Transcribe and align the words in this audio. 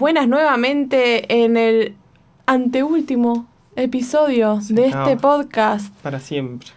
buenas 0.00 0.26
nuevamente 0.26 1.42
en 1.44 1.58
el 1.58 1.94
anteúltimo 2.46 3.46
episodio 3.76 4.60
Se 4.62 4.72
de 4.72 4.86
este 4.86 5.16
podcast. 5.18 5.94
Para 6.02 6.18
siempre. 6.20 6.68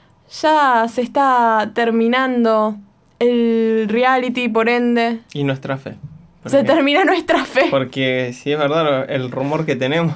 Ya 0.42 0.86
se 0.90 1.02
está 1.02 1.72
terminando 1.74 2.76
el 3.20 3.86
reality, 3.88 4.50
por 4.50 4.68
ende, 4.68 5.22
Y 5.34 5.46
nuestra 5.46 5.78
fe. 5.78 5.96
se 6.46 6.66
termina 6.66 7.06
nuestra 7.06 7.46
fe. 7.46 7.68
Porque 7.70 8.34
si 8.34 8.52
es 8.52 8.60
verdad 8.60 9.10
el 9.10 9.32
rumor 9.32 9.66
que 9.66 9.78
tenemos. 9.78 10.16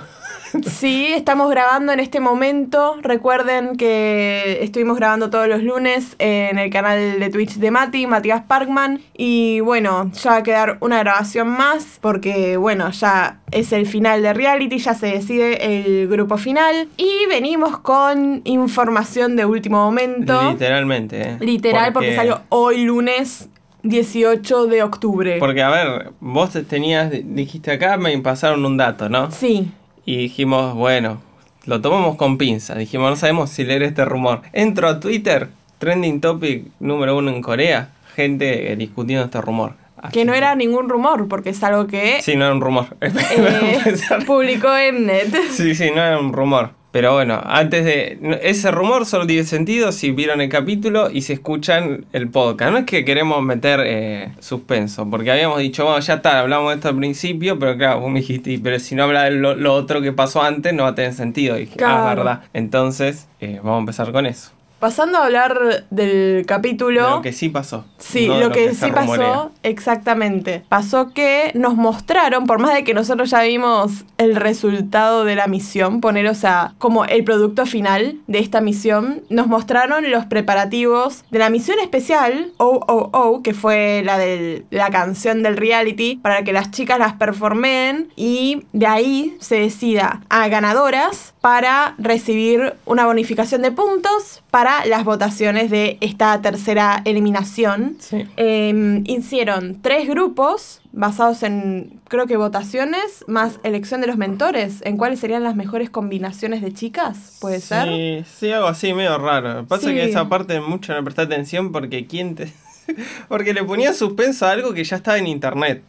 Sí, 0.67 1.07
estamos 1.13 1.49
grabando 1.49 1.91
en 1.91 1.99
este 1.99 2.19
momento. 2.19 2.97
Recuerden 3.01 3.77
que 3.77 4.59
estuvimos 4.61 4.97
grabando 4.97 5.29
todos 5.29 5.47
los 5.47 5.63
lunes 5.63 6.15
en 6.19 6.57
el 6.57 6.69
canal 6.69 7.19
de 7.19 7.29
Twitch 7.29 7.55
de 7.55 7.71
Mati, 7.71 8.07
Matías 8.07 8.43
Parkman. 8.43 9.01
Y 9.17 9.59
bueno, 9.61 10.11
ya 10.13 10.31
va 10.31 10.37
a 10.37 10.43
quedar 10.43 10.77
una 10.81 10.99
grabación 10.99 11.47
más 11.49 11.99
porque 12.01 12.57
bueno, 12.57 12.91
ya 12.91 13.39
es 13.51 13.71
el 13.71 13.87
final 13.87 14.21
de 14.21 14.33
reality, 14.33 14.77
ya 14.77 14.93
se 14.93 15.07
decide 15.07 15.79
el 15.79 16.07
grupo 16.07 16.37
final. 16.37 16.89
Y 16.97 17.25
venimos 17.29 17.79
con 17.79 18.41
información 18.45 19.35
de 19.35 19.45
último 19.45 19.83
momento. 19.83 20.51
Literalmente, 20.51 21.21
¿eh? 21.21 21.37
Literal, 21.39 21.93
porque 21.93 22.15
salió 22.15 22.41
hoy 22.49 22.83
lunes 22.83 23.49
18 23.83 24.67
de 24.67 24.83
octubre. 24.83 25.37
Porque, 25.39 25.61
a 25.61 25.69
ver, 25.69 26.11
vos 26.19 26.51
te 26.51 26.63
tenías, 26.63 27.09
dijiste 27.11 27.71
acá, 27.71 27.97
me 27.97 28.17
pasaron 28.19 28.65
un 28.65 28.77
dato, 28.77 29.09
¿no? 29.09 29.31
Sí. 29.31 29.71
Y 30.07 30.15
dijimos, 30.15 30.73
bueno, 30.73 31.21
lo 31.65 31.81
tomamos 31.81 32.15
con 32.15 32.37
pinza. 32.37 32.75
Dijimos, 32.75 33.09
no 33.09 33.15
sabemos 33.17 33.49
si 33.49 33.65
leer 33.65 33.83
este 33.83 34.05
rumor. 34.05 34.41
Entro 34.53 34.87
a 34.87 35.01
Twitter, 35.01 35.49
trending 35.79 36.21
topic 36.21 36.67
número 36.79 37.17
uno 37.17 37.29
en 37.29 37.41
Corea, 37.41 37.89
gente 38.15 38.73
discutiendo 38.77 39.25
este 39.25 39.41
rumor. 39.41 39.73
Así 39.97 40.13
Que 40.13 40.23
no 40.23 40.33
era 40.33 40.55
ningún 40.55 40.87
rumor, 40.87 41.27
porque 41.27 41.49
es 41.49 41.61
algo 41.61 41.87
que 41.87 42.21
Sí, 42.21 42.37
no 42.37 42.45
era 42.45 42.53
un 42.53 42.61
rumor. 42.61 42.85
eh, 43.01 43.97
publicó 44.25 44.69
Mnet. 44.93 45.35
Sí, 45.51 45.75
sí, 45.75 45.91
no 45.93 46.01
era 46.01 46.17
un 46.17 46.31
rumor. 46.31 46.69
Pero 46.97 47.13
bueno, 47.13 47.39
antes 47.45 47.85
de. 47.85 48.39
Ese 48.41 48.71
rumor 48.71 49.05
solo 49.05 49.27
tiene 49.27 49.43
sentido 49.43 49.91
si 49.91 50.09
vieron 50.09 50.41
el 50.41 50.49
capítulo 50.49 51.11
y 51.11 51.21
si 51.21 51.31
escuchan 51.33 52.05
el 52.11 52.27
podcast. 52.31 52.71
No 52.71 52.79
es 52.79 52.85
que 52.85 53.05
queremos 53.05 53.43
meter 53.43 53.81
eh, 53.85 54.29
suspenso, 54.39 55.07
porque 55.07 55.29
habíamos 55.31 55.59
dicho, 55.59 55.83
bueno, 55.85 55.99
ya 55.99 56.15
está, 56.15 56.39
hablamos 56.39 56.71
de 56.71 56.77
esto 56.77 56.89
al 56.89 56.97
principio, 56.97 57.59
pero 57.59 57.77
claro, 57.77 57.99
vos 57.99 58.09
me 58.09 58.21
dijiste, 58.21 58.49
"Y, 58.49 58.57
pero 58.57 58.79
si 58.79 58.95
no 58.95 59.03
habla 59.03 59.25
de 59.25 59.29
lo, 59.31 59.53
lo 59.53 59.75
otro 59.75 60.01
que 60.01 60.11
pasó 60.11 60.41
antes, 60.41 60.73
no 60.73 60.83
va 60.85 60.89
a 60.89 60.95
tener 60.95 61.13
sentido. 61.13 61.55
Y 61.57 61.65
dije, 61.65 61.73
ah, 61.75 61.77
Claro. 62.01 62.23
verdad. 62.23 62.41
Entonces, 62.53 63.27
eh, 63.41 63.57
vamos 63.61 63.75
a 63.75 63.79
empezar 63.81 64.11
con 64.11 64.25
eso. 64.25 64.49
Pasando 64.79 65.17
a 65.17 65.25
hablar 65.25 65.85
del 65.89 66.45
capítulo. 66.45 67.03
De 67.03 67.09
lo 67.09 67.21
que 67.21 67.33
sí 67.33 67.49
pasó. 67.49 67.85
Sí, 67.97 68.27
no 68.27 68.39
lo, 68.39 68.51
que, 68.51 68.75
sí 68.75 68.91
pasó, 68.91 69.51
exactamente. 69.63 70.63
Pasó 70.69 71.13
que 71.13 71.51
nos 71.55 71.75
mostraron, 71.75 72.45
por 72.45 72.59
más 72.59 72.75
de 72.75 72.83
que 72.83 72.93
nosotros 72.93 73.31
ya 73.31 73.41
vimos 73.41 74.05
el 74.19 74.35
resultado 74.35 75.25
de 75.25 75.35
la 75.35 75.47
misión, 75.47 75.99
poner, 75.99 76.27
o 76.27 76.35
sea, 76.35 76.75
como 76.77 77.05
el 77.05 77.23
producto 77.23 77.65
final 77.65 78.19
de 78.27 78.39
esta 78.39 78.61
misión, 78.61 79.23
nos 79.29 79.47
mostraron 79.47 80.11
los 80.11 80.25
preparativos 80.25 81.23
de 81.31 81.39
la 81.39 81.49
misión 81.49 81.79
especial, 81.79 82.51
OOO, 82.57 83.41
que 83.41 83.55
fue 83.55 84.03
la 84.05 84.19
de 84.19 84.65
la 84.69 84.91
canción 84.91 85.41
del 85.41 85.57
reality, 85.57 86.17
para 86.17 86.43
que 86.43 86.53
las 86.53 86.69
chicas 86.69 86.99
las 86.99 87.13
performen 87.13 88.09
y 88.15 88.63
de 88.73 88.85
ahí 88.85 89.37
se 89.39 89.55
decida 89.55 90.21
a 90.29 90.47
ganadoras 90.49 91.33
para 91.41 91.95
recibir 91.97 92.75
una 92.85 93.05
bonificación 93.05 93.61
de 93.63 93.71
puntos 93.71 94.43
para 94.51 94.66
las 94.85 95.03
votaciones 95.03 95.69
de 95.69 95.97
esta 96.01 96.41
tercera 96.41 97.01
eliminación. 97.05 97.95
Sí. 97.99 98.25
Eh, 98.37 99.01
hicieron 99.05 99.81
tres 99.81 100.07
grupos 100.07 100.81
basados 100.91 101.43
en, 101.43 101.99
creo 102.07 102.25
que 102.25 102.37
votaciones, 102.37 103.23
más 103.27 103.59
elección 103.63 104.01
de 104.01 104.07
los 104.07 104.17
mentores, 104.17 104.81
en 104.83 104.97
cuáles 104.97 105.19
serían 105.19 105.43
las 105.43 105.55
mejores 105.55 105.89
combinaciones 105.89 106.61
de 106.61 106.73
chicas, 106.73 107.37
¿puede 107.39 107.59
ser? 107.59 107.87
Sí, 107.87 108.23
sí, 108.39 108.51
algo 108.51 108.67
así 108.67 108.93
medio 108.93 109.17
raro. 109.17 109.65
Pasa 109.67 109.89
Sí. 109.89 109.93
que 109.93 110.05
esa 110.05 110.27
parte 110.27 110.59
mucho 110.59 110.93
no 110.93 111.03
presté 111.03 111.21
atención 111.23 111.71
porque 111.71 112.07
quién 112.07 112.35
te. 112.35 112.51
porque 113.27 113.53
le 113.53 113.63
ponía 113.63 113.93
suspenso 113.93 114.45
a 114.45 114.51
algo 114.51 114.73
que 114.73 114.83
ya 114.83 114.95
estaba 114.95 115.17
en 115.17 115.27
internet. 115.27 115.83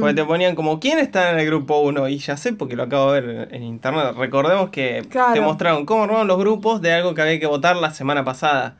Porque 0.00 0.14
te 0.14 0.24
ponían 0.24 0.54
como, 0.54 0.78
¿quién 0.80 0.98
está 0.98 1.32
en 1.32 1.38
el 1.38 1.46
grupo 1.46 1.78
1? 1.80 2.08
Y 2.08 2.18
ya 2.18 2.36
sé 2.36 2.52
porque 2.52 2.76
lo 2.76 2.84
acabo 2.84 3.12
de 3.12 3.20
ver 3.20 3.48
en, 3.52 3.62
internet. 3.62 4.14
Recordemos 4.16 4.70
que 4.70 5.04
Claro. 5.08 5.32
te 5.34 5.40
mostraron 5.40 5.84
cómo 5.86 6.04
armaron 6.04 6.26
los 6.26 6.38
grupos 6.38 6.80
de 6.80 6.92
algo 6.92 7.14
que 7.14 7.22
había 7.22 7.40
que 7.40 7.46
votar 7.46 7.76
la 7.76 7.90
semana 7.92 8.24
pasada. 8.24 8.76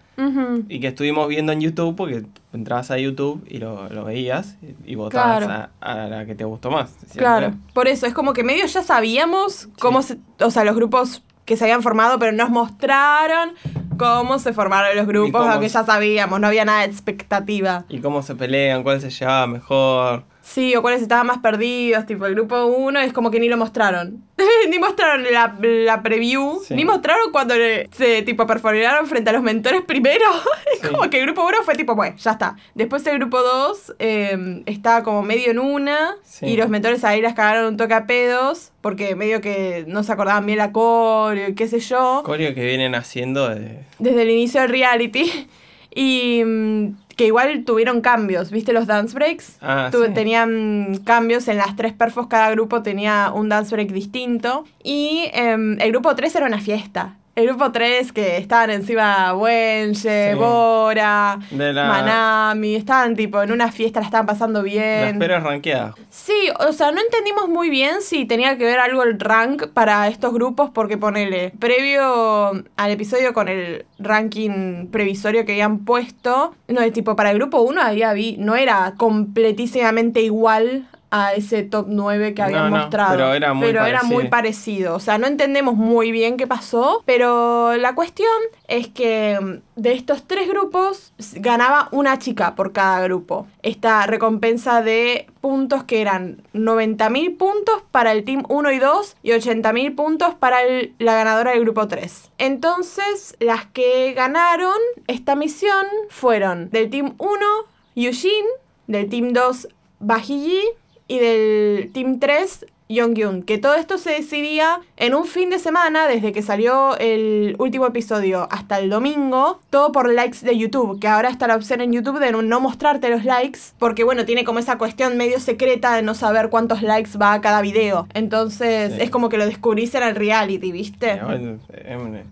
Y 0.69 0.81
que 0.81 0.87
estuvimos 0.87 1.29
viendo 1.29 1.53
en 1.53 1.61
YouTube 1.61 1.95
porque 1.95 2.23
entrabas 2.55 2.91
a 2.91 2.97
YouTube 2.97 3.45
y 3.51 3.59
lo, 3.59 3.91
lo 3.91 4.05
veías 4.05 4.57
y, 4.87 4.95
votabas 4.95 5.45
Claro. 5.45 5.69
a, 5.83 5.93
a 5.93 6.07
la 6.07 6.25
que 6.25 6.35
te 6.35 6.45
gustó 6.45 6.71
más. 6.71 6.91
Claro, 7.15 7.53
por 7.75 7.87
eso 7.87 8.07
es 8.07 8.15
como 8.15 8.33
que 8.33 8.43
medio 8.43 8.65
ya 8.65 8.83
sabíamos 8.83 9.69
cómo 9.79 10.01
se, 10.01 10.17
o 10.41 10.51
sea, 10.51 10.65
los 10.65 10.75
grupos 10.75 11.23
que 11.45 11.59
se 11.59 11.65
habían 11.65 11.83
formado, 11.83 12.19
pero 12.19 12.33
nos 12.33 12.49
mostraron 12.49 13.51
cómo 13.99 14.39
se 14.39 14.53
formaron 14.55 14.97
los 14.97 15.07
grupos, 15.07 15.47
aunque 15.47 15.69
ya 15.69 15.85
sabíamos, 15.85 16.41
no 16.41 16.47
había 16.47 16.65
nada 16.65 16.81
de 16.81 16.87
expectativa. 16.87 17.85
Y 17.91 17.99
cómo 18.01 18.23
se 18.23 18.35
pelean, 18.35 18.83
cuál 18.83 19.01
se 19.03 19.11
llevaba 19.11 19.47
mejor. 19.47 20.25
Sí, 20.49 20.77
o 20.77 20.81
cuáles 20.81 21.03
estaban 21.03 21.27
más 21.27 21.39
perdidos, 21.39 22.07
tipo 22.07 22.25
el 22.25 22.37
grupo 22.37 22.67
1 22.67 23.01
es 23.01 23.13
como 23.13 23.33
que 23.33 23.41
ni 23.41 23.49
lo 23.49 23.57
mostraron. 23.57 24.23
ni 24.71 24.79
mostraron 24.79 25.25
la, 25.33 25.57
la 25.61 26.03
preview, 26.05 26.61
Sí. 26.65 26.75
ni 26.77 26.85
mostraron 26.85 27.33
cuando 27.33 27.57
le- 27.57 27.89
se 27.91 28.23
tipo 28.23 28.47
perforaron 28.47 29.09
frente 29.09 29.31
a 29.31 29.33
los 29.33 29.43
mentores 29.43 29.83
primero. 29.83 30.25
es 30.73 30.81
Sí. 30.83 30.89
como 30.95 31.11
que 31.11 31.19
el 31.19 31.27
grupo 31.27 31.45
1 31.45 31.59
fue 31.65 31.75
tipo, 31.75 31.97
bueno, 31.97 32.15
ya 32.17 32.31
está. 32.31 32.55
Después 32.77 33.05
el 33.09 33.19
grupo 33.19 33.43
2 33.43 33.97
eh, 33.99 34.63
estaba 34.67 35.03
como 35.03 35.23
medio 35.23 35.51
en 35.51 35.59
una 35.59 36.15
Sí. 36.23 36.47
y 36.47 36.57
los 36.57 36.69
mentores 36.69 37.03
ahí 37.03 37.21
las 37.21 37.35
cagaron 37.35 37.67
un 37.67 37.77
toque 37.77 37.95
a 37.95 38.07
pedos 38.07 38.71
porque 38.83 39.17
medio 39.17 39.41
que 39.41 39.85
no 39.89 40.05
se 40.05 40.13
acordaban 40.13 40.47
bien 40.47 40.59
la 40.59 40.71
coreo 40.71 41.49
y 41.49 41.55
qué 41.57 41.67
sé 41.67 41.81
yo 41.81 42.23
Coreo 42.25 42.55
que 42.55 42.65
vienen 42.65 42.95
haciendo 42.95 43.49
de... 43.49 43.81
desde 43.99 44.23
el 44.23 44.31
inicio 44.31 44.61
del 44.61 44.71
reality. 44.71 45.49
Y 45.99 46.43
mm, 46.45 46.95
que 47.17 47.27
igual 47.27 47.65
tuvieron 47.65 48.01
cambios, 48.03 48.51
¿viste 48.51 48.73
los 48.73 48.87
dance 48.87 49.15
breaks? 49.15 49.57
Ah, 49.63 49.89
Tu- 49.91 50.05
sí. 50.05 50.13
Tenían 50.15 51.01
cambios 51.05 51.49
en 51.49 51.57
las 51.57 51.75
tres 51.75 51.93
perfos, 51.95 52.27
cada 52.27 52.51
grupo 52.51 52.83
tenía 52.83 53.33
un 53.35 53.49
dance 53.49 53.75
break 53.75 53.91
distinto. 53.91 54.65
Y 54.83 55.31
em, 55.33 55.81
el 55.81 55.91
grupo 55.93 56.15
3 56.15 56.35
era 56.37 56.47
una 56.47 56.61
fiesta. 56.61 57.17
El 57.37 57.49
grupo 57.49 57.71
3 57.71 58.13
que 58.13 58.39
estaban 58.39 58.71
encima 58.71 59.35
Wenche, 59.35 60.31
Sí. 60.33 60.39
Bora, 60.39 61.39
la- 61.51 61.85
Manami, 61.87 62.75
estaban 62.77 63.15
tipo 63.15 63.43
en 63.43 63.53
una 63.53 63.71
fiesta, 63.71 64.01
la 64.01 64.07
estaban 64.07 64.25
pasando 64.25 64.63
Las 64.63 64.73
bien. 64.73 65.19
peras 65.19 65.43
ranqueadas. 65.43 65.95
Sí, 66.09 66.33
o 66.67 66.73
sea, 66.73 66.93
no 66.93 67.01
entendimos 67.03 67.47
muy 67.51 67.69
bien 67.69 68.01
si 68.01 68.25
tenía 68.25 68.57
que 68.57 68.65
ver 68.65 68.79
algo 68.79 69.03
el 69.03 69.21
rank 69.21 69.67
para 69.75 70.09
estos 70.09 70.33
grupos, 70.33 70.71
porque 70.73 70.97
ponele, 70.97 71.53
previo 71.59 72.53
al 72.77 72.91
episodio 72.91 73.35
con 73.35 73.49
el 73.49 73.85
ranking 73.99 74.87
previsorio 74.87 75.45
que 75.45 75.53
habían 75.53 75.85
puesto, 75.85 76.55
no, 76.69 76.81
es 76.81 76.93
tipo, 76.95 77.17
para 77.17 77.33
el 77.33 77.37
grupo 77.37 77.61
1 77.61 77.83
había 77.83 78.15
vi, 78.15 78.37
no 78.39 78.57
era 78.57 78.95
completísimamente 78.97 80.23
igual 80.23 80.89
a 81.11 81.35
ese 81.35 81.63
top 81.63 81.87
9 81.89 82.35
que 82.35 82.43
habían 82.43 82.65
No, 82.65 82.71
no, 82.71 82.77
mostrado. 82.83 83.13
pero 83.13 83.33
era 83.35 83.55
muy 83.55 83.67
Pero 83.67 83.85
era 83.87 84.03
muy 84.03 84.29
parecido. 84.29 84.97
O 84.97 85.01
sea, 85.01 85.19
no 85.19 85.27
entendemos 85.27 85.75
muy 85.77 86.11
bien 86.11 86.37
qué 86.37 86.47
pasó, 86.47 87.03
pero 87.07 87.77
la 87.77 87.95
cuestión 87.95 88.29
es 88.67 88.89
que 88.89 89.39
mm, 89.41 89.81
de 89.81 89.93
estos 89.93 90.27
tres 90.27 90.49
grupos 90.49 91.13
ganaba 91.37 91.89
una 91.93 92.19
chica 92.19 92.55
por 92.57 92.73
cada 92.73 93.01
grupo. 93.03 93.47
Esta 93.63 94.05
recompensa 94.07 94.83
de 94.83 95.27
puntos 95.41 95.85
que 95.85 96.01
eran 96.01 96.43
90.000 96.55 97.37
puntos 97.37 97.83
para 97.93 98.11
el 98.13 98.25
team 98.25 98.43
1 98.49 98.73
y 98.73 98.79
2 98.81 99.17
y 99.23 99.31
80.000 99.31 99.95
puntos 99.95 100.35
para 100.35 100.63
el- 100.63 100.95
la 100.99 101.15
ganadora 101.15 101.53
del 101.53 101.61
grupo 101.61 101.87
3. 101.87 102.31
Entonces, 102.39 103.37
las 103.39 103.65
que 103.67 104.13
ganaron 104.15 104.75
esta 105.07 105.37
misión 105.37 105.87
fueron 106.09 106.69
del 106.71 106.91
team 106.91 107.15
1, 107.19 107.47
Eugene, 107.95 108.49
del 108.89 109.09
team 109.09 109.33
2, 109.33 109.69
Bahiji 110.01 110.61
y 111.09 111.19
del 111.19 111.91
Team 111.93 112.19
3, 112.19 112.67
Yongyun. 112.89 113.43
Que 113.43 113.59
todo 113.59 113.75
esto 113.75 113.99
se 113.99 114.11
decidía 114.11 114.81
en 114.97 115.15
un 115.15 115.25
fin 115.27 115.51
de 115.51 115.59
semana, 115.59 116.07
desde 116.07 116.33
que 116.33 116.41
salió 116.43 116.97
el 116.99 117.57
último 117.59 117.87
episodio 117.87 118.47
hasta 118.51 118.79
el 118.79 118.91
domingo, 118.91 119.61
todo 119.71 119.91
por 119.93 120.09
likes 120.13 120.39
de 120.43 120.57
YouTube. 120.57 121.01
Que 121.01 121.09
ahora 121.09 121.29
está 121.29 121.47
la 121.49 121.57
opción 121.57 121.81
en 121.81 121.93
YouTube 121.93 122.19
de 122.21 122.31
no- 122.33 122.61
mostrarte 122.61 123.09
los 123.09 123.25
likes, 123.25 123.59
porque 123.79 124.05
bueno, 124.05 124.25
tiene 124.25 124.45
como 124.45 124.59
esa 124.61 124.79
cuestión 124.79 125.17
medio 125.17 125.41
secreta 125.41 125.95
de 125.97 126.03
no 126.03 126.15
saber 126.15 126.49
cuántos 126.49 126.83
likes 126.83 127.19
va 127.19 127.33
a 127.35 127.41
cada 127.41 127.61
video. 127.61 128.07
Entonces 128.15 128.95
Sí. 128.95 129.03
es 129.03 129.11
como 129.11 129.29
que 129.29 129.37
lo 129.39 129.47
descubrís 129.47 129.95
en 129.97 130.05
el 130.05 130.15
reality, 130.15 130.71
¿viste? 130.71 131.21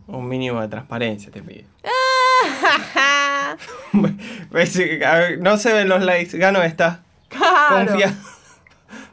Un- 0.07 0.29
mínimo 0.29 0.61
de 0.61 0.69
transparencia 0.69 1.31
te 1.33 1.43
pide. 1.43 1.65
No 5.41 5.57
se 5.57 5.73
ven 5.73 5.89
los 5.89 6.03
likes, 6.03 6.37
gano 6.39 6.63
esta. 6.63 7.03
claro. 7.29 7.87
Confía. 7.89 8.15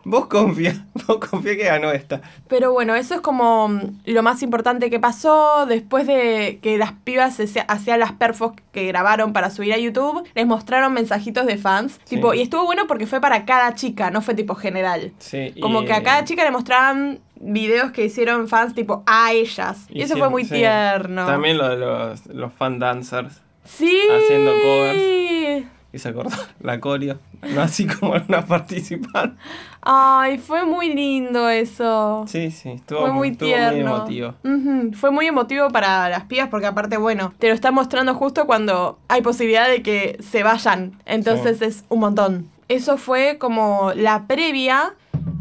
Vos 0.03 0.27
confía, 0.27 0.85
vos 1.07 1.17
confía 1.17 1.55
que 1.55 1.63
ganó 1.65 1.91
esta. 1.91 2.21
Pero 2.47 2.71
bueno, 2.73 2.95
eso 2.95 3.15
es 3.15 3.21
como 3.21 3.67
mm, 3.69 3.81
lo 4.05 4.23
más 4.23 4.41
importante 4.43 4.89
que 4.89 4.99
pasó 4.99 5.65
después 5.67 6.07
de 6.07 6.59
que 6.61 6.77
las 6.77 6.91
pibas 6.93 7.39
hacían 7.67 7.99
las 7.99 8.11
perfos 8.13 8.53
que 8.71 8.85
grabaron 8.87 9.33
para 9.33 9.49
subir 9.49 9.73
a 9.73 9.77
YouTube, 9.77 10.23
les 10.33 10.45
mostraron 10.47 10.93
mensajitos 10.93 11.45
de 11.45 11.57
fans, 11.57 11.99
Sí. 12.05 12.15
tipo, 12.15 12.33
y 12.33 12.41
estuvo 12.41 12.65
bueno 12.65 12.87
porque 12.87 13.05
fue 13.07 13.21
para 13.21 13.45
cada 13.45 13.73
chica, 13.75 14.09
no 14.11 14.21
fue 14.21 14.33
tipo 14.33 14.55
general. 14.55 15.11
Sí, 15.19 15.53
Como 15.61 15.83
y- 15.83 15.85
que 15.85 15.93
a 15.93 16.03
cada 16.03 16.23
chica 16.23 16.43
le 16.43 16.51
mostraban 16.51 17.19
videos 17.35 17.91
que 17.91 18.05
hicieron 18.05 18.47
fans 18.47 18.73
tipo 18.75 19.03
a 19.05 19.31
ellas. 19.33 19.85
Y, 19.89 20.01
eso 20.03 20.15
fue 20.17 20.29
muy 20.29 20.45
tierno. 20.45 21.25
También 21.25 21.57
lo 21.57 21.69
de 21.69 21.77
los, 21.77 22.25
los 22.27 22.53
fan 22.53 22.79
dancers. 22.79 23.41
Sí. 23.63 23.99
haciendo 24.11 24.51
covers. 24.53 25.65
Y 25.93 25.99
se 25.99 26.09
acordó 26.09 26.29
la 26.61 26.79
coreo. 26.79 27.17
No 27.53 27.61
así 27.61 27.85
como 27.87 28.13
una 28.13 28.45
participante. 28.45 29.35
Ay, 29.81 30.37
fue 30.37 30.65
muy 30.65 30.93
lindo 30.93 31.49
eso. 31.49 32.23
Sí, 32.27 32.51
sí, 32.51 32.69
estuvo, 32.69 33.01
Fue 33.01 33.11
muy 33.11 33.29
estuvo 33.29 33.47
tierno. 33.49 33.95
emotivo. 33.97 34.35
Ujú, 34.43 34.93
Fue 34.93 35.11
muy 35.11 35.25
emotivo 35.25 35.69
para 35.69 36.07
las 36.09 36.25
pibas 36.25 36.49
porque 36.49 36.67
aparte, 36.67 36.97
bueno, 36.97 37.33
te 37.39 37.47
lo 37.49 37.53
está 37.53 37.71
mostrando 37.71 38.13
justo 38.13 38.45
cuando 38.45 38.99
hay 39.07 39.21
posibilidad 39.21 39.67
de 39.67 39.81
que 39.81 40.17
se 40.21 40.43
vayan. 40.43 40.97
Entonces 41.05 41.57
Sí. 41.59 41.65
es 41.65 41.83
un 41.89 41.99
montón. 41.99 42.47
Eso 42.67 42.97
fue 42.97 43.37
como 43.39 43.91
la 43.95 44.27
previa 44.27 44.93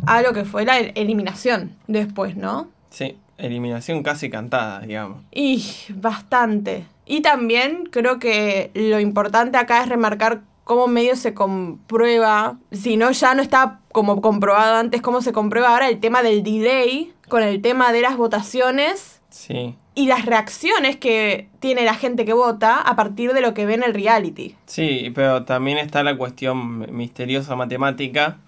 a 0.07 0.23
lo 0.23 0.33
que 0.33 0.45
fue 0.45 0.65
la 0.65 0.79
el- 0.79 0.93
eliminación 0.97 1.77
después, 1.87 2.35
¿no? 2.37 2.67
Sí, 2.89 3.17
eliminación 3.41 4.03
casi 4.03 4.31
cantada, 4.31 4.81
digamos. 4.81 5.23
Y 5.33 5.65
bastante. 5.95 6.85
Y 7.07 7.23
también 7.23 7.89
creo 7.91 8.19
que 8.19 8.71
lo 8.75 9.01
importante 9.01 9.59
acá 9.59 9.83
es 9.83 9.89
remarcar 9.89 10.43
cómo 10.65 10.87
medio 10.87 11.17
se 11.17 11.35
comprueba, 11.35 12.57
si 12.71 12.97
no 12.97 13.11
ya 13.11 13.35
no 13.35 13.43
está 13.43 13.81
como 13.93 14.21
comprobado 14.21 14.77
antes, 14.77 15.03
cómo 15.03 15.21
se 15.21 15.33
comprueba 15.33 15.71
ahora 15.73 15.89
el 15.89 15.99
tema 15.99 16.23
del 16.23 16.43
delay 16.45 17.13
con 17.29 17.43
el 17.43 17.61
tema 17.63 17.93
de 17.93 18.03
las 18.03 18.17
votaciones 18.17 19.21
Sí. 19.31 19.75
y 19.95 20.07
las 20.07 20.27
reacciones 20.27 20.97
que 20.97 21.49
tiene 21.61 21.85
la 21.85 21.95
gente 21.95 22.25
que 22.25 22.33
vota 22.33 22.77
a 22.81 22.95
partir 22.97 23.33
de 23.33 23.41
lo 23.41 23.55
que 23.55 23.67
ve 23.67 23.75
en 23.75 23.83
el 23.83 23.95
reality. 23.95 24.55
Sí, 24.67 25.11
pero 25.15 25.45
también 25.45 25.79
está 25.79 26.03
la 26.05 26.17
cuestión 26.17 26.87
misteriosa 26.97 27.57
matemática, 27.57 28.39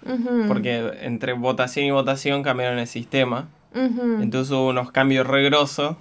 porque 0.48 0.92
entre 1.02 1.32
votación 1.32 1.86
y 1.86 1.90
votación 1.90 2.42
cambiaron 2.42 2.78
el 2.78 2.86
sistema. 2.86 3.48
Entonces 3.74 4.50
hubo 4.52 4.68
unos 4.68 4.90
cambios 4.92 5.26
regrosos 5.26 5.96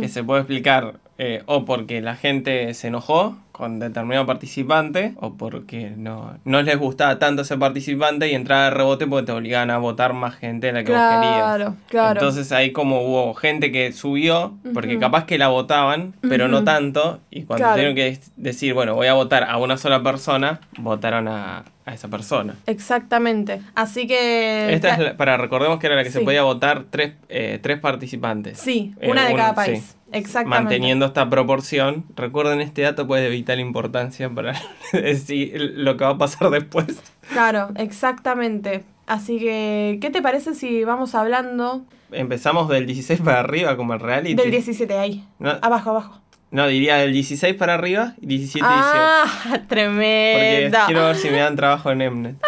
que 0.00 0.08
se 0.08 0.22
puede 0.22 0.40
explicar 0.42 0.94
eh, 1.18 1.42
o 1.46 1.64
porque 1.64 2.02
la 2.02 2.14
gente 2.14 2.74
se 2.74 2.88
enojó 2.88 3.38
con 3.52 3.78
determinado 3.78 4.26
participante 4.26 5.14
o 5.16 5.32
porque 5.32 5.94
no, 5.96 6.34
no 6.44 6.60
les 6.60 6.78
gustaba 6.78 7.18
tanto 7.18 7.40
ese 7.40 7.56
participante 7.56 8.30
y 8.30 8.34
entraba 8.34 8.64
de 8.64 8.70
rebote 8.72 9.06
porque 9.06 9.24
te 9.24 9.32
obligaban 9.32 9.70
a 9.70 9.78
votar 9.78 10.12
más 10.12 10.34
gente 10.34 10.66
de 10.66 10.72
la 10.74 10.84
que 10.84 10.92
vos 10.92 11.00
querías. 11.00 11.38
Claro, 11.56 11.74
claro. 11.88 12.20
Entonces 12.20 12.52
ahí 12.52 12.70
como 12.72 13.00
hubo 13.00 13.32
gente 13.32 13.72
que 13.72 13.92
subió, 13.92 14.52
porque 14.74 14.98
capaz 14.98 15.24
que 15.24 15.38
la 15.38 15.48
votaban, 15.48 16.12
pero 16.20 16.48
no 16.48 16.64
tanto, 16.64 17.20
y 17.30 17.44
cuando 17.44 17.62
Claro. 17.62 17.76
tuvieron 17.76 17.94
que 17.94 18.18
decir, 18.36 18.74
bueno, 18.74 18.94
voy 18.94 19.06
a 19.06 19.14
votar 19.14 19.44
a 19.44 19.56
una 19.56 19.78
sola 19.78 20.02
persona, 20.02 20.60
votaron 20.76 21.28
a, 21.28 21.64
a 21.86 21.94
esa 21.94 22.08
persona. 22.08 22.56
Exactamente. 22.66 23.62
Así 23.74 24.06
que... 24.06 24.72
Esta 24.74 24.90
es 24.94 24.98
la- 24.98 25.16
para 25.16 25.36
recordemos 25.38 25.78
que 25.78 25.86
era 25.86 25.96
la 25.96 26.02
que 26.04 26.10
se 26.10 26.20
podía 26.20 26.42
votar 26.42 26.84
tres, 26.90 27.14
eh, 27.28 27.58
tres 27.62 27.78
participantes. 27.80 28.58
Sí, 28.58 28.92
Eh, 29.00 29.10
una 29.10 29.24
de 29.26 29.30
un- 29.32 29.38
cada 29.38 29.50
sí. 29.50 29.54
país. 29.70 29.96
Exactamente. 30.12 30.48
Manteniendo 30.64 31.06
esta 31.06 31.30
proporción. 31.30 32.04
Recuerden 32.16 32.60
este 32.60 32.82
dato, 32.82 33.06
pues 33.06 33.22
de 33.22 33.28
vital 33.30 33.60
importancia 33.60 34.28
para 34.30 34.54
decir 34.92 35.58
lo 35.76 35.96
que 35.96 36.04
va 36.04 36.10
a 36.10 36.18
pasar 36.18 36.50
después. 36.50 36.86
Claro, 37.32 37.68
exactamente. 37.76 38.84
Así 39.06 39.38
que, 39.38 39.98
¿qué 40.00 40.10
te 40.10 40.20
parece 40.22 40.54
si 40.54 40.82
vamos 40.84 41.14
hablando 41.14 41.84
Empezamos 42.12 42.68
del 42.68 42.86
16 42.86 43.20
para 43.20 43.40
arriba 43.40 43.76
como 43.76 43.94
el 43.94 44.00
reality. 44.00 44.34
del 44.34 44.50
17 44.50 44.96
ahí? 44.98 45.24
No, 45.40 45.50
Abajo, 45.62 45.90
abajo. 45.90 46.20
No, 46.50 46.66
diría 46.68 46.96
del 46.96 47.12
16 47.12 47.54
para 47.56 47.74
arriba 47.74 48.14
y 48.20 48.26
17 48.26 48.58
y 48.58 48.68
18. 48.68 48.82
Ah, 48.94 49.24
Porque 49.50 49.58
tremendo. 49.68 50.78
quiero 50.86 51.06
ver 51.06 51.16
si 51.16 51.30
me 51.30 51.38
dan 51.38 51.56
trabajo 51.56 51.90
en 51.90 51.98
Mnet. 51.98 52.36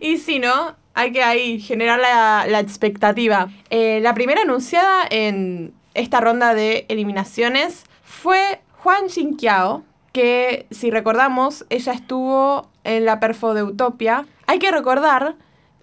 Y 0.00 0.18
si 0.18 0.38
no, 0.38 0.76
hay 0.94 1.12
que 1.12 1.22
ahí 1.22 1.60
generar 1.60 1.98
la, 1.98 2.44
la 2.46 2.60
expectativa. 2.60 3.48
Eh, 3.70 4.00
la 4.02 4.12
primera 4.12 4.42
anunciada 4.42 5.04
en 5.08 5.72
esta 5.94 6.20
ronda 6.20 6.54
de 6.54 6.84
eliminaciones 6.88 7.84
fue 8.02 8.60
Juan 8.78 9.08
Jinkiao, 9.08 9.82
que 10.12 10.66
si 10.70 10.90
recordamos, 10.90 11.64
ella 11.70 11.92
estuvo 11.92 12.68
en 12.84 13.06
la 13.06 13.18
perfo 13.18 13.54
de 13.54 13.62
Utopia. 13.62 14.26
Hay 14.46 14.58
que 14.58 14.70
recordar 14.70 15.36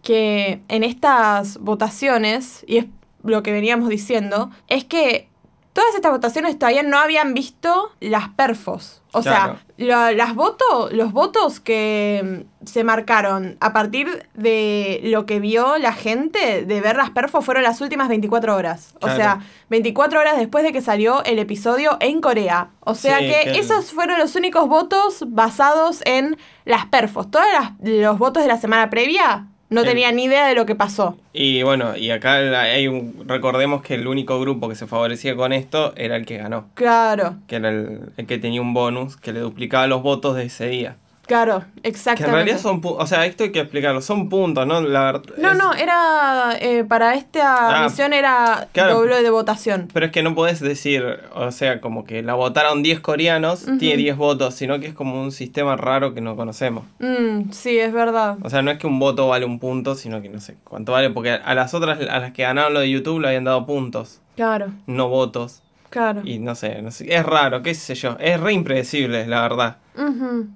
que 0.03 0.61
en 0.67 0.83
estas 0.83 1.57
votaciones, 1.57 2.63
y 2.67 2.77
es 2.77 2.85
lo 3.23 3.43
que 3.43 3.51
veníamos 3.51 3.89
diciendo, 3.89 4.51
es 4.67 4.83
que 4.85 5.27
todas 5.73 5.95
estas 5.95 6.11
votaciones 6.11 6.57
todavía 6.59 6.83
no 6.83 6.97
habían 6.99 7.33
visto 7.33 7.91
las 7.99 8.29
perfos. 8.29 8.97
O 9.13 9.21
Claro. 9.21 9.59
sea, 9.77 9.85
lo- 10.09 10.11
las 10.15 10.35
voto, 10.35 10.89
los 10.91 11.11
votos 11.11 11.59
que 11.59 12.45
mm, 12.61 12.65
se 12.65 12.83
marcaron 12.85 13.57
a 13.59 13.73
partir 13.73 14.25
de 14.33 15.01
lo 15.03 15.25
que 15.25 15.39
vio 15.41 15.77
la 15.77 15.91
gente 15.93 16.65
de 16.65 16.81
ver 16.81 16.95
las 16.95 17.09
perfos 17.09 17.43
fueron 17.43 17.63
las 17.63 17.81
últimas 17.81 18.07
24 18.07 18.55
horas. 18.55 18.93
O 19.01 19.09
sea, 19.09 19.39
24 19.69 20.19
horas 20.19 20.37
después 20.37 20.63
de 20.63 20.71
que 20.71 20.81
salió 20.81 21.23
el 21.25 21.39
episodio 21.39 21.97
en 21.99 22.21
Corea. 22.21 22.69
O 22.81 22.95
sea 22.95 23.19
Sí, 23.19 23.25
que, 23.25 23.59
esos 23.59 23.91
fueron 23.91 24.17
los 24.17 24.35
únicos 24.35 24.67
votos 24.69 25.25
basados 25.27 26.01
en 26.05 26.37
las 26.63 26.85
perfos. 26.85 27.29
Todos 27.29 27.45
las- 27.53 27.71
los 27.81 28.17
votos 28.17 28.43
de 28.43 28.47
la 28.47 28.57
semana 28.57 28.89
previa 28.89 29.47
no 29.71 29.81
El- 29.81 29.87
tenían 29.87 30.15
ni 30.15 30.25
idea 30.25 30.45
de 30.47 30.53
lo 30.53 30.67
que 30.67 30.75
pasó. 30.75 31.17
Y 31.33 31.63
bueno, 31.63 31.97
y 31.97 32.11
acá 32.11 32.33
hay 32.61 32.87
un, 32.87 33.23
recordemos 33.27 33.81
que 33.81 33.95
el 33.95 34.05
único 34.05 34.39
grupo 34.39 34.69
que 34.69 34.75
se 34.75 34.85
favorecía 34.85 35.35
con 35.35 35.53
esto 35.53 35.93
era 35.97 36.15
el 36.17 36.25
que 36.27 36.37
ganó. 36.37 36.67
Claro, 36.75 37.37
Que 37.47 37.55
era 37.55 37.69
el, 37.69 38.01
el 38.17 38.27
que 38.27 38.37
tenía 38.37 38.61
un 38.61 38.73
bonus 38.75 39.17
que 39.17 39.31
le 39.33 39.39
duplicaba 39.39 39.87
los 39.87 40.03
votos 40.03 40.35
de 40.35 40.43
ese 40.43 40.67
día. 40.67 40.97
Claro, 41.25 41.63
Que 41.81 41.89
exactamente. 41.89 42.29
en 42.29 42.33
realidad 42.45 42.59
son 42.61 42.81
pu- 42.81 42.95
o 42.97 43.07
sea, 43.07 43.25
esto 43.25 43.43
hay 43.43 43.51
que 43.51 43.59
explicarlo, 43.61 44.01
son 44.01 44.29
puntos, 44.29 44.65
¿no? 44.67 44.81
La 44.81 45.21
No, 45.37 45.51
es- 45.51 45.57
no, 45.57 45.73
era 45.73 46.57
eh, 46.59 46.83
para 46.83 47.15
esta 47.15 47.81
Ah, 47.81 47.83
misión 47.85 48.13
era 48.13 48.67
claro. 48.73 48.95
doble 48.95 49.21
de 49.23 49.29
votación. 49.29 49.87
Pero 49.93 50.05
es 50.07 50.11
que 50.11 50.23
no 50.23 50.35
podés 50.35 50.59
decir, 50.59 51.03
o 51.33 51.51
sea, 51.51 51.79
como 51.81 52.03
que 52.05 52.21
la 52.21 52.33
votaron 52.33 52.83
10 52.83 52.99
coreanos, 52.99 53.65
tiene 53.79 53.97
10 53.97 54.17
votos, 54.17 54.55
sino 54.55 54.79
que 54.79 54.87
es 54.87 54.93
como 54.93 55.21
un 55.21 55.31
sistema 55.31 55.75
raro 55.77 56.13
que 56.13 56.21
no 56.21 56.35
conocemos. 56.35 56.83
Mm, 56.99 57.51
sí, 57.51 57.77
es 57.79 57.93
verdad. 57.93 58.37
O 58.43 58.49
sea, 58.49 58.61
no 58.61 58.71
es 58.71 58.77
que 58.77 58.87
un 58.87 58.99
voto 58.99 59.27
vale 59.27 59.45
un 59.45 59.59
punto, 59.59 59.95
sino 59.95 60.21
que 60.21 60.29
no 60.29 60.39
sé 60.39 60.55
cuánto 60.63 60.91
vale, 60.91 61.09
porque 61.09 61.31
a 61.31 61.53
las 61.55 61.73
otras, 61.73 61.99
a 62.09 62.19
las 62.19 62.31
que 62.33 62.43
ganaron 62.43 62.73
lo 62.73 62.79
de 62.81 62.89
YouTube, 62.89 63.19
le 63.21 63.27
habían 63.29 63.43
dado 63.45 63.65
puntos, 63.65 64.19
Claro, 64.35 64.67
no 64.87 65.07
votos. 65.09 65.61
Claro. 65.91 66.21
Y 66.25 66.39
no 66.39 66.55
sé, 66.55 66.81
no 66.81 66.89
sé, 66.89 67.13
es 67.13 67.23
raro, 67.23 67.61
qué 67.61 67.75
sé 67.75 67.93
yo, 67.93 68.17
es 68.19 68.39
re 68.39 68.53
impredecible, 68.53 69.27
la 69.27 69.41
verdad. 69.43 69.77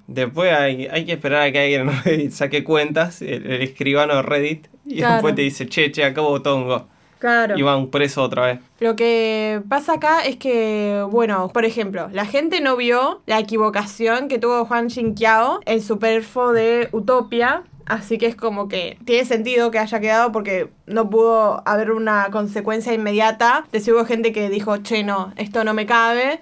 Después 0.07 0.51
hay, 0.51 0.87
hay 0.87 1.05
que 1.05 1.11
esperar 1.13 1.43
a 1.43 1.51
que 1.51 1.59
alguien 1.59 1.81
en 1.89 2.03
Reddit 2.03 2.31
saque 2.31 2.63
cuentas, 2.63 3.21
el, 3.21 3.45
el 3.45 3.61
escribano 3.61 4.15
de 4.15 4.21
Reddit, 4.23 4.67
y 4.85 4.97
Claro. 4.97 5.13
después 5.15 5.35
te 5.35 5.41
dice, 5.43 5.67
che, 5.67 5.91
che, 5.91 6.03
acá 6.03 6.21
Tongo. 6.43 6.87
Claro. 7.19 7.57
Y 7.57 7.61
van 7.61 7.87
preso 7.87 8.21
otra 8.23 8.45
vez. 8.47 8.59
Lo 8.79 8.95
que 8.95 9.61
pasa 9.69 9.93
acá 9.93 10.21
es 10.25 10.35
que, 10.37 11.03
bueno, 11.09 11.49
por 11.53 11.65
ejemplo, 11.65 12.07
la 12.11 12.25
gente 12.25 12.61
no 12.61 12.75
vio 12.75 13.21
la 13.25 13.39
equivocación 13.39 14.27
que 14.27 14.37
tuvo 14.37 14.65
Juan 14.65 14.89
Jinkiao 14.89 15.59
en 15.65 15.81
su 15.81 15.97
perfo 15.97 16.51
de 16.51 16.89
Utopia. 16.91 17.63
Así 17.85 18.17
que 18.17 18.25
es 18.27 18.35
como 18.35 18.67
que 18.67 18.97
tiene 19.05 19.25
sentido 19.25 19.69
que 19.71 19.79
haya 19.79 19.99
quedado 19.99 20.31
porque 20.31 20.69
no 20.87 21.09
pudo 21.09 21.61
haber 21.67 21.91
una 21.91 22.29
consecuencia 22.31 22.93
inmediata 22.93 23.65
de 23.71 23.79
si 23.79 23.91
hubo 23.91 24.05
gente 24.05 24.31
que 24.31 24.49
dijo, 24.49 24.77
che, 24.77 25.03
no, 25.03 25.33
esto 25.37 25.63
no 25.63 25.73
me 25.73 25.85
cabe. 25.85 26.39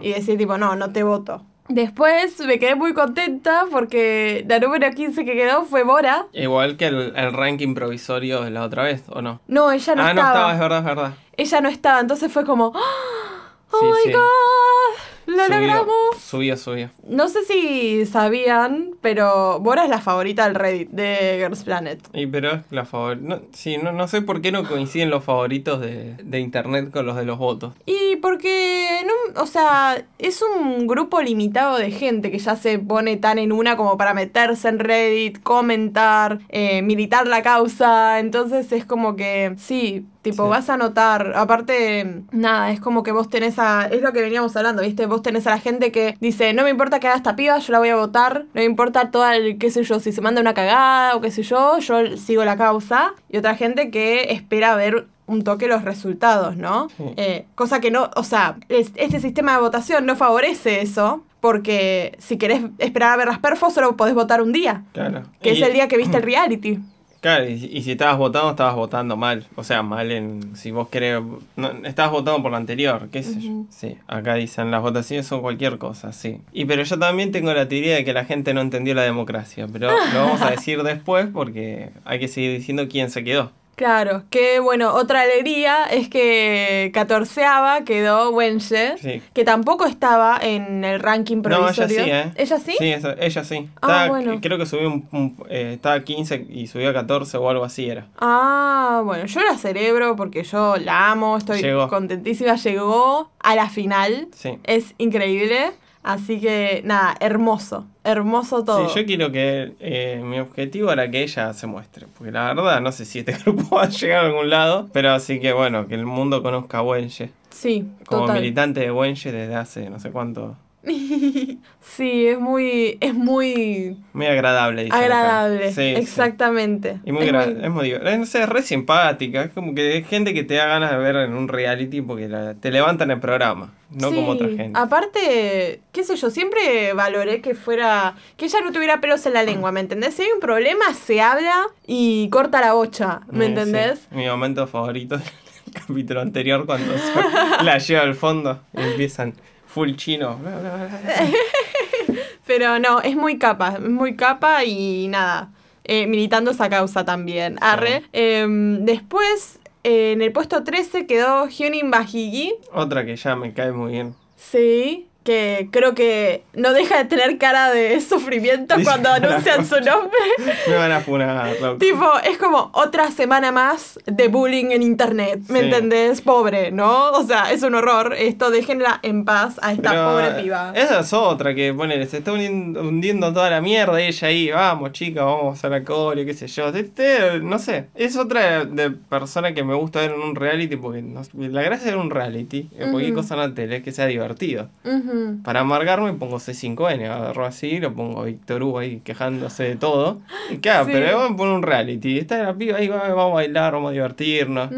Y 0.00 0.12
decir 0.12 0.38
tipo, 0.38 0.56
no, 0.58 0.74
no 0.76 0.92
te 0.92 1.02
voto. 1.02 1.42
Después 1.68 2.38
me 2.46 2.60
quedé 2.60 2.76
muy 2.76 2.94
contenta 2.94 3.64
porque 3.70 4.44
la 4.48 4.60
número 4.60 4.88
15 4.88 5.24
que 5.24 5.34
quedó 5.34 5.64
fue 5.64 5.82
Bora. 5.82 6.26
Igual 6.32 6.76
que 6.76 6.86
el, 6.86 7.12
el 7.16 7.32
ranking 7.32 7.74
provisorio 7.74 8.42
de 8.42 8.50
la 8.50 8.62
otra 8.62 8.84
vez, 8.84 9.02
¿o 9.08 9.20
no? 9.20 9.40
No, 9.48 9.72
ella 9.72 9.94
no 9.96 10.02
ah, 10.02 10.14
no 10.14 10.20
estaba. 10.20 10.28
estaba, 10.38 10.52
es 10.54 10.58
verdad, 10.60 10.78
es 10.78 10.84
verdad. 10.84 11.14
Ella 11.36 11.60
no 11.60 11.68
estaba, 11.68 12.00
entonces 12.00 12.32
fue 12.32 12.44
como, 12.44 12.66
¡Oh 12.68 13.78
Sí, 13.80 13.84
my 13.86 13.92
sí. 14.04 14.12
god! 14.12 15.15
¡Lo 15.26 15.44
Subió, 15.44 15.58
logramos! 15.60 16.16
Subió, 16.20 16.56
subió. 16.56 16.90
No 17.08 17.28
sé 17.28 17.44
si 17.44 18.06
sabían, 18.06 18.90
pero 19.00 19.60
Bora 19.60 19.84
es 19.84 19.90
la 19.90 20.00
favorita 20.00 20.44
del 20.44 20.54
Reddit 20.54 20.90
de 20.90 21.36
Girls 21.38 21.64
Planet. 21.64 22.00
Y 22.12 22.26
pero 22.26 22.52
es 22.52 22.62
la 22.70 22.84
favorita. 22.84 23.26
No, 23.26 23.42
sí, 23.52 23.76
no, 23.78 23.92
no 23.92 24.08
sé 24.08 24.22
por 24.22 24.40
qué 24.40 24.52
no 24.52 24.66
coinciden 24.68 25.10
los 25.10 25.24
favoritos 25.24 25.80
de, 25.80 26.14
de 26.22 26.40
internet 26.40 26.90
con 26.90 27.06
los 27.06 27.16
de 27.16 27.24
los 27.24 27.38
votos. 27.38 27.74
Y 27.86 28.16
porque, 28.16 29.00
no, 29.06 29.42
o 29.42 29.46
sea, 29.46 30.04
es 30.18 30.42
un 30.42 30.86
grupo 30.86 31.20
limitado 31.20 31.76
de 31.76 31.90
gente 31.90 32.30
que 32.30 32.38
ya 32.38 32.56
se 32.56 32.78
pone 32.78 33.16
tan 33.16 33.38
en 33.38 33.52
una 33.52 33.76
como 33.76 33.96
para 33.96 34.14
meterse 34.14 34.68
en 34.68 34.78
Reddit, 34.78 35.42
comentar, 35.42 36.38
eh, 36.48 36.82
militar 36.82 37.26
la 37.26 37.42
causa. 37.42 38.20
Entonces 38.20 38.70
es 38.72 38.84
como 38.84 39.16
que, 39.16 39.54
sí, 39.58 40.06
tipo, 40.30 40.44
Sí. 40.44 40.50
vas 40.50 40.68
a 40.70 40.76
notar. 40.76 41.32
Aparte, 41.36 42.22
nada, 42.32 42.70
es 42.70 42.80
como 42.80 43.02
que 43.02 43.12
vos 43.12 43.28
tenés 43.30 43.58
a. 43.58 43.86
Es 43.86 44.02
lo 44.02 44.12
que 44.12 44.20
veníamos 44.20 44.56
hablando, 44.56 44.82
¿viste? 44.82 45.06
Vos 45.06 45.22
tenés 45.22 45.46
a 45.46 45.50
la 45.50 45.58
gente 45.58 45.92
que 45.92 46.16
dice, 46.20 46.52
no 46.52 46.62
me 46.64 46.70
importa 46.70 47.00
que 47.00 47.06
haga 47.06 47.16
esta 47.16 47.36
piba, 47.36 47.58
yo 47.58 47.72
la 47.72 47.78
voy 47.78 47.88
a 47.88 47.96
votar, 47.96 48.40
no 48.52 48.60
me 48.60 48.64
importa 48.64 49.10
toda 49.10 49.36
el, 49.36 49.58
qué 49.58 49.70
sé 49.70 49.82
yo, 49.84 50.00
si 50.00 50.12
se 50.12 50.20
manda 50.20 50.40
una 50.40 50.54
cagada 50.54 51.14
o 51.16 51.20
qué 51.20 51.30
sé 51.30 51.42
yo, 51.42 51.78
yo 51.78 52.16
sigo 52.16 52.44
la 52.44 52.56
causa. 52.56 53.14
Y 53.30 53.36
otra 53.38 53.54
gente 53.54 53.90
que 53.90 54.32
espera 54.32 54.74
ver 54.76 55.06
un 55.26 55.42
toque 55.42 55.66
los 55.66 55.82
resultados, 55.82 56.56
¿no? 56.56 56.88
Sí. 56.96 57.04
Eh, 57.16 57.46
cosa 57.56 57.80
que 57.80 57.90
no, 57.90 58.10
o 58.14 58.22
sea, 58.22 58.56
es- 58.68 58.92
este 58.96 59.18
sistema 59.20 59.54
de 59.54 59.60
votación 59.60 60.06
no 60.06 60.14
favorece 60.16 60.82
eso, 60.82 61.24
porque 61.40 62.16
si 62.18 62.38
querés 62.38 62.62
esperar 62.78 63.12
a 63.12 63.16
ver 63.16 63.26
las 63.28 63.38
perfos, 63.38 63.72
solo 63.74 63.96
podés 63.96 64.14
votar 64.14 64.40
un 64.42 64.52
día, 64.52 64.84
Claro. 64.92 65.22
que 65.40 65.50
es 65.50 65.58
Y- 65.58 65.62
el 65.64 65.72
día 65.72 65.88
que 65.88 65.96
viste 65.96 66.16
el 66.18 66.22
reality. 66.22 66.78
Claro, 67.26 67.48
y, 67.48 67.54
y 67.54 67.82
si 67.82 67.90
estabas 67.90 68.18
votando, 68.18 68.50
estabas 68.50 68.76
votando 68.76 69.16
mal. 69.16 69.48
O 69.56 69.64
sea, 69.64 69.82
mal 69.82 70.12
en. 70.12 70.54
Si 70.54 70.70
vos 70.70 70.88
querés. 70.88 71.20
No, 71.56 71.72
estabas 71.82 72.12
votando 72.12 72.40
por 72.40 72.52
lo 72.52 72.56
anterior, 72.56 73.08
qué 73.10 73.24
sé 73.24 73.40
yo. 73.40 73.50
Ujú. 73.50 73.66
Sí, 73.68 73.98
acá 74.06 74.34
dicen 74.34 74.70
las 74.70 74.80
votaciones 74.80 75.26
son 75.26 75.40
cualquier 75.40 75.76
cosa, 75.76 76.12
sí. 76.12 76.40
Y 76.52 76.66
pero 76.66 76.84
yo 76.84 76.96
también 77.00 77.32
tengo 77.32 77.52
la 77.52 77.66
teoría 77.66 77.96
de 77.96 78.04
que 78.04 78.12
la 78.12 78.24
gente 78.26 78.54
no 78.54 78.60
entendió 78.60 78.94
la 78.94 79.02
democracia. 79.02 79.66
Pero 79.72 79.90
lo 79.90 80.20
vamos 80.20 80.40
a 80.40 80.50
decir 80.52 80.84
después 80.84 81.26
porque 81.32 81.90
hay 82.04 82.20
que 82.20 82.28
seguir 82.28 82.52
diciendo 82.52 82.86
quién 82.88 83.10
se 83.10 83.24
quedó. 83.24 83.50
Claro, 83.76 84.22
que 84.30 84.58
bueno, 84.58 84.94
otra 84.94 85.20
alegría 85.20 85.84
es 85.84 86.08
que 86.08 86.90
catorceava 86.94 87.84
quedó 87.84 88.30
Wenche, 88.30 88.96
Sí. 88.96 89.20
que 89.34 89.44
tampoco 89.44 89.84
estaba 89.84 90.38
en 90.40 90.82
el 90.82 90.98
ranking 90.98 91.42
No, 91.42 91.48
ella 91.50 91.58
provisorio. 91.58 92.04
sí, 92.04 92.10
¿eh? 92.10 92.32
¿Ella 92.36 92.58
sí? 92.58 92.74
Sí, 92.78 92.90
esa- 92.92 93.16
ella 93.20 93.44
sí. 93.44 93.68
Ah, 93.82 93.86
Estaba- 94.04 94.08
bueno. 94.08 94.38
Creo 94.40 94.56
que 94.56 94.64
subió 94.64 94.88
un, 94.88 95.06
un- 95.12 95.36
eh, 95.50 95.72
estaba 95.74 95.96
a 95.96 96.04
15 96.04 96.46
y 96.48 96.66
subió 96.68 96.88
a 96.88 96.94
14 96.94 97.36
o 97.36 97.50
algo 97.50 97.64
así 97.64 97.88
era. 97.90 98.06
Ah, 98.18 99.02
bueno, 99.04 99.26
yo 99.26 99.40
la 99.42 99.58
celebro 99.58 100.16
porque 100.16 100.42
yo 100.42 100.76
la 100.78 101.10
amo, 101.10 101.36
estoy 101.36 101.60
Llegó. 101.60 101.88
contentísima, 101.88 102.56
llegó 102.56 103.30
a 103.40 103.54
la 103.56 103.68
final, 103.68 104.28
Sí. 104.34 104.58
es 104.64 104.94
increíble, 104.96 105.72
así 106.06 106.40
que 106.40 106.80
nada, 106.84 107.14
hermoso, 107.20 107.84
hermoso 108.04 108.64
todo. 108.64 108.88
Sí, 108.88 109.00
yo 109.00 109.06
quiero 109.06 109.30
que 109.32 109.74
eh, 109.80 110.22
mi 110.24 110.38
objetivo 110.40 110.90
era 110.92 111.10
que 111.10 111.22
ella 111.22 111.52
se 111.52 111.66
muestre, 111.66 112.06
porque 112.16 112.32
la 112.32 112.54
verdad 112.54 112.80
no 112.80 112.92
sé 112.92 113.04
si 113.04 113.18
este 113.18 113.32
grupo 113.44 113.76
va 113.76 113.82
a 113.84 113.88
llegar 113.88 114.24
a 114.24 114.28
algún 114.28 114.48
lado, 114.48 114.88
pero 114.92 115.10
así 115.12 115.40
que 115.40 115.52
bueno, 115.52 115.86
que 115.86 115.94
el 115.94 116.06
mundo 116.06 116.42
conozca 116.42 116.78
a 116.78 116.82
Wenche, 116.82 117.30
Sí, 117.50 117.86
como 118.06 118.22
total. 118.22 118.36
militante 118.40 118.80
de 118.80 118.90
Wenche 118.92 119.32
desde 119.32 119.54
hace 119.54 119.88
no 119.90 119.98
sé 119.98 120.10
cuánto, 120.10 120.56
sí, 121.80 122.26
es 122.28 122.38
muy, 122.38 122.96
es 123.00 123.14
muy 123.14 123.96
muy 124.12 124.26
agradable. 124.26 124.88
agradable, 124.90 125.68
Sí, 125.68 125.74
sí. 125.74 125.94
exactamente. 125.96 127.00
Y 127.04 127.12
muy, 127.12 127.26
Es 127.26 127.32
muy- 127.32 127.64
es 127.64 127.70
muy 127.70 128.18
no 128.18 128.26
sé, 128.26 128.42
es 128.42 128.48
re 128.48 128.62
simpática, 128.62 129.42
es 129.42 129.50
como 129.52 129.74
que 129.74 129.98
es 129.98 130.06
gente 130.08 130.32
que 130.34 130.42
te 130.44 130.54
da 130.54 130.66
ganas 130.66 130.90
de 130.92 130.96
ver 130.98 131.16
en 131.16 131.34
un 131.34 131.48
reality 131.48 132.00
porque 132.00 132.28
la- 132.28 132.54
te 132.54 132.70
levantan 132.70 133.10
el 133.10 133.20
programa, 133.20 133.74
no 133.90 134.10
como 134.12 134.30
otra 134.32 134.48
gente. 134.48 134.78
Aparte, 134.78 135.80
qué 135.92 136.04
sé 136.04 136.16
yo, 136.16 136.30
siempre 136.30 136.92
valoré 136.92 137.40
que 137.40 137.54
fuera. 137.54 138.14
que 138.36 138.46
ella 138.46 138.58
no 138.64 138.72
tuviera 138.72 139.00
pelos 139.00 139.24
en 139.26 139.32
la 139.34 139.42
lengua, 139.42 139.72
¿me 139.72 139.80
entendés? 139.80 140.14
Si 140.14 140.22
hay 140.22 140.28
un 140.32 140.40
problema, 140.40 140.92
se 140.94 141.20
habla 141.20 141.66
y 141.86 142.28
corta 142.30 142.60
la 142.60 142.72
bocha, 142.74 143.20
¿me 143.30 143.44
Eh, 143.44 143.48
entendés? 143.48 144.06
Mi 144.10 144.26
momento 144.26 144.66
favorito 144.66 145.16
del 145.18 145.26
capítulo 145.86 146.20
anterior 146.20 146.64
cuando 146.66 146.94
la 147.62 147.78
lleva 147.78 148.02
al 148.02 148.14
fondo 148.14 148.60
y 148.72 148.80
empiezan 148.82 149.34
full 149.76 149.94
chino. 149.96 150.38
Pero 152.46 152.78
no, 152.78 153.02
es 153.02 153.14
muy 153.14 153.38
capa, 153.38 153.74
es 153.74 153.80
muy 153.80 154.16
capa 154.16 154.64
y 154.64 155.06
nada. 155.08 155.50
eh, 155.84 156.06
militando 156.06 156.50
esa 156.50 156.70
causa 156.70 157.04
también. 157.04 157.58
Arre. 157.60 158.02
Em, 158.14 158.86
después, 158.86 159.58
eh, 159.84 160.12
en 160.12 160.22
el 160.22 160.32
puesto 160.32 160.64
13 160.64 161.06
quedó 161.06 161.46
Hyunin 161.46 161.90
Bajigi. 161.90 162.54
Otra 162.72 163.04
que 163.04 163.16
ya 163.16 163.36
me 163.36 163.52
cae 163.52 163.72
muy 163.72 163.92
bien. 163.92 164.14
Sí. 164.36 165.08
Que 165.26 165.68
creo 165.72 165.94
que 165.94 166.44
no 166.54 166.72
deja 166.72 166.98
de 166.98 167.04
tener 167.06 167.36
cara 167.38 167.70
de 167.70 168.00
sufrimiento 168.12 168.76
cuando 168.84 169.08
anuncian 169.12 169.66
su 169.66 169.74
nombre. 169.76 170.18
Me 170.68 170.76
van 170.76 170.92
a 170.92 171.00
funar, 171.00 171.54
loco. 171.60 171.78
Tipo, 171.78 172.12
es 172.24 172.38
como 172.38 172.70
otra 172.72 173.10
semana 173.10 173.50
más 173.52 173.98
de 174.06 174.28
bullying 174.28 174.70
en 174.70 174.82
internet, 174.82 175.40
¿me 175.48 175.58
Sí. 175.60 175.64
entendés? 175.66 176.20
Pobre, 176.20 176.70
¿no? 176.70 177.10
O 177.10 177.24
sea, 177.24 177.50
es 177.52 177.62
un 177.64 177.74
horror. 177.74 178.14
Esto 178.16 178.50
déjenla 178.50 179.00
en 179.02 179.24
paz 179.24 179.58
a 179.62 179.72
esta 179.72 179.90
Pero, 179.90 180.10
pobre 180.12 180.42
piba. 180.42 180.72
Esa 180.76 181.00
es 181.00 181.12
otra 181.12 181.54
que 181.54 181.74
pone, 181.74 182.06
se 182.06 182.18
está 182.18 182.32
hundiendo, 182.32 182.80
hundiendo 182.82 183.32
toda 183.32 183.50
la 183.50 183.60
mierda 183.60 184.00
ella 184.00 184.28
ahí, 184.28 184.50
vamos 184.52 184.92
chicas, 184.92 185.24
vamos 185.24 185.64
a 185.64 185.68
la 185.68 185.82
coreo, 185.82 186.24
qué 186.24 186.34
sé 186.34 186.46
yo. 186.46 186.68
Este, 186.68 187.40
no 187.40 187.58
sé, 187.58 187.86
es 187.96 188.16
otra 188.16 188.64
de 188.64 188.90
persona 188.92 189.52
que 189.54 189.64
me 189.64 189.74
gusta 189.74 190.00
ver 190.00 190.12
en 190.12 190.20
un 190.20 190.36
reality 190.36 190.76
porque 190.76 191.02
no- 191.02 191.22
la 191.34 191.62
gracia 191.62 191.90
de 191.90 191.96
un 191.96 192.10
reality, 192.10 192.68
cualquier 192.78 193.12
Ujú. 193.12 193.22
cosa 193.22 193.34
en 193.34 193.40
la 193.40 193.54
tele, 193.54 193.76
es 193.78 193.82
que 193.82 193.90
sea 193.92 194.06
divertido. 194.06 194.68
Ujú. 195.16 195.42
Para 195.42 195.60
amargarme 195.60 196.12
pongo 196.14 196.38
C5N, 196.38 197.04
agarro 197.08 197.46
así, 197.46 197.78
lo 197.80 197.94
pongo 197.94 198.20
a 198.22 198.24
Víctor 198.26 198.62
Hugo 198.62 198.78
ahí 198.80 199.00
quejándose 199.04 199.62
de 199.64 199.76
todo. 199.76 200.20
Y 200.50 200.58
claro, 200.58 200.84
Sí. 200.86 200.90
pero 200.92 201.16
vamos 201.16 201.32
a 201.32 201.36
poner 201.36 201.54
un 201.54 201.62
reality. 201.62 202.18
Está 202.18 202.42
la 202.42 202.54
piba 202.54 202.78
ahí, 202.78 202.88
va- 202.88 203.08
vamos 203.08 203.32
a 203.32 203.34
bailar, 203.34 203.72
vamos 203.72 203.90
a 203.90 203.92
divertirnos. 203.92 204.70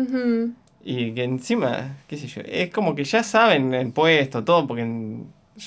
Y 0.84 1.12
que 1.12 1.24
encima, 1.24 1.96
qué 2.06 2.16
sé 2.16 2.26
yo, 2.28 2.40
es 2.46 2.70
como 2.70 2.94
que 2.94 3.04
ya 3.04 3.22
saben 3.22 3.74
el 3.74 3.92
puesto, 3.92 4.44
todo, 4.44 4.66
porque 4.66 4.86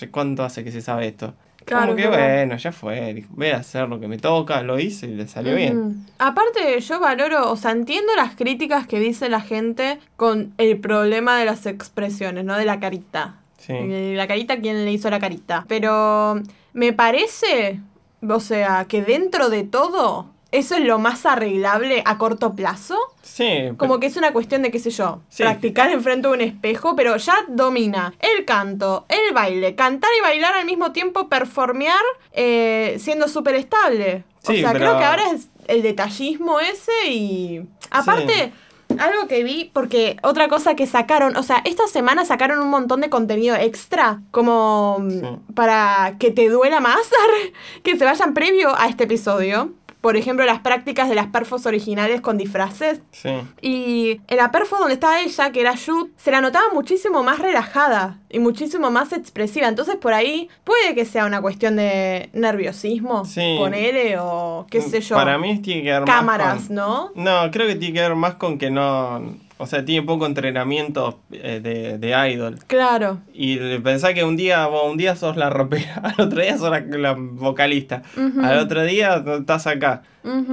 ¿cuánto 0.09 0.43
hace 0.43 0.63
que 0.63 0.71
se 0.71 0.81
sabe 0.81 1.07
esto? 1.07 1.33
Claro, 1.63 1.87
como 1.93 1.95
que 1.95 2.07
bueno, 2.07 2.57
ya 2.57 2.71
fue, 2.71 3.23
voy 3.29 3.49
a 3.49 3.57
hacer 3.57 3.87
lo 3.87 3.99
que 3.99 4.07
me 4.07 4.17
toca, 4.17 4.63
lo 4.63 4.79
hice 4.79 5.05
y 5.05 5.13
le 5.15 5.27
salió 5.27 5.53
bien. 5.55 6.07
Aparte, 6.17 6.79
yo 6.79 6.99
valoro, 6.99 7.51
o 7.51 7.55
sea, 7.55 7.69
entiendo 7.69 8.11
las 8.15 8.35
críticas 8.35 8.87
que 8.87 8.99
dice 8.99 9.29
la 9.29 9.41
gente 9.41 9.99
con 10.15 10.53
el 10.57 10.79
problema 10.79 11.37
de 11.37 11.45
las 11.45 11.67
expresiones, 11.67 12.45
¿no? 12.45 12.57
De 12.57 12.65
la 12.65 12.79
carita. 12.79 13.35
Sí. 13.65 13.73
Eh, 13.73 14.13
La 14.17 14.27
carita, 14.27 14.59
¿quién 14.59 14.83
le 14.85 14.91
hizo 14.91 15.09
la 15.09 15.19
carita? 15.19 15.65
Pero 15.67 16.41
me 16.73 16.93
parece, 16.93 17.79
o 18.27 18.39
sea, 18.39 18.85
que 18.89 19.01
dentro 19.03 19.49
de 19.49 19.63
todo, 19.63 20.27
eso 20.51 20.75
es 20.75 20.81
lo 20.83 20.97
más 20.99 21.25
arreglable 21.25 22.01
a 22.05 22.17
corto 22.17 22.55
plazo. 22.55 22.97
Sí, 23.21 23.69
Como 23.77 23.99
que 23.99 24.07
es 24.07 24.17
una 24.17 24.33
cuestión 24.33 24.63
de, 24.63 24.71
qué 24.71 24.79
sé 24.79 24.89
yo, 24.89 25.21
Sí. 25.29 25.43
practicar 25.43 25.91
enfrente 25.91 26.27
de 26.27 26.33
un 26.33 26.41
espejo, 26.41 26.95
pero 26.95 27.15
ya 27.17 27.35
domina 27.47 28.13
el 28.19 28.43
canto, 28.45 29.05
el 29.07 29.33
baile, 29.33 29.75
cantar 29.75 30.09
y 30.17 30.21
bailar 30.21 30.55
al 30.55 30.65
mismo 30.65 30.91
tiempo, 30.91 31.29
performear 31.29 32.01
eh, 32.33 32.97
siendo 32.99 33.27
súper 33.27 33.55
estable. 33.55 34.23
o 34.43 34.51
Sí, 34.51 34.59
sea, 34.61 34.73
pero- 34.73 34.85
creo 34.87 34.97
que 34.97 35.05
ahora 35.05 35.31
es 35.31 35.47
el 35.67 35.83
detallismo 35.83 36.59
ese 36.59 36.91
y... 37.09 37.61
Aparte... 37.91 38.51
Algo 38.99 39.27
que 39.27 39.43
vi, 39.43 39.69
porque 39.73 40.17
otra 40.23 40.47
cosa 40.47 40.75
que 40.75 40.87
sacaron, 40.87 41.35
o 41.37 41.43
sea, 41.43 41.61
esta 41.65 41.87
semana 41.87 42.25
sacaron 42.25 42.59
un 42.59 42.69
montón 42.69 43.01
de 43.01 43.09
contenido 43.09 43.55
extra, 43.55 44.21
como 44.31 44.97
mm, 44.99 45.09
Sí. 45.09 45.27
para 45.55 46.15
que 46.19 46.31
te 46.31 46.49
duela 46.49 46.79
más, 46.79 47.09
que 47.83 47.97
se 47.97 48.05
vayan 48.05 48.33
previo 48.33 48.75
a 48.77 48.87
este 48.87 49.03
episodio. 49.05 49.73
Por 50.01 50.17
ejemplo, 50.17 50.43
las 50.45 50.59
prácticas 50.61 51.09
de 51.09 51.15
las 51.15 51.27
perfos 51.27 51.65
originales 51.67 52.21
con 52.21 52.37
disfraces. 52.37 53.01
sí. 53.11 53.29
Y 53.61 54.19
en 54.27 54.37
la 54.37 54.51
perfo 54.51 54.77
donde 54.77 54.95
estaba 54.95 55.21
ella, 55.21 55.51
que 55.51 55.61
era 55.61 55.75
Yut, 55.75 56.11
se 56.17 56.31
la 56.31 56.41
notaba 56.41 56.65
muchísimo 56.73 57.21
más 57.23 57.37
relajada 57.39 58.17
y 58.29 58.39
muchísimo 58.39 58.89
más 58.89 59.13
expresiva. 59.13 59.67
Entonces 59.67 59.95
por 59.97 60.13
ahí 60.13 60.49
puede 60.63 60.95
que 60.95 61.05
sea 61.05 61.25
una 61.25 61.39
cuestión 61.41 61.75
de 61.75 62.29
nerviosismo, 62.33 63.25
Sí. 63.25 63.55
ponele, 63.59 64.17
o 64.19 64.65
qué 64.69 64.81
sé 64.81 65.01
yo. 65.01 65.15
Para 65.15 65.37
mí 65.37 65.59
tiene 65.59 65.83
que 65.83 65.91
ver 65.91 66.01
más 66.01 66.09
cámaras, 66.09 66.65
con- 66.67 66.75
¿no? 66.75 67.11
No, 67.15 67.51
creo 67.51 67.67
que 67.67 67.75
tiene 67.75 67.93
que 67.93 68.01
ver 68.01 68.15
más 68.15 68.35
con 68.35 68.57
que 68.57 68.69
no... 68.71 69.35
O 69.61 69.67
sea, 69.67 69.85
tiene 69.85 70.05
poco 70.07 70.25
entrenamiento 70.25 71.19
eh, 71.31 71.59
de, 71.61 71.97
de 71.99 72.31
idol. 72.31 72.57
Claro. 72.65 73.19
Y 73.33 73.57
pensá 73.79 74.13
que 74.13 74.23
un 74.23 74.35
día, 74.35 74.65
vos 74.65 74.89
un 74.91 74.97
día 74.97 75.15
sos 75.15 75.37
la 75.37 75.49
rapera, 75.51 75.95
al 76.03 76.25
otro 76.25 76.41
día 76.41 76.57
sos 76.57 76.71
la, 76.71 76.79
la 76.79 77.13
vocalista, 77.17 78.01
al 78.43 78.57
otro 78.59 78.83
día 78.83 79.23
estás 79.39 79.67
acá. 79.67 80.01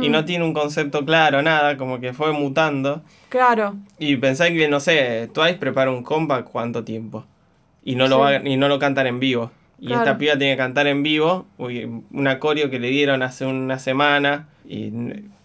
Y 0.01 0.09
no 0.09 0.25
tiene 0.25 0.45
un 0.45 0.53
concepto 0.53 1.05
claro, 1.05 1.41
nada, 1.43 1.77
como 1.77 2.01
que 2.01 2.13
fue 2.13 2.33
mutando. 2.33 3.03
Claro. 3.29 3.77
Y 3.99 4.17
pensá 4.17 4.49
que, 4.51 4.69
no 4.69 4.81
sé, 4.81 5.29
Twice 5.33 5.55
prepara 5.55 5.91
un 5.91 6.03
comeback 6.03 6.45
cuánto 6.51 6.85
tiempo. 6.85 7.25
Y 7.85 7.95
no, 7.95 8.07
lo, 8.09 8.19
va- 8.19 8.37
y 8.47 8.57
no 8.57 8.69
lo 8.69 8.79
cantan 8.79 9.07
en 9.07 9.21
vivo. 9.21 9.51
Y 9.81 9.87
Claro. 9.87 10.03
esta 10.03 10.19
piba 10.19 10.37
tiene 10.37 10.55
que 10.55 10.59
cantar 10.59 10.87
en 10.87 11.03
vivo, 11.03 11.47
uy, 11.57 11.89
una 12.11 12.39
coreo 12.41 12.69
que 12.69 12.79
le 12.81 12.89
dieron 12.89 13.23
hace 13.23 13.47
una 13.47 13.79
semana. 13.79 14.49
Y 14.69 14.91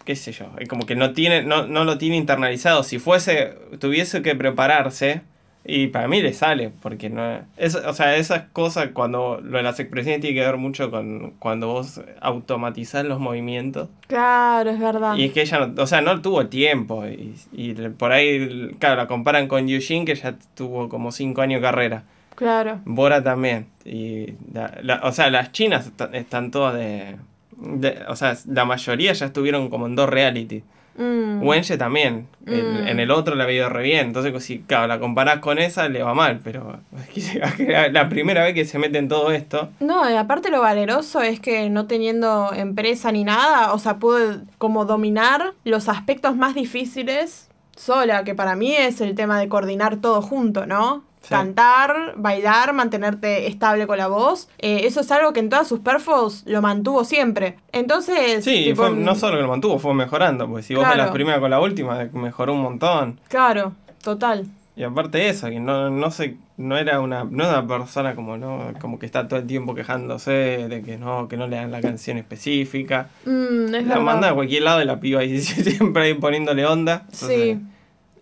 qué 0.04 0.16
sé 0.16 0.32
yo, 0.32 0.46
como 0.68 0.86
que 0.86 0.96
no, 0.96 1.12
tiene, 1.12 1.42
no, 1.42 1.66
no 1.66 1.84
lo 1.84 1.98
tiene 1.98 2.16
internalizado. 2.16 2.82
Si 2.82 2.98
fuese, 2.98 3.54
tuviese 3.78 4.22
que 4.22 4.34
prepararse, 4.34 5.22
y 5.66 5.86
para 5.86 6.08
mí 6.08 6.20
le 6.20 6.34
sale, 6.34 6.70
porque 6.82 7.08
no 7.08 7.40
es, 7.56 7.74
o 7.74 7.92
sea, 7.94 8.16
esas 8.16 8.42
cosas 8.52 8.88
cuando 8.92 9.40
lo 9.42 9.56
de 9.56 9.62
las 9.62 9.80
expresiones 9.80 10.20
tiene 10.20 10.34
que 10.38 10.44
ver 10.46 10.58
mucho 10.58 10.90
con 10.90 11.30
cuando 11.38 11.68
vos 11.68 12.02
automatizás 12.20 13.04
los 13.06 13.18
movimientos. 13.18 13.88
Claro, 14.06 14.68
es 14.70 14.78
verdad. 14.78 15.16
Y 15.16 15.24
es 15.24 15.32
que 15.32 15.40
ella, 15.40 15.66
no, 15.66 15.82
o 15.82 15.86
sea, 15.86 16.02
no 16.02 16.20
tuvo 16.20 16.48
tiempo. 16.48 17.06
Y, 17.06 17.34
y 17.52 17.72
por 17.72 18.12
ahí, 18.12 18.72
claro, 18.78 18.96
la 18.96 19.06
comparan 19.06 19.48
con 19.48 19.66
Eugene, 19.68 20.04
que 20.04 20.14
ya 20.14 20.34
tuvo 20.54 20.90
como 20.90 21.12
5 21.12 21.40
años 21.40 21.62
de 21.62 21.66
carrera. 21.66 22.02
Claro. 22.34 22.80
Bora 22.84 23.22
también. 23.22 23.66
Y 23.86 24.34
la- 24.52 24.76
la- 24.82 25.00
o 25.04 25.12
sea, 25.12 25.30
las 25.30 25.52
chinas 25.52 25.86
est- 25.86 26.14
están 26.14 26.50
todas 26.50 26.74
de, 26.74 27.16
de- 27.64 27.98
O 28.08 28.16
sea, 28.16 28.36
la 28.46 28.64
mayoría 28.64 29.12
ya 29.12 29.26
estuvieron 29.26 29.68
como 29.70 29.86
en 29.86 29.96
dos 29.96 30.08
reality. 30.08 30.62
Mm. 30.96 31.42
Wenche 31.42 31.76
también. 31.76 32.28
El- 32.46 32.84
Mm. 32.84 32.86
en 32.86 33.00
el 33.00 33.10
otro 33.10 33.34
le 33.34 33.42
había 33.42 33.56
ido 33.56 33.68
re 33.68 33.82
bien. 33.82 34.06
Entonces, 34.06 34.30
pues, 34.30 34.44
si 34.44 34.60
claro, 34.60 34.86
la 34.86 35.00
comparás 35.00 35.40
con 35.40 35.58
esa, 35.58 35.88
le 35.88 36.02
va 36.04 36.14
mal. 36.14 36.40
Pero 36.44 36.78
es 36.96 37.08
que 37.08 37.40
la- 37.72 37.88
la 37.88 38.08
primera 38.08 38.44
vez 38.44 38.54
que 38.54 38.64
se 38.64 38.78
mete 38.78 38.98
en 38.98 39.08
todo 39.08 39.32
esto. 39.32 39.70
No, 39.80 40.08
y 40.08 40.14
aparte 40.14 40.50
lo 40.50 40.60
valeroso 40.60 41.20
es 41.20 41.40
que 41.40 41.68
no 41.68 41.86
teniendo 41.86 42.52
empresa 42.54 43.10
ni 43.10 43.24
nada, 43.24 43.72
o 43.72 43.78
sea, 43.80 43.96
pude 43.98 44.38
como 44.58 44.84
dominar 44.84 45.54
los 45.64 45.88
aspectos 45.88 46.36
más 46.36 46.54
difíciles 46.54 47.48
sola, 47.76 48.22
que 48.22 48.36
para 48.36 48.54
mí 48.54 48.72
es 48.76 49.00
el 49.00 49.16
tema 49.16 49.40
de 49.40 49.48
coordinar 49.48 49.96
todo 49.96 50.22
junto, 50.22 50.64
¿no? 50.66 51.02
Sí. 51.24 51.30
Cantar, 51.30 52.14
bailar, 52.16 52.72
mantenerte 52.74 53.46
estable 53.46 53.86
con 53.86 53.98
la 53.98 54.06
voz. 54.08 54.48
Eh, 54.58 54.82
eso 54.84 55.00
es 55.00 55.10
algo 55.10 55.32
que 55.32 55.40
en 55.40 55.48
todas 55.48 55.66
sus 55.66 55.80
perfos 55.80 56.42
lo 56.46 56.60
mantuvo 56.62 57.04
siempre. 57.04 57.56
Entonces, 57.72 58.44
Sí, 58.44 58.64
tipo, 58.64 58.82
fue- 58.88 58.96
no 58.96 59.14
solo 59.14 59.36
que 59.36 59.42
lo 59.42 59.48
mantuvo, 59.48 59.78
fue 59.78 59.94
mejorando. 59.94 60.46
Porque 60.48 60.62
si 60.62 60.74
vos 60.74 60.86
ves 60.86 60.96
la 60.98 61.12
primera 61.12 61.40
con 61.40 61.50
la 61.50 61.60
última, 61.60 62.08
mejoró 62.12 62.52
un 62.52 62.60
montón. 62.62 63.20
Claro, 63.28 63.72
total. 64.02 64.46
Y 64.76 64.82
aparte 64.82 65.18
de 65.18 65.28
eso, 65.28 65.48
que 65.48 65.60
no, 65.60 65.88
no 65.88 66.10
sé, 66.10 66.36
no 66.56 66.76
era 66.76 67.00
una, 67.00 67.22
no 67.22 67.44
era 67.44 67.60
una 67.60 67.68
persona 67.78 68.16
como 68.16 68.36
no, 68.36 68.72
como 68.80 68.98
que 68.98 69.06
está 69.06 69.28
todo 69.28 69.38
el 69.38 69.46
tiempo 69.46 69.72
quejándose 69.74 70.32
de 70.32 70.82
que 70.82 70.98
no, 70.98 71.28
que 71.28 71.36
no 71.36 71.46
le 71.46 71.56
dan 71.56 71.70
la 71.70 71.80
canción 71.80 72.18
específica. 72.18 73.08
Mm, 73.24 73.66
es 73.66 73.70
la 73.70 73.78
verdad. 73.80 74.00
manda 74.00 74.30
a 74.30 74.34
cualquier 74.34 74.62
lado 74.64 74.82
y 74.82 74.84
la 74.84 74.98
piba 74.98 75.20
ahí 75.20 75.40
siempre 75.40 76.02
ahí 76.02 76.14
poniéndole 76.14 76.66
onda. 76.66 77.06
Sí, 77.12 77.56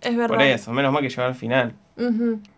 es 0.03 0.17
verdad. 0.17 0.29
Por 0.37 0.43
eso, 0.43 0.73
menos 0.73 0.93
mal 0.93 1.03
que 1.03 1.09
llegó 1.09 1.23
al 1.23 1.35
final. 1.35 1.75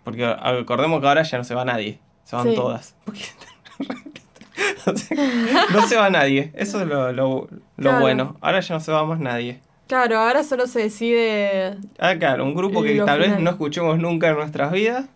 Porque 0.04 0.24
acordemos 0.24 1.00
que 1.00 1.06
ahora 1.08 1.22
ya 1.22 1.38
no 1.38 1.44
se 1.44 1.54
va 1.54 1.64
nadie. 1.64 1.98
Se 2.24 2.36
van 2.36 2.48
Sí. 2.48 2.54
todas. 2.54 2.94
Porque- 3.04 3.24
O 4.86 4.96
sea, 4.96 5.16
no 5.72 5.86
se 5.88 5.96
va 5.96 6.10
nadie. 6.10 6.52
Eso 6.54 6.80
es 6.80 6.86
lo, 6.86 7.12
lo, 7.12 7.48
lo 7.76 7.82
Claro. 7.82 8.00
bueno. 8.00 8.36
Ahora 8.40 8.60
ya 8.60 8.74
no 8.74 8.80
se 8.80 8.92
va 8.92 9.04
más 9.04 9.18
nadie. 9.18 9.60
Claro, 9.88 10.18
ahora 10.18 10.44
solo 10.44 10.66
se 10.66 10.80
decide... 10.80 11.76
Ah, 11.98 12.14
claro, 12.18 12.44
un 12.44 12.54
grupo 12.54 12.82
que 12.82 13.00
tal 13.02 13.18
vez 13.18 13.38
no 13.40 13.50
escuchemos 13.50 13.98
nunca 13.98 14.28
en 14.30 14.36
nuestras 14.36 14.72
vidas. 14.72 15.06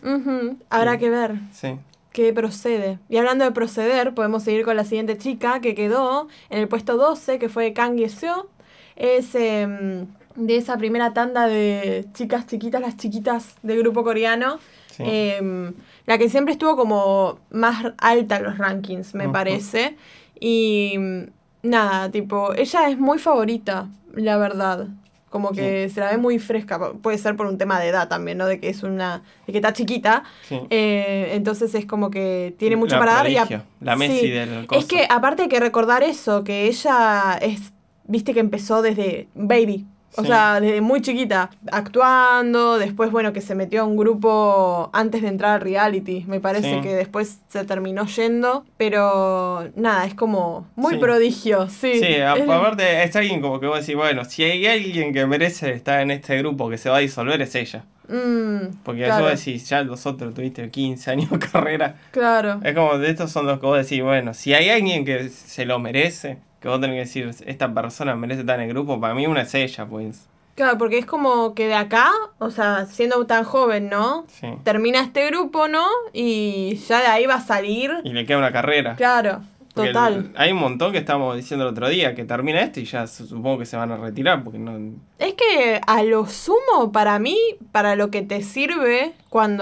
Habrá 0.70 0.98
que 0.98 1.08
ver. 1.10 1.34
Sí. 1.52 1.76
que 2.12 2.32
procede. 2.32 2.98
Y 3.08 3.16
hablando 3.18 3.44
de 3.44 3.52
proceder, 3.52 4.12
podemos 4.14 4.42
seguir 4.42 4.64
con 4.64 4.76
la 4.76 4.84
siguiente 4.84 5.16
chica 5.16 5.60
que 5.60 5.74
quedó 5.74 6.26
en 6.50 6.58
el 6.58 6.66
puesto 6.68 6.96
12, 6.96 7.38
que 7.38 7.48
fue 7.48 7.72
Kang 7.72 7.98
Seo. 8.08 8.48
Es 8.96 9.34
em, 9.36 10.06
de 10.38 10.56
esa 10.56 10.76
primera 10.78 11.12
tanda 11.12 11.46
de 11.46 12.06
chicas 12.14 12.46
chiquitas, 12.46 12.80
las 12.80 12.96
chiquitas 12.96 13.56
del 13.62 13.80
grupo 13.80 14.02
coreano. 14.04 14.58
Sí. 14.90 15.02
Em, 15.06 15.74
la 16.06 16.16
que 16.18 16.28
siempre 16.28 16.52
estuvo 16.52 16.76
como 16.76 17.38
más 17.50 17.92
alta 17.98 18.36
en 18.36 18.44
los 18.44 18.58
rankings, 18.58 19.14
me 19.14 19.28
parece. 19.28 19.96
Y 20.40 20.94
mm, 20.98 21.22
nada, 21.64 22.10
tipo, 22.10 22.54
ella 22.54 22.88
es 22.88 22.98
muy 22.98 23.18
favorita, 23.18 23.88
la 24.14 24.36
verdad. 24.38 24.88
Como 25.30 25.50
que 25.52 25.90
se 25.90 26.00
la 26.00 26.10
ve 26.10 26.16
muy 26.16 26.38
fresca. 26.38 26.92
Puede 27.02 27.18
ser 27.18 27.36
por 27.36 27.46
un 27.46 27.58
tema 27.58 27.78
de 27.78 27.88
edad 27.88 28.08
también, 28.08 28.38
¿no? 28.38 28.46
De 28.46 28.58
que 28.58 28.70
es 28.70 28.82
una. 28.82 29.22
de 29.46 29.52
que 29.52 29.58
está 29.58 29.74
chiquita. 29.74 30.24
sí. 30.48 30.58
Eh, 30.70 31.32
entonces 31.34 31.74
es 31.74 31.84
como 31.84 32.10
que 32.10 32.54
tiene 32.58 32.76
mucho 32.76 32.94
La 32.94 33.00
para 33.00 33.12
dar. 33.12 33.28
Y 33.30 33.36
a- 33.36 33.44
prodigio, 33.44 33.62
la 33.80 33.94
Messi 33.96 34.20
Sí. 34.20 34.30
del 34.30 34.60
Es 34.60 34.66
coso. 34.66 34.88
que 34.88 35.06
aparte 35.10 35.42
hay 35.42 35.48
que 35.48 35.60
recordar 35.60 36.02
eso, 36.02 36.44
que 36.44 36.66
ella 36.66 37.38
es, 37.42 37.72
viste 38.04 38.32
que 38.32 38.40
empezó 38.40 38.80
desde 38.80 39.28
baby. 39.34 39.84
O 40.16 40.22
Sí. 40.22 40.28
sea, 40.28 40.58
desde 40.60 40.80
muy 40.80 41.00
chiquita, 41.02 41.50
actuando, 41.70 42.78
después, 42.78 43.10
bueno, 43.10 43.32
que 43.32 43.40
se 43.40 43.54
metió 43.54 43.82
a 43.82 43.84
un 43.84 43.96
grupo 43.96 44.90
antes 44.92 45.22
de 45.22 45.28
entrar 45.28 45.52
al 45.56 45.60
reality. 45.60 46.24
Me 46.26 46.40
parece 46.40 46.76
Sí. 46.76 46.80
que 46.80 46.94
después 46.94 47.40
se 47.48 47.64
terminó 47.64 48.06
yendo, 48.06 48.64
pero 48.76 49.68
nada, 49.76 50.06
es 50.06 50.14
como 50.14 50.66
muy 50.76 50.94
Sí. 50.94 51.00
prodigio, 51.00 51.68
sí. 51.68 52.00
Sí, 52.00 52.20
aparte 52.20 53.02
es 53.04 53.14
alguien 53.16 53.40
como 53.40 53.60
que 53.60 53.66
vos 53.66 53.80
decís, 53.80 53.94
bueno, 53.96 54.24
si 54.24 54.44
hay 54.44 54.66
alguien 54.66 55.12
que 55.12 55.26
merece 55.26 55.72
estar 55.72 56.00
en 56.00 56.10
este 56.10 56.38
grupo 56.38 56.68
que 56.70 56.78
se 56.78 56.88
va 56.90 56.96
a 56.96 57.00
disolver 57.00 57.40
es 57.42 57.54
ella. 57.54 57.84
Mm, 58.08 58.78
Porque 58.84 59.04
claro, 59.04 59.24
vos 59.26 59.44
decís, 59.44 59.68
ya 59.68 59.82
los 59.82 60.06
otros 60.06 60.32
tuviste 60.32 60.70
15 60.70 61.10
años 61.10 61.28
de 61.30 61.38
carrera. 61.52 61.96
Claro. 62.10 62.58
Es 62.64 62.74
como 62.74 62.96
de 62.98 63.10
estos 63.10 63.30
son 63.30 63.46
los 63.46 63.60
que 63.60 63.66
vos 63.66 63.76
decís, 63.78 64.02
bueno, 64.02 64.32
si 64.32 64.54
hay 64.54 64.70
alguien 64.70 65.04
que 65.04 65.28
se 65.28 65.66
lo 65.66 65.78
merece, 65.78 66.38
que 66.60 66.68
vos 66.68 66.80
tenés 66.80 66.94
que 67.12 67.20
decir, 67.20 67.44
esta 67.48 67.72
persona 67.72 68.14
merece 68.16 68.40
estar 68.40 68.58
en 68.60 68.66
el 68.66 68.72
grupo, 68.74 69.00
para 69.00 69.14
mí 69.14 69.26
una 69.26 69.42
es 69.42 69.54
ella, 69.54 69.86
pues. 69.86 70.26
Claro, 70.54 70.76
porque 70.76 70.98
es 70.98 71.06
como 71.06 71.54
que 71.54 71.68
de 71.68 71.74
acá, 71.76 72.10
o 72.38 72.50
sea, 72.50 72.86
siendo 72.86 73.24
tan 73.26 73.44
joven, 73.44 73.88
¿no? 73.88 74.24
Sí. 74.28 74.48
termina 74.64 75.00
este 75.00 75.26
grupo, 75.30 75.68
¿no? 75.68 75.86
Y 76.12 76.74
ya 76.88 77.00
de 77.00 77.06
ahí 77.06 77.26
va 77.26 77.34
a 77.34 77.40
salir. 77.40 77.92
Y 78.02 78.10
le 78.12 78.26
queda 78.26 78.38
una 78.38 78.50
carrera. 78.50 78.96
Claro, 78.96 79.42
Porque 79.72 79.90
total. 79.92 80.14
el- 80.14 80.32
hay 80.36 80.50
un 80.50 80.58
montón 80.58 80.90
que 80.90 80.98
estábamos 80.98 81.36
diciendo 81.36 81.64
el 81.64 81.70
otro 81.70 81.88
día, 81.88 82.16
que 82.16 82.24
termina 82.24 82.60
este 82.60 82.80
y 82.80 82.86
ya 82.86 83.06
su- 83.06 83.28
supongo 83.28 83.60
que 83.60 83.66
se 83.66 83.76
van 83.76 83.92
a 83.92 83.98
retirar, 83.98 84.42
porque 84.42 84.58
no... 84.58 84.96
Es 85.20 85.34
que 85.34 85.80
a 85.86 86.02
lo 86.02 86.26
sumo, 86.26 86.90
para 86.90 87.20
mí, 87.20 87.38
para 87.70 87.94
lo 87.94 88.10
que 88.10 88.22
te 88.22 88.42
sirve 88.42 89.12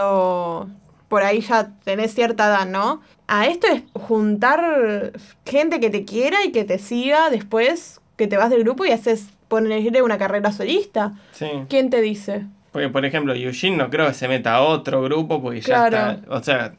cuando 0.00 0.68
por 1.08 1.22
ahí 1.22 1.40
ya 1.40 1.70
tenés 1.84 2.14
cierta 2.14 2.46
edad, 2.46 2.66
¿no? 2.66 3.00
A 3.28 3.46
esto 3.46 3.66
es 3.68 3.82
juntar 3.92 5.12
gente 5.44 5.80
que 5.80 5.90
te 5.90 6.04
quiera 6.04 6.44
y 6.44 6.52
que 6.52 6.64
te 6.64 6.78
siga 6.78 7.30
después 7.30 8.00
que 8.16 8.26
te 8.26 8.36
vas 8.36 8.50
del 8.50 8.62
grupo 8.64 8.84
y 8.84 8.90
haces 8.92 9.28
ponerle 9.48 10.02
una 10.02 10.18
carrera 10.18 10.52
solista. 10.52 11.12
Sí. 11.32 11.46
¿Quién 11.68 11.90
te 11.90 12.00
dice? 12.00 12.46
Porque, 12.72 12.88
por 12.88 13.04
ejemplo, 13.04 13.34
Eugene 13.34 13.76
no 13.76 13.88
creo 13.90 14.06
que 14.08 14.14
se 14.14 14.28
meta 14.28 14.54
a 14.56 14.62
otro 14.62 15.02
grupo 15.02 15.40
porque 15.42 15.60
Claro. 15.60 15.96
ya 15.96 16.12
está. 16.12 16.34
O 16.34 16.42
sea, 16.42 16.72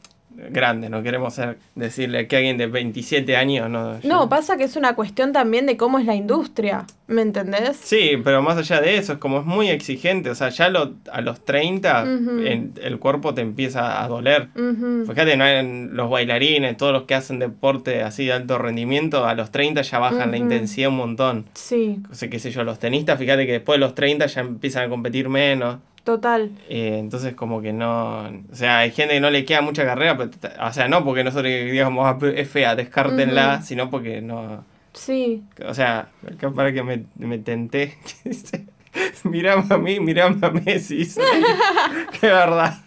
grande, 0.52 0.90
no 0.90 1.02
queremos 1.04 1.34
ser, 1.34 1.58
decirle 1.76 2.28
que 2.28 2.38
alguien 2.38 2.58
de 2.58 2.68
27 2.68 3.36
años 3.36 3.70
no. 3.70 4.00
No, 4.04 4.30
pasa 4.30 4.56
que 4.58 4.64
es 4.66 4.76
una 4.76 4.96
cuestión 4.96 5.34
también 5.34 5.66
de 5.66 5.78
cómo 5.78 6.00
es 6.00 6.06
la 6.06 6.16
industria, 6.16 6.86
¿me 7.08 7.22
entendés? 7.22 7.78
Sí, 7.78 8.12
pero 8.24 8.42
más 8.42 8.58
allá 8.58 8.80
de 8.82 8.98
eso, 8.98 9.14
es 9.14 9.20
como 9.20 9.40
es 9.40 9.46
muy 9.46 9.70
exigente. 9.70 10.30
O 10.30 10.36
sea, 10.36 10.50
ya 10.50 10.70
lo- 10.70 10.94
a 11.12 11.22
los 11.22 11.44
30 11.44 12.04
Ujú. 12.04 12.40
en- 12.46 12.74
el 12.82 13.00
cuerpo 13.00 13.34
te 13.34 13.42
empieza 13.42 14.04
a 14.04 14.08
doler. 14.08 14.50
Ujú. 14.56 15.06
Fíjate, 15.10 15.38
no 15.38 15.44
hay- 15.44 15.88
los 15.92 16.10
bailarines, 16.10 16.78
todos 16.78 16.94
los 16.94 17.04
que 17.04 17.16
hacen 17.16 17.40
deporte 17.40 18.04
así 18.04 18.26
de 18.26 18.34
alto 18.34 18.58
rendimiento, 18.58 19.26
a 19.26 19.34
los 19.34 19.52
30 19.52 19.82
ya 19.82 20.00
bajan 20.00 20.32
la 20.32 20.38
intensidad 20.38 20.90
un 20.90 20.98
montón. 20.98 21.46
Sí, 21.54 22.00
O 22.12 22.16
sea, 22.16 22.30
qué 22.30 22.40
sé 22.40 22.52
yo, 22.52 22.64
los 22.64 22.80
tenistas, 22.80 23.18
fíjate 23.18 23.46
que 23.46 23.54
después 23.54 23.76
de 23.80 23.86
los 23.86 23.96
30 23.96 24.26
ya 24.28 24.42
empiezan 24.42 24.84
a 24.86 24.90
competir 24.90 25.30
menos. 25.30 25.78
Total. 26.08 26.52
Eh, 26.70 27.00
entonces 27.00 27.36
como 27.36 27.62
que 27.62 27.74
no... 27.74 28.30
O 28.50 28.56
sea, 28.56 28.80
hay 28.80 28.92
gente 28.92 29.16
que 29.16 29.20
no 29.20 29.30
le 29.30 29.44
queda 29.44 29.60
mucha 29.60 29.84
carrera, 29.84 30.16
pero, 30.18 30.32
o 30.66 30.72
sea, 30.72 30.88
no 30.88 31.04
porque 31.04 31.26
nosotros 31.26 31.52
digamos, 31.52 32.06
"Ah, 32.08 32.18
es 32.34 32.50
fea, 32.50 32.78
descártenla, 32.78 33.62
sino 33.62 33.90
porque 33.90 34.22
no... 34.22 34.64
Sí. 34.94 35.44
O 35.66 35.74
sea, 35.74 36.08
acá 36.32 36.50
para 36.52 36.72
que 36.72 36.82
me, 36.82 37.04
me 37.18 37.40
tenté. 37.40 37.98
mirame 39.26 39.66
a 39.70 39.78
mí, 39.78 40.00
mirame 40.00 40.48
a 40.48 40.50
Messi. 40.50 41.06
Qué 42.22 42.28
verdad. 42.28 42.78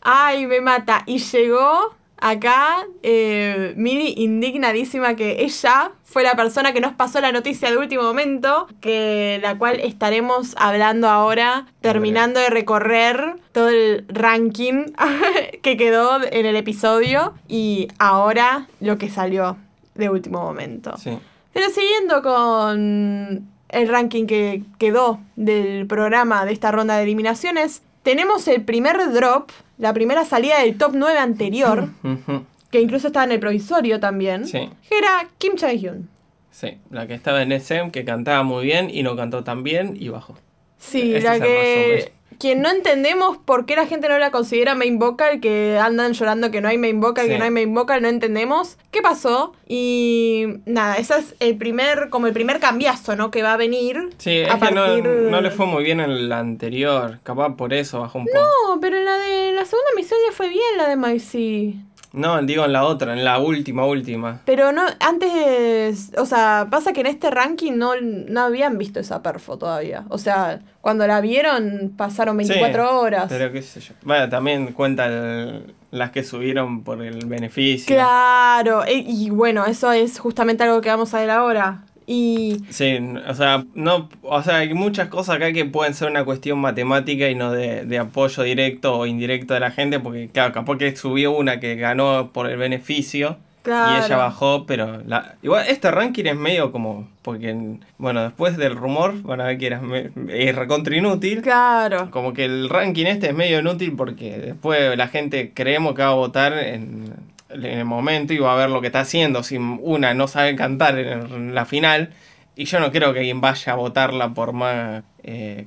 Ay, 0.00 0.46
me 0.46 0.60
mata. 0.60 1.02
Y 1.06 1.18
llegó 1.18 1.96
acá 2.22 2.86
eh, 3.02 3.74
indignadísima 3.76 5.16
que 5.16 5.42
ella 5.42 5.90
fue 6.04 6.22
la 6.22 6.36
persona 6.36 6.72
que 6.72 6.80
nos 6.80 6.92
pasó 6.92 7.20
la 7.20 7.32
noticia 7.32 7.68
de 7.68 7.76
último 7.76 8.04
momento, 8.04 8.68
que 8.80 9.40
la 9.42 9.58
cual 9.58 9.80
estaremos 9.80 10.54
hablando 10.56 11.08
ahora, 11.08 11.66
terminando 11.80 12.38
de 12.38 12.48
recorrer 12.48 13.34
todo 13.50 13.70
el 13.70 14.04
ranking 14.08 14.92
que 15.62 15.76
quedó 15.76 16.22
en 16.22 16.46
el 16.46 16.54
episodio 16.54 17.34
y 17.48 17.88
ahora 17.98 18.68
lo 18.78 18.98
que 18.98 19.10
salió 19.10 19.56
de 19.96 20.08
último 20.08 20.40
momento. 20.42 20.96
Sí. 20.98 21.18
Pero 21.52 21.70
siguiendo 21.70 22.22
con 22.22 23.48
el 23.68 23.88
ranking 23.88 24.26
que 24.26 24.62
quedó 24.78 25.18
del 25.34 25.88
programa 25.88 26.44
de 26.44 26.52
esta 26.52 26.70
ronda 26.70 26.96
de 26.96 27.02
eliminaciones, 27.02 27.82
tenemos 28.02 28.46
el 28.48 28.62
primer 28.62 28.96
drop, 29.12 29.50
la 29.78 29.92
primera 29.92 30.24
salida 30.24 30.60
del 30.60 30.76
top 30.78 30.92
9 30.94 31.18
anterior, 31.18 31.88
que 32.70 32.80
incluso 32.80 33.08
estaba 33.08 33.24
en 33.24 33.32
el 33.32 33.40
provisorio 33.40 34.00
también, 34.00 34.46
Sí. 34.46 34.68
que 34.88 34.98
era 34.98 35.28
Kim 35.38 35.54
Chae-hyun. 35.56 36.08
Sí, 36.50 36.78
la 36.90 37.06
que 37.06 37.14
estaba 37.14 37.42
en 37.42 37.52
SM, 37.52 37.90
que 37.90 38.04
cantaba 38.04 38.42
muy 38.42 38.64
bien 38.64 38.90
y 38.90 39.02
no 39.02 39.16
cantó 39.16 39.42
tan 39.44 39.62
bien 39.62 39.96
y 39.98 40.08
bajó. 40.08 40.34
Sí, 40.78 41.14
Ese 41.14 41.24
la 41.24 41.36
el 41.36 42.12
que... 42.42 42.56
no 42.56 42.70
entendemos 42.70 43.38
por 43.38 43.64
qué 43.64 43.76
la 43.76 43.86
gente 43.86 44.08
no 44.08 44.18
la 44.18 44.30
considera 44.30 44.74
main 44.74 44.98
vocal, 44.98 45.40
que 45.40 45.78
andan 45.80 46.12
llorando 46.12 46.50
que 46.50 46.60
no 46.60 46.68
hay 46.68 46.76
main 46.78 47.00
vocal, 47.00 47.26
que 47.28 47.38
no 47.38 47.44
hay 47.44 47.50
main 47.50 47.72
vocal, 47.74 48.02
no 48.02 48.08
entendemos 48.08 48.76
qué 48.90 49.00
pasó. 49.00 49.54
Y 49.66 50.46
nada, 50.66 50.96
ese 50.96 51.18
es 51.18 51.34
el 51.40 51.56
primer, 51.56 52.10
como 52.10 52.26
el 52.26 52.32
primer 52.32 52.60
cambiazo, 52.60 53.16
¿no? 53.16 53.30
Que 53.30 53.42
va 53.42 53.54
a 53.54 53.56
venir. 53.56 54.10
Sí, 54.18 54.38
es 54.38 54.50
a 54.50 54.58
que 54.58 54.70
no, 54.74 54.84
partir- 54.84 55.04
no 55.30 55.40
le 55.40 55.50
fue 55.50 55.66
muy 55.66 55.82
bien 55.84 56.00
en 56.00 56.28
la 56.28 56.38
anterior. 56.40 57.20
Capaz 57.22 57.56
por 57.56 57.72
eso 57.72 58.00
bajó 58.00 58.18
un 58.18 58.26
poco. 58.26 58.38
No, 58.38 58.80
pero 58.80 58.98
en 58.98 59.04
la 59.04 59.16
de 59.16 59.52
la 59.52 59.64
segunda 59.64 59.90
misión 59.96 60.18
le 60.28 60.34
fue 60.34 60.48
bien 60.48 60.76
la 60.76 60.88
de 60.88 60.96
Maisy. 60.96 61.80
No, 62.12 62.40
digo 62.42 62.64
en 62.64 62.72
la 62.72 62.84
otra, 62.84 63.12
en 63.14 63.24
la 63.24 63.38
última, 63.38 63.86
última. 63.86 64.40
Pero 64.44 64.70
no, 64.72 64.82
antes, 65.00 66.12
o 66.18 66.26
sea, 66.26 66.68
pasa 66.70 66.92
que 66.92 67.00
en 67.00 67.06
este 67.06 67.30
ranking 67.30 67.72
no, 67.76 67.92
no 68.00 68.40
habían 68.42 68.78
visto 68.78 69.00
esa 69.00 69.22
perfo 69.22 69.56
todavía. 69.58 70.04
O 70.08 70.18
sea, 70.18 70.60
cuando 70.80 71.06
la 71.06 71.20
vieron 71.20 71.92
pasaron 71.96 72.36
24 72.36 72.82
Sí, 72.82 72.88
horas. 72.94 73.26
Pero 73.28 73.52
qué 73.52 73.62
sé 73.62 73.80
yo. 73.80 73.94
Bueno, 74.02 74.28
también 74.28 74.72
cuenta 74.72 75.06
el- 75.06 75.74
las 75.90 76.10
que 76.10 76.24
subieron 76.24 76.84
por 76.84 77.02
el 77.02 77.26
beneficio. 77.26 77.94
Claro, 77.94 78.84
e- 78.84 78.94
y, 79.06 79.28
bueno, 79.30 79.66
eso 79.66 79.92
es 79.92 80.18
justamente 80.18 80.64
algo 80.64 80.80
que 80.80 80.88
vamos 80.88 81.12
a 81.12 81.20
ver 81.20 81.30
ahora. 81.30 81.84
Y 82.06 82.56
Sí, 82.70 82.98
o 83.28 83.34
sea, 83.34 83.64
no, 83.74 84.08
o 84.22 84.42
sea, 84.42 84.58
hay 84.58 84.74
muchas 84.74 85.08
cosas 85.08 85.36
acá 85.36 85.52
que 85.52 85.64
pueden 85.64 85.94
ser 85.94 86.10
una 86.10 86.24
cuestión 86.24 86.58
matemática 86.58 87.28
y 87.28 87.34
no 87.34 87.52
de, 87.52 87.84
de 87.84 87.98
apoyo 87.98 88.42
directo 88.42 88.96
o 88.98 89.06
indirecto 89.06 89.54
de 89.54 89.60
la 89.60 89.70
gente, 89.70 90.00
porque 90.00 90.28
claro, 90.32 90.52
capaz 90.52 90.78
que 90.78 90.94
subió 90.96 91.32
una 91.32 91.60
que 91.60 91.76
ganó 91.76 92.30
por 92.32 92.48
el 92.50 92.56
beneficio 92.56 93.36
claro. 93.62 94.00
y 94.02 94.04
ella 94.04 94.16
bajó, 94.16 94.66
pero 94.66 95.00
la, 95.06 95.36
igual 95.42 95.64
este 95.68 95.90
ranking 95.90 96.24
es 96.24 96.36
medio 96.36 96.72
como, 96.72 97.08
porque 97.22 97.56
bueno, 97.98 98.22
después 98.24 98.56
del 98.56 98.74
rumor 98.74 99.22
van 99.22 99.40
a 99.40 99.44
ver 99.44 99.58
que 99.58 99.66
era 99.68 99.80
me- 99.80 100.10
es 100.28 100.54
recontra 100.56 100.96
inútil. 100.96 101.40
Claro. 101.42 102.10
Como 102.10 102.32
que 102.32 102.44
el 102.44 102.68
ranking 102.68 103.06
este 103.06 103.28
es 103.28 103.34
medio 103.34 103.60
inútil 103.60 103.94
porque 103.96 104.38
después 104.38 104.96
la 104.96 105.08
gente 105.08 105.52
creemos 105.54 105.94
que 105.94 106.02
va 106.02 106.08
a 106.08 106.14
votar 106.14 106.52
en, 106.58 107.12
en 107.52 107.64
el 107.64 107.84
momento 107.84 108.32
y 108.32 108.38
va 108.38 108.52
a 108.52 108.56
ver 108.56 108.70
lo 108.70 108.80
que 108.80 108.86
está 108.88 109.00
haciendo. 109.00 109.42
Si 109.42 109.56
una 109.58 110.14
no 110.14 110.28
sabe 110.28 110.56
cantar 110.56 110.98
en 110.98 111.54
la 111.54 111.64
final, 111.66 112.10
y 112.56 112.64
yo 112.66 112.80
no 112.80 112.90
creo 112.92 113.12
que 113.12 113.20
alguien 113.20 113.40
vaya 113.40 113.72
a 113.72 113.76
votarla 113.76 114.28
por 114.34 114.52
más, 114.52 115.02
eh. 115.22 115.66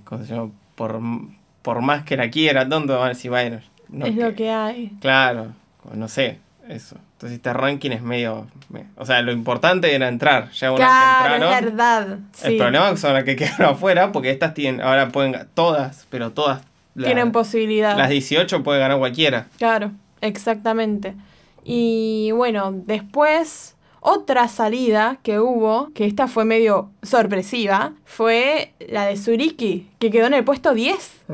Por, 0.76 1.00
por 1.62 1.82
más 1.82 2.04
que 2.04 2.17
la 2.17 2.30
quiera, 2.30 2.67
tonto, 2.67 2.95
van 2.98 3.06
a 3.06 3.10
decir, 3.10 3.32
bueno, 3.32 3.60
no 3.89 4.06
es 4.06 4.15
que- 4.15 4.21
lo 4.21 4.36
que 4.36 4.52
hay. 4.52 4.91
Claro, 5.00 5.54
no 5.93 6.08
sé, 6.08 6.39
eso. 6.67 6.98
Entonces 7.13 7.38
este 7.38 7.54
ranking 7.54 7.91
es 7.91 8.02
medio... 8.02 8.48
me- 8.69 8.86
O 8.98 9.06
sea, 9.06 9.21
lo 9.21 9.32
importante 9.32 9.95
era 9.95 10.10
entrar. 10.10 10.52
Ya 10.52 10.71
una 10.74 10.86
Claro, 10.86 11.48
que 11.50 11.56
es 11.56 11.62
verdad. 11.63 12.08
el 12.12 12.19
Sí. 12.52 12.58
problema 12.58 12.98
son 12.98 13.13
las 13.13 13.24
que 13.24 13.36
quedaron 13.38 13.69
afuera 13.76 14.12
porque 14.12 14.32
estas 14.32 14.54
tienen, 14.54 14.82
ahora 14.82 15.08
pueden, 15.10 15.48
todas, 15.54 16.06
pero 16.10 16.32
todas. 16.34 16.62
la- 16.93 17.06
Tienen 17.06 17.32
posibilidad. 17.32 17.98
Las 17.98 18.10
18 18.10 18.63
puede 18.63 18.82
ganar 18.82 18.98
cualquiera. 19.00 19.48
Claro, 19.58 19.91
exactamente. 20.19 21.13
Y 21.65 22.32
bueno, 22.32 22.71
después 22.71 23.75
otra 23.99 24.47
salida 24.47 25.17
que 25.23 25.39
hubo, 25.39 25.89
que 25.95 26.06
esta 26.06 26.28
fue 26.28 26.45
medio 26.45 26.91
sorpresiva, 27.01 27.93
fue 28.06 28.73
la 28.80 29.08
de 29.08 29.17
Suriki, 29.17 29.89
que 29.97 30.12
quedó 30.12 30.28
en 30.28 30.36
el 30.36 30.43
puesto 30.43 30.75
10. 30.75 31.25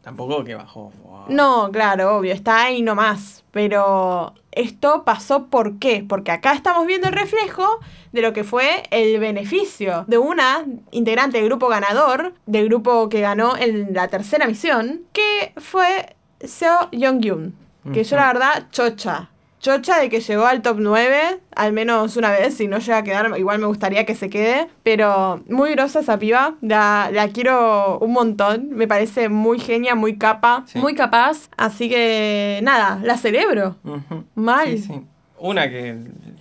Tampoco 0.00 0.44
que 0.44 0.54
bajó. 0.54 0.92
wow. 1.02 1.24
No, 1.28 1.70
claro, 1.72 2.16
obvio, 2.16 2.32
está 2.32 2.64
ahí 2.64 2.82
nomás. 2.82 3.42
Pero 3.50 4.34
esto 4.52 5.02
pasó 5.04 5.46
¿por 5.46 5.78
qué? 5.78 6.04
Porque 6.08 6.30
acá 6.30 6.52
estamos 6.52 6.86
viendo 6.86 7.08
el 7.08 7.14
reflejo 7.14 7.80
de 8.12 8.22
lo 8.22 8.32
que 8.32 8.44
fue 8.44 8.84
el 8.90 9.18
beneficio 9.18 10.04
de 10.06 10.18
una 10.18 10.64
integrante 10.92 11.38
del 11.38 11.46
grupo 11.46 11.68
ganador, 11.68 12.34
del 12.46 12.66
grupo 12.66 13.08
que 13.08 13.20
ganó 13.20 13.56
en 13.56 13.92
la 13.92 14.06
tercera 14.06 14.46
misión, 14.46 15.02
que 15.12 15.52
fue 15.56 16.14
Seo 16.40 16.90
Young-gyun. 16.92 17.54
Que 17.92 18.02
yo 18.02 18.16
la 18.16 18.28
verdad, 18.28 18.68
chocha. 18.70 19.30
Chocha 19.64 19.98
de 19.98 20.10
que 20.10 20.20
llegó 20.20 20.44
al 20.44 20.60
top 20.60 20.76
9, 20.78 21.40
al 21.56 21.72
menos 21.72 22.18
una 22.18 22.30
vez, 22.30 22.54
si 22.54 22.68
no 22.68 22.76
llega 22.80 22.98
a 22.98 23.02
quedar, 23.02 23.32
igual 23.38 23.58
me 23.60 23.66
gustaría 23.66 24.04
que 24.04 24.14
se 24.14 24.28
quede. 24.28 24.68
Pero 24.82 25.42
muy 25.48 25.70
grosa 25.70 26.00
esa 26.00 26.18
piba, 26.18 26.56
la, 26.60 27.08
la 27.10 27.28
quiero 27.28 27.98
un 28.00 28.12
montón, 28.12 28.68
me 28.72 28.86
parece 28.86 29.30
muy 29.30 29.58
genia, 29.58 29.94
muy 29.94 30.18
capa, 30.18 30.64
Sí. 30.66 30.78
muy 30.80 30.94
capaz. 30.94 31.48
Así 31.56 31.88
que 31.88 32.60
nada, 32.62 33.00
la 33.02 33.16
celebro. 33.16 33.76
Mal. 34.34 34.68
Sí, 34.68 34.78
sí. 34.82 35.02
Una 35.46 35.68
que. 35.68 35.94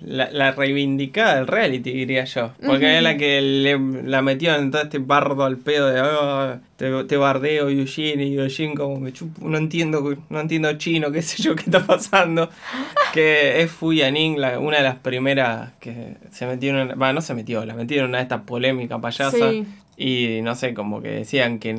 La, 0.06 0.30
la 0.32 0.52
reivindicada 0.52 1.36
del 1.36 1.48
reality, 1.48 1.92
diría 1.92 2.26
yo. 2.26 2.52
Porque 2.66 2.98
es 2.98 3.04
la 3.04 3.16
que 3.18 3.40
le, 3.42 3.80
la 4.04 4.22
metió 4.22 4.54
en 4.56 4.70
todo 4.70 4.82
este 4.82 5.00
bardo 5.00 5.44
al 5.46 5.58
pedo 5.58 5.88
de. 5.88 6.00
"Ah, 6.02 6.60
te, 6.78 7.04
te 7.06 7.16
bardeo, 7.18 7.70
Eugene, 7.70 8.26
y 8.26 8.38
Eugene, 8.38 8.76
como 8.76 9.00
me 9.00 9.14
chupo. 9.14 9.48
No 9.48 9.58
entiendo, 9.58 10.16
no 10.30 10.40
entiendo 10.40 10.74
chino, 10.78 11.12
qué 11.12 11.22
sé 11.22 11.42
yo, 11.42 11.56
qué 11.56 11.64
está 11.64 11.86
pasando. 11.86 12.50
que 13.14 13.62
es 13.62 13.72
Fu 13.72 13.94
Yaning, 13.94 14.40
la, 14.40 14.60
una 14.60 14.78
de 14.78 14.84
las 14.84 14.96
primeras 14.96 15.72
que 15.80 16.16
se 16.32 16.46
una- 16.46 16.96
Va, 16.96 17.14
no 17.14 17.22
se 17.22 17.34
metió, 17.34 17.66
la 17.66 17.76
metieron 17.76 18.06
en 18.06 18.10
una 18.10 18.18
de 18.20 18.24
estas 18.24 18.42
polémicas 18.42 19.00
payasa. 19.02 19.38
Sí. 19.52 19.66
Y 19.96 20.42
no 20.44 20.56
sé, 20.56 20.74
como 20.74 21.02
que 21.02 21.10
decían 21.10 21.60
que, 21.60 21.76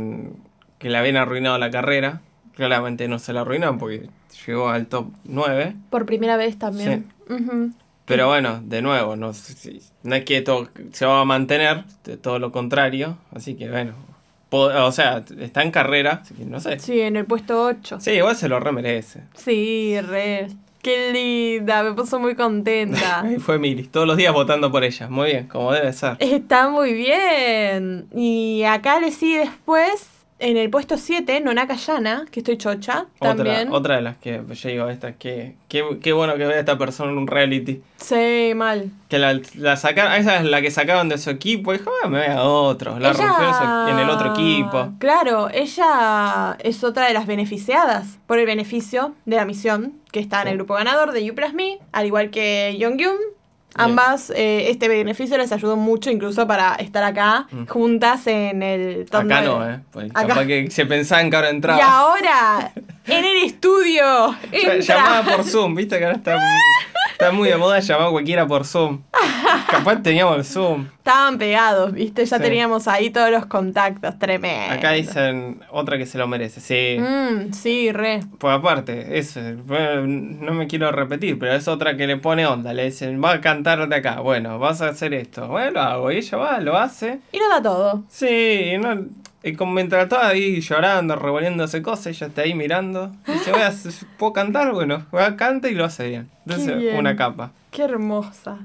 que 0.78 0.88
le 0.90 0.96
habían 0.98 1.16
arruinado 1.16 1.58
la 1.58 1.70
carrera. 1.70 2.20
Claramente 2.56 3.08
no 3.08 3.18
se 3.18 3.32
la 3.32 3.40
arruinaron 3.42 3.78
porque 3.78 4.08
llegó 4.46 4.68
al 4.68 4.86
top 4.86 5.06
9. 5.24 5.74
Por 5.90 6.06
primera 6.06 6.36
vez 6.36 6.58
también. 6.58 7.12
Ujú. 7.28 7.72
Pero 8.04 8.28
bueno, 8.28 8.60
de 8.62 8.82
nuevo, 8.82 9.16
no, 9.16 9.32
sé 9.32 9.54
si- 9.54 9.80
no 10.02 10.14
es 10.14 10.24
que 10.24 10.40
todo 10.42 10.68
se 10.92 11.06
va 11.06 11.20
a 11.20 11.24
mantener, 11.24 11.84
todo 12.22 12.38
lo 12.38 12.52
contrario. 12.52 13.16
Así 13.34 13.54
que 13.54 13.70
bueno, 13.70 13.94
o 14.50 14.92
sea, 14.92 15.24
está 15.40 15.62
en 15.62 15.70
carrera, 15.70 16.20
así 16.22 16.34
que 16.34 16.44
no 16.44 16.60
sé. 16.60 16.78
Sí, 16.78 17.00
en 17.00 17.16
el 17.16 17.24
puesto 17.24 17.64
8. 17.64 17.98
Sí, 18.00 18.10
igual 18.12 18.36
se 18.36 18.48
lo 18.48 18.60
remerece. 18.60 19.22
Sí, 19.34 19.98
re. 20.00 20.48
Qué 20.82 21.12
linda, 21.14 21.82
me 21.82 21.92
puso 21.94 22.18
muy 22.20 22.34
contenta. 22.34 23.20
Ahí 23.22 23.36
fue 23.38 23.58
Miri, 23.58 23.84
todos 23.84 24.06
los 24.06 24.18
días 24.18 24.34
votando 24.34 24.70
por 24.70 24.84
ella. 24.84 25.08
Muy 25.08 25.30
bien, 25.30 25.48
como 25.48 25.72
debe 25.72 25.90
ser. 25.94 26.18
Está 26.20 26.68
muy 26.68 26.92
bien. 26.92 28.06
Y 28.14 28.64
acá 28.64 29.00
le 29.00 29.10
sigue 29.10 29.38
después, 29.40 30.06
en 30.50 30.56
el 30.58 30.68
puesto 30.68 30.98
7, 30.98 31.40
Nonaka 31.40 31.74
Yana, 31.74 32.26
que 32.30 32.40
estoy 32.40 32.58
chocha 32.58 33.06
también. 33.18 33.68
Otra, 33.68 33.78
otra 33.78 33.96
de 33.96 34.02
las 34.02 34.16
que 34.18 34.42
yo 34.54 34.68
digo, 34.68 34.88
esta, 34.90 35.12
que, 35.14 35.54
qué, 35.68 35.82
qué 36.02 36.12
bueno 36.12 36.34
que 36.36 36.44
vea 36.44 36.56
a 36.56 36.60
esta 36.60 36.76
persona 36.76 37.10
en 37.12 37.18
un 37.18 37.26
reality. 37.26 37.80
Sí, 37.96 38.52
mal. 38.54 38.90
Que 39.08 39.18
la, 39.18 39.40
la 39.56 39.76
sacaron, 39.76 40.12
esa 40.12 40.36
es 40.36 40.44
la 40.44 40.60
que 40.60 40.70
sacaron 40.70 41.08
de 41.08 41.16
su 41.16 41.30
equipo. 41.30 41.72
Y 41.72 41.78
dijo, 41.78 41.90
ah, 42.04 42.08
me 42.08 42.18
voy 42.18 42.36
a 42.36 42.42
otro. 42.42 42.98
La 42.98 43.12
Ella- 43.12 43.26
rompió 43.26 43.92
en, 43.94 43.98
el 43.98 44.10
otro 44.10 44.32
equipo. 44.32 44.92
Claro, 44.98 45.48
ella 45.50 46.56
es 46.60 46.84
otra 46.84 47.06
de 47.06 47.14
las 47.14 47.26
beneficiadas 47.26 48.18
por 48.26 48.38
el 48.38 48.44
beneficio 48.46 49.14
de 49.24 49.36
la 49.36 49.44
misión 49.46 49.94
que 50.12 50.20
está 50.20 50.38
en 50.42 50.44
Sí. 50.44 50.50
el 50.50 50.56
grupo 50.58 50.74
ganador 50.74 51.12
de 51.12 51.24
You 51.24 51.34
Plus 51.34 51.54
Me, 51.54 51.78
al 51.92 52.06
igual 52.06 52.30
que 52.30 52.76
Young 52.78 52.96
Bien. 52.96 53.12
Ambas, 53.76 54.30
eh, 54.36 54.70
este 54.70 54.88
beneficio 54.88 55.36
les 55.36 55.50
ayudó 55.52 55.76
mucho 55.76 56.10
incluso 56.10 56.46
para 56.46 56.74
estar 56.76 57.02
acá 57.04 57.46
Mm. 57.50 57.66
juntas 57.66 58.26
en 58.26 58.62
el 58.62 59.06
top 59.10 59.22
Acá 59.24 59.40
9. 59.42 59.46
no, 59.46 59.70
¿eh? 59.70 59.80
Pues 59.90 60.10
Acá. 60.14 60.26
capaz 60.28 60.46
que 60.46 60.70
se 60.70 60.86
pensaban 60.86 61.28
que 61.30 61.36
ahora 61.36 61.50
entraba. 61.50 61.78
Y 61.78 61.82
ahora, 61.82 62.72
en 63.06 63.24
el 63.24 63.44
estudio, 63.44 64.36
entra. 64.52 64.78
Llamada 64.78 65.22
por 65.36 65.44
Zoom, 65.44 65.74
viste 65.74 65.98
que 65.98 66.04
ahora 66.04 66.16
está, 66.16 66.36
está 67.24 67.36
muy 67.36 67.48
de 67.48 67.56
moda 67.56 67.80
llamar 67.80 68.08
a 68.08 68.10
cualquiera 68.10 68.46
por 68.46 68.64
Zoom. 68.64 69.02
Capaz 69.70 70.02
teníamos 70.02 70.36
el 70.36 70.44
Zoom. 70.44 70.86
Estaban 70.98 71.38
pegados, 71.38 71.92
¿viste? 71.92 72.24
Ya 72.24 72.36
Sí. 72.38 72.42
teníamos 72.42 72.88
ahí 72.88 73.10
todos 73.10 73.30
los 73.30 73.46
contactos, 73.46 74.18
tremendo. 74.18 74.74
Acá 74.74 74.92
dicen 74.92 75.60
otra 75.70 75.98
que 75.98 76.06
se 76.06 76.18
lo 76.18 76.26
merece, 76.26 76.60
sí. 76.60 76.98
Mm, 77.00 77.52
sí, 77.52 77.92
re. 77.92 78.20
Pues 78.38 78.54
aparte, 78.54 79.18
es, 79.18 79.36
no 79.36 80.52
me 80.54 80.66
quiero 80.66 80.90
repetir, 80.92 81.38
pero 81.38 81.52
es 81.54 81.68
otra 81.68 81.96
que 81.96 82.06
le 82.06 82.16
pone 82.16 82.46
onda. 82.46 82.72
Le 82.72 82.86
dicen, 82.86 83.22
va 83.22 83.32
a 83.32 83.40
cantar 83.40 83.86
de 83.88 83.96
acá. 83.96 84.20
Bueno, 84.20 84.58
vas 84.58 84.80
a 84.82 84.88
hacer 84.88 85.14
esto. 85.14 85.48
Bueno, 85.48 85.72
lo 85.72 85.80
hago. 85.80 86.12
Y 86.12 86.16
ella 86.18 86.38
va, 86.38 86.60
lo 86.60 86.76
hace. 86.76 87.20
Y 87.32 87.38
no 87.38 87.48
da 87.48 87.62
todo. 87.62 88.04
Sí, 88.08 88.26
y 88.74 88.78
no, 88.78 89.04
y 89.44 89.54
como 89.54 89.72
mientras 89.72 90.04
estaba 90.04 90.28
ahí 90.28 90.60
llorando, 90.60 91.16
revolviéndose 91.16 91.82
cosas, 91.82 92.06
ella 92.08 92.28
está 92.28 92.42
ahí 92.42 92.54
mirando. 92.54 93.12
Dice, 93.26 93.52
voy 93.52 93.60
a, 93.60 93.72
¿puedo 94.18 94.32
cantar? 94.32 94.72
Bueno, 94.72 95.04
canta 95.36 95.68
y 95.68 95.74
lo 95.74 95.84
hace 95.84 96.08
bien. 96.08 96.30
Entonces, 96.46 96.78
bien. 96.78 96.96
una 96.96 97.14
capa. 97.14 97.52
Qué 97.70 97.82
hermosa. 97.82 98.58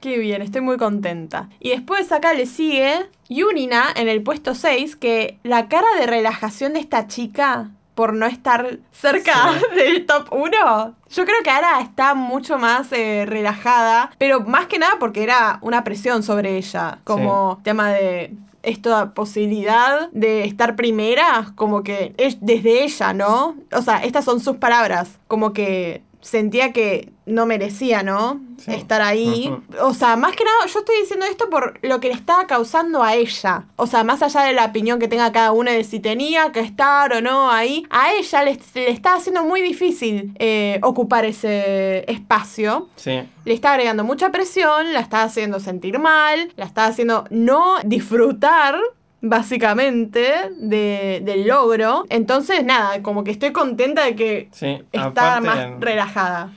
Qué 0.00 0.18
bien, 0.18 0.40
estoy 0.40 0.62
muy 0.62 0.78
contenta. 0.78 1.48
Y 1.60 1.68
después 1.68 2.10
acá 2.10 2.32
le 2.32 2.46
sigue 2.46 3.06
Yunina 3.28 3.84
en 3.94 4.08
el 4.08 4.22
puesto 4.22 4.54
6, 4.54 4.96
que 4.96 5.38
la 5.42 5.68
cara 5.68 5.86
de 6.00 6.06
relajación 6.06 6.72
de 6.72 6.80
esta 6.80 7.06
chica 7.06 7.70
por 7.94 8.14
no 8.14 8.26
estar 8.26 8.78
cerca 8.90 9.52
del 9.76 10.06
top 10.06 10.32
1. 10.32 10.94
Yo 11.10 11.24
creo 11.24 11.42
que 11.44 11.50
ahora 11.50 11.80
está 11.82 12.14
mucho 12.14 12.58
más 12.58 12.90
eh, 12.92 13.26
relajada, 13.26 14.10
pero 14.16 14.40
más 14.40 14.66
que 14.66 14.78
nada 14.78 14.94
porque 14.98 15.22
era 15.22 15.58
una 15.60 15.84
presión 15.84 16.22
sobre 16.22 16.56
ella, 16.56 16.98
como 17.04 17.60
tema 17.62 17.90
de 17.90 18.34
esta 18.62 19.14
posibilidad 19.14 20.10
de 20.12 20.44
estar 20.44 20.76
primera, 20.76 21.52
como 21.54 21.82
que 21.82 22.14
es 22.16 22.38
desde 22.40 22.84
ella, 22.84 23.12
¿no? 23.12 23.56
O 23.72 23.82
sea, 23.82 24.04
estas 24.04 24.24
son 24.24 24.40
sus 24.40 24.56
palabras, 24.56 25.18
como 25.28 25.52
que 25.52 26.02
sentía 26.22 26.72
que 26.72 27.12
no 27.26 27.46
merecía, 27.46 28.02
¿no? 28.02 28.40
Sí. 28.56 28.72
Estar 28.72 29.02
ahí. 29.02 29.52
O 29.80 29.92
sea, 29.92 30.16
más 30.16 30.34
que 30.34 30.44
nada, 30.44 30.72
yo 30.72 30.78
estoy 30.78 31.00
diciendo 31.00 31.26
esto 31.26 31.50
por 31.50 31.78
lo 31.82 32.00
que 32.00 32.08
le 32.08 32.14
estaba 32.14 32.46
causando 32.46 33.02
a 33.02 33.14
ella. 33.14 33.66
O 33.76 33.86
sea, 33.86 34.04
más 34.04 34.22
allá 34.22 34.42
de 34.42 34.52
la 34.52 34.66
opinión 34.66 34.98
que 34.98 35.08
tenga 35.08 35.32
cada 35.32 35.52
una 35.52 35.72
de 35.72 35.84
si 35.84 36.00
tenía 36.00 36.52
que 36.52 36.60
estar 36.60 37.12
o 37.12 37.20
no 37.20 37.50
ahí, 37.50 37.84
a 37.90 38.12
ella 38.14 38.44
le, 38.44 38.58
le 38.74 38.90
estaba 38.90 39.16
haciendo 39.16 39.44
muy 39.44 39.60
difícil 39.60 40.32
eh, 40.38 40.78
ocupar 40.82 41.24
ese 41.24 42.10
espacio. 42.10 42.88
Sí. 42.96 43.22
Le 43.44 43.54
está 43.54 43.72
agregando 43.72 44.04
mucha 44.04 44.30
presión, 44.30 44.92
la 44.92 45.00
está 45.00 45.24
haciendo 45.24 45.58
sentir 45.58 45.98
mal, 45.98 46.52
la 46.56 46.64
está 46.64 46.86
haciendo 46.86 47.24
no 47.30 47.76
disfrutar 47.84 48.76
básicamente 49.22 50.32
de- 50.58 51.22
del 51.24 51.46
logro. 51.46 52.04
Entonces, 52.10 52.64
nada, 52.64 53.02
como 53.02 53.24
que 53.24 53.30
estoy 53.30 53.52
contenta 53.52 54.04
de 54.04 54.14
que 54.14 54.48
Sí. 54.52 54.82
está 54.92 55.36
Aparte, 55.38 55.46
más 55.46 55.80
relajada. 55.80 56.50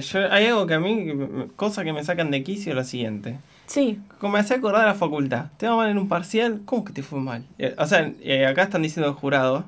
yo- 0.00 0.30
hay 0.32 0.46
algo 0.46 0.66
que 0.66 0.74
a 0.74 0.80
mí, 0.80 1.12
cosa 1.56 1.82
que 1.84 1.92
me 1.92 2.04
sacan 2.04 2.30
de 2.30 2.42
quicio, 2.44 2.74
lo 2.74 2.84
siguiente. 2.84 3.38
Sí, 3.66 4.00
Como 4.18 4.32
me 4.34 4.40
hace 4.40 4.54
acordar 4.54 4.82
a 4.82 4.86
la 4.88 4.94
facultad. 4.94 5.46
Te 5.56 5.66
va 5.68 5.76
mal 5.76 5.88
en 5.88 5.96
un 5.96 6.08
parcial, 6.08 6.60
¿cómo 6.64 6.84
que 6.84 6.92
te 6.92 7.02
fue 7.02 7.20
mal? 7.20 7.44
Eh, 7.58 7.74
O 7.78 7.86
sea, 7.86 8.10
eh, 8.20 8.44
acá 8.46 8.64
están 8.64 8.82
diciendo 8.82 9.08
el 9.08 9.14
jurado 9.14 9.64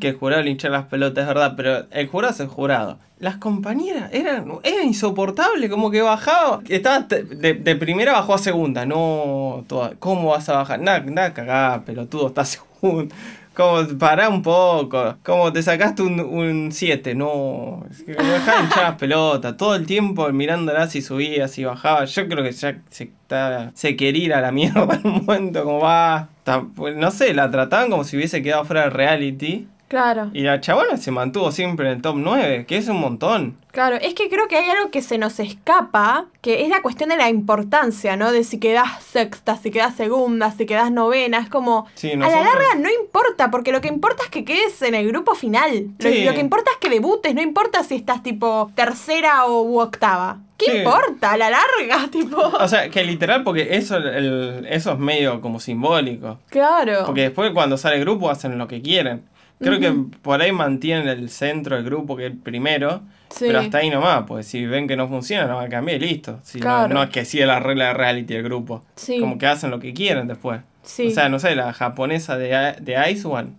Que 0.00 0.08
el 0.10 0.16
jurado 0.16 0.42
le 0.42 0.50
las 0.72 0.84
pelotas, 0.86 1.22
es 1.22 1.28
verdad, 1.28 1.54
pero 1.56 1.86
el 1.90 2.06
jurado 2.08 2.32
es 2.34 2.40
el 2.40 2.46
jurado. 2.46 2.98
Las 3.18 3.36
compañeras 3.36 4.08
eran, 4.12 4.46
eran 4.62 4.86
insoportables, 4.86 5.68
como 5.68 5.90
que 5.90 6.00
bajaba, 6.02 6.60
estaba 6.68 7.00
de, 7.00 7.54
de 7.54 7.76
primera 7.76 8.12
bajó 8.12 8.34
a 8.34 8.38
segunda, 8.38 8.86
no, 8.86 9.64
toda- 9.66 9.92
¿cómo 9.98 10.28
vas 10.30 10.48
a 10.48 10.54
bajar? 10.58 10.80
Nada, 10.80 11.00
nada 11.00 11.34
cagá, 11.34 11.82
pelotudo, 11.84 12.28
está 12.28 12.44
segundo. 12.46 13.14
Como, 13.54 13.86
pará 13.98 14.28
un 14.28 14.42
poco, 14.42 15.16
como 15.24 15.52
te 15.52 15.62
sacaste 15.62 16.02
un 16.02 16.70
7, 16.72 17.14
no, 17.14 17.84
es 17.90 18.02
que 18.04 18.14
me 18.14 18.22
dejaba 18.22 18.62
hinchar 18.62 18.82
las 18.84 18.94
pelotas, 18.94 19.56
todo 19.56 19.74
el 19.74 19.86
tiempo 19.86 20.28
mirándola 20.32 20.86
si 20.86 21.02
subía, 21.02 21.48
si 21.48 21.64
bajaba, 21.64 22.04
yo 22.04 22.28
creo 22.28 22.44
que 22.44 22.52
ya 22.52 22.78
se, 22.90 23.04
está, 23.04 23.72
se 23.74 23.96
quería 23.96 24.24
ir 24.24 24.34
a 24.34 24.40
la 24.40 24.52
mierda 24.52 24.94
en 24.94 25.06
un 25.06 25.24
momento, 25.26 25.64
como 25.64 25.80
va, 25.80 26.28
pues, 26.76 26.96
no 26.96 27.10
sé, 27.10 27.34
la 27.34 27.50
trataban 27.50 27.90
como 27.90 28.04
si 28.04 28.16
hubiese 28.16 28.42
quedado 28.42 28.64
fuera 28.64 28.82
del 28.82 28.92
reality. 28.92 29.66
Claro, 29.90 30.30
Y 30.32 30.42
la 30.42 30.60
chabona 30.60 30.96
se 30.98 31.10
mantuvo 31.10 31.50
siempre 31.50 31.86
en 31.88 31.96
el 31.96 32.00
top 32.02 32.14
9, 32.16 32.64
que 32.64 32.76
es 32.76 32.86
un 32.86 33.00
montón. 33.00 33.56
claro. 33.72 33.96
Es 33.96 34.14
que 34.14 34.28
creo 34.30 34.46
que 34.46 34.56
hay 34.56 34.70
algo 34.70 34.92
que 34.92 35.02
se 35.02 35.18
nos 35.18 35.40
escapa, 35.40 36.26
que 36.42 36.62
es 36.62 36.68
la 36.68 36.80
cuestión 36.80 37.08
de 37.10 37.16
la 37.16 37.28
importancia, 37.28 38.16
¿no? 38.16 38.30
De 38.30 38.44
si 38.44 38.60
quedás 38.60 39.02
sexta, 39.02 39.56
si 39.56 39.72
quedás 39.72 39.96
segunda, 39.96 40.52
si 40.52 40.64
quedás 40.64 40.92
novena. 40.92 41.38
Es 41.40 41.48
como. 41.48 41.88
Sí, 41.96 42.12
A 42.12 42.16
la 42.16 42.26
nosotros- 42.28 42.44
larga 42.46 42.74
no 42.76 42.88
importa, 43.02 43.50
porque 43.50 43.72
lo 43.72 43.80
que 43.80 43.88
importa 43.88 44.22
es 44.22 44.30
que 44.30 44.44
quedes 44.44 44.80
en 44.82 44.94
el 44.94 45.08
grupo 45.08 45.34
final. 45.34 45.88
Lo, 45.98 46.08
Sí. 46.08 46.22
lo 46.24 46.34
que 46.34 46.40
importa 46.40 46.70
es 46.70 46.76
que 46.78 46.88
debutes, 46.88 47.34
no 47.34 47.42
importa 47.42 47.82
si 47.82 47.96
estás 47.96 48.22
tipo 48.22 48.70
tercera 48.76 49.46
o 49.46 49.62
u 49.62 49.80
octava. 49.80 50.38
¿Qué 50.56 50.70
Sí. 50.72 50.76
importa? 50.78 51.32
A 51.32 51.36
la 51.36 51.50
larga, 51.50 52.08
tipo. 52.12 52.36
O 52.38 52.68
sea, 52.68 52.90
que 52.90 53.02
literal, 53.02 53.42
porque 53.42 53.74
eso, 53.76 53.96
el- 53.96 54.66
eso 54.70 54.92
es 54.92 54.98
medio 54.98 55.40
como 55.40 55.58
simbólico. 55.58 56.38
Claro. 56.48 57.04
Porque 57.06 57.22
después 57.22 57.50
cuando 57.52 57.76
sale 57.76 57.96
el 57.96 58.02
grupo 58.02 58.30
hacen 58.30 58.56
lo 58.56 58.68
que 58.68 58.82
quieren. 58.82 59.22
Creo 59.60 59.78
que 59.78 59.92
por 60.22 60.40
ahí 60.40 60.52
mantienen 60.52 61.06
el 61.08 61.28
centro 61.30 61.76
del 61.76 61.84
grupo, 61.84 62.16
que 62.16 62.26
es 62.26 62.32
el 62.32 62.38
primero. 62.38 63.02
Sí. 63.28 63.44
Pero 63.46 63.60
hasta 63.60 63.78
ahí 63.78 63.90
nomás, 63.90 64.24
pues 64.26 64.46
si 64.46 64.66
ven 64.66 64.88
que 64.88 64.96
no 64.96 65.06
funciona, 65.06 65.46
no 65.46 65.56
van 65.56 65.66
a 65.66 65.68
cambiar 65.68 66.02
y 66.02 66.08
listo. 66.08 66.40
Si 66.42 66.58
no- 66.58 66.64
Claro. 66.64 66.94
no, 66.94 67.02
es 67.02 67.10
que 67.10 67.24
siga 67.24 67.46
la 67.46 67.60
regla 67.60 67.88
de 67.88 67.94
reality 67.94 68.34
del 68.34 68.42
grupo. 68.42 68.84
Sí. 68.96 69.20
Como 69.20 69.38
que 69.38 69.46
hacen 69.46 69.70
lo 69.70 69.78
que 69.78 69.92
quieren 69.94 70.26
después. 70.26 70.60
Sí. 70.82 71.08
O 71.08 71.10
sea, 71.10 71.28
no 71.28 71.38
sé, 71.38 71.54
la 71.54 71.72
japonesa 71.72 72.36
de, 72.38 72.74
de 72.80 73.10
Ice 73.12 73.26
One. 73.28 73.50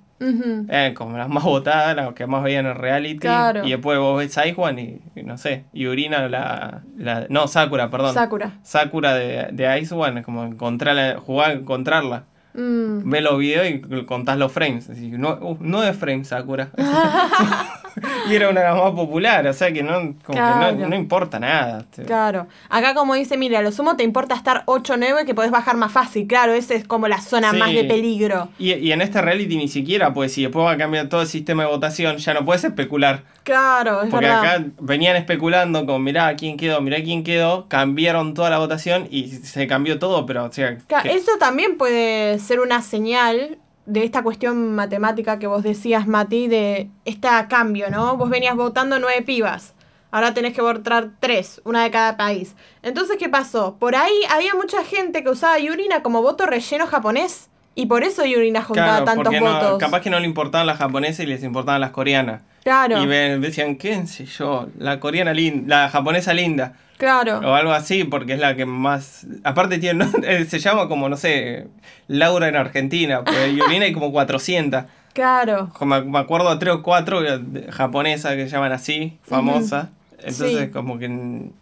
Eh, 0.69 0.93
como 0.95 1.17
las 1.17 1.29
más 1.29 1.43
votadas, 1.43 1.95
las 1.95 2.13
que 2.13 2.27
más 2.27 2.43
veían 2.43 2.67
en 2.67 2.75
reality. 2.75 3.17
Claro. 3.19 3.65
Y 3.65 3.71
después 3.71 3.97
vos 3.97 4.19
ves 4.19 4.37
a 4.37 4.45
Ijuan 4.45 4.77
y, 4.77 4.99
y 5.15 5.23
no 5.23 5.37
sé. 5.37 5.63
Y 5.73 5.87
Urina 5.87 6.27
la, 6.29 6.83
la. 6.97 7.25
No, 7.29 7.47
Sakura, 7.47 7.89
perdón. 7.89 8.13
Sakura. 8.13 8.59
Sakura 8.61 9.15
de, 9.15 9.47
de 9.51 9.79
Ice 9.79 9.95
One, 9.95 10.19
es 10.19 10.25
como 10.25 10.43
encontrarla, 10.43 11.19
jugar 11.19 11.49
a 11.49 11.53
encontrarla. 11.53 12.23
Mm. 12.53 13.09
Ve 13.09 13.21
los 13.21 13.37
videos 13.39 13.67
y 13.67 14.05
contás 14.05 14.37
los 14.37 14.51
frames. 14.51 14.89
Así, 14.89 15.11
no, 15.11 15.33
uh, 15.41 15.57
no 15.59 15.83
es 15.83 15.95
frames, 15.95 16.27
Sakura. 16.27 16.69
y 18.29 18.35
era 18.35 18.49
una 18.49 18.61
de 18.61 18.67
las 18.67 18.75
más 18.77 18.91
populares, 18.91 19.55
o 19.55 19.57
sea 19.57 19.71
que 19.71 19.83
no, 19.83 19.91
como 19.93 20.13
que 20.27 20.33
Claro. 20.33 20.77
no, 20.77 20.87
no 20.89 20.95
importa 20.95 21.39
nada. 21.39 21.85
Claro. 22.05 22.47
Acá 22.69 22.93
como 22.93 23.15
dice, 23.15 23.37
mira, 23.37 23.59
a 23.59 23.61
lo 23.61 23.71
sumo 23.71 23.95
te 23.95 24.03
importa 24.03 24.35
estar 24.35 24.63
8 24.65 24.93
o 24.93 24.97
9 24.97 25.25
que 25.25 25.33
podés 25.35 25.51
bajar 25.51 25.75
más 25.77 25.91
fácil. 25.91 26.27
Claro, 26.27 26.53
esa 26.53 26.73
es 26.73 26.85
como 26.87 27.07
la 27.07 27.21
zona 27.21 27.51
Sí. 27.51 27.57
más 27.57 27.73
de 27.73 27.83
peligro. 27.83 28.49
Y, 28.59 28.73
y 28.73 28.91
en 28.91 29.01
este 29.01 29.21
reality 29.21 29.57
ni 29.57 29.67
siquiera, 29.67 30.13
pues 30.13 30.33
si 30.33 30.43
después 30.43 30.65
va 30.65 30.71
a 30.71 30.77
cambiar 30.77 31.07
todo 31.09 31.21
el 31.21 31.27
sistema 31.27 31.63
de 31.63 31.69
votación, 31.69 32.17
ya 32.17 32.33
no 32.33 32.45
puedes 32.45 32.63
especular. 32.63 33.23
Claro, 33.43 34.03
es 34.03 34.09
Porque 34.09 34.27
verdad. 34.27 34.55
acá 34.55 34.65
venían 34.79 35.15
especulando 35.15 35.85
con 35.85 36.03
mirá 36.03 36.35
quién 36.35 36.57
quedó, 36.57 36.79
mirá 36.81 37.01
quién 37.03 37.23
quedó, 37.23 37.67
cambiaron 37.67 38.33
toda 38.33 38.49
la 38.49 38.59
votación 38.59 39.07
y 39.09 39.27
se 39.29 39.65
cambió 39.67 39.99
todo, 39.99 40.25
pero 40.25 40.45
o 40.45 40.51
sea, 40.51 40.77
que- 40.77 41.11
Eso 41.11 41.31
también 41.39 41.77
puede 41.77 42.37
ser 42.39 42.59
una 42.59 42.81
señal 42.81 43.57
de 43.91 44.05
esta 44.05 44.23
cuestión 44.23 44.73
matemática 44.73 45.37
que 45.37 45.47
vos 45.47 45.63
decías, 45.63 46.07
Mati, 46.07 46.47
de 46.47 46.89
este 47.03 47.27
cambio, 47.49 47.89
¿no? 47.89 48.15
Vos 48.15 48.29
venías 48.29 48.55
votando 48.55 48.99
nueve 48.99 49.21
pibas. 49.21 49.73
Ahora 50.11 50.33
tenés 50.33 50.53
que 50.53 50.61
votar 50.61 51.11
tres, 51.19 51.61
una 51.65 51.83
de 51.83 51.91
cada 51.91 52.15
país. 52.15 52.55
Entonces, 52.83 53.17
¿qué 53.17 53.27
pasó? 53.27 53.77
Por 53.79 53.97
ahí 53.97 54.13
había 54.29 54.55
mucha 54.55 54.83
gente 54.85 55.23
que 55.23 55.29
usaba 55.29 55.59
Yurina 55.59 56.01
como 56.03 56.21
voto 56.21 56.45
relleno 56.45 56.87
japonés. 56.87 57.49
Y 57.73 57.85
por 57.85 58.03
eso 58.03 58.25
Yurina 58.25 58.61
juntaba 58.61 58.87
claro, 58.89 59.05
tantos 59.05 59.23
porque 59.23 59.39
no- 59.39 59.53
votos. 59.53 59.77
capaz 59.79 60.01
que 60.01 60.09
no 60.09 60.19
le 60.19 60.25
importaban 60.25 60.67
las 60.67 60.77
japonesas 60.77 61.21
y 61.21 61.25
les 61.27 61.41
importaban 61.43 61.79
las 61.81 61.91
coreanas. 61.91 62.41
Claro, 62.63 63.01
Y 63.01 63.05
ven- 63.07 63.39
decían, 63.41 63.75
¿qué 63.77 64.05
sé 64.07 64.25
yo? 64.25 64.67
La 64.77 64.99
coreana 64.99 65.33
linda, 65.33 65.83
la 65.83 65.89
japonesa 65.89 66.33
linda. 66.33 66.73
claro. 66.97 67.39
O 67.39 67.55
algo 67.55 67.71
así, 67.71 68.03
porque 68.03 68.33
es 68.33 68.39
la 68.39 68.55
que 68.55 68.65
más. 68.65 69.25
Aparte, 69.43 69.79
tiene, 69.79 70.05
¿no? 70.05 70.11
Eh, 70.23 70.45
se 70.45 70.59
llama 70.59 70.87
como, 70.87 71.09
no 71.09 71.17
sé, 71.17 71.67
Laura 72.07 72.47
en 72.49 72.55
Argentina, 72.57 73.23
porque 73.23 73.55
Yurina 73.55 73.85
hay 73.85 73.93
como 73.93 74.11
400. 74.11 74.83
Claro. 75.13 75.69
Como- 75.73 76.01
Me 76.03 76.19
acuerdo 76.19 76.51
de 76.51 76.57
tres 76.59 76.73
o 76.75 76.83
cuatro 76.83 77.25
eh, 77.25 77.39
japonesas 77.71 78.35
que 78.35 78.43
se 78.43 78.49
llaman 78.51 78.73
así, 78.73 79.17
famosas. 79.23 79.87
Entonces, 80.23 80.59
Sí. 80.65 80.69
como 80.71 80.97
que. 80.99 81.05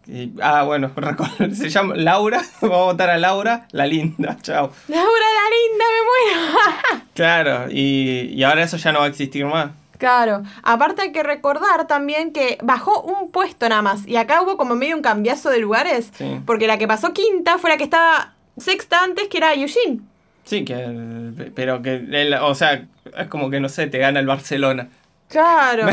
y- 0.08 0.34
ah, 0.42 0.64
bueno, 0.64 0.92
se 1.54 1.70
llama 1.70 1.96
Laura. 1.96 2.42
Vamos 2.62 2.78
a 2.78 2.84
votar 2.84 3.10
a 3.10 3.18
Laura, 3.18 3.68
la 3.72 3.86
linda, 3.86 4.38
chao. 4.42 4.72
Laura 4.88 5.06
la 5.06 5.50
linda, 5.58 5.86
me 5.96 6.02
muero. 6.96 7.06
Claro, 7.14 7.66
y, 7.72 8.32
y 8.34 8.44
ahora 8.44 8.64
eso 8.64 8.78
ya 8.78 8.92
no 8.92 9.00
va 9.00 9.06
a 9.06 9.10
existir 9.10 9.46
más. 9.46 9.72
Claro, 9.98 10.44
aparte 10.64 11.02
hay 11.02 11.12
que 11.12 11.24
recordar 11.24 11.86
también 11.88 12.32
que 12.32 12.58
bajó 12.64 13.02
un 13.02 13.32
puesto 13.32 13.68
nada 13.68 13.82
más 13.82 14.08
y 14.08 14.16
acá 14.16 14.42
hubo 14.42 14.56
como 14.56 14.76
medio 14.76 14.96
un 14.96 15.02
cambiazo 15.02 15.50
de 15.50 15.60
lugares 15.60 16.12
Sí. 16.18 16.40
porque 16.46 16.68
la 16.68 16.78
que 16.78 16.88
pasó 16.88 17.12
quinta 17.12 17.58
fue 17.58 17.70
la 17.70 17.76
que 17.78 17.84
estaba 17.84 18.34
sexta 18.58 19.04
antes 19.04 19.28
que 19.28 19.38
era 19.40 19.54
Eugene. 19.56 20.00
Sí, 20.46 20.64
que. 20.64 21.52
Pero 21.54 21.82
que. 21.82 21.96
él- 21.96 22.34
o 22.42 22.56
sea, 22.56 22.86
es 23.18 23.28
como 23.28 23.50
que 23.50 23.60
no 23.60 23.68
sé, 23.68 23.88
te 23.88 23.98
gana 23.98 24.22
el 24.22 24.26
Barcelona. 24.26 24.88
Claro, 25.28 25.86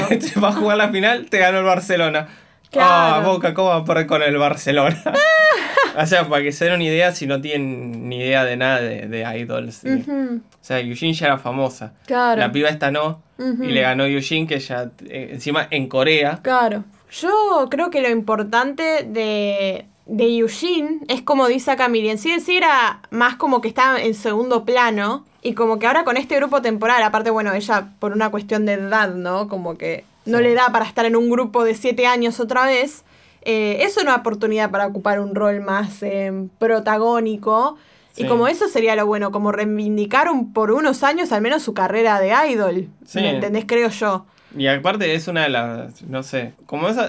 va 0.42 0.48
a 0.48 0.52
jugar 0.52 0.76
la 0.79 0.88
final, 0.90 1.26
te 1.29 1.38
ganó 1.38 1.59
el 1.59 1.64
Barcelona. 1.64 2.29
Claro. 2.77 3.15
Ah, 3.17 3.23
Boca, 3.25 3.55
¿cómo 3.55 3.69
va 3.69 3.77
a 3.77 3.85
perder 3.85 4.07
con 4.07 4.23
el 4.23 4.37
Barcelona? 4.39 5.03
o 5.99 6.07
sea, 6.07 6.29
para 6.29 6.43
que 6.43 6.53
se 6.53 6.67
den 6.67 6.75
una 6.75 6.85
idea, 6.85 7.12
si 7.12 7.27
no 7.27 7.41
tienen 7.41 8.09
ni 8.09 8.17
idea 8.19 8.45
de 8.45 8.57
nada 8.57 8.81
de, 8.81 9.07
de 9.09 9.39
idols. 9.39 9.83
O 9.85 10.41
sea, 10.61 10.81
Eugene 10.81 11.12
ya 11.15 11.27
era 11.27 11.39
famosa. 11.39 11.93
claro, 12.07 12.41
La 12.41 12.53
piba 12.53 12.69
esta 12.69 12.91
no. 12.91 13.23
Y 13.39 13.67
le 13.67 13.83
ganó 13.83 14.05
Eugene, 14.07 14.47
que 14.47 14.59
ya, 14.61 14.91
eh, 15.09 15.31
encima 15.33 15.67
en 15.71 15.89
Corea. 15.89 16.41
claro. 16.43 16.85
Yo 17.12 17.69
creo 17.71 17.89
que 17.91 18.03
lo 18.03 18.11
importante 18.11 19.05
de, 19.09 19.87
de 20.07 20.37
Eugene 20.39 20.99
es 21.09 21.23
como 21.23 21.47
dice 21.47 21.71
acá 21.71 21.89
Miriam, 21.89 22.19
sí, 22.19 22.41
sí 22.41 22.57
era 22.57 23.01
más 23.11 23.37
como 23.37 23.61
que 23.61 23.69
estaba 23.69 24.01
en 24.03 24.12
segundo 24.15 24.65
plano 24.65 25.25
y 25.41 25.55
como 25.55 25.79
que 25.79 25.87
ahora 25.87 26.03
con 26.03 26.17
este 26.17 26.35
grupo 26.35 26.62
temporal, 26.62 27.01
aparte 27.05 27.31
bueno, 27.31 27.53
ella 27.55 27.91
por 28.01 28.11
una 28.12 28.31
cuestión 28.31 28.67
de 28.67 28.73
edad, 28.75 29.15
¿no? 29.15 29.47
Como 29.49 29.79
que 29.79 30.05
no 30.27 30.39
Sí. 30.39 30.45
le 30.45 30.55
da 30.55 30.69
para 30.73 30.85
estar 30.85 31.07
en 31.07 31.17
un 31.17 31.31
grupo 31.31 31.65
de 31.65 31.75
siete 31.75 32.07
años 32.07 32.41
otra 32.41 32.67
vez. 32.67 33.05
eh, 33.49 33.85
es 33.85 33.97
una 33.97 34.17
oportunidad 34.17 34.73
para 34.73 34.89
ocupar 34.89 35.21
un 35.21 35.33
rol 35.37 35.61
más 35.61 36.03
eh, 36.03 36.33
protagónico. 36.59 37.77
Y 38.17 38.25
como 38.27 38.49
eso 38.49 38.67
sería 38.69 38.97
lo 38.97 39.07
bueno, 39.07 39.31
como 39.31 39.53
reivindicar 39.53 40.31
un- 40.31 40.53
por 40.53 40.73
unos 40.73 41.03
años 41.05 41.31
al 41.33 41.43
menos 41.43 41.62
su 41.62 41.73
carrera 41.75 42.19
de 42.19 42.33
idol. 42.51 42.89
Sí. 43.05 43.21
¿Me 43.21 43.31
entendés? 43.37 43.65
Creo 43.67 43.89
yo. 43.91 44.27
Y 44.57 44.67
aparte 44.69 45.15
es 45.15 45.29
una 45.29 45.43
de 45.45 45.51
las, 45.51 46.03
no 46.03 46.23
sé, 46.23 46.55
como 46.67 46.89
esos 46.89 47.09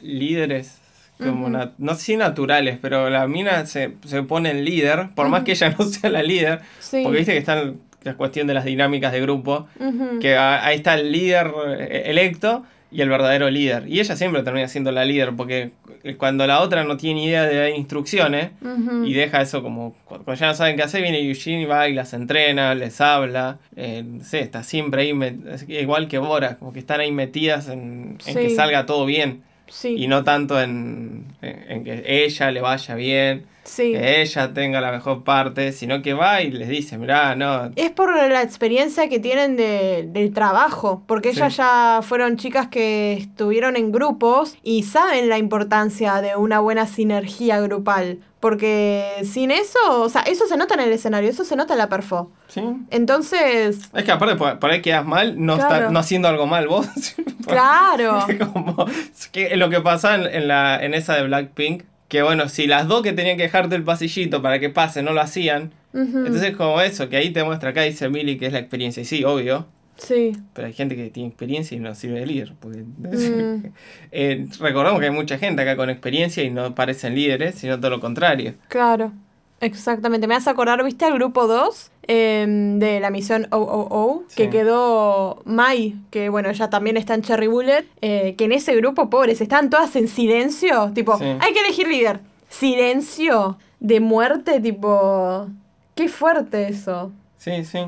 líderes, 0.00 0.78
como 1.18 1.48
no 1.50 1.94
sé 1.94 2.00
si 2.00 2.16
naturales, 2.16 2.78
pero 2.80 3.10
la 3.10 3.26
mina 3.26 3.66
se, 3.66 3.96
se 4.06 4.22
pone 4.22 4.50
en 4.52 4.64
líder, 4.64 5.10
por 5.14 5.28
más 5.28 5.42
que 5.44 5.52
ella 5.52 5.74
no 5.78 5.84
sea 5.84 6.08
la 6.10 6.22
líder, 6.22 6.60
Sí. 6.78 7.02
porque 7.02 7.18
viste 7.18 7.32
que 7.32 7.38
está 7.38 7.60
en 7.60 7.80
la 8.02 8.14
cuestión 8.14 8.46
de 8.46 8.54
las 8.54 8.64
dinámicas 8.64 9.12
de 9.12 9.20
grupo, 9.20 9.66
que 10.20 10.36
ahí 10.36 10.76
está 10.76 10.94
el 10.94 11.12
líder 11.12 11.50
eh, 11.78 12.02
electo 12.06 12.64
y 12.92 13.02
el 13.02 13.08
verdadero 13.08 13.48
líder. 13.50 13.84
Y 13.88 14.00
ella 14.00 14.16
siempre 14.16 14.42
termina 14.42 14.66
siendo 14.66 14.90
la 14.90 15.04
líder, 15.04 15.32
porque 15.36 15.70
cuando 16.16 16.46
la 16.46 16.60
otra 16.60 16.82
no 16.82 16.96
tiene 16.96 17.24
idea 17.24 17.44
de 17.44 17.56
dar 17.56 17.68
instrucciones, 17.70 18.50
y 19.06 19.12
deja 19.12 19.42
eso 19.42 19.62
como 19.62 19.92
cu- 20.06 20.16
cuando 20.24 20.34
ya 20.34 20.46
no 20.46 20.54
saben 20.54 20.76
qué 20.76 20.82
hacer, 20.82 21.02
viene 21.02 21.20
Eugene 21.20 21.62
y 21.62 21.64
va 21.66 21.88
y 21.88 21.92
las 21.94 22.14
entrena, 22.14 22.74
les 22.74 23.00
habla, 23.00 23.58
eh, 23.76 24.02
no 24.04 24.24
sé, 24.24 24.40
está 24.40 24.62
siempre 24.64 25.02
ahí, 25.02 25.14
igual 25.68 26.08
que 26.08 26.18
Bora, 26.18 26.56
como 26.56 26.72
que 26.72 26.78
están 26.80 27.00
ahí 27.00 27.12
metidas 27.12 27.68
en, 27.68 28.16
en 28.26 28.34
que 28.34 28.50
salga 28.56 28.86
todo 28.86 29.04
bien 29.06 29.42
Sí. 29.70 29.94
y 29.98 30.08
no 30.08 30.22
tanto 30.24 30.60
en, 30.60 31.24
en- 31.40 31.64
en 31.70 31.84
que 31.84 32.02
ella 32.06 32.50
le 32.50 32.60
vaya 32.60 32.94
bien, 32.96 33.46
sí. 33.64 33.92
que 33.92 34.20
ella 34.20 34.52
tenga 34.52 34.80
la 34.80 34.90
mejor 34.90 35.22
parte, 35.24 35.72
sino 35.72 36.02
que 36.02 36.12
va 36.12 36.42
y 36.42 36.50
les 36.50 36.68
dice, 36.68 36.98
mirá, 36.98 37.34
no, 37.36 37.70
Es 37.76 37.90
por 37.92 38.14
la 38.14 38.42
experiencia 38.42 39.08
que 39.08 39.20
tienen 39.20 39.56
de, 39.56 40.06
del 40.08 40.32
trabajo, 40.34 41.02
porque 41.06 41.30
ellas 41.30 41.52
Sí. 41.52 41.58
ya 41.58 42.00
fueron 42.02 42.36
chicas 42.36 42.66
que 42.68 43.12
estuvieron 43.14 43.76
en 43.76 43.92
grupos 43.92 44.56
y 44.62 44.82
saben 44.82 45.28
la 45.28 45.38
importancia 45.38 46.20
de 46.20 46.34
una 46.36 46.58
buena 46.60 46.86
sinergia 46.86 47.60
grupal, 47.60 48.18
porque 48.40 49.04
sin 49.24 49.50
eso, 49.50 49.78
o 49.88 50.08
sea, 50.08 50.22
eso 50.22 50.46
se 50.46 50.56
nota 50.56 50.74
en 50.74 50.80
el 50.80 50.92
escenario, 50.92 51.28
eso 51.30 51.44
se 51.44 51.56
nota 51.56 51.74
en 51.74 51.78
la 51.78 51.88
perfo. 51.88 52.32
sí. 52.48 52.62
Entonces, 52.90 53.90
Es 53.94 54.04
que 54.04 54.12
aparte 54.12 54.36
por, 54.36 54.58
por 54.58 54.70
ahí 54.70 54.80
quedas 54.82 55.04
mal, 55.04 55.34
no, 55.44 55.54
está- 55.54 55.68
Claro. 55.68 55.90
no 55.90 55.98
haciendo 55.98 56.28
algo 56.28 56.46
mal 56.46 56.66
vos. 56.68 56.86
claro, 57.46 58.26
como 58.52 58.86
es 58.88 59.28
que 59.28 59.56
lo 59.56 59.68
que 59.70 59.80
pasa 59.80 60.14
en, 60.14 60.26
en 60.26 60.48
la, 60.48 60.82
en 60.82 60.94
esa 60.94 61.14
de 61.16 61.24
Blackpink, 61.24 61.84
que 62.08 62.22
bueno, 62.22 62.48
si 62.48 62.66
las 62.66 62.88
dos 62.88 63.02
que 63.02 63.12
tenían 63.12 63.36
que 63.36 63.44
dejarte 63.44 63.76
el 63.76 63.84
pasillito 63.84 64.42
para 64.42 64.58
que 64.58 64.70
pase 64.70 65.02
no 65.02 65.12
lo 65.12 65.20
hacían, 65.20 65.72
Ujú. 65.92 66.18
entonces 66.26 66.56
como 66.56 66.80
eso, 66.80 67.08
que 67.08 67.16
ahí 67.16 67.30
te 67.30 67.44
muestra 67.44 67.70
acá 67.70 67.82
dice 67.82 68.08
Millie 68.08 68.38
que 68.38 68.46
es 68.46 68.52
la 68.52 68.58
experiencia, 68.60 69.02
y 69.02 69.04
sí, 69.06 69.22
obvio, 69.24 69.66
Sí. 70.00 70.32
Pero 70.54 70.66
hay 70.66 70.72
gente 70.72 70.96
que 70.96 71.10
tiene 71.10 71.28
experiencia 71.28 71.76
y 71.76 71.80
no 71.80 71.94
sirve 71.94 72.20
de 72.20 72.26
líder. 72.26 72.54
Porque, 72.58 72.78
Mm. 72.82 73.66
Eh, 74.12 74.46
recordamos 74.58 74.98
que 75.00 75.06
hay 75.06 75.12
mucha 75.12 75.38
gente 75.38 75.62
acá 75.62 75.76
con 75.76 75.90
experiencia 75.90 76.42
y 76.42 76.50
no 76.50 76.74
parecen 76.74 77.14
líderes, 77.14 77.54
sino 77.56 77.78
todo 77.78 77.90
lo 77.90 78.00
contrario. 78.00 78.54
Claro, 78.68 79.12
exactamente. 79.60 80.26
Me 80.26 80.34
hace 80.34 80.50
acordar, 80.50 80.82
¿viste 80.82 81.04
al 81.04 81.14
grupo 81.14 81.46
2 81.46 81.90
em, 82.08 82.78
de 82.78 82.98
la 83.00 83.10
misión 83.10 83.46
OOO? 83.50 84.24
Sí. 84.28 84.36
Que 84.36 84.50
quedó 84.50 85.42
Mai, 85.44 85.96
que 86.10 86.28
bueno, 86.30 86.48
ella 86.50 86.70
también 86.70 86.96
está 86.96 87.14
en 87.14 87.22
Cherry 87.22 87.46
Bullet. 87.46 87.84
eh, 88.00 88.34
que 88.36 88.44
en 88.46 88.52
ese 88.52 88.74
grupo, 88.76 89.10
pobres, 89.10 89.40
están 89.40 89.68
todas 89.70 89.94
en 89.96 90.08
silencio. 90.08 90.90
Tipo, 90.94 91.18
Sí. 91.18 91.24
hay 91.40 91.52
que 91.52 91.60
elegir 91.60 91.86
líder. 91.88 92.20
Silencio 92.48 93.58
de 93.80 94.00
muerte, 94.00 94.60
tipo. 94.60 95.48
Qué 95.94 96.08
fuerte 96.08 96.68
eso. 96.68 97.12
Sí, 97.36 97.64
sí. 97.64 97.78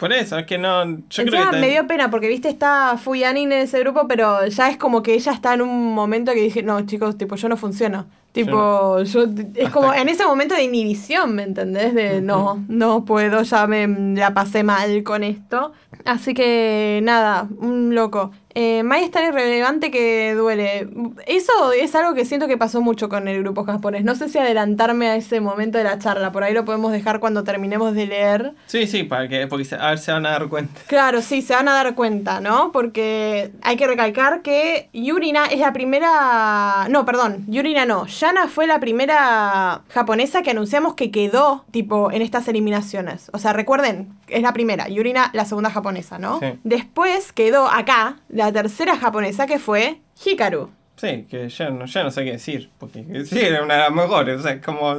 Por 0.00 0.12
eso, 0.14 0.38
es 0.38 0.46
que 0.46 0.56
no. 0.56 0.84
Yo 0.86 1.02
creo 1.10 1.26
que. 1.26 1.30
También- 1.36 1.60
me 1.60 1.68
dio 1.68 1.86
pena 1.86 2.10
porque, 2.10 2.26
viste, 2.26 2.48
está 2.48 2.96
Fuyanin 2.96 3.52
en 3.52 3.60
ese 3.60 3.78
grupo, 3.80 4.08
pero 4.08 4.46
ya 4.46 4.70
es 4.70 4.78
como 4.78 5.02
que 5.02 5.12
ella 5.14 5.32
está 5.32 5.52
en 5.52 5.60
un 5.60 5.94
momento 5.94 6.32
que 6.32 6.40
dije, 6.40 6.62
no, 6.62 6.80
chicos, 6.86 7.18
tipo, 7.18 7.36
yo 7.36 7.48
no 7.50 7.56
funciono. 7.58 8.06
Tipo, 8.32 9.02
yo, 9.02 9.24
es 9.24 9.66
Hasta 9.66 9.70
como 9.70 9.92
en 9.92 10.08
ese 10.08 10.24
momento 10.24 10.54
de 10.54 10.62
inhibición, 10.62 11.34
¿me 11.34 11.42
entendés? 11.42 11.94
De 11.94 12.20
no, 12.20 12.64
no 12.68 13.04
puedo, 13.04 13.42
ya 13.42 13.66
me 13.66 13.88
la 14.14 14.32
pasé 14.32 14.62
mal 14.62 15.02
con 15.02 15.24
esto. 15.24 15.72
Así 16.04 16.32
que 16.32 17.00
nada, 17.02 17.48
un 17.58 17.94
loco. 17.94 18.30
Eh, 18.54 18.82
Mai 18.82 19.04
es 19.04 19.10
tan 19.12 19.24
irrelevante 19.24 19.90
que 19.90 20.34
duele. 20.34 20.88
Eso 21.26 21.72
es 21.72 21.94
algo 21.94 22.14
que 22.14 22.24
siento 22.24 22.48
que 22.48 22.56
pasó 22.56 22.80
mucho 22.80 23.08
con 23.08 23.28
el 23.28 23.42
grupo 23.42 23.64
japonés. 23.64 24.02
No 24.04 24.14
sé 24.16 24.28
si 24.28 24.38
adelantarme 24.38 25.08
a 25.08 25.16
ese 25.16 25.40
momento 25.40 25.78
de 25.78 25.84
la 25.84 25.98
charla. 25.98 26.32
Por 26.32 26.42
ahí 26.42 26.52
lo 26.52 26.64
podemos 26.64 26.90
dejar 26.90 27.20
cuando 27.20 27.44
terminemos 27.44 27.94
de 27.94 28.06
leer. 28.06 28.52
Sí, 28.66 28.86
sí, 28.88 29.04
para 29.04 29.28
que, 29.28 29.46
porque 29.46 29.64
se- 29.64 29.76
a 29.76 29.90
ver 29.90 29.98
se 29.98 30.10
van 30.12 30.26
a 30.26 30.30
dar 30.30 30.48
cuenta. 30.48 30.80
Claro, 30.88 31.22
sí, 31.22 31.42
se 31.42 31.54
van 31.54 31.68
a 31.68 31.74
dar 31.74 31.94
cuenta, 31.94 32.40
¿no? 32.40 32.72
Porque 32.72 33.52
hay 33.62 33.76
que 33.76 33.86
recalcar 33.86 34.42
que 34.42 34.88
Yurina 34.92 35.46
es 35.46 35.60
la 35.60 35.72
primera... 35.72 36.86
No, 36.90 37.04
perdón, 37.04 37.44
Yurina 37.46 37.86
no. 37.86 38.06
Yana 38.06 38.48
fue 38.48 38.66
la 38.66 38.80
primera 38.80 39.82
japonesa 39.90 40.42
que 40.42 40.50
anunciamos 40.50 40.94
que 40.94 41.10
quedó, 41.10 41.64
tipo, 41.70 42.10
en 42.10 42.22
estas 42.22 42.48
eliminaciones. 42.48 43.30
O 43.32 43.38
sea, 43.38 43.52
recuerden, 43.52 44.08
es 44.28 44.42
la 44.42 44.52
primera. 44.52 44.88
Yurina, 44.88 45.30
la 45.32 45.44
segunda 45.44 45.70
japonesa, 45.70 46.18
¿no? 46.18 46.40
Sí. 46.40 46.46
Después 46.64 47.32
quedó 47.32 47.68
acá 47.68 48.16
la 48.40 48.52
tercera 48.52 48.96
japonesa 48.96 49.46
que 49.46 49.58
fue 49.58 50.00
Hikaru. 50.24 50.70
Sí, 50.96 51.24
que 51.30 51.48
ya 51.48 51.70
no, 51.70 51.86
ya 51.86 52.02
no 52.04 52.10
sé 52.10 52.24
qué 52.24 52.32
decir. 52.32 52.68
Porque 52.78 53.04
sí, 53.24 53.38
era 53.38 53.62
una 53.62 53.74
de 53.74 53.80
las 53.80 53.92
mejores. 53.92 54.40
O 54.40 54.42
sea, 54.42 54.60
como. 54.60 54.96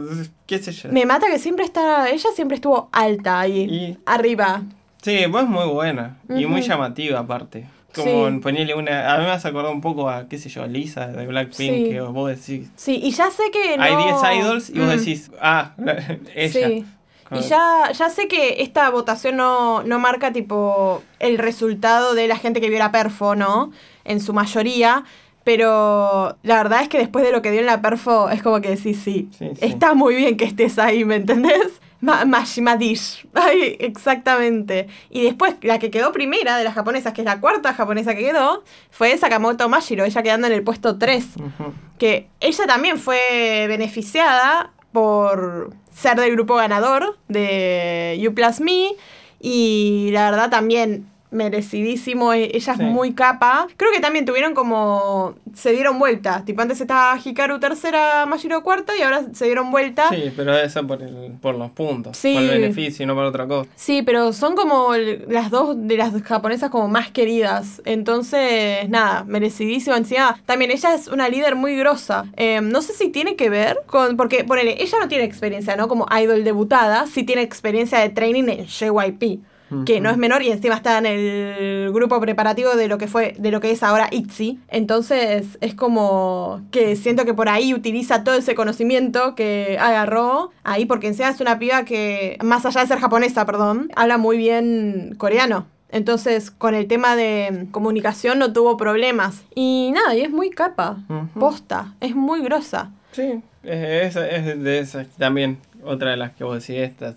¿Qué 0.48 0.58
sé 0.58 0.72
yo? 0.72 0.90
Me 0.92 1.06
mata 1.06 1.28
que 1.28 1.38
siempre 1.38 1.64
está... 1.64 2.10
Ella 2.10 2.30
siempre 2.34 2.56
estuvo 2.56 2.90
alta 2.92 3.40
ahí, 3.42 3.62
Y- 3.70 3.98
arriba. 4.08 4.64
Sí, 5.04 5.20
pues 5.32 5.46
muy 5.46 5.66
buena. 5.68 6.18
Y 6.30 6.46
muy 6.48 6.62
llamativa, 6.62 7.20
aparte. 7.20 7.66
Como 7.94 8.30
Sí. 8.30 8.38
ponerle 8.40 8.74
una. 8.74 9.14
A 9.14 9.18
mí 9.20 9.26
me 9.26 9.32
has 9.32 9.46
acordado 9.46 9.74
un 9.74 9.82
poco 9.82 10.10
a, 10.10 10.28
qué 10.30 10.38
sé 10.40 10.50
yo, 10.50 10.64
a 10.64 10.68
Lisa 10.68 11.08
de 11.08 11.28
Blackpink, 11.28 11.74
Sí. 11.74 11.90
que 11.90 12.02
vos 12.02 12.30
decís. 12.30 12.70
Sí, 12.76 13.00
y 13.04 13.12
ya 13.12 13.30
sé 13.30 13.44
que 13.52 13.78
no... 13.78 13.84
Hay 13.84 13.96
10 13.96 14.16
idols 14.40 14.70
y 14.70 14.80
vos 14.80 14.88
Mm. 14.88 14.98
decís, 14.98 15.32
ah, 15.42 15.74
ella. 16.36 16.68
Sí. 16.68 16.86
Y 17.32 17.42
ya, 17.42 17.92
ya 17.94 18.10
sé 18.10 18.28
que 18.28 18.62
esta 18.62 18.90
votación 18.90 19.38
no, 19.38 19.84
no 19.84 20.00
marca 20.00 20.32
tipo 20.34 21.02
el 21.20 21.38
resultado 21.38 22.14
de 22.14 22.28
la 22.28 22.38
gente 22.38 22.60
que 22.62 22.70
vio 22.70 22.78
la 22.80 22.92
perfo, 22.92 23.36
¿no? 23.36 23.72
En 24.04 24.20
su 24.20 24.34
mayoría. 24.34 25.04
Pero 25.44 26.38
la 26.44 26.56
verdad 26.58 26.82
es 26.84 26.90
que 26.90 27.00
después 27.00 27.26
de 27.26 27.32
lo 27.32 27.42
que 27.42 27.50
dio 27.52 27.62
en 27.62 27.66
la 27.66 27.82
perfo, 27.82 28.30
es 28.30 28.44
como 28.44 28.62
que 28.62 28.70
decís, 28.70 29.00
sí, 29.04 29.28
Sí, 29.38 29.50
sí. 29.56 29.66
está 29.66 29.94
muy 29.96 30.16
bien 30.16 30.38
que 30.38 30.46
estés 30.46 30.78
ahí, 30.78 31.04
¿me 31.04 31.16
entendés? 31.16 31.82
Ma 32.00 32.26
Mashimadish. 32.26 33.28
Ay, 33.34 33.76
exactamente. 33.80 34.88
Y 35.10 35.24
después, 35.24 35.56
la 35.62 35.80
que 35.80 35.90
quedó 35.92 36.12
primera 36.12 36.58
de 36.58 36.64
las 36.64 36.74
japonesas, 36.76 37.14
que 37.14 37.22
es 37.22 37.26
la 37.26 37.40
cuarta 37.40 37.74
japonesa 37.74 38.14
que 38.16 38.22
quedó, 38.22 38.64
fue 38.92 39.18
Sakamoto 39.18 39.68
Mashiro, 39.70 40.04
ella 40.06 40.22
quedando 40.24 40.48
en 40.48 40.54
el 40.54 40.64
puesto 40.64 40.98
3 40.98 41.26
Ujú. 41.38 41.74
que 41.98 42.28
ella 42.40 42.66
también 42.68 42.98
fue 43.00 43.66
beneficiada 43.68 44.72
por 44.92 45.74
ser 45.94 46.20
del 46.20 46.32
grupo 46.32 46.56
ganador 46.56 47.18
de 47.28 48.18
You 48.20 48.34
Plus 48.34 48.60
Me. 48.60 48.96
Y 49.40 50.10
la 50.12 50.30
verdad 50.30 50.50
también 50.50 51.11
merecidísimo, 51.32 52.34
e- 52.34 52.52
ella 52.56 52.74
es 52.74 52.78
Sí. 52.78 52.84
muy 52.84 53.14
capa. 53.14 53.68
Creo 53.78 53.92
que 53.92 54.00
también 54.00 54.26
tuvieron 54.26 54.54
como 54.54 55.36
se 55.54 55.72
dieron 55.72 56.00
vuelta, 56.00 56.44
tipo 56.46 56.62
antes 56.62 56.80
estaba 56.82 57.18
Hikaru 57.24 57.60
tercera, 57.60 58.26
Mashiro 58.26 58.64
cuarta 58.64 58.94
y 58.98 59.02
ahora 59.02 59.24
se 59.34 59.46
dieron 59.46 59.72
vuelta. 59.72 60.10
Sí, 60.10 60.32
pero 60.36 60.54
ser 60.70 60.86
por, 60.88 61.02
el, 61.02 61.34
por 61.42 61.56
los 61.56 61.72
puntos. 61.72 62.18
Sí. 62.18 62.34
Por 62.34 62.44
el 62.44 62.50
beneficio 62.50 63.04
y 63.04 63.06
no 63.08 63.16
por 63.16 63.26
otra 63.26 63.48
cosa. 63.48 63.70
Sí, 63.76 64.02
pero 64.02 64.34
son 64.34 64.56
como 64.56 64.94
las 65.28 65.50
dos 65.52 65.76
de 65.78 65.98
las 65.98 66.14
japonesas 66.24 66.70
como 66.70 66.88
más 66.88 67.12
queridas. 67.12 67.82
Entonces, 67.86 68.88
nada, 68.90 69.24
merecidísimo. 69.26 69.96
Encima, 69.96 70.40
también 70.46 70.72
ella 70.72 70.94
es 70.94 71.08
una 71.08 71.28
líder 71.30 71.56
muy 71.56 71.76
grosa. 71.78 72.26
Eh, 72.38 72.60
no 72.62 72.82
sé 72.82 72.94
si 72.94 73.10
tiene 73.10 73.36
que 73.36 73.50
ver 73.50 73.78
con. 73.88 74.18
Porque, 74.18 74.44
ponele, 74.44 74.82
ella 74.82 74.98
no 75.00 75.08
tiene 75.08 75.24
experiencia, 75.24 75.76
¿no? 75.76 75.88
Como 75.88 76.06
idol 76.22 76.44
debutada, 76.44 77.08
sí 77.08 77.24
tiene 77.24 77.42
experiencia 77.42 78.00
de 78.00 78.10
training 78.10 78.44
en 78.50 78.66
JYP. 78.68 79.40
Que 79.86 80.02
no 80.02 80.10
es 80.10 80.18
menor 80.18 80.42
y 80.44 80.52
encima 80.52 80.76
está 80.76 80.98
en 80.98 81.06
el 81.06 81.92
grupo 81.94 82.20
preparativo 82.20 82.76
de 82.76 82.88
lo 82.88 82.98
que 82.98 83.08
fue, 83.08 83.36
de 83.40 83.52
lo 83.52 83.60
que 83.62 83.72
es 83.72 83.84
ahora 83.84 84.10
ITZY. 84.12 84.60
Entonces 84.68 85.58
es 85.62 85.74
como 85.76 86.62
que 86.72 86.96
siento 86.96 87.24
que 87.26 87.34
por 87.34 87.48
ahí 87.48 87.74
utiliza 87.74 88.24
todo 88.24 88.36
ese 88.36 88.54
conocimiento 88.56 89.34
que 89.36 89.78
agarró 89.80 90.52
ahí, 90.64 90.86
porque 90.86 91.08
encima 91.08 91.30
es 91.30 91.40
una 91.40 91.58
piba 91.60 91.86
que, 91.86 92.38
más 92.44 92.66
allá 92.66 92.82
de 92.82 92.88
ser 92.88 93.00
japonesa, 93.00 93.46
perdón, 93.46 93.90
habla 93.96 94.18
muy 94.18 94.38
bien 94.38 95.16
coreano. 95.18 95.66
Entonces, 95.94 96.52
con 96.52 96.74
el 96.74 96.88
tema 96.88 97.16
de 97.16 97.68
comunicación 97.72 98.40
no 98.40 98.54
tuvo 98.54 98.78
problemas. 98.78 99.44
Y 99.56 99.92
nada, 99.94 100.16
y 100.16 100.22
es 100.22 100.32
muy 100.32 100.50
capa. 100.50 100.98
Posta. 101.38 101.94
Es 102.00 102.16
muy 102.16 102.42
grosa. 102.42 102.92
Sí, 103.12 103.42
es, 103.64 104.16
es 104.16 104.64
de 104.64 104.80
esas 104.80 105.08
también. 105.18 105.58
Otra 105.84 106.12
de 106.12 106.18
las 106.18 106.32
que 106.32 106.46
vos 106.46 106.66
decís, 106.66 106.82
esta, 106.82 107.14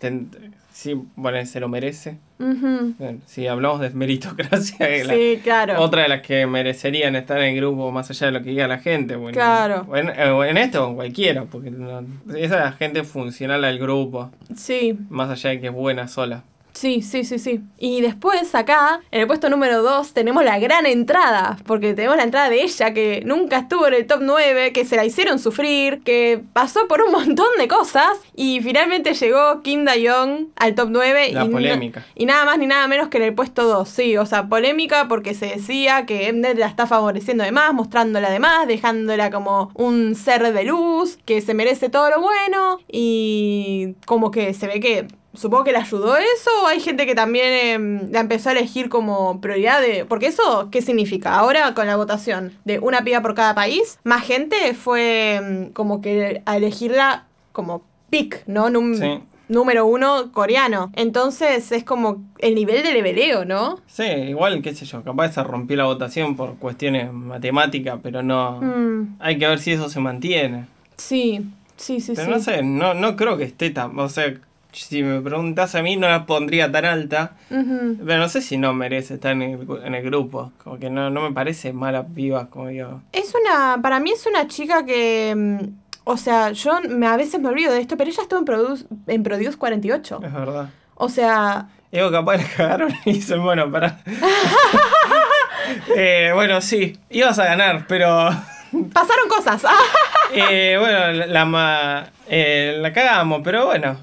ten- 0.00 0.30
sí, 0.78 0.94
bueno, 1.16 1.44
se 1.44 1.58
lo 1.58 1.68
merece. 1.68 2.18
Bueno, 2.38 3.18
si 3.26 3.48
hablamos 3.48 3.80
de 3.80 3.90
meritocracia, 3.90 4.76
la- 5.04 5.12
Sí, 5.12 5.40
claro. 5.42 5.80
otra 5.80 6.02
de 6.02 6.08
las 6.08 6.22
que 6.22 6.46
merecerían 6.46 7.16
estar 7.16 7.38
en 7.40 7.46
el 7.46 7.56
grupo 7.56 7.90
más 7.90 8.08
allá 8.10 8.26
de 8.28 8.32
lo 8.32 8.42
que 8.44 8.50
diga 8.50 8.68
la 8.68 8.78
gente. 8.78 9.16
Bueno, 9.16 9.34
Claro. 9.34 9.86
en, 9.96 10.08
en 10.10 10.56
esto 10.56 10.86
o 10.86 10.90
en 10.90 10.94
cualquiera, 10.94 11.44
porque 11.46 11.72
no- 11.72 11.98
esa 12.28 12.36
es 12.36 12.50
la 12.50 12.72
gente 12.72 13.02
funcional 13.02 13.64
al 13.64 13.78
grupo, 13.80 14.30
Sí. 14.54 14.96
más 15.10 15.28
allá 15.30 15.50
de 15.50 15.60
que 15.60 15.66
es 15.66 15.72
buena 15.72 16.06
sola. 16.06 16.44
Sí, 16.78 17.02
sí, 17.02 17.24
sí, 17.24 17.40
sí. 17.40 17.60
Y 17.76 18.02
después 18.02 18.54
acá, 18.54 19.00
en 19.10 19.22
el 19.22 19.26
puesto 19.26 19.48
número 19.50 19.82
2, 19.82 20.12
tenemos 20.12 20.44
la 20.44 20.60
gran 20.60 20.86
entrada, 20.86 21.56
porque 21.66 21.92
tenemos 21.94 22.16
la 22.16 22.22
entrada 22.22 22.48
de 22.48 22.62
ella, 22.62 22.94
que 22.94 23.20
nunca 23.24 23.58
estuvo 23.58 23.88
en 23.88 23.94
el 23.94 24.06
top 24.06 24.20
9, 24.22 24.72
que 24.72 24.84
se 24.84 24.94
la 24.94 25.04
hicieron 25.04 25.40
sufrir, 25.40 26.02
que 26.04 26.40
pasó 26.52 26.86
por 26.86 27.02
un 27.02 27.10
montón 27.10 27.48
de 27.58 27.66
cosas, 27.66 28.08
y 28.36 28.60
finalmente 28.60 29.14
llegó 29.14 29.60
Kim 29.62 29.84
Da-young 29.84 30.50
al 30.54 30.76
top 30.76 30.90
9. 30.92 31.32
La 31.32 31.46
y, 31.46 31.48
polémica. 31.48 32.00
na- 32.00 32.06
y 32.14 32.26
nada 32.26 32.44
más 32.44 32.58
ni 32.58 32.66
nada 32.68 32.86
menos 32.86 33.08
que 33.08 33.16
en 33.18 33.24
el 33.24 33.34
puesto 33.34 33.64
2, 33.64 33.88
sí, 33.88 34.16
o 34.16 34.24
sea, 34.24 34.46
polémica 34.48 35.08
porque 35.08 35.34
se 35.34 35.46
decía 35.46 36.06
que 36.06 36.32
Mnet 36.32 36.58
la 36.58 36.66
está 36.68 36.86
favoreciendo 36.86 37.42
de 37.42 37.50
más, 37.50 37.74
mostrándola 37.74 38.30
de 38.30 38.38
más, 38.38 38.68
dejándola 38.68 39.32
como 39.32 39.72
un 39.74 40.14
ser 40.14 40.52
de 40.52 40.62
luz, 40.62 41.18
que 41.24 41.40
se 41.40 41.54
merece 41.54 41.88
todo 41.88 42.08
lo 42.10 42.20
bueno, 42.20 42.78
y 42.90 43.94
como 44.06 44.30
que 44.30 44.54
se 44.54 44.68
ve 44.68 44.78
que 44.78 45.08
supongo 45.38 45.64
que 45.64 45.72
le 45.72 45.78
ayudó 45.78 46.16
eso 46.16 46.50
o 46.62 46.66
hay 46.66 46.80
gente 46.80 47.06
que 47.06 47.14
también 47.14 47.46
em, 47.52 48.10
la 48.12 48.20
empezó 48.20 48.48
a 48.48 48.52
elegir 48.52 48.88
como 48.88 49.40
prioridad 49.40 49.80
de... 49.80 50.04
Porque 50.04 50.26
eso, 50.26 50.68
¿qué 50.70 50.82
significa? 50.82 51.34
Ahora 51.38 51.74
con 51.74 51.86
la 51.86 51.96
votación 51.96 52.52
de 52.64 52.78
una 52.80 53.02
piba 53.02 53.22
por 53.22 53.34
cada 53.34 53.54
país, 53.54 53.98
más 54.04 54.24
gente 54.24 54.74
fue 54.74 55.36
em, 55.36 55.72
como 55.72 56.00
que 56.00 56.42
a 56.44 56.56
elegirla 56.56 57.24
como 57.52 57.82
pick, 58.10 58.42
¿no? 58.46 58.68
Num- 58.70 58.94
Sí. 58.94 59.20
Número 59.50 59.86
uno 59.86 60.30
coreano. 60.32 60.92
Entonces 60.94 61.72
es 61.72 61.82
como 61.82 62.22
el 62.38 62.54
nivel 62.54 62.82
de 62.82 62.92
leveleo, 62.92 63.46
¿no? 63.46 63.80
Sí, 63.86 64.02
igual, 64.04 64.60
qué 64.60 64.74
sé 64.74 64.84
yo, 64.84 65.02
capaz 65.02 65.32
se 65.32 65.42
rompió 65.42 65.74
la 65.74 65.84
votación 65.84 66.36
por 66.36 66.56
cuestiones 66.56 67.10
matemáticas, 67.14 67.98
pero 68.02 68.22
no... 68.22 68.60
Mm, 68.60 69.16
Hay 69.20 69.38
que 69.38 69.46
ver 69.48 69.58
si 69.58 69.72
eso 69.72 69.88
se 69.88 70.00
mantiene. 70.00 70.66
sí, 70.98 71.46
sí, 71.78 72.00
sí, 72.00 72.12
Pero 72.14 72.26
sí. 72.26 72.30
no 72.32 72.38
sé, 72.40 72.62
no, 72.62 72.92
no 72.92 73.16
creo 73.16 73.38
que 73.38 73.44
esté 73.44 73.70
tan... 73.70 73.98
O 73.98 74.08
sea, 74.10 74.34
si 74.72 75.02
me 75.02 75.20
preguntas 75.20 75.74
a 75.74 75.82
mí, 75.82 75.96
no 75.96 76.08
la 76.08 76.26
pondría 76.26 76.70
tan 76.70 76.84
alta. 76.84 77.32
Pero 77.48 78.18
no 78.18 78.28
sé 78.28 78.40
si 78.42 78.56
no 78.58 78.72
merece 78.74 79.14
estar 79.14 79.32
en 79.32 79.42
el, 79.42 79.66
en 79.84 79.94
el 79.94 80.02
grupo. 80.04 80.52
Como 80.62 80.78
que 80.78 80.90
no, 80.90 81.10
no 81.10 81.22
me 81.22 81.32
parece 81.32 81.72
mala 81.72 82.06
piba, 82.06 82.48
como 82.50 82.68
digo. 82.68 83.00
Es 83.12 83.34
una, 83.34 83.80
para 83.82 83.98
mí 84.00 84.10
es 84.12 84.26
una 84.26 84.46
chica 84.46 84.84
que, 84.84 85.34
mm, 85.36 85.58
o 86.04 86.16
sea, 86.16 86.52
yo 86.52 86.80
me, 86.88 87.06
a 87.06 87.16
veces 87.16 87.40
me 87.40 87.48
olvido 87.48 87.72
de 87.72 87.80
esto, 87.80 87.96
pero 87.96 88.10
ella 88.10 88.22
estuvo 88.22 88.38
en 88.38 88.44
Produce, 88.44 88.84
en 89.06 89.22
Produce 89.22 89.56
48. 89.58 90.20
Es 90.24 90.32
verdad. 90.32 90.68
O 90.94 91.08
sea, 91.08 91.68
Digo, 91.90 92.10
capaz 92.10 92.36
la 92.36 92.44
cagaron 92.56 92.94
y 93.06 93.12
dicen, 93.14 93.42
bueno, 93.42 93.70
para. 93.72 94.00
eh, 95.96 96.30
bueno, 96.34 96.60
sí, 96.60 96.98
ibas 97.10 97.38
a 97.38 97.44
ganar, 97.44 97.86
pero. 97.88 98.28
pasaron 98.92 99.28
cosas. 99.28 99.62
eh, 100.34 100.76
bueno, 100.78 101.12
la, 101.12 101.26
la, 101.26 101.44
ma- 101.44 102.06
eh, 102.28 102.76
la 102.80 102.92
cagamos, 102.92 103.40
pero 103.42 103.66
bueno. 103.66 103.96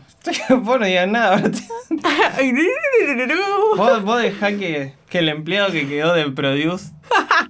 Vos 0.49 0.80
no 0.80 0.86
digas 0.86 1.07
nada. 1.07 1.41
¿Vos, 3.78 4.03
vos 4.03 4.21
dejá 4.21 4.49
que, 4.57 4.93
que 5.09 5.19
el 5.19 5.30
empleado 5.30 5.71
que 5.71 5.88
quedó 5.88 6.13
de 6.13 6.30
Produce. 6.32 6.91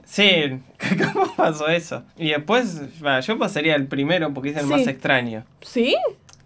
Sí, 0.05 0.59
¿cómo 1.13 1.33
pasó 1.35 1.67
eso? 1.67 2.03
Y 2.17 2.29
después, 2.29 2.81
yo 3.25 3.37
pasaría 3.37 3.75
el 3.75 3.87
primero 3.87 4.33
porque 4.33 4.49
es 4.49 4.57
el 4.57 4.63
Sí. 4.65 4.69
más 4.69 4.87
extraño. 4.87 5.43
¿Sí? 5.61 5.95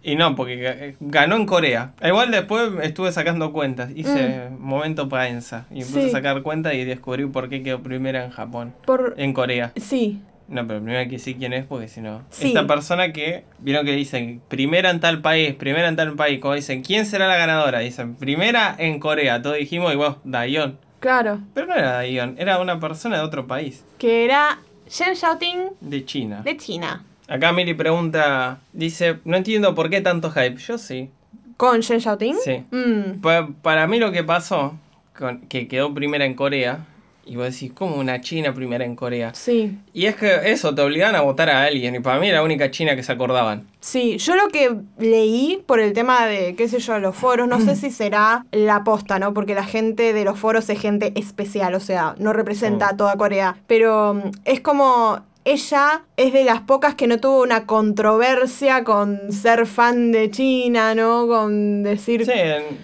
Y 0.02 0.16
no, 0.16 0.34
porque 0.34 0.56
ga- 0.56 0.96
ganó 1.00 1.36
en 1.36 1.44
Corea. 1.44 1.92
Igual 2.02 2.30
después 2.30 2.70
estuve 2.82 3.12
sacando 3.12 3.52
cuentas. 3.52 3.90
Hice 3.94 4.48
momento 4.58 5.08
paenza. 5.10 5.66
Y 5.70 5.80
empecé 5.82 5.98
Mm. 5.98 6.02
Sí. 6.04 6.08
a 6.08 6.12
sacar 6.12 6.42
cuentas 6.42 6.72
y 6.74 6.84
descubrí 6.84 7.26
por 7.26 7.50
qué 7.50 7.62
quedó 7.62 7.82
primera 7.82 8.24
en 8.24 8.30
Japón. 8.30 8.72
Por... 8.86 9.14
En 9.18 9.34
Corea. 9.34 9.72
Sí. 9.76 10.20
No, 10.50 10.66
pero 10.66 10.80
primero 10.80 10.98
hay 10.98 11.06
que 11.06 11.12
decir 11.12 11.36
quién 11.38 11.52
es 11.52 11.64
porque 11.64 11.86
si 11.88 12.00
no. 12.00 12.22
Sí. 12.30 12.48
Esta 12.48 12.66
persona 12.66 13.12
que, 13.12 13.44
vieron 13.60 13.86
que 13.86 13.92
dicen 13.92 14.42
primera 14.48 14.90
en 14.90 15.00
tal 15.00 15.20
país, 15.22 15.54
primera 15.54 15.88
en 15.88 15.96
tal 15.96 16.14
país. 16.16 16.40
Como 16.40 16.54
dicen, 16.54 16.82
¿quién 16.82 17.06
será 17.06 17.26
la 17.28 17.36
ganadora? 17.36 17.78
Dicen, 17.78 18.16
primera 18.16 18.74
en 18.76 18.98
Corea. 18.98 19.40
Todos 19.40 19.56
dijimos, 19.56 19.92
y 19.92 19.96
vos, 19.96 20.16
Dayon. 20.24 20.78
Claro. 20.98 21.40
Pero 21.54 21.66
no 21.68 21.74
era 21.76 21.92
Dayon, 21.92 22.34
era 22.38 22.58
una 22.60 22.78
persona 22.80 23.16
de 23.16 23.22
otro 23.22 23.46
país, 23.46 23.84
Que 23.98 24.24
era 24.26 24.58
Shen 24.88 25.14
Xiaoting 25.16 25.58
de 25.80 26.04
China. 26.04 26.42
de 26.44 26.56
China. 26.56 27.04
Acá 27.28 27.52
Miri 27.52 27.74
pregunta, 27.74 28.58
dice, 28.72 29.18
no 29.24 29.36
entiendo 29.36 29.74
por 29.76 29.88
qué 29.88 30.00
tanto 30.00 30.30
hype. 30.32 30.56
Yo 30.56 30.76
sí. 30.78 31.10
¿Con 31.56 31.78
Shen 31.80 32.00
Xiaoting? 32.00 32.34
Sí. 32.44 32.64
Mm. 32.72 33.20
Pa- 33.20 33.48
para 33.62 33.86
mí 33.86 34.00
lo 34.00 34.10
que 34.10 34.24
pasó, 34.24 34.76
con, 35.16 35.42
que 35.42 35.68
quedó 35.68 35.94
primera 35.94 36.24
en 36.24 36.34
Corea, 36.34 36.86
y 37.30 37.36
vos 37.36 37.44
decís, 37.52 37.72
¿cómo 37.74 37.96
una 37.96 38.20
China 38.20 38.52
primera 38.52 38.84
en 38.84 38.96
Corea? 38.96 39.32
Sí. 39.34 39.78
Y 39.92 40.06
es 40.06 40.16
que 40.16 40.50
eso, 40.50 40.74
te 40.74 40.82
obligaban 40.82 41.14
a 41.14 41.20
votar 41.20 41.48
a 41.48 41.62
alguien, 41.64 41.94
y 41.94 42.00
para 42.00 42.18
mí 42.18 42.28
era 42.28 42.38
la 42.38 42.44
única 42.44 42.70
China 42.70 42.96
que 42.96 43.02
se 43.02 43.12
acordaban. 43.12 43.68
Sí, 43.80 44.18
yo 44.18 44.34
lo 44.34 44.48
que 44.48 44.74
leí 44.98 45.62
por 45.66 45.78
el 45.80 45.92
tema 45.92 46.26
de, 46.26 46.54
qué 46.56 46.68
sé 46.68 46.80
yo, 46.80 46.98
los 46.98 47.14
foros, 47.14 47.46
no 47.48 47.60
sé 47.60 47.76
si 47.76 47.90
será 47.90 48.44
la 48.52 48.82
posta, 48.84 49.18
¿no? 49.18 49.32
Porque 49.32 49.54
la 49.54 49.64
gente 49.64 50.12
de 50.12 50.24
los 50.24 50.38
foros 50.38 50.68
es 50.70 50.80
gente 50.80 51.12
especial, 51.14 51.74
o 51.74 51.80
sea, 51.80 52.14
no 52.18 52.32
representa 52.32 52.86
Oh. 52.90 52.94
a 52.94 52.96
toda 52.96 53.16
Corea. 53.16 53.56
Pero 53.66 54.14
mm, 54.14 54.20
es 54.44 54.60
como, 54.60 55.20
ella 55.44 56.02
es 56.16 56.32
de 56.32 56.44
las 56.44 56.60
pocas 56.62 56.94
que 56.94 57.06
no 57.06 57.18
tuvo 57.18 57.42
una 57.42 57.64
controversia 57.66 58.84
con 58.84 59.32
ser 59.32 59.66
fan 59.66 60.12
de 60.12 60.30
China, 60.30 60.94
¿no? 60.94 61.26
Con 61.26 61.82
decir, 61.82 62.24
Sí, 62.26 62.32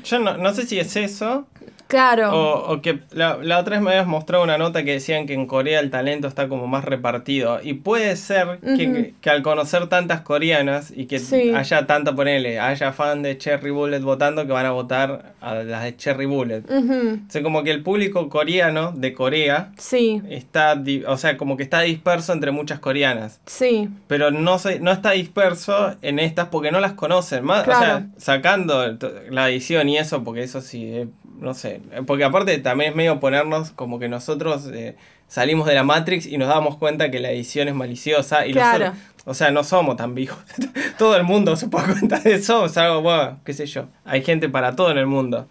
yo 0.05 0.19
no, 0.21 0.37
no 0.39 0.55
sé 0.55 0.67
si 0.67 0.79
es 0.79 0.95
eso, 0.97 1.47
claro, 1.89 2.31
o, 2.33 2.73
o 2.73 2.83
que 2.83 3.01
la, 3.13 3.39
la 3.43 3.59
otra 3.59 3.77
vez 3.77 3.83
me 3.83 3.91
habías 3.91 4.07
mostrado 4.07 4.43
una 4.45 4.59
nota 4.59 4.85
que 4.85 4.93
decían 4.93 5.27
que 5.27 5.35
en 5.35 5.47
Corea 5.47 5.81
el 5.81 5.91
talento 5.91 6.29
está 6.29 6.49
como 6.49 6.67
más 6.67 6.85
repartido. 6.85 7.61
Y 7.63 7.75
puede 7.75 8.17
ser 8.17 8.59
que, 8.61 9.15
que 9.21 9.31
al 9.31 9.43
conocer 9.43 9.89
tantas 9.89 10.21
coreanas 10.23 10.93
y 10.95 11.07
que 11.07 11.19
Sí. 11.19 11.53
haya 11.55 11.87
tanta, 11.87 12.15
ponele, 12.15 12.61
haya 12.61 12.93
fan 12.93 13.23
de 13.23 13.37
Cherry 13.39 13.71
Bullet 13.71 14.01
votando 14.01 14.47
que 14.47 14.53
van 14.53 14.67
a 14.67 14.71
votar 14.71 15.35
a 15.41 15.55
las 15.55 15.83
de 15.85 15.97
Cherry 15.97 16.27
Bullet. 16.27 16.63
Ujú, 16.69 17.21
O 17.27 17.31
sea, 17.31 17.43
como 17.43 17.63
que 17.63 17.71
el 17.71 17.83
público 17.83 18.29
coreano 18.29 18.93
de 18.93 19.13
Corea 19.13 19.73
sí, 19.79 20.23
está, 20.29 20.83
o 21.07 21.17
sea, 21.17 21.37
como 21.37 21.57
que 21.57 21.63
está 21.63 21.81
disperso 21.81 22.33
entre 22.33 22.51
muchas 22.51 22.79
coreanas. 22.81 23.41
sí, 23.47 23.89
Pero 24.07 24.31
no, 24.31 24.59
se, 24.59 24.81
no 24.81 24.93
está 24.93 25.13
disperso 25.13 25.95
en 26.03 26.19
estas 26.19 26.49
porque 26.49 26.71
no 26.71 26.81
las 26.81 26.93
conocen. 26.93 27.45
Más, 27.45 27.63
O 27.63 27.73
sea, 27.73 28.07
sacando 28.17 28.97
la 29.31 29.49
edición 29.51 29.89
y 29.89 29.99
eso, 29.99 30.23
porque 30.25 30.43
eso 30.43 30.61
sí, 30.61 30.85
eh, 30.87 31.09
no 31.41 31.55
sé. 31.55 31.81
Porque 32.07 32.25
aparte 32.25 32.59
también 32.59 32.91
es 32.91 32.97
medio 32.97 33.21
ponernos 33.21 33.71
como 33.71 33.99
que 33.99 34.09
nosotros 34.09 34.69
eh, 34.73 34.97
salimos 35.29 35.67
de 35.67 35.75
la 35.75 35.83
Matrix 35.83 36.27
y 36.27 36.39
nos 36.39 36.49
damos 36.49 36.77
cuenta 36.77 37.11
que 37.11 37.21
la 37.21 37.31
edición 37.31 37.69
es 37.69 37.75
maliciosa. 37.75 38.47
Y 38.47 38.53
Claro. 38.53 38.87
nosotros- 38.87 39.13
o 39.29 39.35
sea, 39.35 39.51
no 39.51 39.65
somos 39.65 39.97
tan 39.97 40.15
viejos. 40.15 40.39
todo 40.99 41.17
el 41.17 41.25
mundo 41.25 41.57
se 41.57 41.67
puede 41.69 41.87
cuenta 41.87 42.21
de 42.21 42.35
eso. 42.35 42.67
Es 42.67 42.77
algo, 42.77 43.03
bueno, 43.03 43.41
qué 43.45 43.53
sé 43.55 43.67
yo. 43.67 43.87
Hay 44.05 44.23
gente 44.23 44.49
para 44.49 44.77
todo 44.77 44.91
en 44.93 44.99
el 44.99 45.07
mundo. 45.07 45.47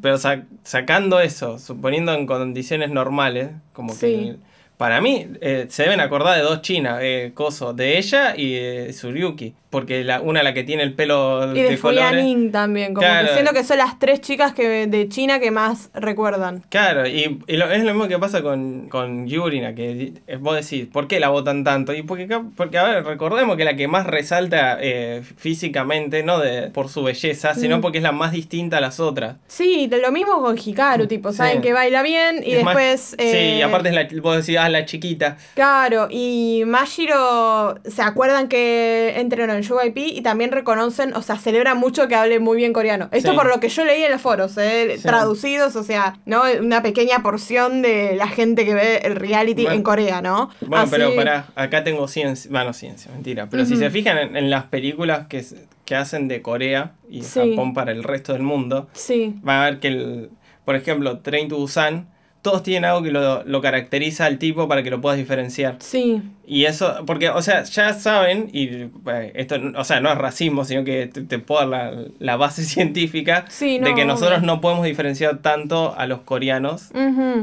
Pero 0.00 0.16
sa- 0.16 0.44
sacando 0.64 1.20
eso, 1.20 1.58
suponiendo 1.58 2.14
en 2.14 2.26
condiciones 2.26 2.90
normales, 2.90 3.50
como 3.74 3.92
Sí. 3.92 3.98
que 4.00 4.36
para 4.80 5.02
mí 5.02 5.26
eh, 5.42 5.66
se 5.68 5.82
deben 5.82 6.00
acordar 6.00 6.38
de 6.38 6.42
dos 6.42 6.62
chinas, 6.62 7.00
eh, 7.02 7.32
coso, 7.34 7.74
de 7.74 7.98
ella 7.98 8.32
y 8.34 8.54
de 8.54 8.92
Suryuki, 8.94 9.52
porque 9.68 10.04
la, 10.04 10.22
una 10.22 10.42
la 10.42 10.54
que 10.54 10.64
tiene 10.64 10.82
el 10.82 10.94
pelo 10.94 11.54
Y 11.54 11.60
de 11.60 11.76
colores. 11.78 12.08
Fuyanin 12.08 12.50
también, 12.50 12.94
como 12.94 13.06
Claro. 13.06 13.26
que 13.28 13.34
siento 13.34 13.52
que 13.52 13.62
son 13.62 13.76
las 13.76 13.98
tres 13.98 14.22
chicas 14.22 14.54
que 14.54 14.86
de 14.86 15.08
China 15.10 15.38
que 15.38 15.50
más 15.50 15.90
recuerdan. 15.92 16.64
Claro, 16.70 17.06
y, 17.06 17.40
y 17.46 17.56
lo- 17.58 17.70
es 17.70 17.84
lo 17.84 17.92
mismo 17.92 18.08
que 18.08 18.18
pasa 18.18 18.40
con, 18.40 18.88
con 18.88 19.28
Yurina, 19.28 19.74
que 19.74 20.14
eh, 20.26 20.36
vos 20.40 20.56
decís, 20.56 20.88
¿por 20.90 21.06
qué 21.08 21.20
la 21.20 21.28
votan 21.28 21.62
tanto? 21.62 21.92
Y 21.92 22.02
porque, 22.02 22.26
porque 22.56 22.78
a 22.78 22.84
ver, 22.84 23.04
recordemos 23.04 23.58
que 23.58 23.64
la 23.66 23.76
que 23.76 23.86
más 23.86 24.06
resalta 24.06 24.78
eh, 24.80 25.20
físicamente, 25.36 26.22
no 26.22 26.38
de, 26.38 26.70
por 26.70 26.88
su 26.88 27.02
belleza, 27.02 27.54
sino 27.54 27.76
Mm. 27.76 27.80
porque 27.82 27.98
es 27.98 28.02
la 28.04 28.12
más 28.12 28.32
distinta 28.32 28.78
a 28.78 28.80
las 28.80 28.98
otras. 28.98 29.36
Sí, 29.46 29.88
de 29.88 29.98
lo 30.00 30.10
mismo 30.10 30.40
con 30.40 30.56
Hikaru, 30.56 31.06
tipo, 31.06 31.32
Sí. 31.32 31.36
saben 31.36 31.60
que 31.60 31.74
baila 31.74 32.02
bien 32.02 32.42
y 32.42 32.52
Es 32.54 32.64
más- 32.64 32.74
después... 32.76 33.00
sí, 33.18 33.36
eh, 33.36 33.56
y 33.58 33.62
aparte 33.62 33.90
es 33.90 33.94
la, 33.94 34.08
vos 34.22 34.36
decís, 34.38 34.56
ah, 34.58 34.69
la 34.72 34.84
chiquita. 34.84 35.36
Claro, 35.54 36.08
y 36.10 36.62
Mashiro, 36.66 37.78
¿se 37.84 38.02
acuerdan 38.02 38.48
que 38.48 39.14
entrenó 39.16 39.52
en 39.54 39.62
JYP 39.62 39.96
y 39.98 40.20
también 40.22 40.52
reconocen, 40.52 41.14
o 41.14 41.22
sea, 41.22 41.36
celebran 41.36 41.78
mucho 41.78 42.08
que 42.08 42.14
hable 42.14 42.38
muy 42.40 42.56
bien 42.56 42.72
coreano? 42.72 43.08
Esto 43.12 43.30
Sí. 43.30 43.36
por 43.36 43.46
lo 43.48 43.60
que 43.60 43.68
yo 43.68 43.84
leí 43.84 44.02
en 44.02 44.12
los 44.12 44.20
foros, 44.20 44.56
¿eh? 44.58 44.94
Sí. 44.96 45.02
traducidos, 45.02 45.76
o 45.76 45.82
sea, 45.82 46.18
¿no? 46.26 46.42
Una 46.60 46.82
pequeña 46.82 47.22
porción 47.22 47.82
de 47.82 48.14
la 48.16 48.28
gente 48.28 48.64
que 48.64 48.74
ve 48.74 48.96
el 49.04 49.16
reality 49.16 49.62
Bueno. 49.62 49.76
en 49.76 49.82
Corea, 49.82 50.22
¿no? 50.22 50.50
Bueno, 50.60 50.84
Así- 50.84 50.90
pero 50.90 51.14
pará, 51.16 51.46
acá 51.54 51.84
tengo 51.84 52.06
ciencia, 52.08 52.50
bueno, 52.50 52.72
ciencia, 52.72 53.10
mentira, 53.12 53.48
pero 53.50 53.64
si 53.64 53.76
se 53.76 53.90
fijan 53.90 54.18
en, 54.18 54.36
en 54.36 54.50
las 54.50 54.64
películas 54.64 55.26
que, 55.28 55.44
que 55.84 55.96
hacen 55.96 56.28
de 56.28 56.42
Corea 56.42 56.92
y 57.08 57.22
Sí. 57.22 57.50
Japón 57.50 57.74
para 57.74 57.92
el 57.92 58.04
resto 58.04 58.32
del 58.32 58.42
mundo, 58.42 58.88
Sí, 58.92 59.34
van 59.42 59.60
a 59.60 59.64
ver 59.64 59.80
que, 59.80 59.88
el, 59.88 60.30
por 60.64 60.76
ejemplo, 60.76 61.18
Train 61.20 61.48
to 61.48 61.56
Busan, 61.56 62.08
todos 62.42 62.62
tienen 62.62 62.84
algo 62.86 63.02
que 63.02 63.10
lo, 63.10 63.44
lo 63.44 63.60
caracteriza 63.60 64.24
al 64.26 64.38
tipo 64.38 64.66
para 64.68 64.82
que 64.82 64.90
lo 64.90 65.00
puedas 65.00 65.18
diferenciar. 65.18 65.76
sí, 65.80 66.22
Y 66.46 66.64
eso, 66.64 67.04
porque, 67.06 67.28
o 67.28 67.42
sea, 67.42 67.62
ya 67.64 67.92
saben, 67.92 68.48
y 68.52 68.64
eh, 68.66 69.32
esto, 69.34 69.56
o 69.76 69.84
sea, 69.84 70.00
no 70.00 70.10
es 70.10 70.16
racismo, 70.18 70.64
sino 70.64 70.82
que 70.82 71.06
te, 71.06 71.22
te 71.22 71.38
puedo 71.38 71.60
dar 71.60 71.68
la, 71.68 72.04
la 72.18 72.36
base 72.36 72.62
científica 72.74 73.44
Sí, 73.48 73.78
de 73.78 73.90
no, 73.90 73.94
que 73.94 74.04
nosotros 74.04 74.42
no 74.42 74.60
podemos 74.60 74.84
diferenciar 74.86 75.38
tanto 75.38 75.94
a 75.96 76.06
los 76.06 76.20
coreanos 76.22 76.90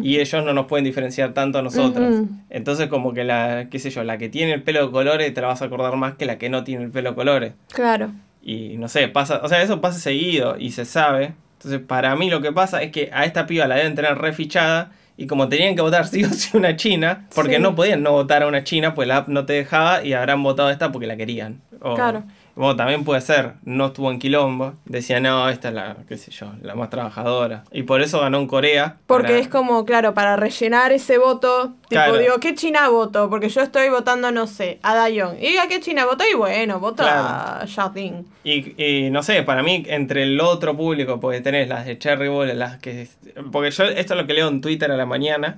y 0.01 0.19
ellos 0.19 0.43
no 0.43 0.53
nos 0.53 0.65
pueden 0.65 0.83
diferenciar 0.83 1.33
tanto 1.33 1.59
a 1.59 1.61
nosotros. 1.61 2.23
Entonces 2.49 2.87
como 2.87 3.13
que 3.13 3.23
la, 3.23 3.67
qué 3.69 3.79
sé 3.79 3.89
yo, 3.91 4.03
la 4.03 4.17
que 4.17 4.29
tiene 4.29 4.53
el 4.53 4.63
pelo 4.63 4.85
de 4.85 4.91
colores 4.91 5.33
te 5.33 5.41
la 5.41 5.47
vas 5.47 5.61
a 5.61 5.65
acordar 5.65 5.95
más 5.95 6.15
que 6.15 6.25
la 6.25 6.37
que 6.37 6.49
no 6.49 6.63
tiene 6.63 6.85
el 6.85 6.91
pelo 6.91 7.11
de 7.11 7.15
colores. 7.15 7.53
claro. 7.73 8.11
Y 8.41 8.77
no 8.77 8.87
sé, 8.87 9.09
pasa, 9.09 9.41
o 9.43 9.49
sea, 9.49 9.61
eso 9.61 9.81
pasa 9.81 9.99
seguido 9.99 10.57
y 10.57 10.71
se 10.71 10.85
sabe. 10.85 11.33
Entonces 11.57 11.79
para 11.81 12.15
mí 12.15 12.29
lo 12.29 12.41
que 12.41 12.51
pasa 12.51 12.81
es 12.83 12.91
que 12.91 13.09
a 13.13 13.25
esta 13.25 13.47
piba 13.47 13.67
la 13.67 13.75
deben 13.75 13.95
tener 13.95 14.17
refichada 14.17 14.91
y 15.17 15.25
como 15.25 15.49
tenían 15.49 15.75
que 15.75 15.81
votar 15.81 16.05
sí 16.07 16.23
o 16.23 16.29
sí 16.29 16.55
una 16.55 16.75
china, 16.75 17.25
porque 17.33 17.55
Sí. 17.55 17.61
no 17.61 17.73
podían 17.75 18.03
no 18.03 18.11
votar 18.11 18.43
a 18.43 18.47
una 18.47 18.63
china, 18.63 18.93
pues 18.93 19.07
la 19.07 19.17
app 19.17 19.27
no 19.29 19.45
te 19.45 19.53
dejaba 19.53 20.03
y 20.03 20.13
habrán 20.13 20.43
votado 20.43 20.69
a 20.69 20.71
esta 20.71 20.91
porque 20.91 21.07
la 21.07 21.17
querían. 21.17 21.61
O- 21.81 21.95
Claro. 21.95 22.23
Bueno, 22.55 22.75
también 22.75 23.03
puede 23.03 23.21
ser, 23.21 23.53
no 23.65 23.85
estuvo 23.87 24.09
en 24.09 24.17
quilombo, 24.17 24.73
decía, 24.85 25.19
no, 25.19 25.47
esta 25.47 25.67
es 25.67 25.75
la, 25.75 25.95
qué 26.09 26.17
sé 26.17 26.31
yo, 26.31 26.53
la 26.63 26.73
más 26.73 26.89
trabajadora. 26.89 27.63
Y 27.71 27.83
por 27.83 28.01
eso 28.01 28.19
ganó 28.19 28.39
en 28.39 28.47
Corea. 28.47 28.97
Porque 29.05 29.27
para- 29.27 29.37
es 29.37 29.47
como, 29.47 29.85
claro, 29.85 30.15
para 30.15 30.35
rellenar 30.37 30.91
ese 30.91 31.19
voto, 31.19 31.75
tipo, 31.89 32.01
Claro. 32.03 32.17
digo, 32.17 32.39
¿qué 32.39 32.53
China 32.55 32.89
voto? 32.89 33.29
Porque 33.29 33.49
yo 33.49 33.61
estoy 33.61 33.89
votando, 33.89 34.31
no 34.31 34.45
sé, 34.47 34.79
a 34.83 34.93
Dayon. 34.95 35.37
Y 35.37 35.47
diga, 35.47 35.67
¿qué 35.67 35.79
China 35.79 36.05
voto? 36.05 36.23
Y 36.31 36.35
bueno, 36.35 36.79
voto 36.79 37.03
a 37.05 37.63
Xiaoting. 37.67 38.25
Y, 38.43 38.81
y 38.81 39.09
no 39.09 39.23
sé, 39.23 39.43
para 39.43 39.63
mí, 39.63 39.83
entre 39.87 40.23
el 40.23 40.39
otro 40.41 40.75
público, 40.75 41.19
porque 41.19 41.41
tenés 41.41 41.67
las 41.67 41.85
de 41.85 41.97
Cherry 41.97 42.27
Ball, 42.29 42.57
las 42.57 42.77
que. 42.77 43.07
Porque 43.51 43.71
yo, 43.71 43.83
esto 43.85 44.13
es 44.13 44.19
lo 44.21 44.25
que 44.27 44.33
leo 44.33 44.47
en 44.47 44.61
Twitter 44.61 44.89
a 44.91 44.97
la 44.97 45.05
mañana, 45.05 45.55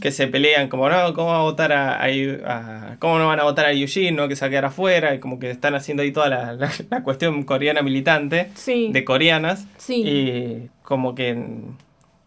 que 0.00 0.10
se 0.10 0.26
pelean, 0.28 0.68
como, 0.68 0.88
no, 0.88 1.12
¿cómo 1.14 1.28
va 1.28 1.38
a 1.38 1.42
votar 1.42 1.72
a. 1.72 2.00
a- 2.02 2.06
a- 2.06 2.96
¿Cómo 2.98 3.18
no 3.18 3.26
van 3.26 3.40
a 3.40 3.44
votar 3.44 3.66
a 3.66 3.72
Eugene, 3.72 4.12
no? 4.12 4.28
Que 4.28 4.36
se 4.36 4.42
va 4.42 4.46
a 4.46 4.50
quedar 4.50 4.64
afuera, 4.66 5.14
y 5.14 5.18
como 5.18 5.38
que 5.38 5.50
están 5.50 5.74
haciendo 5.74 6.02
ahí 6.02 6.12
toda 6.12 6.28
la, 6.28 6.52
la- 6.54 6.70
la 6.90 7.02
cuestión 7.02 7.42
coreana 7.44 7.82
militante, 7.82 8.50
Sí. 8.54 8.88
de 8.92 9.04
coreanas, 9.04 9.66
Sí. 9.78 10.02
y 10.06 10.70
como 10.82 11.14
que. 11.14 11.36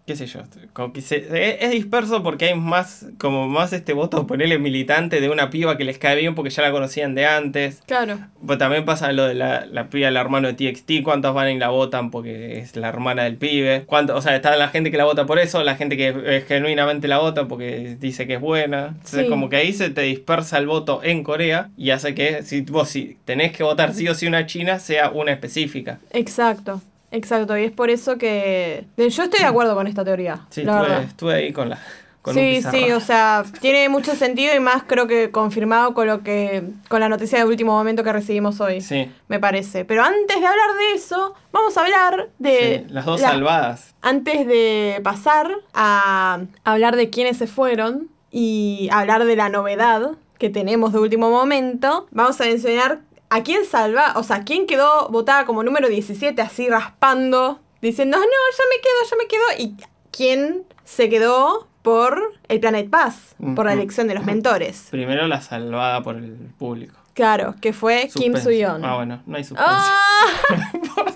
Qué 0.09 0.15
sé 0.15 0.25
yo, 0.25 0.39
como 0.73 0.91
que 0.91 1.01
se- 1.01 1.63
es, 1.63 1.69
disperso 1.69 2.23
porque 2.23 2.45
hay 2.45 2.55
más, 2.55 3.05
como 3.19 3.47
más 3.47 3.73
este 3.73 3.93
voto, 3.93 4.25
ponerle 4.25 4.57
militante 4.57 5.21
de 5.21 5.29
una 5.29 5.51
piba 5.51 5.77
que 5.77 5.83
les 5.83 5.99
cae 5.99 6.15
bien 6.19 6.33
porque 6.33 6.49
ya 6.49 6.63
la 6.63 6.71
conocían 6.71 7.13
de 7.13 7.27
antes. 7.27 7.81
Claro. 7.85 8.17
Pues 8.43 8.57
también 8.57 8.85
pasa 8.85 9.11
lo 9.11 9.27
de 9.27 9.35
la, 9.35 9.67
la 9.67 9.89
piba 9.91 10.07
del 10.07 10.17
hermano 10.17 10.47
de 10.51 10.53
TXT, 10.55 11.03
cuántos 11.03 11.35
van 11.35 11.51
y 11.51 11.59
la 11.59 11.69
votan 11.69 12.09
porque 12.09 12.57
es 12.57 12.75
la 12.75 12.89
hermana 12.89 13.23
del 13.25 13.35
pibe. 13.37 13.83
¿Cuánto, 13.85 14.15
o 14.15 14.21
sea, 14.23 14.35
está 14.35 14.55
la 14.55 14.69
gente 14.69 14.89
que 14.89 14.97
la 14.97 15.05
vota 15.05 15.27
por 15.27 15.37
eso, 15.37 15.63
la 15.63 15.75
gente 15.75 15.95
que 15.95 16.07
eh, 16.25 16.43
genuinamente 16.47 17.07
la 17.07 17.19
vota 17.19 17.47
porque 17.47 17.95
dice 17.99 18.25
que 18.25 18.33
es 18.33 18.41
buena. 18.41 18.87
Entonces, 18.95 19.25
Sí. 19.25 19.29
como 19.29 19.49
que 19.49 19.57
ahí 19.57 19.73
se 19.73 19.91
te 19.91 20.01
dispersa 20.01 20.57
el 20.57 20.65
voto 20.65 21.01
en 21.03 21.23
Corea 21.23 21.69
y 21.77 21.91
hace 21.91 22.15
que 22.15 22.41
si 22.41 22.61
vos 22.61 22.89
si 22.89 23.17
tenés 23.25 23.51
que 23.55 23.61
votar 23.61 23.93
sí 23.93 24.07
o 24.07 24.15
sí 24.15 24.25
una 24.25 24.47
china, 24.47 24.79
sea 24.79 25.11
una 25.11 25.31
específica. 25.33 25.99
Exacto. 26.11 26.81
Exacto. 27.11 27.57
Y 27.57 27.63
es 27.65 27.71
por 27.71 27.89
eso 27.89 28.17
que. 28.17 28.85
Yo 28.97 29.05
estoy 29.23 29.39
de 29.39 29.45
acuerdo 29.45 29.75
con 29.75 29.87
esta 29.87 30.03
teoría. 30.03 30.41
Sí, 30.49 30.63
la 30.63 31.01
estuve, 31.03 31.33
ahí 31.35 31.51
con 31.53 31.69
la, 31.69 31.79
con 32.21 32.33
sí, 32.35 32.61
sí, 32.69 32.91
o 32.91 32.99
sea, 32.99 33.43
tiene 33.61 33.87
mucho 33.89 34.13
sentido 34.15 34.53
y 34.55 34.59
más 34.59 34.83
creo 34.85 35.07
que 35.07 35.31
confirmado 35.31 35.93
con 35.93 36.05
lo 36.07 36.21
que 36.21 36.63
con 36.89 36.99
la 36.99 37.09
noticia 37.09 37.39
de 37.39 37.45
último 37.45 37.71
momento 37.71 38.03
que 38.03 38.11
recibimos 38.13 38.59
hoy, 38.61 38.81
Sí, 38.81 39.09
me 39.27 39.39
parece. 39.39 39.85
Pero 39.85 40.03
antes 40.03 40.39
de 40.39 40.45
hablar 40.45 40.75
de 40.77 40.93
eso, 40.95 41.33
vamos 41.51 41.77
a 41.77 41.81
hablar 41.81 42.29
de 42.39 42.83
sí, 42.87 42.93
las 42.93 43.05
dos 43.05 43.21
la- 43.21 43.29
salvadas. 43.29 43.95
Antes 44.01 44.45
de 44.45 44.99
pasar 45.03 45.49
a 45.73 46.41
hablar 46.63 46.95
de 46.95 47.09
quiénes 47.09 47.37
se 47.37 47.47
fueron 47.47 48.09
y 48.31 48.89
hablar 48.91 49.25
de 49.25 49.35
la 49.35 49.49
novedad 49.49 50.11
que 50.37 50.49
tenemos 50.49 50.93
de 50.93 50.99
último 50.99 51.29
momento, 51.31 52.07
vamos 52.11 52.39
a 52.39 52.45
mencionar 52.45 52.99
a 53.29 53.43
quién 53.43 53.65
salva, 53.65 54.13
o 54.15 54.23
sea, 54.23 54.43
quién 54.43 54.65
quedó 54.65 55.09
votada 55.09 55.45
como 55.45 55.63
número 55.63 55.87
17 55.87 56.41
así 56.41 56.67
raspando, 56.69 57.59
diciendo, 57.81 58.17
no, 58.17 58.23
yo 58.23 58.63
me 58.69 58.81
quedo, 58.81 59.09
yo 59.09 59.17
me 59.17 59.27
quedo, 59.27 59.43
y 59.69 59.75
quién 60.11 60.63
se 60.83 61.09
quedó 61.09 61.67
por 61.81 62.33
el 62.47 62.59
Planet 62.59 62.89
Paz, 62.89 63.35
por 63.55 63.65
la 63.65 63.73
elección 63.73 64.07
de 64.07 64.15
los 64.15 64.25
mentores. 64.25 64.87
Primero 64.91 65.27
la 65.27 65.41
salvada 65.41 66.01
por 66.03 66.15
el 66.17 66.33
público. 66.57 66.95
Claro, 67.13 67.55
que 67.61 67.73
fue 67.73 68.09
Kim. 68.13 68.35
Soo-yeon. 68.35 68.83
Ah, 68.83 68.95
bueno, 68.95 69.21
no 69.25 69.37
hay 69.37 69.43
suspenso. 69.43 69.71
¡Ah! 69.71 70.25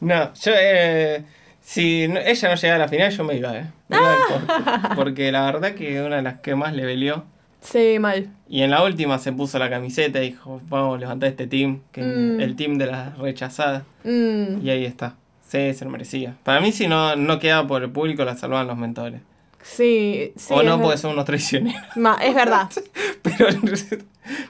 No, 0.00 0.32
yo, 0.34 0.52
eh, 0.56 1.24
si 1.60 2.08
no- 2.08 2.20
ella 2.20 2.48
no 2.48 2.54
llegaba 2.54 2.76
a 2.76 2.78
la 2.78 2.88
final, 2.88 3.10
yo 3.10 3.24
me 3.24 3.34
iba, 3.34 3.56
¿eh? 3.56 3.66
Me 3.88 3.96
iba 3.96 4.16
podcast. 4.28 4.94
Porque 4.94 5.30
la 5.32 5.44
verdad 5.44 5.74
que 5.74 6.00
una 6.02 6.16
de 6.16 6.22
las 6.22 6.38
que 6.40 6.54
más 6.54 6.72
le 6.72 6.84
peleó. 6.84 7.24
Sí, 7.60 7.98
mal. 7.98 8.30
Y 8.48 8.62
en 8.62 8.70
la 8.70 8.82
última 8.84 9.18
se 9.18 9.32
puso 9.32 9.58
la 9.58 9.68
camiseta 9.68 10.22
y 10.22 10.30
dijo, 10.30 10.60
vamos 10.68 10.96
a 10.96 11.00
levantar 11.00 11.28
este 11.30 11.46
team, 11.46 11.80
que 11.92 12.02
Mm. 12.02 12.40
el 12.40 12.56
team 12.56 12.78
de 12.78 12.86
las 12.86 13.18
rechazadas. 13.18 13.82
Mm, 14.04 14.64
Y 14.64 14.70
ahí 14.70 14.84
está. 14.84 15.16
Sí, 15.46 15.72
se 15.74 15.84
lo 15.84 15.90
merecía. 15.90 16.34
Para 16.44 16.60
mí, 16.60 16.72
si 16.72 16.86
no, 16.88 17.16
no 17.16 17.38
quedaba 17.38 17.66
por 17.66 17.82
el 17.82 17.90
público, 17.90 18.24
la 18.24 18.36
salvaban 18.36 18.66
los 18.66 18.76
mentores. 18.76 19.20
sí, 19.62 20.32
sí. 20.36 20.54
o 20.54 20.62
no, 20.62 20.80
porque 20.80 20.96
son 20.98 21.12
unos 21.12 21.24
traicioneros. 21.24 21.82
Ma- 21.96 22.18
es 22.22 22.34
verdad. 22.34 22.68
Pero 23.22 23.48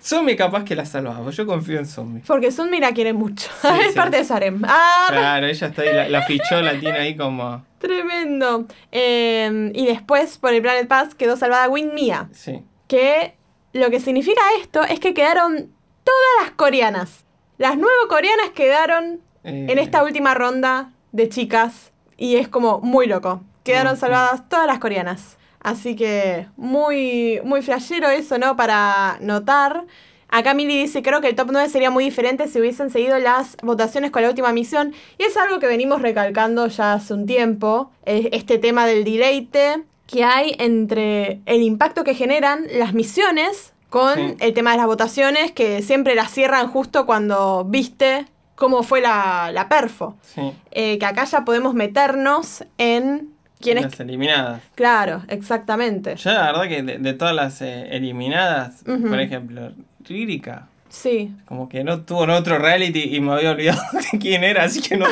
Zombie 0.03 0.37
capaz 0.37 0.65
que 0.65 0.75
la 0.77 0.85
salvaba. 0.85 1.31
Yo 1.31 1.47
confío 1.47 1.79
en 1.79 1.87
Zombie. 1.87 2.23
Porque 2.27 2.51
Sun 2.53 2.71
la 2.81 2.93
quiere 2.93 3.13
mucho. 3.13 3.49
Sí, 3.63 3.69
es 3.81 3.93
sí. 3.93 3.97
parte 3.97 4.17
de 4.19 4.25
Sarem. 4.25 4.63
¡Ah! 4.67 5.07
Claro, 5.09 5.47
ella 5.47 5.67
está 5.69 5.83
ahí, 5.83 5.93
la, 5.95 6.09
la 6.09 6.23
fichó, 6.23 6.61
la 6.61 6.79
tiene 6.79 6.99
ahí 6.99 7.17
como... 7.17 7.65
Tremendo. 7.79 8.67
Eh, 8.93 9.71
y 9.75 9.87
después, 9.87 10.37
por 10.39 10.53
el 10.53 10.61
Planet 10.63 10.89
Pass, 10.89 11.15
quedó 11.15 11.37
salvada 11.37 11.69
Win 11.69 11.95
Mia. 11.95 12.29
Sí. 12.33 12.61
Que 12.89 13.35
lo 13.73 13.91
que 13.91 14.01
significa 14.01 14.41
esto 14.61 14.83
es 14.83 14.99
que 14.99 15.15
quedaron 15.15 15.71
todas 16.05 16.43
las 16.43 16.51
coreanas. 16.53 17.25
Las 17.59 17.77
nueve 17.77 17.97
coreanas 18.09 18.51
quedaron 18.55 19.21
Eh, 19.45 19.67
en 19.71 19.79
esta 19.79 20.03
última 20.03 20.35
ronda 20.35 20.91
de 21.13 21.29
chicas. 21.29 21.93
Y 22.17 22.37
es 22.37 22.49
como 22.49 22.81
muy 22.81 23.07
loco. 23.07 23.43
Quedaron 23.63 23.93
Ujú. 23.93 24.01
salvadas 24.01 24.49
todas 24.49 24.67
las 24.67 24.79
coreanas. 24.81 25.39
Así 25.61 25.95
que 25.97 26.49
muy, 26.57 27.41
muy 27.45 27.63
flashero 27.63 28.09
eso, 28.09 28.37
¿no? 28.39 28.57
Para 28.57 29.17
notar. 29.21 29.85
Acá 30.29 30.55
Mili 30.55 30.77
dice, 30.77 31.03
creo 31.03 31.21
que 31.21 31.29
el 31.29 31.35
top 31.37 31.49
9 31.53 31.69
sería 31.69 31.91
muy 31.91 32.05
diferente 32.05 32.49
si 32.49 32.59
hubiesen 32.61 32.91
seguido 32.91 33.19
las 33.19 33.57
votaciones 33.63 34.11
con 34.11 34.23
la 34.23 34.29
última 34.29 34.53
misión. 34.53 34.93
Y 35.19 35.23
es 35.23 35.37
algo 35.37 35.59
que 35.61 35.67
venimos 35.67 36.03
recalcando 36.03 36.67
ya 36.67 36.95
hace 36.95 37.15
un 37.15 37.25
tiempo. 37.27 37.91
eh, 38.05 38.29
Este 38.33 38.59
tema 38.59 38.87
del 38.87 39.05
deleite 39.05 39.85
que 40.09 40.25
hay 40.25 40.57
entre 40.59 41.39
el 41.47 41.63
impacto 41.63 42.03
que 42.03 42.15
generan 42.15 42.65
las 42.73 42.95
misiones 42.95 43.73
con 43.91 44.15
Sí. 44.17 44.35
el 44.41 44.53
tema 44.55 44.73
de 44.73 44.79
las 44.79 44.87
votaciones, 44.87 45.53
que 45.53 45.83
siempre 45.83 46.15
las 46.17 46.33
cierran 46.33 46.67
justo 46.69 47.07
cuando 47.07 47.65
viste 47.65 48.27
cómo 48.57 48.83
fue 48.83 49.01
la, 49.01 49.51
la 49.53 49.69
perfo. 49.69 50.17
Sí. 50.23 50.53
Eh, 50.73 50.99
que 50.99 51.07
acá 51.07 51.25
ya 51.25 51.45
podemos 51.45 51.75
meternos 51.75 52.65
en 52.79 53.29
quién 53.61 53.79
es... 53.79 53.85
Las 53.85 54.01
eliminadas. 54.01 54.63
Claro, 54.75 55.23
exactamente. 55.29 56.17
Yo 56.17 56.33
la 56.33 56.47
verdad 56.53 56.69
que 56.69 56.83
de, 56.83 56.99
de 56.99 57.13
todas 57.15 57.35
las 57.35 57.63
eh, 57.63 57.87
eliminadas, 57.97 58.83
por 58.85 59.21
ejemplo, 59.21 59.73
Rírica, 60.05 60.69
Sí. 60.91 61.31
como 61.45 61.69
que 61.69 61.85
no 61.85 62.01
tuvo 62.01 62.25
en 62.25 62.31
otro 62.31 62.59
reality 62.59 63.15
y 63.15 63.21
me 63.21 63.33
había 63.33 63.51
olvidado 63.51 63.81
de 64.13 64.19
quién 64.19 64.43
era, 64.43 64.65
así 64.65 64.81
que 64.81 64.97
no 64.97 65.07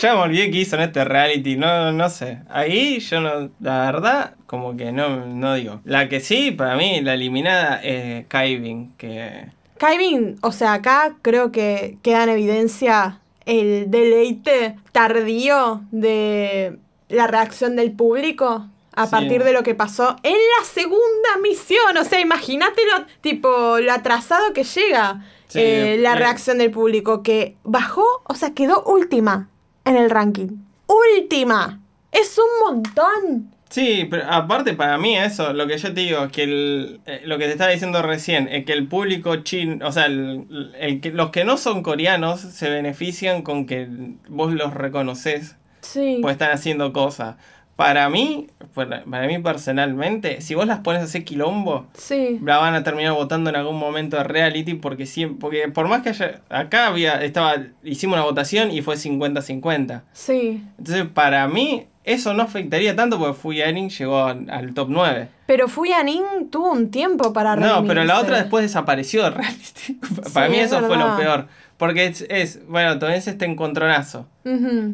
ya 0.00 0.14
me 0.14 0.20
olvidé 0.20 0.50
qué 0.50 0.58
hizo 0.58 0.76
en 0.76 0.82
este 0.82 1.04
reality, 1.04 1.56
no, 1.56 1.92
no 1.92 2.10
sé. 2.10 2.38
Ahí 2.48 2.98
yo 3.00 3.20
no, 3.20 3.50
la 3.60 3.86
verdad, 3.86 4.34
como 4.46 4.76
que 4.76 4.92
no, 4.92 5.26
no 5.26 5.54
digo. 5.54 5.80
La 5.84 6.08
que 6.08 6.20
sí, 6.20 6.50
para 6.50 6.76
mí, 6.76 7.00
la 7.00 7.14
eliminada 7.14 7.80
es 7.82 8.26
Kaivin, 8.26 8.92
que 8.98 9.46
Kaivin, 9.78 10.36
o 10.42 10.52
sea, 10.52 10.74
acá 10.74 11.16
creo 11.22 11.50
que 11.50 11.96
queda 12.02 12.22
en 12.22 12.28
evidencia 12.30 13.18
el 13.46 13.90
deleite 13.90 14.76
tardío 14.92 15.82
de 15.90 16.78
la 17.08 17.26
reacción 17.26 17.74
del 17.74 17.90
público 17.90 18.68
a 18.94 19.06
Sí. 19.06 19.10
partir 19.10 19.42
de 19.44 19.52
lo 19.52 19.62
que 19.62 19.74
pasó 19.74 20.16
en 20.22 20.32
la 20.58 20.64
segunda 20.64 21.36
misión. 21.42 21.96
O 21.98 22.04
sea, 22.04 22.20
imagínatelo, 22.20 23.06
tipo, 23.20 23.78
lo 23.78 23.92
atrasado 23.92 24.52
que 24.52 24.64
llega 24.64 25.24
Sí, 25.48 25.58
eh, 25.60 25.96
la 26.00 26.12
eh. 26.12 26.16
reacción 26.16 26.58
del 26.58 26.70
público, 26.70 27.22
que 27.22 27.56
bajó, 27.62 28.04
o 28.24 28.34
sea, 28.34 28.54
quedó 28.54 28.82
última 28.84 29.48
en 29.84 29.96
el 29.96 30.08
ranking. 30.10 30.48
Última. 30.86 31.80
Es 32.10 32.38
un 32.38 32.74
montón. 32.74 33.50
Sí, 33.70 34.06
pero 34.10 34.24
aparte 34.30 34.74
para 34.74 34.98
mí 34.98 35.16
eso, 35.16 35.54
lo 35.54 35.66
que 35.66 35.78
yo 35.78 35.94
te 35.94 36.00
digo, 36.00 36.28
que 36.30 36.42
el, 36.42 37.00
eh, 37.06 37.22
lo 37.24 37.38
que 37.38 37.46
te 37.46 37.52
estaba 37.52 37.70
diciendo 37.70 38.02
recién, 38.02 38.46
es 38.52 38.66
que 38.66 38.74
el 38.74 38.86
público 38.86 39.36
chino, 39.36 39.86
o 39.88 39.92
sea, 39.92 40.06
el, 40.06 40.72
el 40.78 41.00
que, 41.00 41.10
los 41.10 41.30
que 41.30 41.44
no 41.44 41.56
son 41.56 41.82
coreanos 41.82 42.40
se 42.40 42.68
benefician 42.68 43.40
con 43.40 43.64
que 43.66 43.88
vos 44.28 44.52
los 44.52 44.74
reconoces, 44.74 45.56
Sí. 45.80 46.18
pues 46.20 46.32
están 46.34 46.50
haciendo 46.52 46.92
cosas. 46.92 47.36
Para 47.76 48.08
mí, 48.10 48.48
para, 48.74 49.02
para 49.04 49.26
mí 49.26 49.38
personalmente, 49.38 50.40
si 50.40 50.54
vos 50.54 50.66
las 50.66 50.80
pones 50.80 51.02
a 51.02 51.04
hacer 51.04 51.24
quilombo, 51.24 51.86
sí. 51.94 52.38
la 52.44 52.58
van 52.58 52.74
a 52.74 52.82
terminar 52.84 53.14
votando 53.14 53.50
en 53.50 53.56
algún 53.56 53.78
momento 53.78 54.18
de 54.18 54.24
reality 54.24 54.74
porque 54.74 55.06
siempre, 55.06 55.38
porque 55.40 55.68
por 55.68 55.88
más 55.88 56.02
que 56.02 56.10
haya, 56.10 56.42
acá 56.50 56.88
había, 56.88 57.22
estaba, 57.24 57.54
hicimos 57.82 58.14
una 58.14 58.24
votación 58.24 58.70
y 58.70 58.82
fue 58.82 58.96
50-50. 58.96 60.02
Sí. 60.12 60.62
Entonces, 60.78 61.06
para 61.06 61.48
mí, 61.48 61.86
eso 62.04 62.34
no 62.34 62.42
afectaría 62.42 62.96
tanto 62.96 63.18
porque 63.18 63.34
Fu 63.34 63.52
Yanin 63.52 63.88
llegó 63.88 64.24
al, 64.24 64.74
top 64.74 64.88
9. 64.90 65.28
Pero 65.46 65.68
Fuyanin 65.68 66.50
tuvo 66.50 66.72
un 66.72 66.90
tiempo 66.90 67.32
para 67.32 67.54
No, 67.56 67.84
pero 67.86 68.04
la 68.04 68.18
otra 68.20 68.38
después 68.38 68.64
desapareció 68.64 69.22
de 69.22 69.30
reality. 69.30 70.00
para 70.34 70.48
mí 70.48 70.56
es 70.56 70.72
eso 70.72 70.84
fue 70.86 70.96
lo 70.96 71.16
peor. 71.16 71.46
Porque 71.76 72.06
es, 72.06 72.26
es 72.28 72.66
bueno, 72.68 72.98
todavía 72.98 73.18
es 73.18 73.28
este 73.28 73.44
encontronazo. 73.44 74.26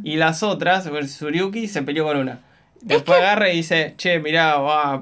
Y 0.05 0.17
las 0.17 0.43
otras, 0.43 0.89
Suryuki 1.11 1.67
se 1.69 1.83
peleó 1.83 2.05
con 2.05 2.19
una. 2.19 2.41
Después 2.81 3.19
agarra 3.19 3.51
y 3.51 3.57
dice, 3.57 3.95
che, 3.97 4.19
mirá, 4.21 4.55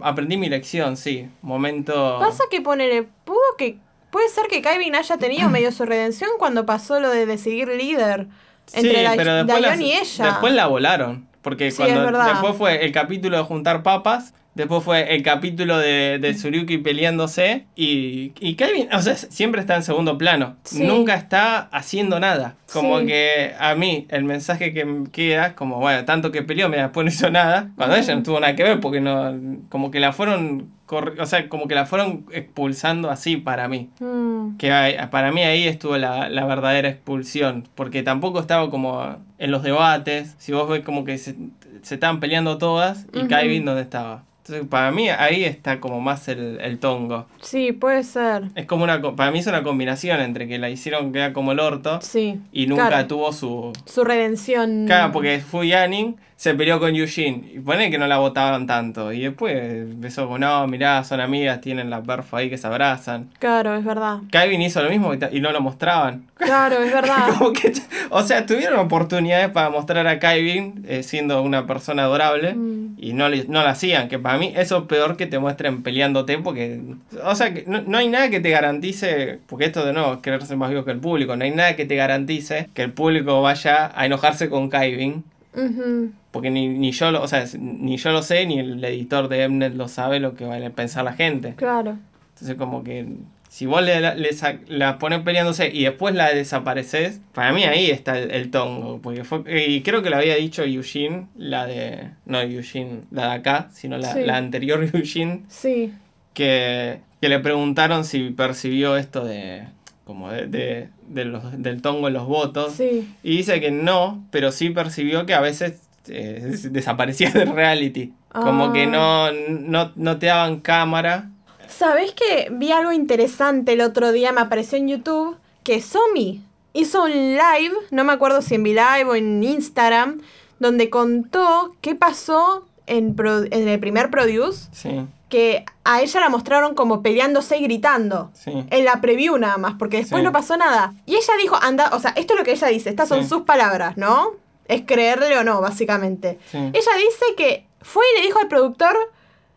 aprendí 0.03 0.37
mi 0.37 0.49
lección, 0.49 0.97
sí. 0.97 1.29
Momento... 1.43 2.19
Pasa 2.19 2.45
que 2.51 2.61
ponele, 2.63 3.07
pudo 3.25 3.39
que 3.59 3.79
puede 4.11 4.29
ser 4.31 4.47
que 4.47 4.63
Kaivin 4.63 4.95
haya 4.95 5.19
tenido 5.19 5.49
medio 5.51 5.71
su 5.73 5.85
redención 5.85 6.31
cuando 6.39 6.65
pasó 6.65 7.01
lo 7.01 7.11
de 7.11 7.27
decidir 7.27 7.69
líder 7.69 8.29
entre 8.73 8.97
sí, 8.99 9.03
Da- 9.05 9.13
pero 9.17 9.35
después, 9.45 9.61
las- 9.61 9.81
y 9.81 9.93
ella. 9.93 10.25
después 10.27 10.53
la 10.55 10.67
volaron. 10.67 11.29
Porque 11.43 11.71
Sí, 11.71 11.77
cuando 11.77 12.01
es 12.01 12.07
verdad. 12.07 12.27
después 12.33 12.57
fue 12.57 12.85
el 12.85 12.91
capítulo 12.93 13.37
de 13.37 13.43
juntar 13.45 13.83
papas, 13.85 14.35
después 14.57 14.83
fue 14.83 15.15
el 15.15 15.23
capítulo 15.23 15.79
de, 15.79 16.19
de 16.19 16.35
Tsuruki 16.35 16.79
peleándose 16.79 17.67
y, 17.77 18.33
y 18.41 18.55
Kevin, 18.55 18.89
o 18.93 19.01
sea, 19.01 19.15
siempre 19.15 19.61
está 19.61 19.77
en 19.77 19.83
segundo 19.85 20.19
plano. 20.19 20.57
Sí. 20.65 20.83
Nunca 20.83 21.15
está 21.15 21.69
haciendo 21.71 22.19
nada. 22.19 22.57
Como 22.73 22.99
Sí. 23.01 23.07
que 23.07 23.53
a 23.61 23.75
mí 23.77 24.07
el 24.11 24.25
mensaje 24.25 24.73
que 24.73 24.85
me 24.85 25.09
queda 25.11 25.47
es 25.49 25.53
como, 25.53 25.79
bueno, 25.79 26.05
tanto 26.05 26.33
que 26.33 26.43
peleó, 26.43 26.69
mira, 26.69 26.83
después 26.85 27.05
no 27.05 27.11
hizo 27.11 27.31
nada. 27.31 27.71
Cuando 27.77 27.95
ella 27.95 28.15
no 28.17 28.23
tuvo 28.25 28.41
nada 28.41 28.57
que 28.57 28.65
ver 28.65 28.81
porque 28.81 29.01
no, 29.01 29.37
como 29.69 29.91
que 29.93 30.01
la 30.01 30.13
fueron, 30.13 30.71
o 30.89 31.27
sea, 31.27 31.49
como 31.49 31.69
que 31.69 31.75
la 31.75 31.85
fueron 31.87 32.27
expulsando 32.33 33.11
así 33.11 33.37
para 33.37 33.69
mí. 33.69 33.91
Mm, 34.01 34.57
Que 34.57 34.73
hay- 34.73 34.97
para 35.11 35.31
mí 35.33 35.43
ahí 35.43 35.69
estuvo 35.69 35.97
la, 35.99 36.29
la 36.29 36.45
verdadera 36.47 36.89
expulsión, 36.89 37.69
porque 37.75 38.03
tampoco 38.03 38.41
estaba 38.41 38.69
como 38.71 39.17
en 39.39 39.51
los 39.51 39.63
debates, 39.63 40.35
si 40.39 40.53
vos 40.53 40.69
ves 40.69 40.81
como 40.83 41.05
que 41.05 41.19
se, 41.19 41.37
se 41.83 41.95
estaban 41.95 42.21
peleando 42.21 42.57
todas 42.59 43.07
y 43.13 43.19
Ujú. 43.19 43.29
Kaivin 43.29 43.65
dónde 43.65 43.83
estaba. 43.83 44.25
Entonces 44.47 44.69
para 44.69 44.93
mí 44.93 45.09
ahí 45.09 45.45
está 45.45 45.81
como 45.81 46.01
más 46.01 46.29
el, 46.29 46.61
el 46.61 46.79
tongo. 46.79 47.27
sí, 47.43 47.73
puede 47.73 48.05
ser. 48.05 48.45
Es 48.55 48.67
como 48.67 48.85
una, 48.85 49.03
para 49.17 49.31
mí 49.33 49.41
es 49.41 49.47
una 49.49 49.65
combinación 49.65 50.21
entre 50.21 50.47
que 50.47 50.59
la 50.59 50.71
hicieron 50.71 51.13
quedar 51.13 51.33
como 51.33 51.51
el 51.53 51.59
orto 51.59 51.99
Sí. 52.01 52.39
y 52.53 52.67
nunca 52.69 52.89
claro. 52.89 53.07
tuvo 53.09 53.33
su... 53.33 53.73
Su 53.87 54.05
redención. 54.05 54.87
Claro, 54.87 55.11
porque 55.13 55.41
fue 55.41 55.67
Yanning, 55.69 56.17
se 56.37 56.55
peleó 56.55 56.79
con 56.79 56.95
Eugene. 56.95 57.51
Y 57.55 57.59
pone 57.61 57.91
que 57.91 57.99
no 57.99 58.07
la 58.07 58.19
votaban 58.19 58.67
tanto. 58.67 59.13
Y 59.13 59.21
después 59.23 59.55
empezó 59.57 60.29
con, 60.29 60.43
no, 60.43 60.67
mirá, 60.67 61.03
son 61.03 61.21
amigas, 61.21 61.61
tienen 61.63 61.89
la 61.91 62.03
perfo 62.03 62.37
ahí 62.37 62.51
que 62.51 62.59
se 62.59 62.67
abrazan. 62.67 63.31
Claro, 63.39 63.75
es 63.75 63.85
verdad. 63.85 64.19
Kevin 64.31 64.61
hizo 64.63 64.83
lo 64.83 64.91
mismo 64.91 65.13
y 65.15 65.41
no 65.41 65.51
lo 65.53 65.61
mostraban. 65.61 66.27
Claro, 66.35 66.83
es 66.83 66.93
verdad. 66.93 67.29
Como 67.39 67.53
que, 67.53 67.73
o 68.11 68.23
sea, 68.23 68.45
tuvieron 68.45 68.79
oportunidades 68.79 69.49
para 69.51 69.71
mostrar 69.71 70.07
a 70.07 70.19
Kevin 70.19 70.85
eh, 70.87 71.03
siendo 71.03 71.43
una 71.43 71.67
persona 71.67 72.03
adorable 72.05 72.55
Mm. 72.55 72.97
y 72.99 73.13
no, 73.15 73.29
le- 73.29 73.47
no 73.49 73.63
lo 73.63 73.69
hacían. 73.69 74.09
Que 74.09 74.19
para 74.19 74.37
mí 74.39 74.53
eso 74.57 74.79
es 74.79 74.85
peor 74.85 75.17
que 75.17 75.27
te 75.27 75.39
muestren 75.39 75.83
peleándote 75.83 76.37
porque, 76.39 76.81
o 77.25 77.35
sea, 77.35 77.55
que 77.55 77.65
no, 77.67 77.81
no 77.83 77.97
hay 77.99 78.09
nada 78.09 78.29
que 78.31 78.41
te 78.41 78.51
garantice, 78.51 79.39
porque 79.47 79.65
esto 79.65 79.85
de 79.87 79.93
nuevo 79.95 80.13
es 80.15 80.19
querer 80.21 80.45
ser 80.45 80.57
más 80.59 80.69
vivo 80.71 80.85
que 80.85 80.91
el 80.91 80.99
público, 81.01 81.35
no 81.35 81.45
hay 81.45 81.51
nada 81.51 81.77
que 81.77 81.87
te 81.87 81.97
garantice 81.97 82.69
que 82.75 82.83
el 82.83 82.93
público 82.93 83.41
vaya 83.43 83.91
a 83.95 84.05
enojarse 84.07 84.51
con 84.51 84.69
Kevin. 84.71 85.25
Ujú. 85.55 86.13
Porque 86.37 86.51
ni, 86.51 86.69
ni 86.69 86.93
yo 86.93 87.11
lo, 87.11 87.23
o 87.23 87.29
sea, 87.29 87.45
ni 87.59 87.97
yo 87.97 88.13
lo 88.13 88.23
sé, 88.23 88.47
ni 88.47 88.59
el 88.61 88.83
editor 88.85 89.29
de 89.29 89.49
Mnet 89.49 89.75
lo 89.75 89.89
sabe 89.89 90.21
lo 90.21 90.35
que 90.35 90.45
va 90.45 90.57
a 90.57 90.71
pensar 90.71 91.05
la 91.05 91.13
gente. 91.15 91.55
Claro. 91.57 91.99
Entonces 92.35 92.57
como 92.57 92.85
que 92.85 93.07
si 93.49 93.65
vos 93.65 93.83
le, 93.83 94.01
le 94.17 94.31
la 94.69 94.99
pones 94.99 95.21
peleándose 95.21 95.71
y 95.73 95.85
después 95.85 96.15
la 96.15 96.29
desapareces, 96.35 97.21
para 97.33 97.53
mí 97.53 97.65
ahí 97.65 97.91
está 97.91 98.19
el, 98.19 98.31
el 98.31 98.51
tongo. 98.51 99.01
Porque 99.01 99.25
fue, 99.25 99.43
y 99.67 99.81
creo 99.83 100.03
que 100.03 100.11
lo 100.11 100.17
había 100.17 100.35
dicho 100.37 100.63
Eugene, 100.63 101.27
la 101.37 101.67
de. 101.67 102.11
No 102.27 102.41
Eugene, 102.41 103.01
la 103.11 103.29
de 103.29 103.33
acá, 103.35 103.69
sino 103.73 103.97
la, 103.97 104.13
Sí. 104.13 104.21
la 104.25 104.37
anterior 104.37 104.83
Eugene, 104.93 105.43
Sí. 105.49 105.93
que, 106.35 107.01
que 107.21 107.29
le 107.29 107.39
preguntaron 107.39 108.05
si 108.05 108.31
percibió 108.31 108.97
esto 108.97 109.25
de. 109.25 109.65
como 110.05 110.31
de, 110.31 110.47
de- 110.47 110.89
de 111.09 111.25
los, 111.25 111.63
del 111.63 111.81
tongo 111.83 112.09
en 112.09 112.15
los 112.15 112.27
votos. 112.27 112.73
Sí. 112.75 113.09
Y 113.23 113.37
dice 113.39 113.61
que 113.61 113.71
no, 113.71 114.27
pero 114.33 114.51
sí 114.51 114.71
percibió 114.71 115.25
que 115.25 115.35
a 115.35 115.41
veces 115.41 115.86
eh, 116.09 116.57
desaparecía 116.71 117.31
de 117.31 117.45
reality. 117.45 118.13
Como 118.33 118.67
Ah. 118.67 118.73
que 118.73 118.87
no, 118.87 119.31
no, 119.33 119.93
no 119.97 120.19
te 120.19 120.27
daban 120.27 120.61
cámara. 120.61 121.31
¿Sabés 121.69 122.13
que 122.13 122.49
vi 122.53 122.71
algo 122.73 122.93
interesante 122.93 123.73
el 123.73 123.81
otro 123.81 124.13
día? 124.13 124.33
Me 124.33 124.41
apareció 124.43 124.79
en 124.79 124.89
YouTube 124.89 125.37
que 125.65 125.81
Somi 125.81 126.43
hizo 126.73 127.05
un 127.05 127.11
live, 127.11 127.75
no 127.91 128.05
me 128.05 128.13
acuerdo 128.13 128.43
si 128.43 128.55
en 128.55 128.63
V-Live 128.63 129.05
o 129.11 129.15
en 129.15 129.43
Instagram, 129.43 130.21
donde 130.59 130.91
contó 130.91 131.75
qué 131.81 131.95
pasó 131.95 132.67
en, 132.87 133.15
Pro- 133.17 133.45
en 133.45 133.67
el 133.69 133.81
primer 133.81 134.11
Produce, 134.11 134.69
Sí, 134.73 135.07
que 135.29 135.65
a 135.85 136.03
ella 136.03 136.21
la 136.21 136.29
mostraron 136.29 136.75
como 136.77 137.03
peleándose 137.03 137.57
y 137.59 137.63
gritando. 137.65 138.31
sí. 138.35 138.53
En 138.71 138.85
la 138.85 139.01
preview 139.01 139.37
nada 139.39 139.57
más, 139.57 139.75
porque 139.79 139.97
después 139.99 140.21
Sí. 140.21 140.25
no 140.25 140.31
pasó 140.33 140.57
nada. 140.57 140.95
Y 141.05 141.17
ella 141.17 141.33
dijo, 141.43 141.57
anda, 141.61 141.91
o 141.95 141.99
sea, 141.99 142.13
esto 142.17 142.35
es 142.35 142.39
lo 142.39 142.45
que 142.45 142.53
ella 142.53 142.69
dice, 142.69 142.91
estas 142.91 143.09
son 143.09 143.27
sus 143.27 143.43
palabras, 143.43 143.97
¿no? 143.97 144.31
Es 144.69 144.83
creerle 144.83 145.39
o 145.39 145.45
no, 145.45 145.61
básicamente. 145.61 146.39
Sí. 146.51 146.59
Ella 146.59 146.93
dice 146.97 147.35
que 147.37 147.67
fue 147.81 148.05
y 148.13 148.21
le 148.21 148.27
dijo 148.27 148.41
al 148.41 148.49
productor, 148.49 148.97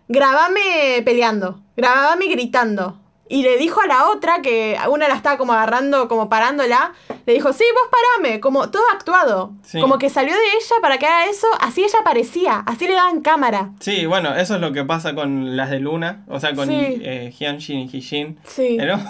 grabame 0.08 1.02
peleando, 1.04 1.62
grabame 1.76 2.28
gritando. 2.28 2.99
Y 3.32 3.44
le 3.44 3.58
dijo 3.58 3.80
a 3.80 3.86
la 3.88 4.10
otra, 4.10 4.42
que 4.42 4.76
una 4.90 5.08
la 5.08 5.14
estaba 5.14 5.38
como 5.38 5.54
agarrando, 5.54 6.08
como 6.08 6.30
parándola, 6.30 6.94
le 7.28 7.34
dijo, 7.34 7.54
sí, 7.54 7.64
vos 7.74 7.90
parame, 7.92 8.40
como 8.40 8.72
todo 8.72 8.82
actuado. 8.92 9.54
Sí. 9.64 9.80
Como 9.80 10.00
que 10.00 10.10
salió 10.10 10.34
de 10.34 10.42
ella 10.56 10.76
para 10.82 10.98
que 10.98 11.06
haga 11.06 11.30
eso, 11.30 11.46
así 11.62 11.84
ella 11.84 12.00
parecía, 12.04 12.64
así 12.66 12.88
le 12.88 12.96
daban 12.96 13.22
cámara. 13.22 13.70
Sí, 13.80 14.08
bueno, 14.08 14.34
eso 14.36 14.56
es 14.56 14.62
lo 14.62 14.74
que 14.74 14.84
pasa 14.84 15.14
con 15.14 15.56
las 15.56 15.70
de 15.70 15.80
Luna, 15.80 16.24
o 16.28 16.40
sea, 16.40 16.56
con 16.56 16.68
Sí. 16.68 16.74
eh, 16.76 17.32
Hyunjin 17.38 17.80
y 17.82 17.98
Hijin. 17.98 18.40
Sí. 18.48 18.78
En 18.80 18.90
un, 18.92 19.06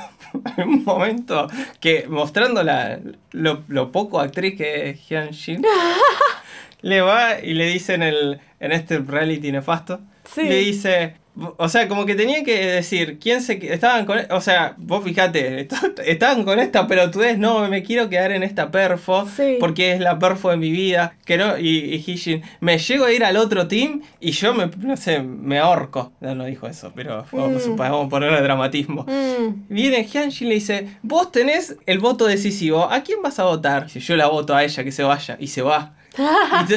en 0.58 0.68
un 0.68 0.84
momento 0.84 1.48
que 1.80 2.06
mostrando 2.10 2.62
la, 2.62 3.00
lo, 3.32 3.64
lo 3.70 3.92
poco 3.94 4.20
actriz 4.20 4.58
que 4.58 4.90
es 4.90 5.00
Hyunjin, 5.10 5.66
le 6.82 7.02
va 7.02 7.40
y 7.40 7.54
le 7.54 7.66
dice 7.68 7.94
en, 7.94 8.04
el, 8.04 8.40
en 8.60 8.72
este 8.72 8.98
reality 9.00 9.52
nefasto, 9.52 10.00
Sí. 10.26 10.44
le 10.44 10.56
dice, 10.58 11.16
o 11.58 11.70
sea, 11.70 11.88
como 11.88 12.06
que 12.06 12.16
tenía 12.16 12.44
que 12.44 12.66
decir 12.66 13.18
quién 13.20 13.42
se 13.42 13.60
estaban 13.74 14.06
con, 14.06 14.20
o 14.32 14.42
sea, 14.42 14.76
vos 14.78 15.04
fijate, 15.04 15.62
est- 15.62 15.74
estaban 16.06 16.44
con 16.44 16.60
esta 16.60 16.88
pelotudez, 16.88 17.38
no, 17.38 17.68
me 17.68 17.84
quiero 17.84 18.10
quedar 18.10 18.32
en 18.32 18.44
esta 18.44 18.72
perfo, 18.72 19.28
Sí. 19.36 19.58
porque 19.60 19.94
es 19.94 20.00
la 20.00 20.20
perfo 20.20 20.50
de 20.50 20.58
mi 20.58 20.72
vida, 20.72 21.16
que 21.26 21.38
no, 21.38 21.58
y, 21.58 21.96
y 21.96 22.04
Hijin, 22.12 22.42
me 22.60 22.78
llego 22.78 23.06
a 23.06 23.12
ir 23.12 23.24
al 23.24 23.38
otro 23.38 23.68
team 23.68 24.02
y 24.20 24.32
yo 24.32 24.54
me, 24.54 24.68
no 24.80 24.98
sé, 24.98 25.22
me 25.22 25.60
ahorco. 25.60 26.12
No, 26.22 26.36
no 26.36 26.46
dijo 26.46 26.68
eso, 26.68 26.92
pero 26.96 27.26
vamos, 27.32 27.68
Mm. 27.68 27.76
vamos 27.76 28.06
a 28.06 28.10
ponerle 28.10 28.42
dramatismo. 28.42 29.06
Mm. 29.08 29.66
Viene 29.70 30.04
Hyunjin 30.06 30.48
y 30.48 30.50
le 30.50 30.56
dice, 30.56 30.88
vos 31.02 31.32
tenés 31.32 31.78
el 31.86 32.00
voto 32.00 32.26
decisivo, 32.26 32.84
¿a 32.90 33.02
quién 33.02 33.22
vas 33.22 33.40
a 33.40 33.44
votar? 33.46 33.90
Si 33.90 34.00
yo 34.00 34.16
la 34.16 34.28
voto 34.28 34.56
a 34.56 34.64
ella, 34.64 34.84
que 34.84 34.92
se 34.92 35.04
vaya, 35.04 35.38
y 35.40 35.48
se 35.48 35.62
va. 35.62 35.96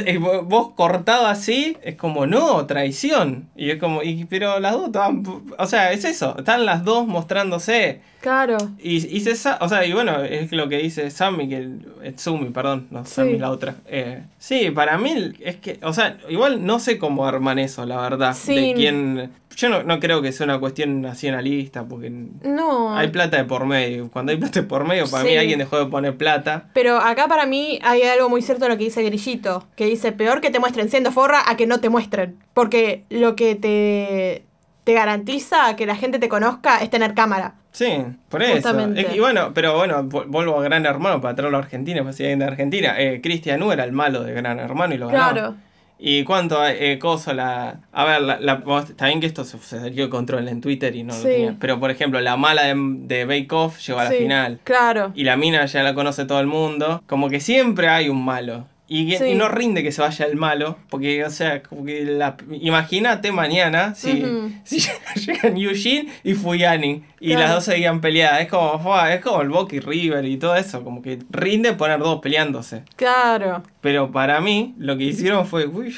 Y 0.06 0.16
vos 0.18 0.72
cortado 0.74 1.26
así, 1.26 1.76
es 1.82 1.96
como, 1.96 2.26
no, 2.26 2.66
traición. 2.66 3.48
Y 3.56 3.70
es 3.70 3.80
como, 3.80 4.02
y, 4.02 4.24
pero 4.26 4.60
las 4.60 4.72
dos 4.72 4.86
estaban, 4.86 5.24
o 5.58 5.66
sea, 5.66 5.92
es 5.92 6.04
eso, 6.04 6.36
están 6.38 6.66
las 6.66 6.84
dos 6.84 7.06
mostrándose. 7.06 8.00
Claro. 8.22 8.56
Y, 8.78 8.96
y 9.14 9.20
se 9.20 9.32
o 9.60 9.68
sea, 9.68 9.84
y 9.84 9.92
bueno, 9.92 10.22
es 10.22 10.52
lo 10.52 10.68
que 10.68 10.78
dice 10.78 11.10
Sammy, 11.10 11.48
que 11.48 11.68
eh, 12.04 12.12
Tsumi, 12.12 12.50
perdón, 12.50 12.86
no, 12.90 13.04
Sí. 13.04 13.14
Sammy 13.16 13.36
la 13.38 13.50
otra. 13.50 13.74
Eh, 13.86 14.22
sí, 14.38 14.70
para 14.70 14.96
mí 14.96 15.32
es 15.40 15.56
que, 15.56 15.80
o 15.82 15.92
sea, 15.92 16.16
igual 16.28 16.64
no 16.64 16.78
sé 16.78 16.98
cómo 16.98 17.26
arman 17.26 17.58
eso, 17.58 17.84
la 17.84 18.00
verdad. 18.00 18.28
De 18.30 18.34
Sí. 18.34 18.72
quién, 18.76 19.32
yo 19.56 19.68
no, 19.68 19.82
no 19.82 19.98
creo 19.98 20.22
que 20.22 20.30
sea 20.30 20.44
una 20.44 20.60
cuestión 20.60 21.02
nacionalista, 21.02 21.84
porque 21.84 22.10
No. 22.10 22.96
hay 22.96 23.08
plata 23.08 23.36
de 23.38 23.44
por 23.44 23.66
medio. 23.66 24.08
Cuando 24.10 24.30
hay 24.32 24.38
plata 24.38 24.60
de 24.60 24.66
por 24.66 24.84
medio, 24.86 25.10
para 25.10 25.24
Sí. 25.24 25.30
mí 25.30 25.36
alguien 25.36 25.58
dejó 25.58 25.78
de 25.78 25.86
poner 25.86 26.16
plata. 26.16 26.68
Pero 26.74 26.98
acá 26.98 27.26
para 27.26 27.44
mí 27.44 27.80
hay 27.82 28.02
algo 28.02 28.28
muy 28.28 28.40
cierto 28.40 28.66
en 28.66 28.70
lo 28.70 28.78
que 28.78 28.84
dice 28.84 29.02
Grillito, 29.02 29.66
que 29.74 29.86
dice 29.86 30.12
peor 30.12 30.40
que 30.40 30.50
te 30.50 30.60
muestren 30.60 30.88
siendo 30.88 31.10
forra 31.10 31.42
a 31.44 31.56
que 31.56 31.66
no 31.66 31.80
te 31.80 31.88
muestren. 31.88 32.36
Porque 32.54 33.04
lo 33.10 33.34
que 33.34 33.56
te, 33.56 34.44
te 34.84 34.92
garantiza 34.94 35.74
que 35.76 35.86
la 35.86 35.96
gente 35.96 36.18
te 36.20 36.28
conozca 36.28 36.78
es 36.78 36.88
tener 36.90 37.14
cámara. 37.14 37.54
Sí, 37.72 37.90
por 38.28 38.42
eso. 38.42 38.54
Justamente. 38.54 39.06
Y 39.14 39.18
bueno, 39.18 39.52
pero 39.54 39.76
bueno, 39.76 40.04
vu- 40.04 40.24
vuelvo 40.26 40.60
a 40.60 40.62
Gran 40.62 40.84
Hermano 40.86 41.20
para 41.20 41.34
traerlo 41.34 41.56
a 41.56 41.60
Argentina, 41.62 42.12
si 42.12 42.22
alguien 42.22 42.38
de 42.40 42.44
Argentina. 42.44 42.94
Eh, 42.98 43.20
Cristian 43.22 43.62
U 43.62 43.72
era 43.72 43.84
el 43.84 43.92
malo 43.92 44.22
de 44.22 44.34
Gran 44.34 44.58
Hermano 44.58 44.94
y 44.94 44.98
lo 44.98 45.08
ganó. 45.08 45.30
Claro. 45.32 45.54
¿Y 46.04 46.24
cuánto 46.24 46.66
eh, 46.66 46.98
cosa 46.98 47.32
la... 47.32 47.76
A 47.92 48.04
ver, 48.04 48.20
la, 48.22 48.40
la- 48.40 48.56
bien 49.06 49.20
que 49.20 49.26
esto 49.26 49.44
se, 49.44 49.56
se 49.58 49.78
salió 49.78 50.04
de 50.04 50.10
control 50.10 50.48
en 50.48 50.60
Twitter 50.60 50.94
y 50.96 51.04
no 51.04 51.12
Sí. 51.14 51.22
lo 51.22 51.28
tenía. 51.30 51.56
Pero 51.60 51.78
por 51.78 51.90
ejemplo, 51.92 52.20
la 52.20 52.36
mala 52.36 52.62
de, 52.64 52.74
de 52.76 53.24
Bake 53.24 53.52
Off 53.52 53.78
llegó 53.86 54.00
a 54.00 54.04
la 54.04 54.10
Sí, 54.10 54.16
final. 54.16 54.58
Claro. 54.64 55.12
Y 55.14 55.22
la 55.24 55.36
mina 55.36 55.64
ya 55.66 55.82
la 55.84 55.94
conoce 55.94 56.24
todo 56.24 56.40
el 56.40 56.48
mundo. 56.48 57.02
Como 57.06 57.30
que 57.30 57.38
siempre 57.38 57.88
hay 57.88 58.08
un 58.08 58.24
malo. 58.24 58.66
Y, 58.94 59.08
que- 59.08 59.18
Sí. 59.18 59.24
y 59.28 59.34
no 59.34 59.48
rinde 59.48 59.82
que 59.82 59.90
se 59.92 60.02
vaya 60.02 60.26
el 60.26 60.36
malo. 60.36 60.76
Porque, 60.90 61.24
o 61.24 61.30
sea, 61.30 61.62
como 61.62 61.84
que 61.84 62.04
la, 62.04 62.36
imagínate 62.50 63.32
mañana 63.32 63.94
si, 63.94 64.22
si 64.64 64.80
llegan 65.26 65.56
Eugene 65.56 66.08
y 66.24 66.34
Fuyani. 66.34 67.04
Y 67.20 67.28
Claro. 67.28 67.40
las 67.42 67.54
dos 67.54 67.64
seguían 67.64 68.00
peleadas. 68.00 68.42
Es 68.42 68.48
como, 68.48 68.98
es 69.06 69.20
como 69.22 69.40
el 69.42 69.48
Boca 69.48 69.76
y 69.76 69.80
River 69.80 70.24
y 70.26 70.36
todo 70.36 70.56
eso. 70.56 70.82
Como 70.84 71.00
que 71.00 71.20
rinde 71.30 71.72
poner 71.74 72.00
dos 72.00 72.20
peleándose. 72.20 72.82
Claro. 72.96 73.62
Pero 73.80 74.10
para 74.12 74.40
mí, 74.40 74.74
lo 74.78 74.96
que 74.98 75.04
hicieron 75.04 75.46
fue. 75.46 75.66
uy, 75.66 75.94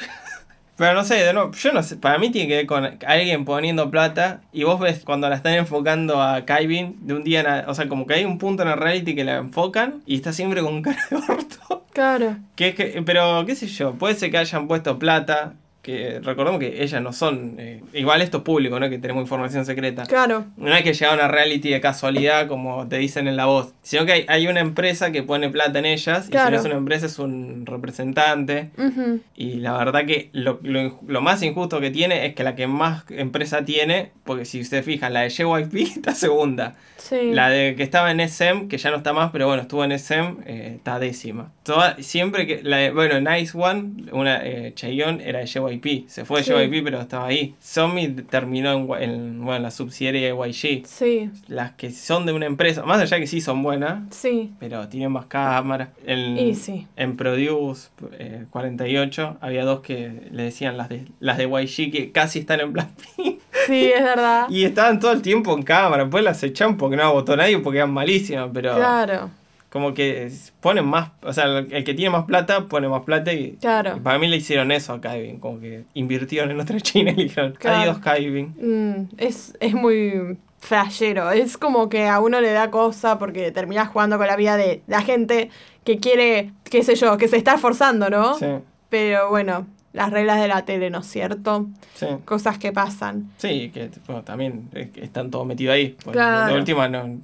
pero 0.77 0.93
no 0.93 1.03
sé, 1.03 1.15
de 1.15 1.33
nuevo, 1.33 1.51
yo 1.51 1.71
no 1.71 1.81
sé. 1.83 1.95
Para 1.97 2.17
mí 2.17 2.29
tiene 2.31 2.47
que 2.47 2.55
ver 2.57 2.65
con 2.65 2.97
alguien 3.05 3.45
poniendo 3.45 3.89
plata. 3.91 4.41
Y 4.51 4.63
vos 4.63 4.79
ves 4.79 5.03
cuando 5.05 5.29
la 5.29 5.35
están 5.35 5.53
enfocando 5.53 6.21
a 6.21 6.45
Kaivin 6.45 6.97
de 7.07 7.13
un 7.13 7.23
día. 7.23 7.39
en 7.41 7.47
a- 7.47 7.65
o 7.67 7.73
sea, 7.73 7.87
como 7.87 8.05
que 8.05 8.15
hay 8.15 8.25
un 8.25 8.37
punto 8.37 8.63
en 8.63 8.69
el 8.69 8.77
reality 8.77 9.15
que 9.15 9.23
la 9.23 9.37
enfocan. 9.37 10.01
Y 10.05 10.15
está 10.15 10.33
siempre 10.33 10.61
con 10.61 10.81
cara 10.81 10.99
de 11.09 11.15
orto. 11.17 11.85
Claro. 11.93 12.37
Que 12.55 12.69
es 12.69 12.75
que, 12.75 13.01
pero 13.05 13.45
qué 13.45 13.55
sé 13.55 13.67
yo, 13.67 13.93
puede 13.93 14.15
ser 14.15 14.29
que 14.31 14.37
hayan 14.37 14.67
puesto 14.67 14.99
plata. 14.99 15.53
Que 15.85 16.19
recordemos 16.19 16.59
que 16.59 16.81
ellas 16.81 16.99
no 16.99 17.13
son. 17.13 17.57
eh, 17.59 17.83
igual 17.93 18.23
esto 18.23 18.37
es 18.37 18.43
público, 18.43 18.79
no 18.79 18.89
que 18.89 18.97
tenemos 18.97 19.21
información 19.21 19.67
secreta. 19.67 20.03
Claro. 20.07 20.45
No 20.57 20.73
es 20.73 20.81
que 20.81 20.93
llegaron 20.93 21.23
a 21.23 21.27
reality 21.27 21.69
de 21.69 21.79
casualidad, 21.79 22.47
como 22.47 22.87
te 22.87 22.97
dicen 22.97 23.27
en 23.27 23.35
la 23.37 23.45
voz, 23.45 23.71
sino 23.83 24.03
que 24.07 24.13
hay, 24.13 24.25
hay 24.27 24.47
una 24.47 24.61
empresa 24.61 25.11
que 25.11 25.21
pone 25.21 25.47
plata 25.51 25.77
en 25.77 25.85
ellas, 25.85 26.23
y 26.23 26.25
si 26.25 26.31
Claro. 26.31 26.49
no 26.49 26.57
es 26.57 26.65
una 26.65 26.73
empresa 26.73 27.05
es 27.05 27.19
un 27.19 27.67
representante. 27.67 28.71
Ujú. 28.79 29.19
Y 29.35 29.55
la 29.57 29.77
verdad 29.77 30.05
que 30.05 30.29
lo, 30.33 30.59
lo 30.63 30.99
lo 31.07 31.21
más 31.21 31.43
injusto 31.43 31.79
que 31.79 31.91
tiene 31.91 32.25
es 32.25 32.33
que 32.33 32.43
la 32.43 32.55
que 32.55 32.65
más 32.65 33.03
empresa 33.11 33.63
tiene, 33.63 34.11
porque 34.23 34.45
si 34.45 34.63
se 34.63 34.81
fijan, 34.81 35.13
la 35.13 35.21
de 35.21 35.29
JYP 35.29 35.75
está 35.97 36.15
segunda. 36.15 36.73
Sí. 36.97 37.31
La 37.31 37.49
de 37.49 37.75
que 37.75 37.83
estaba 37.83 38.09
en 38.09 38.19
SM, 38.21 38.67
que 38.69 38.79
ya 38.79 38.89
no 38.89 38.97
está 38.97 39.13
más, 39.13 39.29
pero 39.31 39.45
bueno, 39.45 39.61
estuvo 39.61 39.83
en 39.83 39.91
SM, 39.91 40.37
eh, 40.47 40.73
está 40.77 40.97
décima. 40.97 41.51
Toda, 41.65 41.97
siempre 41.99 42.45
que, 42.45 42.61
la 42.61 42.91
bueno, 42.91 43.19
Nice 43.19 43.57
One, 43.57 44.03
una, 44.11 44.45
eh, 44.45 44.75
era 44.77 45.39
de 45.39 45.47
JYP, 45.47 46.07
se 46.07 46.23
fue 46.23 46.41
de 46.41 46.43
Sí. 46.45 46.51
JYP 46.53 46.83
pero 46.83 47.01
estaba 47.01 47.25
ahí. 47.25 47.55
Somi 47.59 48.07
terminó 48.09 48.71
en, 48.97 49.01
en, 49.09 49.43
bueno, 49.43 49.61
la 49.63 49.71
subserie 49.71 50.21
de 50.31 50.35
YG. 50.35 50.85
Sí. 50.85 51.31
Las 51.47 51.71
que 51.71 51.89
son 51.89 52.27
de 52.27 52.33
una 52.33 52.45
empresa, 52.45 52.83
más 52.83 53.01
allá 53.01 53.19
que 53.19 53.25
sí 53.25 53.41
son 53.41 53.63
buenas, 53.63 54.03
Sí. 54.15 54.53
pero 54.59 54.87
tienen 54.89 55.11
más 55.11 55.25
cámaras. 55.25 55.89
En, 56.05 56.37
Y 56.37 56.53
sí. 56.53 56.85
en 56.97 57.17
Produce 57.17 57.89
eh, 58.19 58.45
48 58.51 59.37
había 59.41 59.65
dos 59.65 59.79
que 59.79 60.29
le 60.31 60.43
decían 60.43 60.77
las 60.77 60.87
de, 60.89 61.05
las 61.19 61.39
de 61.39 61.45
YG 61.45 61.91
que 61.91 62.11
casi 62.11 62.37
están 62.39 62.59
en 62.59 62.73
Blackpink. 62.73 63.39
Sí, 63.65 63.91
es 63.91 64.03
verdad. 64.03 64.45
Y 64.51 64.65
estaban 64.65 64.99
todo 64.99 65.13
el 65.13 65.23
tiempo 65.23 65.57
en 65.57 65.63
cámara, 65.63 66.03
después 66.03 66.23
las 66.23 66.43
echan 66.43 66.77
porque 66.77 66.95
no 66.95 67.11
votó 67.11 67.35
nadie 67.35 67.57
porque 67.57 67.79
eran 67.79 67.91
malísimas, 67.91 68.49
pero 68.53 68.75
Claro. 68.75 69.31
Como 69.75 69.93
que 69.93 70.31
ponen 70.61 70.85
más, 70.85 71.11
o 71.21 71.33
sea, 71.33 71.57
el 71.57 71.83
que 71.83 71.93
tiene 71.93 72.09
más 72.09 72.23
plata 72.23 72.69
pone 72.69 72.87
más 72.87 73.01
plata 73.03 73.33
y, 73.33 73.57
Claro. 73.59 73.97
y 73.97 73.99
para 73.99 74.17
mí 74.17 74.25
le 74.29 74.37
hicieron 74.37 74.71
eso 74.71 74.93
a 74.93 75.01
Kevin, 75.01 75.37
como 75.37 75.59
que 75.59 75.83
invirtieron 75.95 76.49
en 76.49 76.61
otra 76.61 76.79
China 76.79 77.11
y 77.11 77.15
le 77.17 77.23
dijeron, 77.23 77.55
Claro. 77.59 77.91
adiós 77.91 77.99
Kevin. 77.99 78.53
Mm, 78.57 79.15
es, 79.17 79.53
es 79.59 79.73
muy 79.73 80.37
flashero. 80.59 81.29
Es 81.31 81.57
como 81.57 81.89
que 81.89 82.07
a 82.07 82.21
uno 82.21 82.39
le 82.39 82.53
da 82.53 82.71
cosa 82.71 83.19
porque 83.19 83.51
terminas 83.51 83.89
jugando 83.89 84.17
con 84.17 84.27
la 84.27 84.37
vida 84.37 84.55
de 84.55 84.81
la 84.87 85.01
gente 85.01 85.49
que 85.83 85.97
quiere, 85.99 86.53
qué 86.63 86.81
sé 86.81 86.95
yo, 86.95 87.17
que 87.17 87.27
se 87.27 87.35
está 87.35 87.55
esforzando, 87.55 88.09
¿no? 88.09 88.35
Sí, 88.35 88.45
Pero 88.87 89.29
bueno, 89.29 89.67
las 89.91 90.09
reglas 90.09 90.39
de 90.39 90.47
la 90.47 90.63
tele, 90.63 90.89
¿no 90.89 90.99
es 90.99 91.07
cierto? 91.07 91.67
sí. 91.95 92.05
Cosas 92.23 92.57
que 92.59 92.71
pasan. 92.71 93.29
Sí, 93.35 93.71
que 93.73 93.89
bueno, 94.07 94.23
también 94.23 94.69
eh, 94.73 94.89
están 94.95 95.29
todos 95.31 95.45
metidos 95.45 95.73
ahí. 95.75 95.97
Claro. 96.11 96.53
De 96.53 96.57
última 96.57 96.87
no, 96.87 97.19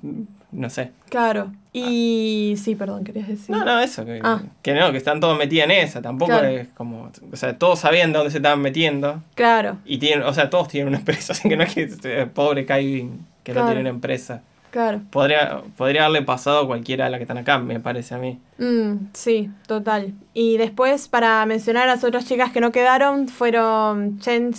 no 0.51 0.69
sé. 0.69 0.91
Claro. 1.09 1.53
Y 1.73 2.55
sí, 2.61 2.75
perdón, 2.75 3.03
querías 3.05 3.27
decir. 3.29 3.49
No, 3.55 3.63
no, 3.63 3.79
eso, 3.79 4.03
que, 4.05 4.19
Ah. 4.23 4.41
que 4.61 4.73
no, 4.73 4.91
que 4.91 4.97
están 4.97 5.19
todos 5.21 5.37
metidos 5.37 5.65
en 5.65 5.71
esa, 5.71 6.01
tampoco 6.01 6.31
Claro. 6.31 6.47
es 6.49 6.67
como, 6.75 7.09
o 7.31 7.35
sea, 7.35 7.57
todos 7.57 7.79
sabían 7.79 8.11
de 8.11 8.17
dónde 8.17 8.31
se 8.31 8.37
estaban 8.37 8.61
metiendo. 8.61 9.21
Claro, 9.35 9.77
Y 9.85 9.97
tienen, 9.97 10.25
o 10.25 10.33
sea, 10.33 10.49
todos 10.49 10.67
tienen 10.67 10.89
una 10.89 10.97
empresa, 10.97 11.31
así 11.33 11.47
que 11.47 11.55
no 11.55 11.63
es 11.63 11.73
que 11.73 11.89
eh, 12.03 12.25
pobre 12.33 12.65
Kyvin 12.65 13.25
que 13.43 13.53
Claro. 13.53 13.67
no 13.67 13.71
tiene 13.71 13.81
una 13.81 13.89
empresa. 13.89 14.41
claro. 14.69 15.01
Podría, 15.11 15.61
podría 15.77 16.05
haberle 16.05 16.25
pasado 16.25 16.59
a 16.61 16.67
cualquiera 16.67 17.05
de 17.05 17.11
las 17.11 17.17
que 17.19 17.23
están 17.23 17.37
acá, 17.37 17.57
me 17.59 17.79
parece 17.79 18.15
a 18.15 18.17
mí. 18.17 18.37
Mm, 18.57 19.07
sí, 19.13 19.49
total. 19.67 20.13
Y 20.33 20.57
después, 20.57 21.07
para 21.09 21.45
mencionar 21.45 21.89
a 21.89 21.95
las 21.95 22.03
otras 22.05 22.25
chicas 22.25 22.51
que 22.51 22.61
no 22.61 22.71
quedaron, 22.71 23.27
fueron 23.27 24.19
Chen 24.19 24.53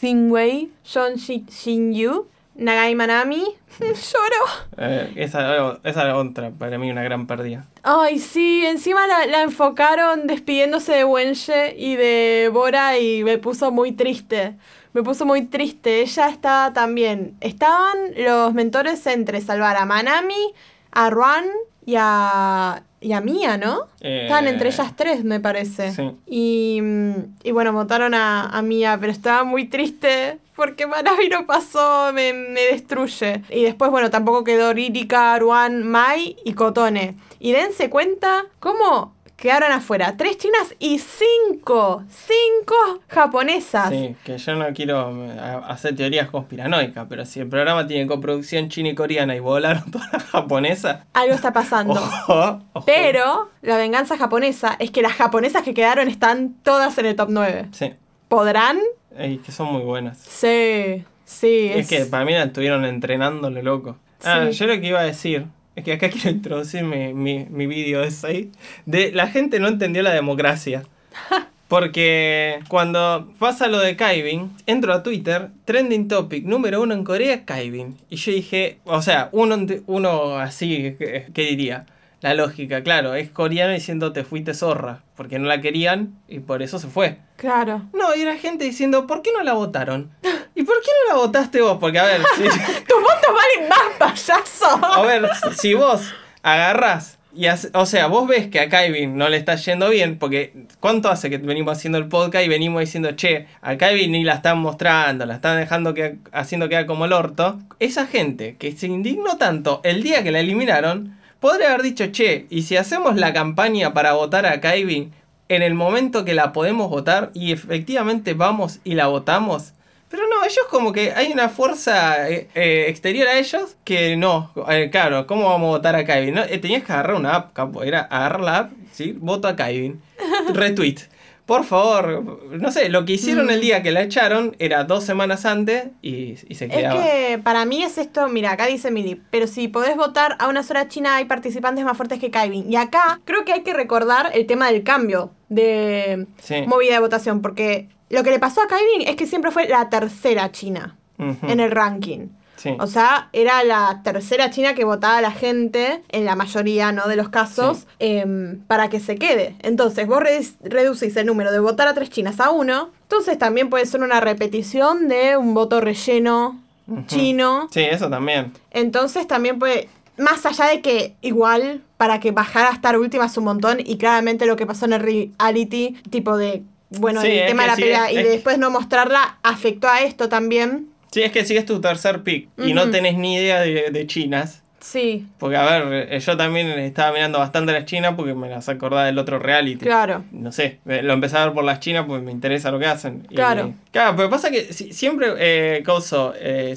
Xingwei, 0.00 0.70
Shi- 0.84 1.44
Shin-yu, 1.48 2.26
Nagai 2.54 2.94
Manami. 2.94 3.44
Lloro. 3.80 4.44
Eh, 4.76 5.12
esa, 5.16 5.78
esa 5.84 6.02
era 6.02 6.16
otra, 6.16 6.50
para 6.50 6.78
mí 6.78 6.90
una 6.90 7.02
gran 7.02 7.26
pérdida. 7.26 7.64
Ay, 7.82 8.18
sí, 8.18 8.64
encima 8.66 9.06
la, 9.06 9.26
la 9.26 9.42
enfocaron 9.42 10.26
despidiéndose 10.26 10.92
de 10.92 11.04
Wenche 11.04 11.74
y 11.78 11.96
de 11.96 12.50
Bora 12.52 12.98
y 12.98 13.24
me 13.24 13.38
puso 13.38 13.70
muy 13.70 13.92
triste. 13.92 14.56
Me 14.92 15.02
puso 15.02 15.24
muy 15.24 15.46
triste. 15.46 16.00
Ella 16.00 16.28
está 16.28 16.72
también. 16.74 17.36
Estaban 17.40 17.96
los 18.16 18.52
mentores 18.54 19.06
entre 19.06 19.40
salvar 19.40 19.76
a 19.76 19.86
Manami, 19.86 20.52
a 20.90 21.10
Ruan 21.10 21.46
y 21.86 21.94
a, 21.96 22.82
y 23.00 23.12
a 23.12 23.20
Mia, 23.20 23.56
¿no? 23.56 23.86
Eh, 24.00 24.22
Estaban 24.24 24.46
entre 24.48 24.68
ellas 24.68 24.94
tres, 24.94 25.24
me 25.24 25.40
parece. 25.40 25.92
Sí. 25.92 26.10
Y, 26.26 26.80
mm, 26.82 27.14
y 27.44 27.50
bueno, 27.52 27.72
votaron 27.72 28.14
a, 28.14 28.46
a 28.46 28.62
Mia, 28.62 28.98
pero 29.00 29.10
estaba 29.12 29.44
muy 29.44 29.66
triste 29.68 30.38
porque 30.54 30.86
Manami 30.86 31.28
no 31.28 31.46
pasó, 31.46 32.12
me, 32.12 32.32
me 32.32 32.60
destruye. 32.60 33.42
Y 33.50 33.62
después, 33.62 33.90
bueno, 33.90 34.10
tampoco 34.10 34.44
quedó 34.44 34.72
Ririka, 34.72 35.38
Ruan, 35.38 35.82
Mai 35.82 36.36
y 36.44 36.52
Kotone. 36.52 37.14
Y 37.38 37.52
dense 37.52 37.88
cuenta 37.88 38.44
cómo 38.58 39.14
quedaron 39.40 39.72
afuera. 39.72 40.14
Tres 40.16 40.36
chinas 40.36 40.74
y 40.78 40.98
cinco, 40.98 42.04
cinco 42.08 42.74
japonesas. 43.08 43.88
Sí, 43.88 44.14
que 44.22 44.36
yo 44.38 44.54
no 44.54 44.66
quiero 44.74 45.24
eh, 45.26 45.38
hacer 45.66 45.96
teorías 45.96 46.28
conspiranoicas, 46.28 47.06
pero 47.08 47.24
si 47.24 47.40
el 47.40 47.48
programa 47.48 47.86
tiene 47.86 48.06
coproducción 48.06 48.68
china 48.68 48.90
y 48.90 48.94
coreana 48.94 49.34
y 49.34 49.40
volaron 49.40 49.90
todas 49.90 50.12
las 50.12 50.24
japonesas, 50.24 51.00
Algo 51.14 51.34
está 51.34 51.52
pasando. 51.52 51.94
ojo, 52.00 52.60
ojo. 52.74 52.86
Pero 52.86 53.50
la 53.62 53.76
venganza 53.76 54.16
japonesa 54.18 54.76
es 54.78 54.90
que 54.90 55.02
las 55.02 55.12
japonesas 55.14 55.62
que 55.62 55.74
quedaron 55.74 56.08
están 56.08 56.54
todas 56.62 56.96
en 56.98 57.06
el 57.06 57.16
top 57.16 57.28
9. 57.30 57.68
Sí, 57.72 57.94
¿Podrán? 58.28 58.78
y 59.18 59.38
que 59.38 59.50
son 59.52 59.72
muy 59.72 59.82
buenas. 59.82 60.18
Sí, 60.18 61.04
sí. 61.24 61.70
Es 61.74 61.88
que 61.88 62.04
para 62.06 62.24
mí 62.24 62.32
la 62.32 62.44
estuvieron 62.44 62.84
entrenándole 62.84 63.62
loco. 63.62 63.96
Ah, 64.22 64.46
Sí. 64.50 64.58
yo 64.58 64.66
lo 64.66 64.80
que 64.80 64.86
iba 64.86 65.00
a 65.00 65.04
decir 65.04 65.46
es 65.76 65.84
que 65.84 65.92
acá 65.92 66.10
quiero 66.10 66.30
introducir 66.30 66.84
mi, 66.84 67.14
mi, 67.14 67.46
mi 67.48 67.66
vídeo 67.66 68.02
ese 68.02 68.26
ahí. 68.26 68.52
De 68.86 69.12
la 69.12 69.28
gente 69.28 69.60
no 69.60 69.68
entendió 69.68 70.02
la 70.02 70.12
democracia. 70.12 70.84
Porque 71.68 72.58
cuando 72.66 73.32
pasa 73.38 73.68
lo 73.68 73.78
de 73.78 73.94
Kaivin, 73.94 74.50
entro 74.66 74.92
a 74.92 75.04
Twitter, 75.04 75.50
trending 75.64 76.08
topic 76.08 76.44
número 76.44 76.82
uno 76.82 76.94
en 76.94 77.04
Corea, 77.04 77.44
Kaivin. 77.44 77.96
Y 78.08 78.16
yo 78.16 78.32
dije, 78.32 78.78
o 78.84 79.00
sea, 79.02 79.28
uno, 79.30 79.56
uno 79.86 80.36
así, 80.38 80.96
¿qué, 80.98 81.26
qué 81.32 81.42
diría? 81.42 81.86
La 82.20 82.34
lógica, 82.34 82.82
claro, 82.82 83.14
es 83.14 83.30
coreano 83.30 83.72
diciendo 83.72 84.12
te 84.12 84.24
fuiste 84.24 84.52
zorra, 84.52 85.02
porque 85.16 85.38
no 85.38 85.46
la 85.48 85.60
querían 85.62 86.18
y 86.28 86.40
por 86.40 86.62
eso 86.62 86.78
se 86.78 86.88
fue. 86.88 87.18
Claro. 87.36 87.88
No, 87.94 88.14
y 88.14 88.20
era 88.20 88.36
gente 88.36 88.64
diciendo, 88.64 89.06
¿por 89.06 89.22
qué 89.22 89.30
no 89.36 89.42
la 89.42 89.54
votaron? 89.54 90.10
¿Y 90.54 90.62
por 90.64 90.76
qué 90.82 90.90
no 91.08 91.14
la 91.14 91.20
votaste 91.22 91.62
vos? 91.62 91.78
Porque, 91.80 91.98
a 91.98 92.04
ver, 92.04 92.20
si, 92.36 92.42
¡Tus 92.88 93.00
votos 93.00 93.34
valen 93.34 93.68
más, 93.70 93.78
payaso! 93.98 94.66
a 94.84 95.00
ver, 95.02 95.28
si 95.56 95.72
vos 95.74 96.12
agarrás 96.42 97.18
y 97.34 97.46
hace- 97.46 97.70
o 97.74 97.86
sea, 97.86 98.08
vos 98.08 98.26
ves 98.26 98.48
que 98.48 98.58
a 98.60 98.68
Kevin 98.68 99.16
no 99.16 99.28
le 99.28 99.36
está 99.36 99.54
yendo 99.54 99.88
bien, 99.88 100.18
porque 100.18 100.52
¿cuánto 100.80 101.08
hace 101.08 101.30
que 101.30 101.38
venimos 101.38 101.78
haciendo 101.78 101.96
el 101.98 102.08
podcast 102.08 102.44
y 102.44 102.48
venimos 102.48 102.80
diciendo, 102.80 103.12
che, 103.12 103.46
a 103.62 103.76
Kevin 103.76 104.12
ni 104.12 104.24
la 104.24 104.34
están 104.34 104.58
mostrando, 104.58 105.24
la 105.26 105.36
están 105.36 105.58
dejando 105.58 105.94
que, 105.94 106.16
haciendo 106.32 106.68
quedar 106.68 106.86
como 106.86 107.04
el 107.04 107.12
orto? 107.12 107.58
Esa 107.78 108.06
gente 108.06 108.56
que 108.58 108.72
se 108.72 108.88
indignó 108.88 109.36
tanto 109.38 109.80
el 109.84 110.02
día 110.02 110.22
que 110.24 110.32
la 110.32 110.40
eliminaron, 110.40 111.16
podría 111.40 111.68
haber 111.68 111.82
dicho, 111.82 112.06
che, 112.12 112.46
y 112.50 112.62
si 112.62 112.76
hacemos 112.76 113.16
la 113.16 113.32
campaña 113.32 113.92
para 113.92 114.12
votar 114.12 114.46
a 114.46 114.60
Kevin 114.60 115.12
en 115.48 115.62
el 115.62 115.74
momento 115.74 116.24
que 116.24 116.34
la 116.34 116.52
podemos 116.52 116.88
votar 116.88 117.30
y 117.34 117.52
efectivamente 117.52 118.34
vamos 118.34 118.78
y 118.84 118.94
la 118.94 119.08
votamos. 119.08 119.72
Pero 120.08 120.24
no, 120.28 120.44
ellos 120.44 120.66
como 120.70 120.92
que 120.92 121.12
hay 121.12 121.32
una 121.32 121.48
fuerza 121.48 122.28
eh, 122.28 122.48
eh, 122.54 122.86
exterior 122.88 123.28
a 123.28 123.38
ellos 123.38 123.76
que 123.84 124.16
no. 124.16 124.52
Eh, 124.68 124.90
claro, 124.90 125.26
¿cómo 125.26 125.48
vamos 125.48 125.68
a 125.68 125.78
votar 125.78 125.96
a 125.96 126.04
Kevin? 126.04 126.34
No, 126.34 126.44
tenías 126.44 126.82
que 126.82 126.92
agarrar 126.92 127.16
una 127.16 127.34
app, 127.36 127.52
capo. 127.52 127.82
Era 127.84 128.02
agarrar 128.02 128.40
la 128.40 128.58
app, 128.58 128.72
¿sí? 128.92 129.16
Voto 129.18 129.46
a 129.46 129.54
Kevin. 129.54 130.02
Retweet. 130.54 131.09
Por 131.50 131.64
favor, 131.64 132.38
no 132.60 132.70
sé, 132.70 132.88
lo 132.90 133.04
que 133.04 133.14
hicieron 133.14 133.46
Mm. 133.46 133.50
el 133.50 133.60
día 133.60 133.82
que 133.82 133.90
la 133.90 134.02
echaron 134.02 134.54
era 134.60 134.84
dos 134.84 135.02
semanas 135.02 135.44
antes 135.44 135.88
y, 136.00 136.36
y 136.48 136.54
se 136.54 136.66
Es 136.66 136.70
quedaba. 136.70 137.02
que 137.02 137.40
para 137.42 137.64
mí 137.64 137.82
es 137.82 137.98
esto, 137.98 138.28
mira, 138.28 138.52
acá 138.52 138.66
dice 138.66 138.92
Mili, 138.92 139.20
pero 139.32 139.48
si 139.48 139.66
podés 139.66 139.96
votar 139.96 140.36
a 140.38 140.46
una 140.46 140.62
sola 140.62 140.86
China 140.86 141.16
hay 141.16 141.24
participantes 141.24 141.84
más 141.84 141.96
fuertes 141.96 142.20
que 142.20 142.30
Kaivin. 142.30 142.70
Y 142.72 142.76
acá 142.76 143.18
creo 143.24 143.44
que 143.44 143.52
hay 143.52 143.62
que 143.64 143.74
recordar 143.74 144.30
el 144.32 144.46
tema 144.46 144.70
del 144.70 144.84
cambio 144.84 145.32
de 145.48 146.28
Sí. 146.40 146.62
movida 146.68 146.92
de 146.94 147.00
votación, 147.00 147.42
porque 147.42 147.88
lo 148.10 148.22
que 148.22 148.30
le 148.30 148.38
pasó 148.38 148.62
a 148.62 148.68
Kaivin 148.68 149.08
es 149.08 149.16
que 149.16 149.26
siempre 149.26 149.50
fue 149.50 149.66
la 149.68 149.88
tercera 149.90 150.52
China 150.52 150.98
en 151.18 151.58
el 151.58 151.72
ranking. 151.72 152.28
Sí. 152.62 152.76
O 152.78 152.86
sea, 152.86 153.30
era 153.32 153.64
la 153.64 154.02
tercera 154.04 154.50
China 154.50 154.74
que 154.74 154.84
votaba 154.84 155.16
a 155.16 155.22
la 155.22 155.30
gente, 155.32 156.02
en 156.10 156.26
la 156.26 156.36
mayoría 156.36 156.92
¿no? 156.92 157.08
de 157.08 157.16
los 157.16 157.30
casos, 157.30 157.86
em, 158.00 158.60
para 158.66 158.90
que 158.90 159.00
se 159.00 159.16
quede. 159.16 159.54
Entonces, 159.60 160.06
vos 160.06 160.20
re- 160.20 160.44
reducís 160.62 161.16
el 161.16 161.24
número 161.24 161.52
de 161.52 161.58
votar 161.58 161.88
a 161.88 161.94
tres 161.94 162.10
chinas 162.10 162.38
a 162.38 162.50
uno. 162.50 162.90
Entonces, 163.04 163.38
también 163.38 163.70
puede 163.70 163.86
ser 163.86 164.02
una 164.02 164.20
repetición 164.20 165.08
de 165.08 165.38
un 165.38 165.54
voto 165.54 165.80
relleno 165.80 166.60
chino. 167.06 167.68
Sí, 167.72 167.80
eso 167.80 168.10
también. 168.10 168.52
Entonces, 168.72 169.26
también 169.26 169.58
puede. 169.58 169.88
Más 170.18 170.44
allá 170.44 170.66
de 170.66 170.82
que 170.82 171.14
igual, 171.22 171.80
para 171.96 172.20
que 172.20 172.30
bajara 172.30 172.68
a 172.68 172.72
estar 172.74 172.98
última 172.98 173.24
es 173.24 173.36
un 173.38 173.44
montón, 173.44 173.78
y 173.80 173.96
claramente 173.96 174.44
lo 174.44 174.56
que 174.56 174.66
pasó 174.66 174.84
en 174.84 174.92
el 174.92 175.00
reality, 175.00 175.96
tipo 176.10 176.36
de. 176.36 176.62
Bueno, 176.90 177.22
Sí, 177.22 177.28
el 177.28 177.46
tema 177.46 177.62
de 177.62 177.68
la 177.68 177.76
pelea 177.76 178.12
y 178.12 178.16
es- 178.18 178.24
de 178.24 178.30
después 178.30 178.58
no 178.58 178.68
mostrarla 178.70 179.38
afectó 179.42 179.88
a 179.88 180.00
esto 180.02 180.28
también. 180.28 180.89
Sí, 181.12 181.22
es 181.22 181.32
que 181.32 181.44
si 181.44 181.56
es 181.56 181.66
tu 181.66 181.80
tercer 181.80 182.22
pick 182.22 182.50
y 182.56 182.72
no 182.72 182.90
tenés 182.90 183.16
ni 183.16 183.34
idea 183.34 183.60
de, 183.60 183.90
de 183.90 184.06
chinas. 184.06 184.59
Sí, 184.80 185.26
Porque, 185.38 185.56
a 185.56 185.78
ver, 185.78 186.08
eh, 186.12 186.20
yo 186.20 186.36
también 186.36 186.68
estaba 186.70 187.12
mirando 187.12 187.38
bastante 187.38 187.72
las 187.72 187.84
chinas 187.84 188.14
porque 188.16 188.34
me 188.34 188.48
las 188.48 188.68
acordaba 188.68 189.04
del 189.04 189.18
otro 189.18 189.38
reality. 189.38 189.84
claro. 189.84 190.24
No 190.32 190.52
sé, 190.52 190.78
eh, 190.86 191.02
lo 191.02 191.12
empecé 191.12 191.36
a 191.36 191.44
ver 191.44 191.54
por 191.54 191.64
las 191.64 191.80
chinas 191.80 192.06
porque 192.06 192.24
me 192.24 192.32
interesa 192.32 192.70
lo 192.70 192.78
que 192.78 192.86
hacen. 192.86 193.26
Y- 193.30 193.34
Claro. 193.34 193.74
claro, 193.92 194.16
pero 194.16 194.30
pasa 194.30 194.50
que 194.50 194.72
si- 194.72 194.92
siempre, 194.92 195.28
eh, 195.38 195.82
Koso, 195.84 196.32
eh, 196.36 196.74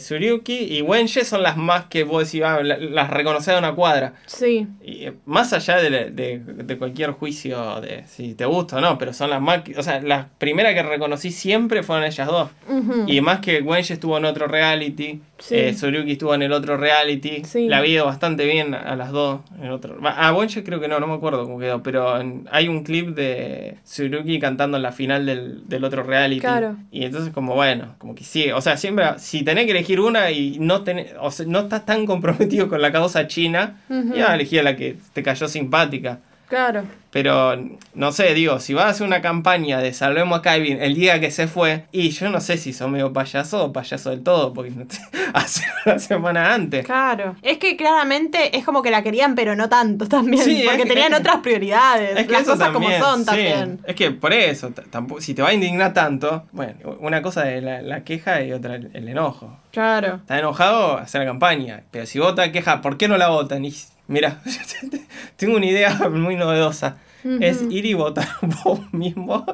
y 0.47 0.81
Wenje 0.81 1.23
son 1.23 1.43
las 1.43 1.55
más 1.57 1.85
que 1.85 2.03
vos 2.03 2.25
decís, 2.25 2.43
ah, 2.45 2.61
la- 2.61 2.77
las 2.77 3.09
reconoces 3.09 3.53
de 3.53 3.57
una 3.59 3.73
cuadra. 3.73 4.13
Sí. 4.25 4.67
Y 4.83 5.05
eh, 5.05 5.13
más 5.25 5.53
allá 5.53 5.77
de, 5.77 5.89
de- 6.11 6.39
de 6.39 6.77
cualquier 6.77 7.11
juicio 7.11 7.79
de 7.81 8.03
si 8.07 8.33
te 8.35 8.45
gusta 8.45 8.77
o 8.77 8.81
no, 8.81 8.97
pero 8.97 9.13
son 9.13 9.29
las 9.29 9.41
más. 9.41 9.61
que- 9.63 9.77
O 9.77 9.83
sea, 9.83 10.01
las 10.01 10.25
primeras 10.37 10.73
que 10.73 10.83
reconocí 10.83 11.31
siempre 11.31 11.83
fueron 11.83 12.05
ellas 12.05 12.27
dos. 12.27 12.49
Ujú. 12.69 13.05
Y 13.07 13.21
más 13.21 13.39
que 13.39 13.61
Wenji 13.61 13.93
estuvo 13.93 14.17
en 14.17 14.25
otro 14.25 14.47
reality, 14.47 15.21
Sí. 15.37 15.55
eh, 15.55 15.71
Tsuruki 15.73 16.13
estuvo 16.13 16.33
en 16.35 16.41
el 16.43 16.51
otro 16.53 16.77
reality, 16.77 17.43
Sí. 17.45 17.67
la 17.67 17.81
vi 17.81 17.92
bastante 18.01 18.45
bien 18.45 18.73
a 18.73 18.95
las 18.95 19.11
dos. 19.11 19.41
En 19.61 19.69
otro, 19.71 19.97
a 20.03 20.33
Wenji 20.33 20.63
creo 20.63 20.79
que 20.79 20.87
no, 20.87 20.99
no 20.99 21.07
me 21.07 21.13
acuerdo 21.13 21.43
cómo 21.43 21.59
quedó, 21.59 21.83
pero 21.83 22.13
hay 22.51 22.67
un 22.67 22.83
clip 22.83 23.15
de 23.15 23.77
Tsuruki 23.83 24.39
cantando 24.39 24.77
en 24.77 24.83
la 24.83 24.91
final 24.91 25.25
del, 25.25 25.67
del 25.67 25.83
otro 25.83 26.03
reality. 26.03 26.41
Claro. 26.41 26.77
Y 26.91 27.05
entonces 27.05 27.33
como 27.33 27.55
bueno, 27.55 27.95
como 27.97 28.15
que 28.15 28.23
sigue. 28.23 28.53
O 28.53 28.61
sea, 28.61 28.77
siempre, 28.77 29.05
si 29.17 29.43
tenés 29.43 29.65
que 29.65 29.71
elegir 29.71 29.99
una 29.99 30.31
y 30.31 30.57
no, 30.59 30.83
tenés, 30.83 31.13
o 31.19 31.31
sea, 31.31 31.45
no 31.47 31.59
estás 31.61 31.85
tan 31.85 32.05
comprometido 32.05 32.69
con 32.69 32.81
la 32.81 32.91
causa 32.91 33.27
china, 33.27 33.81
ya 34.15 34.33
elegí 34.33 34.57
a 34.57 34.63
la 34.63 34.75
que 34.75 34.97
te 35.13 35.23
cayó 35.23 35.47
simpática. 35.47 36.19
Claro. 36.53 36.83
Pero, 37.09 37.55
no 37.93 38.11
sé, 38.11 38.33
digo, 38.33 38.59
si 38.59 38.73
vas 38.73 38.85
a 38.85 38.89
hacer 38.89 39.05
una 39.05 39.21
campaña 39.21 39.79
de 39.79 39.93
salvemos 39.93 40.39
a 40.39 40.41
Kevin 40.41 40.81
el 40.81 40.95
día 40.95 41.19
que 41.19 41.29
se 41.29 41.47
fue, 41.47 41.85
y 41.91 42.09
yo 42.09 42.29
no 42.29 42.41
sé 42.41 42.57
si 42.57 42.73
son 42.73 42.91
medio 42.91 43.13
payaso 43.13 43.65
o 43.65 43.73
payaso 43.73 44.09
del 44.09 44.23
todo, 44.23 44.51
porque 44.53 44.71
no 44.71 44.85
te- 44.87 44.97
hace 45.33 45.63
una 45.85 45.99
semana 45.99 46.53
antes. 46.53 46.85
Claro. 46.85 47.35
Es 47.43 47.57
que 47.59 47.75
claramente 47.77 48.57
es 48.57 48.63
como 48.65 48.81
que 48.81 48.89
la 48.91 49.03
querían, 49.03 49.35
pero 49.35 49.55
no 49.55 49.69
tanto 49.69 50.07
también. 50.07 50.43
Sí, 50.43 50.61
es 50.61 50.65
porque 50.67 50.83
que- 50.83 50.89
tenían 50.89 51.11
es 51.13 51.19
que- 51.19 51.21
otras 51.27 51.37
prioridades. 51.43 52.17
Es 52.19 52.25
que 52.25 52.31
las 52.33 52.43
cosas 52.43 52.71
también, 52.71 52.93
como 52.99 53.05
son 53.05 53.19
sí. 53.19 53.25
también. 53.25 53.79
Es 53.85 53.95
que 53.95 54.11
por 54.11 54.33
eso, 54.33 54.71
tampoco, 54.89 55.21
si 55.21 55.33
te 55.35 55.41
va 55.43 55.49
a 55.49 55.53
indignar 55.53 55.93
tanto, 55.93 56.43
bueno, 56.51 56.73
una 56.99 57.21
cosa 57.21 57.51
es 57.51 57.63
la, 57.63 57.81
la 57.83 58.03
queja 58.03 58.41
y 58.43 58.51
otra 58.53 58.75
el, 58.75 58.89
el 58.93 59.07
enojo. 59.07 59.57
Claro. 59.71 60.15
Está 60.15 60.39
enojado, 60.39 60.97
hacer 60.97 61.21
la 61.21 61.27
campaña. 61.27 61.83
Pero 61.91 62.05
si 62.07 62.17
vota 62.19 62.51
queja, 62.51 62.81
¿por 62.81 62.97
qué 62.97 63.07
no 63.07 63.17
la 63.17 63.29
votan? 63.29 63.65
Y 63.65 63.73
mira, 64.07 64.41
tengo 65.35 65.57
una 65.57 65.65
idea 65.65 65.93
muy 66.09 66.35
novedosa. 66.35 66.97
Es 67.39 67.61
ir 67.69 67.85
y 67.85 67.93
votar 67.93 68.27
vos 68.65 68.81
mismo. 68.93 69.45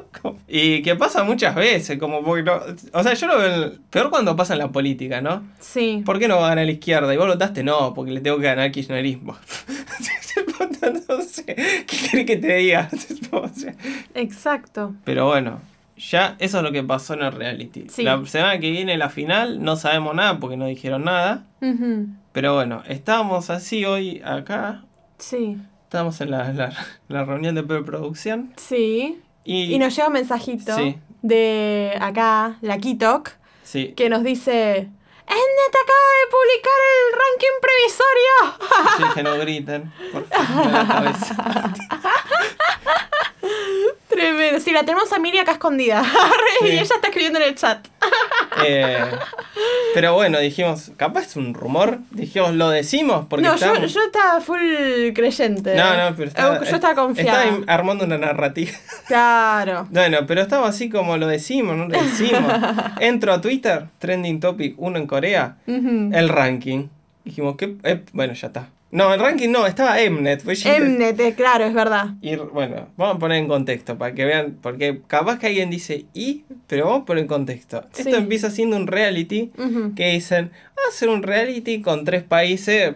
Y 0.48 0.82
que 0.82 0.96
pasa 0.96 1.22
muchas 1.22 1.54
veces, 1.54 2.00
como 2.00 2.20
porque 2.24 2.42
no- 2.42 2.60
O 2.92 3.02
sea, 3.04 3.14
yo 3.14 3.28
lo 3.28 3.38
veo 3.38 3.72
peor 3.90 4.10
cuando 4.10 4.34
pasa 4.34 4.54
en 4.54 4.58
la 4.58 4.72
política, 4.72 5.20
¿no? 5.20 5.44
Sí. 5.60 6.02
¿Por 6.04 6.18
qué 6.18 6.26
no 6.26 6.38
va 6.40 6.46
a 6.46 6.48
ganar 6.48 6.66
la 6.66 6.72
izquierda? 6.72 7.14
¿Y 7.14 7.16
vos 7.16 7.28
votaste? 7.28 7.62
No, 7.62 7.94
porque 7.94 8.10
le 8.10 8.20
tengo 8.20 8.38
que 8.38 8.46
ganar 8.46 8.64
al 8.64 8.72
kirchnerismo. 8.72 9.36
no 11.08 11.22
sé, 11.22 11.44
¿qué 11.44 11.84
querés 12.10 12.26
que 12.26 12.36
te 12.38 12.56
diga? 12.56 12.88
Exacto. 14.14 14.94
Pero 15.04 15.26
bueno, 15.26 15.60
ya 16.00 16.36
eso 16.38 16.58
es 16.58 16.62
lo 16.64 16.72
que 16.72 16.82
pasó 16.82 17.14
en 17.14 17.22
el 17.22 17.32
reality. 17.32 17.86
Sí. 17.88 18.02
La 18.02 18.24
semana 18.26 18.58
que 18.58 18.70
viene 18.70 18.96
la 18.96 19.10
final 19.10 19.62
no 19.62 19.76
sabemos 19.76 20.14
nada 20.14 20.38
porque 20.38 20.56
no 20.56 20.66
dijeron 20.66 21.04
nada. 21.04 21.44
Ujú. 21.60 22.06
Pero 22.32 22.54
bueno, 22.54 22.82
estábamos 22.88 23.50
así 23.50 23.84
hoy 23.84 24.22
acá. 24.24 24.84
Sí. 25.18 25.58
Estábamos 25.84 26.20
en 26.20 26.30
la, 26.30 26.52
la- 26.52 26.72
la 27.08 27.24
reunión 27.24 27.54
de 27.54 27.62
preproducción. 27.62 28.52
Sí. 28.56 29.20
Y, 29.44 29.74
Y 29.74 29.78
nos 29.78 29.94
llega 29.94 30.06
un 30.08 30.14
mensajito 30.14 30.76
Sí. 30.76 30.96
de 31.22 31.96
acá, 32.00 32.56
la 32.60 32.78
Kitok, 32.78 33.30
sí, 33.62 33.92
que 33.96 34.08
nos 34.08 34.22
dice... 34.22 34.88
Mnet 35.30 35.76
acaba 35.76 36.10
de 36.18 36.26
publicar 36.32 36.80
el 36.90 37.04
ranking 37.22 37.56
previsorio. 37.62 38.34
sí, 38.96 39.04
que 39.14 39.22
no 39.22 39.38
griten. 39.38 39.92
Por 40.12 40.26
favor, 40.26 40.66
me 40.66 40.72
da 40.72 40.82
la 40.82 40.88
cabeza. 40.88 41.34
Tremendo. 44.10 44.60
Sí, 44.60 44.72
la 44.72 44.84
tenemos 44.84 45.12
a 45.12 45.18
Miri 45.18 45.38
acá 45.38 45.52
escondida. 45.52 46.02
y 46.62 46.66
ella 46.66 46.82
está 46.82 46.96
escribiendo 47.04 47.38
en 47.38 47.46
el 47.46 47.54
chat. 47.54 47.86
Eh, 48.62 49.06
pero 49.94 50.14
bueno, 50.14 50.38
dijimos, 50.38 50.90
capaz 50.96 51.22
es 51.22 51.36
un 51.36 51.54
rumor. 51.54 52.00
Dijimos, 52.10 52.52
lo 52.52 52.68
decimos 52.68 53.24
porque 53.30 53.46
no, 53.46 53.56
yo, 53.56 53.86
estaba 54.04 54.40
full 54.40 54.58
creyente. 55.14 55.74
No, 55.76 55.96
no, 55.96 56.14
pero 56.14 56.28
estaba, 56.28 56.62
Yo 56.62 56.74
estaba 56.74 56.94
confiada. 56.94 57.44
estaba 57.44 57.72
armando 57.72 58.04
una 58.04 58.18
narrativa. 58.18 58.72
Claro. 59.06 59.86
Bueno, 60.00 60.18
pero 60.26 60.42
estaba 60.42 60.68
así 60.68 60.90
como 60.90 61.16
lo 61.16 61.26
decimos, 61.26 61.76
no 61.76 61.86
lo 61.88 62.02
decimos. 62.02 62.52
Entro 63.00 63.32
a 63.32 63.40
Twitter, 63.40 63.86
trending 63.98 64.40
topic 64.40 64.74
1 64.76 64.98
en 64.98 65.06
Corea, 65.06 65.56
el 65.66 66.28
ranking. 66.28 66.88
Dijimos, 67.24 67.56
¿qué? 67.56 67.76
Eh, 67.84 68.02
bueno, 68.12 68.34
ya 68.34 68.48
está. 68.48 68.68
No, 68.92 69.14
el 69.14 69.20
ranking 69.20 69.50
no, 69.50 69.66
estaba 69.66 69.96
Mnet. 70.10 70.42
Mnet, 70.44 71.20
eh, 71.20 71.34
claro, 71.36 71.64
es 71.64 71.72
verdad. 71.74 72.14
Y 72.20 72.34
bueno, 72.36 72.88
vamos 72.96 73.16
a 73.16 73.18
poner 73.20 73.38
en 73.38 73.46
contexto 73.46 73.96
para 73.96 74.14
que 74.14 74.24
vean, 74.24 74.58
porque 74.60 75.00
capaz 75.06 75.38
que 75.38 75.46
alguien 75.46 75.70
dice 75.70 76.06
y, 76.12 76.44
pero 76.66 76.86
vamos 76.86 77.02
a 77.02 77.04
poner 77.04 77.22
en 77.22 77.28
contexto. 77.28 77.84
Sí. 77.92 78.02
Esto 78.02 78.16
empieza 78.16 78.50
siendo 78.50 78.76
un 78.76 78.86
reality 78.88 79.52
Ujú. 79.56 79.94
que 79.94 80.10
dicen, 80.12 80.50
"Ah, 80.76 80.88
hacer 80.88 81.08
un 81.08 81.22
reality 81.22 81.82
con 81.82 82.04
tres 82.04 82.24
países 82.24 82.92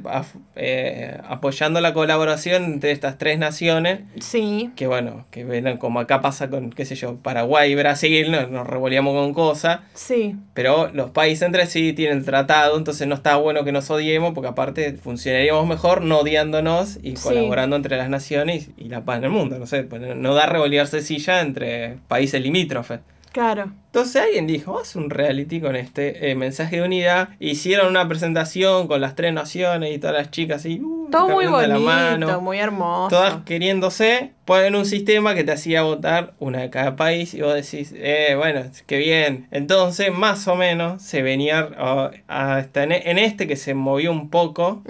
eh, 0.57 1.19
apoyando 1.29 1.81
la 1.81 1.93
colaboración 1.95 2.65
entre 2.65 2.91
estas 2.93 3.19
tres 3.19 3.39
naciones. 3.39 4.01
Sí. 4.21 4.71
Que 4.77 4.87
bueno, 4.87 5.27
que 5.31 5.45
ven 5.45 5.77
como 5.79 6.01
acá 6.01 6.21
pasa 6.21 6.49
con, 6.51 6.71
qué 6.71 6.85
sé 6.85 6.95
yo, 6.97 7.17
Paraguay 7.17 7.73
y 7.73 7.75
Brasil, 7.75 8.31
nos, 8.31 8.51
nos 8.51 8.67
revoleamos 8.67 9.15
con 9.15 9.33
cosas. 9.35 9.81
Sí. 9.95 10.37
Pero 10.55 10.91
los 10.93 11.11
países 11.11 11.43
entre 11.43 11.67
sí 11.67 11.93
tienen 11.93 12.25
tratado, 12.25 12.77
entonces 12.79 13.07
no 13.07 13.15
está 13.15 13.37
bueno 13.37 13.65
que 13.65 13.73
nos 13.73 13.91
odiemos, 13.91 14.33
porque 14.35 14.49
aparte 14.49 14.95
funcionaríamos 14.95 15.67
mejor 15.67 15.84
no 16.03 16.21
odiándonos 16.21 16.99
y 17.03 17.17
Sí. 17.17 17.23
colaborando 17.23 17.77
entre 17.77 17.97
las 17.97 18.09
naciones 18.09 18.71
y 18.77 18.89
la 18.89 19.05
paz 19.05 19.19
en 19.19 19.25
el 19.25 19.31
mundo. 19.31 19.59
No 19.59 19.67
sé, 19.67 19.83
pues 19.85 20.01
no- 20.03 20.15
no 20.15 20.35
da 20.35 20.47
revolearse 20.47 21.03
silla 21.03 21.41
entre 21.41 21.99
países 22.09 22.41
limítrofes. 22.43 23.01
Claro. 23.33 23.73
Entonces 23.87 24.23
alguien 24.23 24.47
dijo, 24.47 24.79
haz 24.79 24.95
un 24.95 25.11
reality 25.11 25.61
con 25.61 25.75
este 25.75 26.31
eh, 26.31 26.37
mensaje 26.37 26.77
de 26.77 26.83
unidad. 26.83 27.31
Hicieron 27.41 27.89
una 27.89 28.07
presentación 28.09 28.87
con 28.87 29.01
las 29.01 29.17
tres 29.17 29.33
naciones 29.33 29.93
y 29.93 29.99
todas 29.99 30.15
las 30.17 30.31
chicas 30.31 30.65
y 30.67 30.79
uh, 30.81 30.94
Todo 31.19 31.29
muy 31.31 31.47
bonito, 31.47 31.81
mano 31.81 32.41
muy 32.41 32.59
hermoso. 32.59 33.09
todas 33.09 33.37
queriéndose, 33.45 34.33
ponen 34.45 34.75
un 34.75 34.85
sistema 34.87 35.35
que 35.35 35.45
te 35.45 35.53
hacía 35.53 35.83
votar 35.83 36.35
una 36.39 36.61
de 36.61 36.71
cada 36.71 36.97
país 36.97 37.33
y 37.35 37.41
vos 37.41 37.55
decís, 37.55 37.93
eh, 37.97 38.35
bueno, 38.37 38.63
qué 38.87 38.99
bien. 38.99 39.47
Entonces, 39.51 40.13
más 40.13 40.47
o 40.49 40.55
menos, 40.57 41.03
se 41.03 41.23
venía 41.23 41.69
oh, 41.79 42.11
hasta 42.29 42.83
en, 42.83 42.93
en 42.93 43.19
este 43.19 43.47
que 43.47 43.57
se 43.57 43.75
movió 43.75 44.11
un 44.13 44.29
poco, 44.31 44.83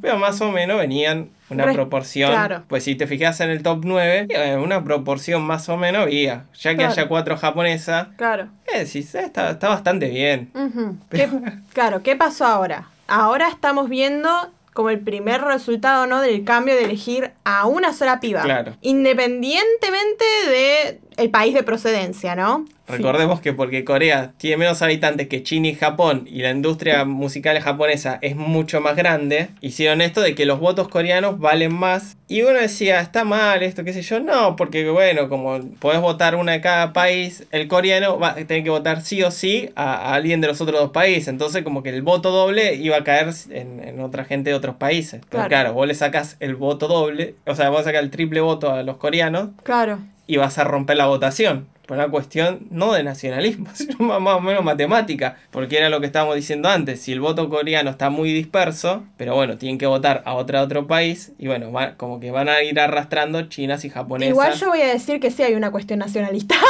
pero 0.00 0.18
más 0.18 0.40
o 0.40 0.50
menos 0.50 0.78
venían 0.78 1.28
una 1.48 1.64
Re- 1.66 1.74
proporción. 1.74 2.32
claro. 2.32 2.64
Pues 2.66 2.82
si 2.82 2.96
te 2.96 3.06
fijas 3.06 3.38
en 3.40 3.50
el 3.50 3.62
top 3.62 3.82
9, 3.84 4.26
eh, 4.30 4.56
una 4.56 4.82
proporción 4.82 5.42
más 5.44 5.68
o 5.68 5.76
menos 5.76 6.02
había. 6.02 6.46
Ya 6.58 6.70
que 6.72 6.78
Claro. 6.78 6.92
haya 6.92 7.06
cuatro 7.08 7.36
japonesas, 7.36 8.08
Claro. 8.16 8.48
eh, 8.74 8.80
decís, 8.80 9.14
eh, 9.14 9.20
está, 9.20 9.50
está 9.50 9.68
bastante 9.68 10.08
bien. 10.08 10.50
Ujú. 10.54 10.96
¿Qué- 11.10 11.28
claro, 11.72 12.02
¿qué 12.02 12.16
pasó 12.16 12.46
ahora? 12.46 12.88
Ahora 13.06 13.46
estamos 13.48 13.88
viendo 13.88 14.28
como 14.76 14.90
el 14.90 15.00
primer 15.00 15.40
resultado, 15.40 16.06
¿no? 16.06 16.20
Del 16.20 16.44
cambio 16.44 16.74
de 16.74 16.84
elegir 16.84 17.32
a 17.42 17.66
una 17.66 17.92
sola 17.92 18.20
piba. 18.20 18.42
Claro. 18.42 18.76
Independientemente 18.82 20.24
de 20.48 21.00
el 21.16 21.30
país 21.30 21.54
de 21.54 21.64
procedencia, 21.64 22.36
¿no? 22.36 22.66
Sí. 22.86 22.92
Recordemos 22.92 23.40
que 23.40 23.52
porque 23.52 23.84
Corea 23.84 24.32
tiene 24.36 24.58
menos 24.58 24.80
habitantes 24.82 25.26
que 25.28 25.42
China 25.42 25.68
y 25.68 25.74
Japón 25.74 26.26
y 26.30 26.42
la 26.42 26.50
industria 26.50 27.04
musical 27.04 27.58
japonesa 27.60 28.18
es 28.22 28.36
mucho 28.36 28.80
más 28.80 28.94
grande, 28.96 29.48
hicieron 29.60 30.00
esto 30.00 30.20
de 30.20 30.34
que 30.36 30.46
los 30.46 30.60
votos 30.60 30.86
coreanos 30.88 31.38
valen 31.40 31.74
más. 31.74 32.16
Y 32.28 32.42
uno 32.42 32.58
decía, 32.58 33.00
está 33.00 33.24
mal 33.24 33.62
esto, 33.62 33.84
qué 33.84 33.92
sé 33.92 34.02
yo. 34.02 34.20
No, 34.20 34.56
porque 34.56 34.88
bueno, 34.90 35.28
como 35.28 35.60
podés 35.78 36.00
votar 36.00 36.34
una 36.36 36.52
de 36.52 36.60
cada 36.60 36.92
país, 36.92 37.44
el 37.52 37.66
coreano 37.68 38.18
va 38.18 38.30
a 38.30 38.34
tener 38.34 38.62
que 38.64 38.70
votar 38.70 39.00
sí 39.02 39.22
o 39.22 39.30
sí 39.30 39.70
a, 39.76 39.94
a 39.94 40.14
alguien 40.14 40.40
de 40.40 40.48
los 40.48 40.60
otros 40.60 40.80
dos 40.80 40.90
países. 40.90 41.28
Entonces 41.28 41.62
como 41.64 41.82
que 41.82 41.90
el 41.90 42.02
voto 42.02 42.30
doble 42.30 42.74
iba 42.74 42.96
a 42.96 43.04
caer 43.04 43.30
en, 43.50 43.82
en 43.82 44.00
otra 44.00 44.24
gente 44.24 44.50
de 44.50 44.56
otros 44.56 44.76
países. 44.76 45.20
Pero 45.28 45.30
Claro. 45.30 45.48
claro, 45.48 45.72
vos 45.72 45.86
le 45.88 45.94
sacás 45.94 46.36
el 46.40 46.54
voto 46.56 46.86
doble, 46.88 47.34
o 47.46 47.54
sea, 47.54 47.68
vos 47.70 47.84
sacás 47.84 48.02
el 48.02 48.10
triple 48.10 48.40
voto 48.40 48.70
a 48.72 48.82
los 48.82 48.96
coreanos 48.96 49.50
Claro. 49.62 49.98
y 50.26 50.36
vas 50.36 50.58
a 50.58 50.64
romper 50.64 50.96
la 50.96 51.06
votación. 51.06 51.66
Por 51.86 51.96
una 51.96 52.08
cuestión 52.08 52.66
no 52.70 52.92
de 52.92 53.02
nacionalismo, 53.04 53.68
sino 53.74 53.96
más 54.20 54.34
o 54.34 54.40
menos 54.40 54.64
matemática. 54.64 55.36
Porque 55.50 55.78
era 55.78 55.88
lo 55.88 56.00
que 56.00 56.06
estábamos 56.06 56.34
diciendo 56.34 56.68
antes. 56.68 57.00
Si 57.00 57.12
el 57.12 57.20
voto 57.20 57.48
coreano 57.48 57.90
está 57.90 58.10
muy 58.10 58.32
disperso, 58.32 59.04
pero 59.16 59.34
bueno, 59.34 59.56
tienen 59.56 59.78
que 59.78 59.86
votar 59.86 60.22
a 60.26 60.34
otra 60.34 60.62
otro 60.62 60.86
país. 60.86 61.32
Y 61.38 61.46
bueno, 61.46 61.70
va- 61.72 61.94
como 61.96 62.18
que 62.20 62.30
van 62.30 62.48
a 62.48 62.62
ir 62.62 62.78
arrastrando 62.80 63.42
chinas 63.48 63.84
y 63.84 63.90
japonesas. 63.90 64.30
Igual 64.32 64.52
yo 64.54 64.68
voy 64.68 64.80
a 64.82 64.88
decir 64.88 65.20
que 65.20 65.30
sí 65.30 65.42
hay 65.42 65.54
una 65.54 65.70
cuestión 65.70 65.98
nacionalista. 66.00 66.54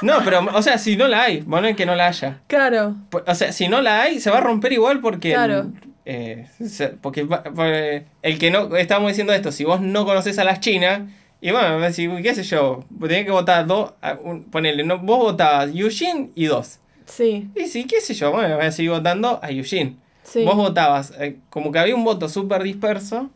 No, 0.00 0.18
pero, 0.24 0.46
o 0.54 0.62
sea, 0.62 0.78
si 0.78 0.96
no 0.96 1.08
la 1.08 1.22
hay, 1.24 1.40
bueno, 1.40 1.66
es 1.66 1.74
que 1.74 1.84
no 1.84 1.96
la 1.96 2.06
haya. 2.06 2.38
claro. 2.46 2.94
O 3.26 3.34
sea, 3.34 3.50
si 3.50 3.66
no 3.66 3.80
la 3.80 4.02
hay, 4.02 4.20
se 4.20 4.30
va 4.30 4.38
a 4.38 4.40
romper 4.40 4.72
igual 4.72 5.00
porque. 5.00 5.32
Claro. 5.32 5.72
eh, 6.04 6.46
porque 7.00 7.26
el 8.22 8.38
que 8.38 8.50
no. 8.52 8.76
Estamos 8.76 9.08
diciendo 9.08 9.32
esto, 9.32 9.50
si 9.52 9.64
vos 9.64 9.80
no 9.80 10.04
conoces 10.04 10.38
a 10.38 10.44
las 10.44 10.60
chinas. 10.60 11.00
Y 11.40 11.50
bueno, 11.52 11.78
me 11.78 11.88
decís, 11.90 12.08
qué 12.22 12.34
sé 12.34 12.42
yo, 12.42 12.84
tenés 13.00 13.24
que 13.24 13.30
votar 13.30 13.66
dos. 13.66 13.92
un- 14.24 14.44
Ponele, 14.44 14.82
no, 14.84 14.98
vos 14.98 15.18
votabas 15.18 15.72
Yushin 15.72 16.32
y 16.34 16.46
dos. 16.46 16.78
Sí. 17.06 17.48
Y 17.54 17.66
sí, 17.66 17.84
qué 17.84 18.00
sé 18.00 18.14
yo, 18.14 18.32
bueno, 18.32 18.56
voy 18.56 18.66
a 18.66 18.72
seguir 18.72 18.90
votando 18.90 19.38
a 19.42 19.50
Yushin. 19.50 19.98
Sí. 20.24 20.44
Vos 20.44 20.56
votabas, 20.56 21.14
eh, 21.18 21.36
como 21.48 21.72
que 21.72 21.78
había 21.78 21.94
un 21.94 22.04
voto 22.04 22.28
súper 22.28 22.62
disperso 22.62 23.30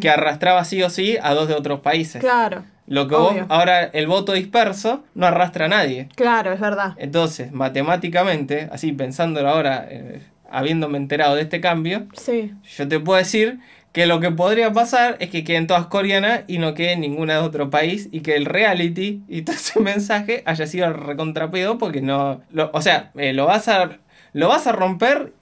que 0.00 0.10
arrastraba 0.10 0.62
sí 0.64 0.82
o 0.82 0.90
sí 0.90 1.16
a 1.22 1.32
dos 1.32 1.48
de 1.48 1.54
otros 1.54 1.80
países. 1.80 2.20
Claro. 2.20 2.64
Lo 2.86 3.08
que 3.08 3.14
obvio. 3.14 3.42
vos, 3.42 3.46
ahora 3.50 3.84
el 3.84 4.06
voto 4.06 4.32
disperso 4.34 5.04
no 5.14 5.24
arrastra 5.26 5.64
a 5.64 5.68
nadie. 5.68 6.08
Claro, 6.16 6.52
es 6.52 6.60
verdad. 6.60 6.92
Entonces, 6.98 7.50
matemáticamente, 7.52 8.68
así 8.72 8.92
pensándolo 8.92 9.48
ahora, 9.48 9.86
eh, 9.88 10.20
habiéndome 10.50 10.98
enterado 10.98 11.34
de 11.36 11.42
este 11.42 11.60
cambio, 11.62 12.06
Sí. 12.14 12.52
yo 12.76 12.86
te 12.88 13.00
puedo 13.00 13.18
decir 13.18 13.58
que 13.94 14.04
lo 14.06 14.20
que 14.20 14.30
podría 14.30 14.72
pasar 14.72 15.16
es 15.20 15.30
que 15.30 15.42
queden 15.44 15.66
todas 15.66 15.86
coreanas 15.86 16.40
y 16.48 16.58
no 16.58 16.74
quede 16.74 16.96
ninguna 16.96 17.34
de 17.34 17.40
otro 17.40 17.70
país 17.70 18.08
y 18.12 18.20
que 18.20 18.34
el 18.36 18.44
reality 18.44 19.22
y 19.28 19.42
todo 19.42 19.56
ese 19.56 19.80
mensaje 19.80 20.42
haya 20.44 20.66
sido 20.66 20.92
recontrapedo 20.92 21.78
porque 21.78 22.02
no... 22.02 22.42
lo- 22.52 22.70
o 22.74 22.82
sea, 22.82 23.10
eh, 23.16 23.32
lo, 23.32 23.46
vas 23.46 23.68
a, 23.68 23.98
lo 24.34 24.48
vas 24.48 24.66
a 24.66 24.72
romper 24.72 25.32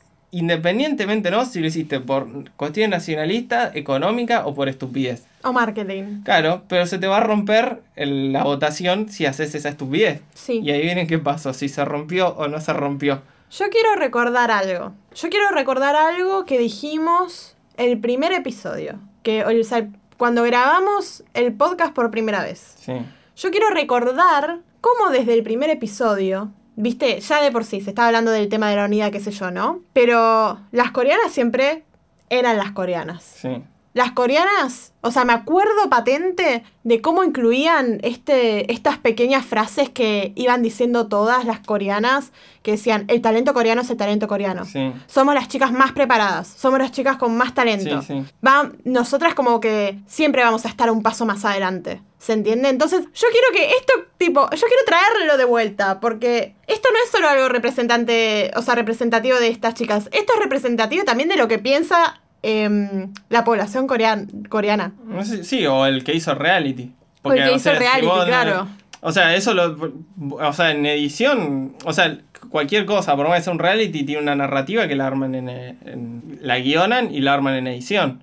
independientemente, 0.42 1.30
¿no? 1.30 1.44
Si 1.44 1.60
lo 1.60 1.66
hiciste 1.66 2.00
por 2.00 2.26
cuestión 2.56 2.90
nacionalista, 2.90 3.70
económica 3.74 4.46
o 4.46 4.54
por 4.54 4.68
estupidez. 4.68 5.24
O 5.44 5.52
marketing. 5.52 6.22
Claro, 6.24 6.62
pero 6.68 6.86
se 6.86 6.98
te 6.98 7.06
va 7.06 7.18
a 7.18 7.20
romper 7.20 7.80
el- 7.96 8.32
la 8.32 8.42
votación 8.44 9.08
si 9.08 9.24
haces 9.26 9.54
esa 9.54 9.68
estupidez. 9.68 10.20
Sí. 10.34 10.60
Y 10.62 10.70
ahí 10.70 10.82
viene 10.82 11.06
qué 11.06 11.18
pasó, 11.18 11.52
si 11.54 11.68
se 11.68 11.84
rompió 11.84 12.28
o 12.36 12.48
no 12.48 12.60
se 12.60 12.72
rompió. 12.72 13.22
Yo 13.50 13.66
quiero 13.70 13.94
recordar 13.96 14.50
algo. 14.50 14.92
Yo 15.14 15.28
quiero 15.28 15.50
recordar 15.50 15.94
algo 15.96 16.44
que 16.46 16.58
dijimos 16.58 17.56
el 17.76 17.98
primer 18.00 18.32
episodio. 18.32 18.98
Que, 19.22 19.44
o 19.44 19.64
sea, 19.64 19.88
cuando 20.16 20.42
grabamos 20.42 21.24
el 21.34 21.52
podcast 21.52 21.94
por 21.94 22.10
primera 22.10 22.42
vez. 22.42 22.74
Sí. 22.78 22.94
Yo 23.36 23.50
quiero 23.50 23.70
recordar 23.70 24.60
cómo 24.80 25.10
desde 25.10 25.34
el 25.34 25.42
primer 25.42 25.70
episodio, 25.70 26.52
viste, 26.76 27.20
ya 27.20 27.40
de 27.40 27.50
por 27.50 27.64
sí 27.64 27.80
se 27.80 27.90
estaba 27.90 28.08
hablando 28.08 28.30
del 28.30 28.48
tema 28.48 28.68
de 28.70 28.76
la 28.76 28.84
unidad, 28.84 29.10
qué 29.10 29.20
sé 29.20 29.30
yo, 29.30 29.50
¿no? 29.50 29.80
Pero 29.92 30.60
las 30.70 30.90
coreanas 30.92 31.32
siempre 31.32 31.84
eran 32.30 32.56
las 32.56 32.72
coreanas. 32.72 33.22
Sí. 33.22 33.62
Las 33.94 34.12
coreanas, 34.12 34.94
o 35.02 35.10
sea, 35.10 35.24
me 35.24 35.34
acuerdo 35.34 35.90
patente 35.90 36.64
de 36.82 37.00
cómo 37.02 37.24
incluían 37.24 37.98
este, 38.02 38.72
estas 38.72 38.96
pequeñas 38.96 39.44
frases 39.44 39.90
que 39.90 40.32
iban 40.34 40.62
diciendo 40.62 41.08
todas 41.08 41.44
las 41.44 41.60
coreanas, 41.60 42.32
que 42.62 42.72
decían, 42.72 43.04
el 43.08 43.20
talento 43.20 43.52
coreano 43.52 43.82
es 43.82 43.90
el 43.90 43.98
talento 43.98 44.28
coreano. 44.28 44.64
Sí. 44.64 44.92
Somos 45.06 45.34
las 45.34 45.48
chicas 45.48 45.72
más 45.72 45.92
preparadas, 45.92 46.48
somos 46.48 46.78
las 46.78 46.90
chicas 46.90 47.18
con 47.18 47.36
más 47.36 47.54
talento. 47.54 48.00
Sí, 48.00 48.24
sí. 48.24 48.32
Va, 48.46 48.72
nosotras 48.84 49.34
como 49.34 49.60
que 49.60 49.98
siempre 50.06 50.42
vamos 50.42 50.64
a 50.64 50.68
estar 50.68 50.90
un 50.90 51.02
paso 51.02 51.26
más 51.26 51.44
adelante. 51.44 52.00
¿Se 52.16 52.32
entiende? 52.32 52.68
Entonces, 52.68 53.00
yo 53.00 53.26
quiero 53.32 53.48
que 53.52 53.74
esto, 53.74 53.92
tipo, 54.16 54.42
yo 54.42 54.66
quiero 54.66 54.84
traerlo 54.86 55.36
de 55.36 55.44
vuelta, 55.44 55.98
porque 55.98 56.54
esto 56.68 56.88
no 56.92 56.98
es 57.04 57.10
solo 57.10 57.28
algo 57.28 57.48
representante, 57.48 58.52
o 58.54 58.62
sea, 58.62 58.76
representativo 58.76 59.38
de 59.38 59.48
estas 59.48 59.74
chicas, 59.74 60.08
esto 60.12 60.32
es 60.32 60.38
representativo 60.38 61.04
también 61.04 61.28
de 61.28 61.36
lo 61.36 61.48
que 61.48 61.58
piensa 61.58 62.21
em, 62.42 63.12
la 63.28 63.44
población 63.44 63.86
corean- 63.86 64.28
coreana. 64.48 64.92
Sé, 65.22 65.44
sí, 65.44 65.66
o 65.66 65.86
el 65.86 66.04
que 66.04 66.14
hizo 66.14 66.34
reality. 66.34 66.92
O 67.22 67.32
el 67.32 67.38
que 67.44 67.50
hizo 67.50 67.58
sea, 67.60 67.72
si 67.74 67.78
reality, 67.78 68.06
vos 68.06 68.24
claro. 68.24 68.68
O 69.00 69.10
sea, 69.12 69.34
eso 69.34 69.52
lo. 69.54 69.92
O 70.30 70.52
sea, 70.52 70.70
en 70.70 70.86
edición. 70.86 71.74
O 71.84 71.92
sea, 71.92 72.18
cualquier 72.50 72.84
cosa, 72.86 73.16
por 73.16 73.28
más 73.28 73.38
que 73.38 73.44
sea 73.44 73.52
un 73.52 73.58
reality, 73.58 74.04
tiene 74.04 74.22
una 74.22 74.36
narrativa 74.36 74.86
que 74.86 74.94
la 74.94 75.06
arman 75.08 75.34
en, 75.34 75.48
en- 75.48 76.38
La 76.40 76.58
guionan 76.58 77.12
y 77.14 77.20
la 77.20 77.34
arman 77.34 77.54
en 77.54 77.66
edición. 77.68 78.20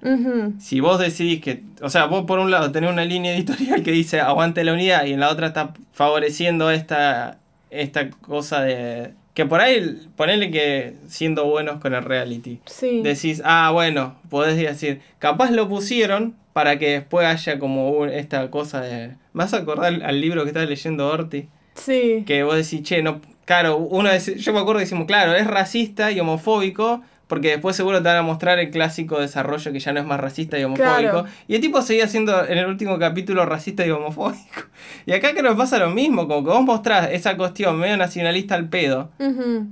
Si 0.59 0.79
vos 0.79 0.99
decidís 0.99 1.41
que. 1.41 1.63
O 1.81 1.89
sea, 1.89 2.05
vos 2.05 2.25
por 2.25 2.39
un 2.39 2.49
lado 2.51 2.71
tenés 2.71 2.91
una 2.91 3.03
línea 3.05 3.33
editorial 3.35 3.83
que 3.83 3.91
dice 3.91 4.19
aguante 4.21 4.63
la 4.63 4.73
unidad 4.73 5.05
y 5.05 5.13
en 5.13 5.19
la 5.21 5.29
otra 5.29 5.47
está 5.47 5.73
favoreciendo 5.91 6.71
esta. 6.71 7.37
Esta 7.71 8.09
cosa 8.09 8.61
de. 8.61 9.13
Que 9.39 9.45
por 9.45 9.61
ahí, 9.61 9.97
ponele 10.17 10.51
que 10.51 10.95
siendo 11.07 11.45
buenos 11.45 11.79
con 11.79 11.95
el 11.95 12.03
reality 12.03 12.59
Sí. 12.65 12.99
decís, 13.01 13.41
ah, 13.45 13.71
bueno, 13.71 14.17
podés 14.29 14.57
decir, 14.57 14.99
capaz 15.17 15.49
lo 15.51 15.69
pusieron 15.69 16.35
para 16.51 16.77
que 16.77 16.89
después 16.89 17.25
haya 17.25 17.57
como 17.57 17.89
un- 17.91 18.09
esta 18.09 18.51
cosa 18.51 18.81
de... 18.81 19.07
¿Me 19.31 19.45
vas 19.45 19.53
a 19.53 19.59
acordar 19.59 20.03
al 20.03 20.19
libro 20.19 20.41
que 20.43 20.49
estaba 20.49 20.65
leyendo 20.65 21.07
Orti? 21.07 21.47
Sí. 21.75 22.25
Que 22.27 22.43
vos 22.43 22.57
decís, 22.57 22.83
che, 22.83 23.01
no... 23.01 23.21
Claro, 23.45 23.77
uno 23.77 24.09
dec- 24.09 24.35
yo 24.35 24.51
me 24.51 24.59
acuerdo 24.59 24.79
que 24.79 24.83
decimos, 24.83 25.07
claro, 25.07 25.33
es 25.33 25.47
racista 25.47 26.11
y 26.11 26.19
homofóbico, 26.19 27.01
porque 27.29 27.49
después 27.51 27.75
seguro 27.77 27.99
te 27.99 28.09
van 28.09 28.17
a 28.17 28.21
mostrar 28.23 28.59
el 28.59 28.71
clásico 28.71 29.19
desarrollo 29.21 29.71
que 29.71 29.79
ya 29.79 29.93
no 29.93 29.99
es 30.01 30.05
más 30.05 30.19
racista 30.19 30.59
y 30.59 30.63
homofóbico. 30.65 30.89
Claro. 31.11 31.25
Y 31.47 31.55
el 31.55 31.61
tipo 31.61 31.81
seguía 31.81 32.07
siendo 32.07 32.45
en 32.45 32.57
el 32.57 32.65
último 32.65 32.99
capítulo 32.99 33.45
racista 33.45 33.85
y 33.85 33.91
homofóbico. 33.91 34.39
Y 35.05 35.11
acá 35.13 35.31
creo 35.35 35.51
que 35.51 35.57
pasa 35.57 35.77
lo 35.77 35.89
mismo, 35.89 36.27
como 36.27 36.43
que 36.43 36.49
vos 36.51 36.63
mostrás 36.63 37.09
esa 37.11 37.35
cuestión 37.37 37.77
medio 37.79 37.97
nacionalista 37.97 38.55
al 38.55 38.69
pedo. 38.69 39.11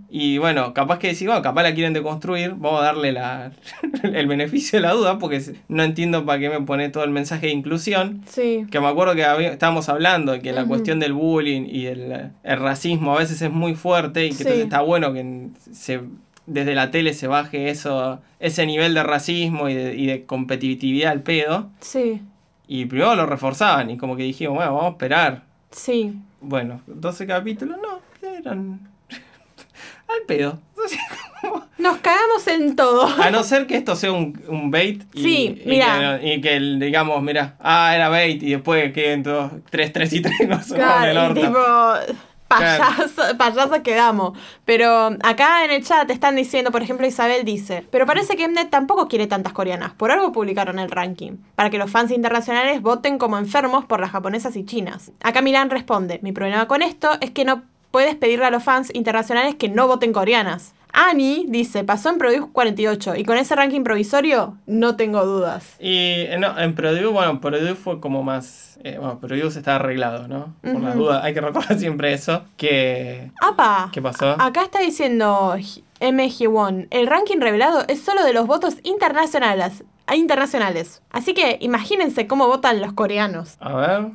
Y 0.10 0.38
bueno, 0.38 0.74
capaz 0.74 1.00
que 1.00 1.08
decís, 1.08 1.26
bueno, 1.28 1.42
capaz 1.42 1.64
la 1.64 1.74
quieren 1.74 1.94
deconstruir, 1.94 2.52
vamos 2.56 2.82
a 2.82 2.86
darle 2.86 3.12
la, 3.12 3.52
el 4.04 4.28
beneficio 4.28 4.78
de 4.80 4.88
la 4.88 4.94
duda, 4.94 5.18
porque 5.20 5.42
no 5.68 5.84
entiendo 5.84 6.26
para 6.26 6.40
qué 6.40 6.50
me 6.50 6.62
pone 6.62 6.90
todo 6.90 7.04
el 7.04 7.12
mensaje 7.12 7.48
de 7.48 7.54
inclusión. 7.54 8.22
Sí. 8.28 8.66
Que 8.70 8.80
me 8.80 8.88
acuerdo 8.88 9.16
que 9.16 9.48
estábamos 9.48 9.90
hablando 9.90 10.40
que 10.42 10.52
la 10.54 10.66
cuestión 10.66 11.00
del 11.00 11.14
bullying 11.14 11.66
y 11.68 11.88
el, 11.88 12.32
el 12.44 12.60
racismo 12.60 13.16
a 13.16 13.20
veces 13.20 13.42
es 13.42 13.52
muy 13.52 13.74
fuerte 13.76 14.26
y 14.26 14.30
que 14.30 14.36
Sí. 14.36 14.44
entonces 14.44 14.64
está 14.66 14.82
bueno 14.82 15.14
que 15.14 15.48
se, 15.72 16.02
desde 16.48 16.74
la 16.74 16.90
tele 16.90 17.14
se 17.14 17.28
baje 17.28 17.70
eso, 17.70 18.20
ese 18.40 18.66
nivel 18.66 18.94
de 18.96 19.04
racismo 19.04 19.70
y 19.70 19.76
de, 19.76 19.96
y 19.96 20.08
de 20.08 20.26
competitividad 20.26 21.12
al 21.12 21.22
pedo. 21.22 21.70
Sí. 21.82 22.22
Y 22.68 22.86
primero 22.86 23.16
lo 23.16 23.26
reforzaban 23.26 23.90
y 23.92 23.98
como 23.98 24.16
que 24.18 24.24
dijimos, 24.24 24.56
bueno, 24.56 24.74
vamos 24.74 24.90
a 24.90 24.92
esperar. 24.94 25.44
Sí. 25.72 26.16
Bueno, 26.42 26.82
12 26.88 27.28
capítulos, 27.28 27.78
no, 27.82 28.00
eran 28.30 28.90
al 30.08 30.26
pedo. 30.28 30.60
Nos 31.78 31.98
cagamos 31.98 32.48
en 32.48 32.76
todo. 32.76 33.06
A 33.06 33.30
no 33.30 33.44
ser 33.44 33.68
que 33.68 33.78
esto 33.78 33.96
sea 33.96 34.12
un, 34.12 34.42
un 34.48 34.72
bait. 34.72 35.04
Y, 35.14 35.22
Sí, 35.22 35.62
mira. 35.66 36.20
y 36.24 36.42
que 36.42 36.60
digamos, 36.60 37.22
mira, 37.22 37.56
ah, 37.60 37.94
era 37.96 38.10
bait 38.10 38.42
y 38.42 38.52
después 38.52 38.92
queden 38.94 39.24
todos 39.24 39.52
3, 39.70 39.94
3 39.94 40.14
y 40.14 40.22
3 40.22 40.34
no 40.50 40.62
se 40.64 40.76
Claro, 40.76 41.12
el 41.12 41.18
orto. 41.18 41.42
tipo, 41.42 42.16
payaso, 42.48 43.38
payaso 43.38 43.84
quedamos. 43.84 44.38
Pero 44.66 45.12
acá 45.24 45.66
en 45.66 45.72
el 45.72 45.84
chat 45.84 46.10
están 46.10 46.36
diciendo, 46.36 46.72
por 46.72 46.82
ejemplo, 46.82 47.06
Isabel 47.06 47.46
dice, 47.46 47.86
pero 47.92 48.06
parece 48.06 48.36
que 48.36 48.48
Mnet 48.48 48.70
tampoco 48.70 49.08
quiere 49.08 49.28
tantas 49.28 49.54
coreanas. 49.54 49.94
Por 49.94 50.12
algo 50.12 50.32
publicaron 50.32 50.80
el 50.80 50.92
ranking. 50.92 51.38
Para 51.56 51.70
que 51.70 51.78
los 51.78 51.92
fans 51.92 52.12
internacionales 52.12 52.82
voten 52.82 53.18
como 53.18 53.38
enfermos 53.38 53.86
por 53.86 54.00
las 54.00 54.12
japonesas 54.12 54.56
y 54.56 54.66
chinas. 54.66 55.12
Acá 55.24 55.42
Milán 55.42 55.70
responde, 55.70 56.20
mi 56.24 56.32
problema 56.32 56.68
con 56.68 56.82
esto 56.82 57.18
es 57.22 57.32
que 57.32 57.46
no 57.46 57.64
puedes 57.92 58.16
pedirle 58.16 58.46
a 58.46 58.52
los 58.52 58.64
fans 58.64 58.92
internacionales 58.94 59.56
que 59.56 59.70
no 59.70 59.88
voten 59.88 60.14
coreanas. 60.14 60.74
Ani 61.00 61.46
dice, 61.48 61.84
pasó 61.84 62.10
en 62.10 62.18
Produce 62.18 62.48
48 62.52 63.16
y 63.18 63.24
con 63.24 63.38
ese 63.38 63.56
ranking 63.56 63.84
provisorio 63.84 64.58
no 64.66 64.96
tengo 64.96 65.24
dudas. 65.26 65.76
Y 65.80 66.22
eh, 66.28 66.38
no, 66.40 66.58
en 66.60 66.74
Produce, 66.74 67.06
bueno, 67.06 67.40
Produce 67.40 67.76
fue 67.76 68.00
como 68.00 68.24
más. 68.24 68.80
Eh, 68.84 68.98
bueno, 69.00 69.20
Produce 69.20 69.60
está 69.60 69.76
arreglado, 69.76 70.28
¿no? 70.28 70.56
Por 70.62 70.82
las 70.82 70.96
Ujú. 70.96 71.04
dudas, 71.06 71.24
hay 71.24 71.34
que 71.36 71.42
recordar 71.42 71.78
siempre 71.80 72.14
eso. 72.14 72.44
Que. 72.58 73.30
¡Apa! 73.42 73.90
¿Qué 73.94 74.02
pasó? 74.02 74.36
Acá 74.40 74.64
está 74.64 74.80
diciendo 74.80 75.56
MG1, 76.00 76.88
el 76.90 77.08
ranking 77.08 77.40
revelado 77.40 77.84
es 77.88 78.02
solo 78.02 78.24
de 78.24 78.34
los 78.34 78.48
votos 78.48 78.78
internacionales, 78.84 79.84
internacionales. 80.16 81.02
Así 81.12 81.34
que 81.34 81.58
imagínense 81.62 82.28
cómo 82.28 82.48
votan 82.48 82.82
los 82.82 82.94
coreanos. 82.94 83.56
A 83.60 83.76
ver. 83.76 84.06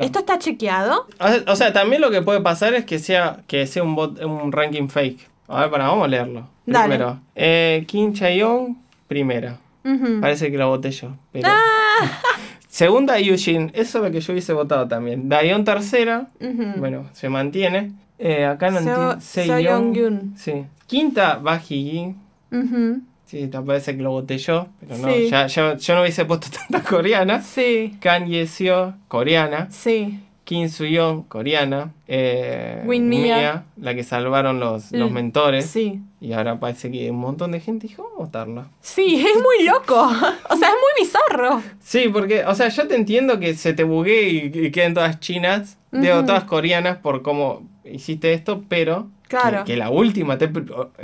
¿Esto 0.00 0.20
está 0.20 0.38
chequeado? 0.38 1.06
O 1.46 1.56
sea, 1.56 1.74
también 1.74 2.00
lo 2.00 2.10
que 2.10 2.22
puede 2.22 2.40
pasar 2.40 2.72
es 2.72 2.86
que 2.86 2.98
sea, 2.98 3.40
que 3.46 3.66
sea 3.66 3.82
un, 3.82 3.94
bot- 3.94 4.24
un 4.24 4.50
ranking 4.50 4.88
fake. 4.88 5.28
A 5.48 5.60
ver, 5.62 5.70
para, 5.70 5.88
vamos 5.88 6.04
a 6.04 6.08
leerlo. 6.08 6.48
Dale. 6.66 6.88
Primero. 6.96 7.20
Eh, 7.34 7.84
Kim 7.86 8.12
Chae-young, 8.12 8.76
primera. 9.08 9.58
Ujú. 9.84 10.20
Parece 10.20 10.50
que 10.50 10.56
lo 10.58 10.68
voté 10.68 10.90
yo. 10.90 11.16
pero- 11.32 11.48
Ah. 11.48 12.20
Segunda, 12.68 13.18
Yushin. 13.20 13.70
Eso 13.74 13.98
es 13.98 14.04
lo 14.04 14.10
que 14.10 14.20
yo 14.20 14.32
hubiese 14.32 14.52
votado 14.54 14.88
también. 14.88 15.28
Dayon, 15.28 15.64
tercera. 15.64 16.28
Ujú. 16.40 16.72
Bueno, 16.78 17.06
se 17.12 17.28
mantiene. 17.28 17.92
Eh, 18.18 18.46
acá 18.46 18.70
no 18.70 18.78
Seo- 18.80 19.12
entiendo. 19.12 19.20
Seoyeon-gyun. 19.20 20.34
Sí. 20.36 20.64
Quinta, 20.86 21.36
Baji 21.36 22.14
Ujú. 22.50 23.00
Sí, 23.26 23.48
te 23.48 23.60
parece 23.60 23.96
que 23.96 24.02
lo 24.02 24.10
voté 24.10 24.38
yo. 24.38 24.68
Pero 24.80 24.96
no, 24.98 25.08
Sí. 25.12 25.28
ya, 25.30 25.46
ya- 25.48 25.76
yo 25.76 25.94
no 25.94 26.00
hubiese 26.02 26.24
puesto 26.24 26.48
tantas 26.70 26.82
coreanas. 26.88 27.44
Sí, 27.46 27.96
Kan 28.00 28.26
Yeseo, 28.28 28.94
coreana. 29.08 29.68
sí. 29.70 30.20
Kim 30.52 30.68
Suyeon, 30.68 31.22
coreana. 31.22 31.92
Eh, 32.06 32.82
Win 32.84 33.08
Mia. 33.08 33.64
la 33.76 33.94
que 33.94 34.02
salvaron 34.04 34.60
los, 34.60 34.92
los 34.92 35.10
mentores. 35.10 35.64
Sí. 35.66 36.00
Y 36.20 36.34
ahora 36.34 36.60
parece 36.60 36.90
que 36.90 37.10
un 37.10 37.18
montón 37.18 37.52
de 37.52 37.60
gente 37.60 37.86
dijo, 37.88 38.02
vamos 38.02 38.18
a 38.18 38.22
votarla. 38.24 38.66
Sí, 38.82 39.16
es 39.26 39.42
muy 39.42 39.64
loco. 39.66 39.94
O 40.50 40.56
sea, 40.56 40.68
es 40.68 40.74
muy 40.74 41.04
bizarro. 41.06 41.62
Sí, 41.80 42.10
porque, 42.12 42.44
o 42.44 42.54
sea, 42.54 42.68
yo 42.68 42.86
te 42.86 42.94
entiendo 42.96 43.40
que 43.40 43.54
se 43.54 43.72
te 43.72 43.82
buguee 43.84 44.28
y, 44.54 44.66
y 44.66 44.70
queden 44.70 44.92
todas 44.92 45.18
chinas, 45.20 45.78
digo, 45.90 46.22
todas 46.26 46.44
coreanas 46.44 46.98
por 46.98 47.22
cómo 47.22 47.62
hiciste 47.84 48.34
esto, 48.34 48.62
pero 48.68 49.08
Claro. 49.28 49.64
que, 49.64 49.72
que 49.72 49.76
la 49.78 49.88
última, 49.88 50.36
te- 50.36 50.50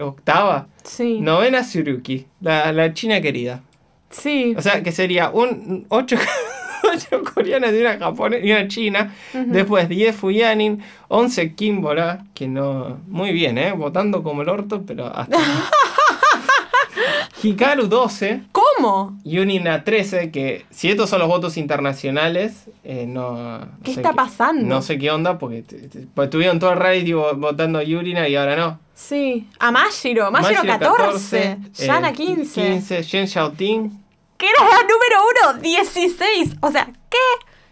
octava, 0.02 0.68
Sí. 0.84 1.18
novena 1.20 1.64
Suruki, 1.64 2.26
la, 2.42 2.70
la 2.72 2.92
china 2.92 3.20
querida. 3.22 3.62
Sí. 4.10 4.54
O 4.56 4.62
sea, 4.62 4.82
que 4.82 4.92
sería 4.92 5.30
un 5.30 5.86
8, 5.88 6.16
coreanas 7.34 7.72
y 7.72 7.80
una 7.80 7.98
japonesa 7.98 8.44
y 8.46 8.52
una 8.52 8.68
china, 8.68 9.14
Ujú. 9.34 9.44
después 9.48 9.88
10 9.88 10.14
Fuyanin, 10.16 10.82
11 11.08 11.54
Kimbola, 11.54 12.24
que 12.34 12.48
no, 12.48 12.98
muy 13.08 13.32
bien, 13.32 13.58
¿eh? 13.58 13.72
Votando 13.72 14.22
como 14.22 14.42
el 14.42 14.48
orto, 14.48 14.82
pero 14.86 15.06
hasta... 15.06 15.38
Hikaru 17.40 17.86
12, 17.86 18.42
¿Cómo? 18.50 19.16
Yunina 19.24 19.84
13, 19.84 20.32
que 20.32 20.64
si 20.70 20.90
estos 20.90 21.08
son 21.08 21.20
los 21.20 21.28
votos 21.28 21.56
internacionales, 21.56 22.64
eh, 22.82 23.04
no... 23.06 23.58
no 23.60 23.68
¿Qué 23.84 23.94
sé 23.94 24.00
está 24.00 24.12
pasando? 24.12 24.64
No 24.66 24.82
sé 24.82 24.98
qué 24.98 25.10
onda, 25.12 25.38
porque 25.38 25.62
pues 26.14 26.30
tuvieron 26.30 26.58
todo 26.58 26.72
el 26.72 26.78
reality 26.80 27.12
vo- 27.12 27.38
votando 27.38 27.80
Yurina 27.80 28.26
y 28.28 28.34
ahora 28.34 28.56
no. 28.56 28.80
Sí. 28.94 29.46
A 29.60 29.70
Mashiro. 29.70 30.32
Mashiro 30.32 30.62
14. 30.64 31.58
Yana 31.74 32.08
eh, 32.10 32.14
15. 32.14 32.60
15, 32.66 33.02
Shen 33.04 33.28
Xiaoting. 33.28 33.92
Que 34.38 34.46
era 34.46 34.64
la 34.68 34.82
número 34.82 35.56
1. 35.56 35.60
16. 35.62 36.56
O 36.62 36.70
sea, 36.72 36.86
¿qué? 37.10 37.18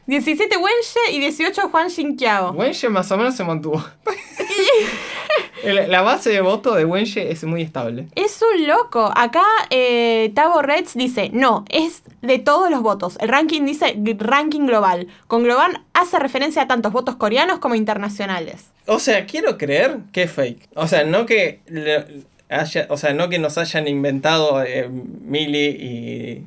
17 0.07 0.57
Wenche 0.57 1.01
y 1.13 1.19
18 1.21 1.69
Juan 1.69 1.89
Shinkiao. 1.89 2.53
Wenche 2.53 2.89
más 2.89 3.11
o 3.11 3.17
menos 3.17 3.35
se 3.35 3.43
mantuvo. 3.45 3.83
La 5.65 6.03
base 6.03 6.31
de 6.31 6.41
voto 6.41 6.75
de 6.75 6.85
Wenche 6.85 7.31
es 7.33 7.43
muy 7.45 7.63
estable. 7.63 8.07
Es 8.15 8.41
un 8.43 8.67
loco. 8.69 9.11
Acá 9.17 9.43
eh, 9.71 10.31
Tavo 10.35 10.63
Reds 10.63 10.95
dice, 10.95 11.31
no, 11.33 11.65
es 11.69 12.03
de 12.23 12.39
todos 12.39 12.71
los 12.71 12.83
votos. 12.83 13.17
El 13.21 13.29
ranking 13.29 13.63
dice 13.65 13.97
ranking 14.19 14.67
global. 14.67 15.09
Con 15.27 15.43
global 15.43 15.83
hace 15.93 16.19
referencia 16.19 16.63
a 16.63 16.67
tantos 16.69 16.93
votos 16.93 17.17
coreanos 17.17 17.59
como 17.59 17.75
internacionales. 17.75 18.71
O 18.87 18.99
sea, 19.01 19.27
quiero 19.27 19.59
creer 19.59 19.99
que 20.13 20.25
es 20.25 20.31
fake. 20.33 20.69
O 20.77 20.87
sea, 20.87 21.05
no 21.05 21.27
que 21.27 21.61
le- 21.67 22.25
haya, 22.49 22.87
o 22.91 22.97
sea, 22.97 23.13
no 23.13 23.29
que 23.29 23.41
nos 23.41 23.59
hayan 23.59 23.89
inventado 23.89 24.63
eh, 24.63 24.89
Mili 24.89 25.67
y, 25.67 26.47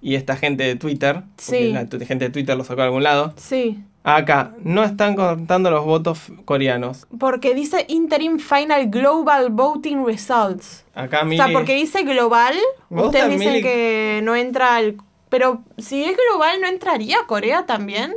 y 0.00 0.14
esta 0.14 0.36
gente 0.36 0.64
de 0.64 0.76
Twitter. 0.76 1.22
Sí. 1.36 1.72
La 1.72 1.80
gente 1.86 2.26
de 2.26 2.30
Twitter 2.30 2.56
lo 2.56 2.64
sacó 2.64 2.80
de 2.82 2.86
algún 2.86 3.02
lado. 3.02 3.32
Sí. 3.36 3.82
Acá, 4.04 4.52
no 4.62 4.84
están 4.84 5.16
contando 5.16 5.68
los 5.70 5.84
votos 5.84 6.20
coreanos. 6.44 7.06
Porque 7.18 7.54
dice 7.54 7.86
Interim 7.88 8.38
Final 8.38 8.88
Global 8.88 9.50
Voting 9.50 10.06
Results. 10.06 10.84
Acá 10.94 11.22
O 11.22 11.24
Mili. 11.24 11.38
sea, 11.42 11.52
porque 11.52 11.74
dice 11.74 12.04
global, 12.04 12.54
ustedes 12.88 13.30
dicen 13.30 13.54
Mili- 13.54 13.62
que 13.62 14.20
no 14.22 14.36
entra 14.36 14.78
el... 14.78 14.96
Pero 15.28 15.62
si 15.76 16.04
es 16.04 16.16
global, 16.30 16.60
¿no 16.60 16.68
entraría 16.68 17.16
Corea 17.26 17.66
también? 17.66 18.14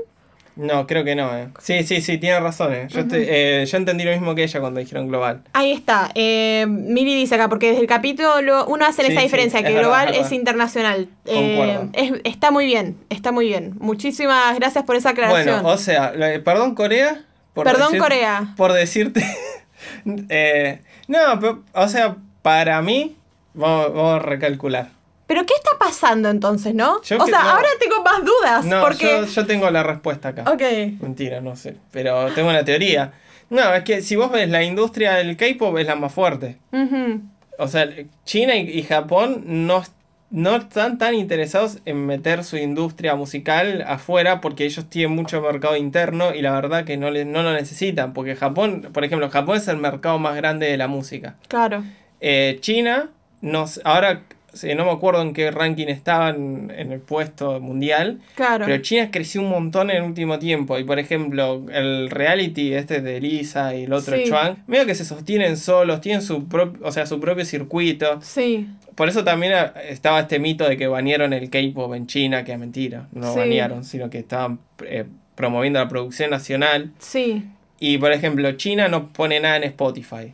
No, 0.61 0.85
creo 0.87 1.05
que 1.05 1.15
no, 1.15 1.33
eh. 1.37 1.47
Sí, 1.59 1.83
sí, 1.83 2.01
sí, 2.01 2.17
tiene 2.17 2.37
razón, 2.41 2.73
eh. 2.73 2.87
Yo, 2.89 2.99
estoy- 2.99 3.25
eh, 3.29 3.65
yo 3.65 3.77
entendí 3.77 4.03
lo 4.03 4.11
mismo 4.11 4.35
que 4.35 4.43
ella 4.43 4.59
cuando 4.59 4.81
dijeron 4.81 5.07
global. 5.07 5.43
Ahí 5.53 5.71
está. 5.71 6.11
Eh, 6.15 6.65
Miri 6.67 7.15
dice 7.15 7.35
acá, 7.35 7.47
porque 7.47 7.67
desde 7.69 7.79
el 7.81 7.87
capítulo 7.87 8.65
uno 8.67 8.85
hacen 8.85 9.05
Sí, 9.05 9.11
esa 9.13 9.21
sí, 9.21 9.27
diferencia, 9.27 9.59
es 9.59 9.65
que 9.65 9.71
verdad, 9.71 9.83
global 9.87 10.07
es 10.09 10.15
es, 10.15 10.21
verdad. 10.23 10.31
internacional. 10.35 11.07
Eh, 11.25 11.79
es- 11.93 12.11
está 12.25 12.51
muy 12.51 12.65
bien, 12.65 12.97
está 13.09 13.31
muy 13.31 13.47
bien. 13.47 13.75
Muchísimas 13.79 14.53
gracias 14.59 14.83
por 14.83 14.97
esa 14.97 15.11
aclaración. 15.11 15.61
Bueno, 15.63 15.69
o 15.69 15.77
sea, 15.77 16.11
lo- 16.13 16.43
perdón 16.43 16.75
Corea. 16.75 17.23
por 17.53 17.63
Perdón, 17.65 17.93
decir- 17.93 18.01
Corea. 18.01 18.53
Por 18.57 18.73
decirte. 18.73 19.23
eh, 20.29 20.81
no, 21.07 21.17
pero, 21.39 21.63
o 21.73 21.87
sea, 21.87 22.17
para 22.41 22.81
mí, 22.81 23.15
vamos, 23.53 23.93
vamos 23.93 24.15
a 24.15 24.19
recalcular. 24.19 24.89
Pero 25.29 25.45
¿qué 25.45 25.53
está 25.53 25.77
pasando 25.79 26.27
entonces, 26.29 26.73
no? 26.73 27.01
Yo 27.03 27.17
o 27.17 27.25
que- 27.25 27.31
sea, 27.31 27.43
no. 27.43 27.49
ahora 27.51 27.67
tengo 27.79 28.01
más 28.03 28.25
dudas. 28.25 28.65
No, 28.65 28.81
porque. 28.81 29.05
yo, 29.07 29.25
yo 29.25 29.45
tengo 29.45 29.69
la 29.69 29.83
respuesta 29.83 30.29
acá. 30.29 30.43
Ok. 30.51 30.61
Mentira, 30.99 31.39
no 31.39 31.55
sé. 31.55 31.75
Pero 31.91 32.31
tengo 32.33 32.49
una 32.49 32.65
teoría. 32.65 33.13
No, 33.51 33.73
es 33.75 33.83
que 33.83 34.01
si 34.01 34.15
vos 34.15 34.31
ves 34.31 34.49
la 34.49 34.63
industria 34.63 35.13
del 35.13 35.37
K-pop 35.37 35.77
es 35.77 35.85
la 35.85 35.95
más 35.95 36.11
fuerte. 36.11 36.57
Ujú. 36.71 37.21
O 37.59 37.67
sea, 37.67 37.87
China 38.25 38.55
y, 38.55 38.69
y 38.71 38.81
Japón 38.81 39.43
no, 39.45 39.83
no 40.31 40.55
están 40.55 40.97
tan 40.97 41.13
interesados 41.13 41.77
en 41.85 42.05
meter 42.07 42.43
su 42.43 42.57
industria 42.57 43.13
musical 43.15 43.83
afuera 43.87 44.41
porque 44.41 44.65
ellos 44.65 44.89
tienen 44.89 45.15
mucho 45.15 45.41
mercado 45.41 45.75
interno 45.75 46.33
y 46.33 46.41
la 46.41 46.53
verdad 46.53 46.85
que 46.85 46.97
no, 46.97 47.11
le- 47.11 47.25
no 47.25 47.43
lo 47.43 47.53
necesitan. 47.53 48.13
Porque 48.13 48.35
Japón, 48.35 48.89
por 48.91 49.03
ejemplo, 49.03 49.29
Japón 49.29 49.57
es 49.57 49.67
el 49.67 49.77
mercado 49.77 50.17
más 50.17 50.35
grande 50.35 50.65
de 50.71 50.77
la 50.77 50.87
música. 50.87 51.35
Claro. 51.47 51.83
Eh, 52.19 52.57
China, 52.61 53.09
no, 53.41 53.67
sé, 53.67 53.81
ahora 53.83 54.23
sí, 54.59 54.73
no 54.75 54.85
me 54.85 54.91
acuerdo 54.91 55.21
en 55.21 55.33
qué 55.33 55.51
ranking 55.51 55.87
estaban 55.87 56.71
en 56.75 56.91
el 56.91 56.99
puesto 56.99 57.59
mundial, 57.59 58.19
Claro. 58.35 58.65
pero 58.65 58.81
China 58.81 59.09
creció 59.11 59.41
un 59.41 59.49
montón 59.49 59.89
en 59.89 59.97
el 59.97 60.03
último 60.03 60.39
tiempo. 60.39 60.77
Y 60.79 60.83
por 60.83 60.99
ejemplo, 60.99 61.65
el 61.71 62.09
reality 62.09 62.73
este 62.73 63.01
de 63.01 63.19
Lisa 63.21 63.75
y 63.75 63.83
el 63.83 63.93
otro 63.93 64.15
Sí. 64.15 64.23
Chuang, 64.27 64.57
medio 64.67 64.85
que 64.85 64.95
se 64.95 65.05
sostienen 65.05 65.57
solos, 65.57 66.01
tienen 66.01 66.21
su 66.21 66.47
propio, 66.47 66.85
o 66.87 66.91
sea, 66.91 67.05
su 67.05 67.19
propio 67.19 67.45
circuito. 67.45 68.19
Sí. 68.21 68.67
Por 68.95 69.07
eso 69.09 69.23
también 69.23 69.53
ah, 69.53 69.73
estaba 69.87 70.19
este 70.19 70.39
mito 70.39 70.67
de 70.67 70.75
que 70.75 70.87
banearon 70.87 71.31
el 71.33 71.49
K-pop 71.49 71.93
en 71.93 72.05
China, 72.07 72.43
que 72.43 72.51
es 72.53 72.59
mentira. 72.59 73.07
No 73.13 73.31
Sí. 73.33 73.39
banearon, 73.39 73.83
sino 73.83 74.09
que 74.09 74.19
estaban 74.19 74.59
eh, 74.85 75.05
promoviendo 75.35 75.79
la 75.79 75.87
producción 75.87 76.29
nacional. 76.31 76.91
Sí. 76.99 77.45
Y 77.79 77.97
por 77.97 78.11
ejemplo, 78.11 78.51
China 78.53 78.89
no 78.89 79.07
pone 79.07 79.39
nada 79.39 79.55
en 79.55 79.63
Spotify. 79.63 80.33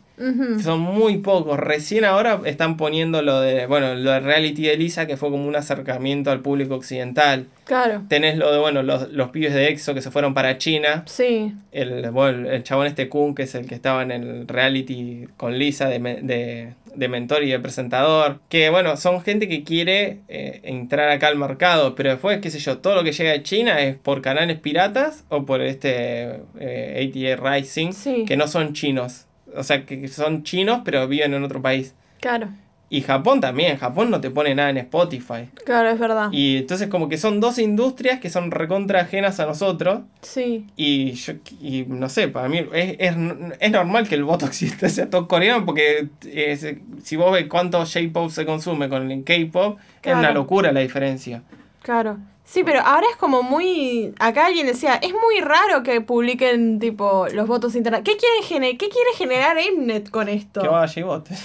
Son 0.63 0.80
muy 0.80 1.18
pocos. 1.18 1.59
Recién 1.59 2.05
ahora 2.05 2.39
están 2.45 2.78
poniendo 2.78 3.22
lo 3.22 3.41
de, 3.41 3.66
bueno, 3.68 3.95
lo 3.95 4.11
de 4.11 4.20
reality 4.20 4.63
de 4.63 4.78
Lisa, 4.78 5.05
que 5.07 5.18
fue 5.18 5.30
como 5.30 5.45
un 5.47 5.55
acercamiento 5.55 6.32
al 6.32 6.39
público 6.41 6.76
occidental. 6.76 7.47
Claro. 7.66 8.03
Tenés 8.07 8.38
lo 8.38 8.51
de, 8.51 8.59
bueno, 8.59 8.84
los, 8.84 9.11
los 9.11 9.30
pibes 9.30 9.53
de 9.53 9.68
EXO 9.70 9.93
que 9.93 10.01
se 10.01 10.11
fueron 10.11 10.34
para 10.34 10.57
China. 10.57 11.03
Sí. 11.07 11.53
El, 11.72 12.09
bueno, 12.11 12.49
el 12.49 12.63
chabón 12.63 12.88
este 12.88 13.09
Kun, 13.09 13.36
que 13.36 13.43
es 13.43 13.55
el 13.55 13.66
que 13.68 13.76
estaba 13.76 14.03
en 14.03 14.11
el 14.11 14.47
reality 14.47 15.28
con 15.38 15.57
Lisa 15.57 15.88
de, 15.89 15.99
de, 15.99 16.74
de 16.93 17.07
mentor 17.09 17.43
y 17.43 17.49
de 17.49 17.59
presentador. 17.59 18.39
Que 18.49 18.70
bueno, 18.70 18.97
son 18.97 19.22
gente 19.22 19.47
que 19.49 19.63
quiere 19.63 20.20
eh, 20.30 20.61
entrar 20.63 21.09
acá 21.09 21.28
al 21.28 21.38
mercado, 21.38 21.95
pero 21.95 22.11
después, 22.11 22.39
qué 22.39 22.51
sé 22.51 22.59
yo, 22.59 22.78
todo 22.78 22.95
lo 22.95 23.03
que 23.03 23.11
llega 23.11 23.32
de 23.32 23.43
China 23.43 23.82
es 23.82 23.95
por 23.95 24.22
canales 24.22 24.59
piratas 24.59 25.24
o 25.30 25.45
por 25.45 25.61
este 25.61 26.41
eh, 26.59 27.11
ATA 27.36 27.55
Rising, 27.55 27.91
Sí. 27.93 28.26
que 28.28 28.38
no 28.38 28.47
son 28.47 28.74
chinos. 28.74 29.26
O 29.58 29.64
sea, 29.64 29.86
que 29.86 30.08
son 30.08 30.43
chinos, 30.43 30.82
pero 30.86 31.08
viven 31.08 31.34
en 31.34 31.43
otro 31.43 31.62
país. 31.62 31.93
Claro. 32.22 32.49
Y 32.88 33.01
Japón 33.01 33.41
también, 33.41 33.78
Japón 33.78 34.12
no 34.12 34.22
te 34.22 34.30
pone 34.30 34.53
nada 34.53 34.70
en 34.70 34.78
Spotify. 34.78 35.49
Claro, 35.66 35.89
es 35.89 35.99
verdad. 35.99 36.30
Y 36.32 36.58
entonces 36.58 36.88
como 36.88 37.10
que 37.10 37.18
son 37.18 37.39
dos 37.39 37.58
industrias 37.58 38.20
que 38.20 38.30
son 38.30 38.51
recontra 38.51 39.01
ajenas 39.01 39.39
a 39.39 39.47
nosotros. 39.47 40.01
Sí. 40.22 40.68
Y 40.78 41.14
yo, 41.14 41.34
y 41.60 41.86
no 41.88 42.10
sé, 42.10 42.28
para 42.28 42.47
mí 42.47 42.60
es, 42.74 42.95
es, 42.99 43.16
es 43.60 43.72
normal 43.72 44.08
que 44.08 44.14
el 44.16 44.24
voto 44.24 44.45
exista, 44.47 44.88
sea 44.88 45.10
todo 45.10 45.28
coreano, 45.28 45.66
porque 45.66 46.10
eh, 46.26 46.56
se- 46.58 46.80
si 47.03 47.16
vos 47.16 47.32
ves 47.32 47.47
cuánto 47.49 47.80
J-pop 47.84 48.30
se 48.30 48.45
consume 48.45 48.88
con 48.88 49.12
el 49.12 49.24
K-pop, 49.24 49.80
es 50.03 50.14
una 50.16 50.32
locura 50.32 50.72
la 50.72 50.82
diferencia. 50.82 51.41
Claro. 51.82 52.20
Sí, 52.48 52.64
pero 52.64 52.80
ahora 52.82 53.08
es 53.12 53.18
como 53.18 53.41
muy. 53.41 54.14
Acá 54.20 54.46
alguien 54.46 54.68
decía, 54.68 54.96
es 54.96 55.12
muy 55.14 55.41
raro 55.41 55.82
que 55.82 56.00
publiquen 56.00 56.80
tipo 56.80 57.26
los 57.34 57.48
votos 57.48 57.76
internos. 57.76 58.02
¿Qué 58.06 58.16
quieren 58.18 58.43
¿Qué 58.78 58.88
quiere 58.88 59.10
generar 59.18 59.58
Mnet 59.78 60.12
con 60.12 60.30
esto? 60.30 60.62
Que 60.62 60.68
vaya 60.68 61.00
y 61.00 61.04
vote. 61.04 61.36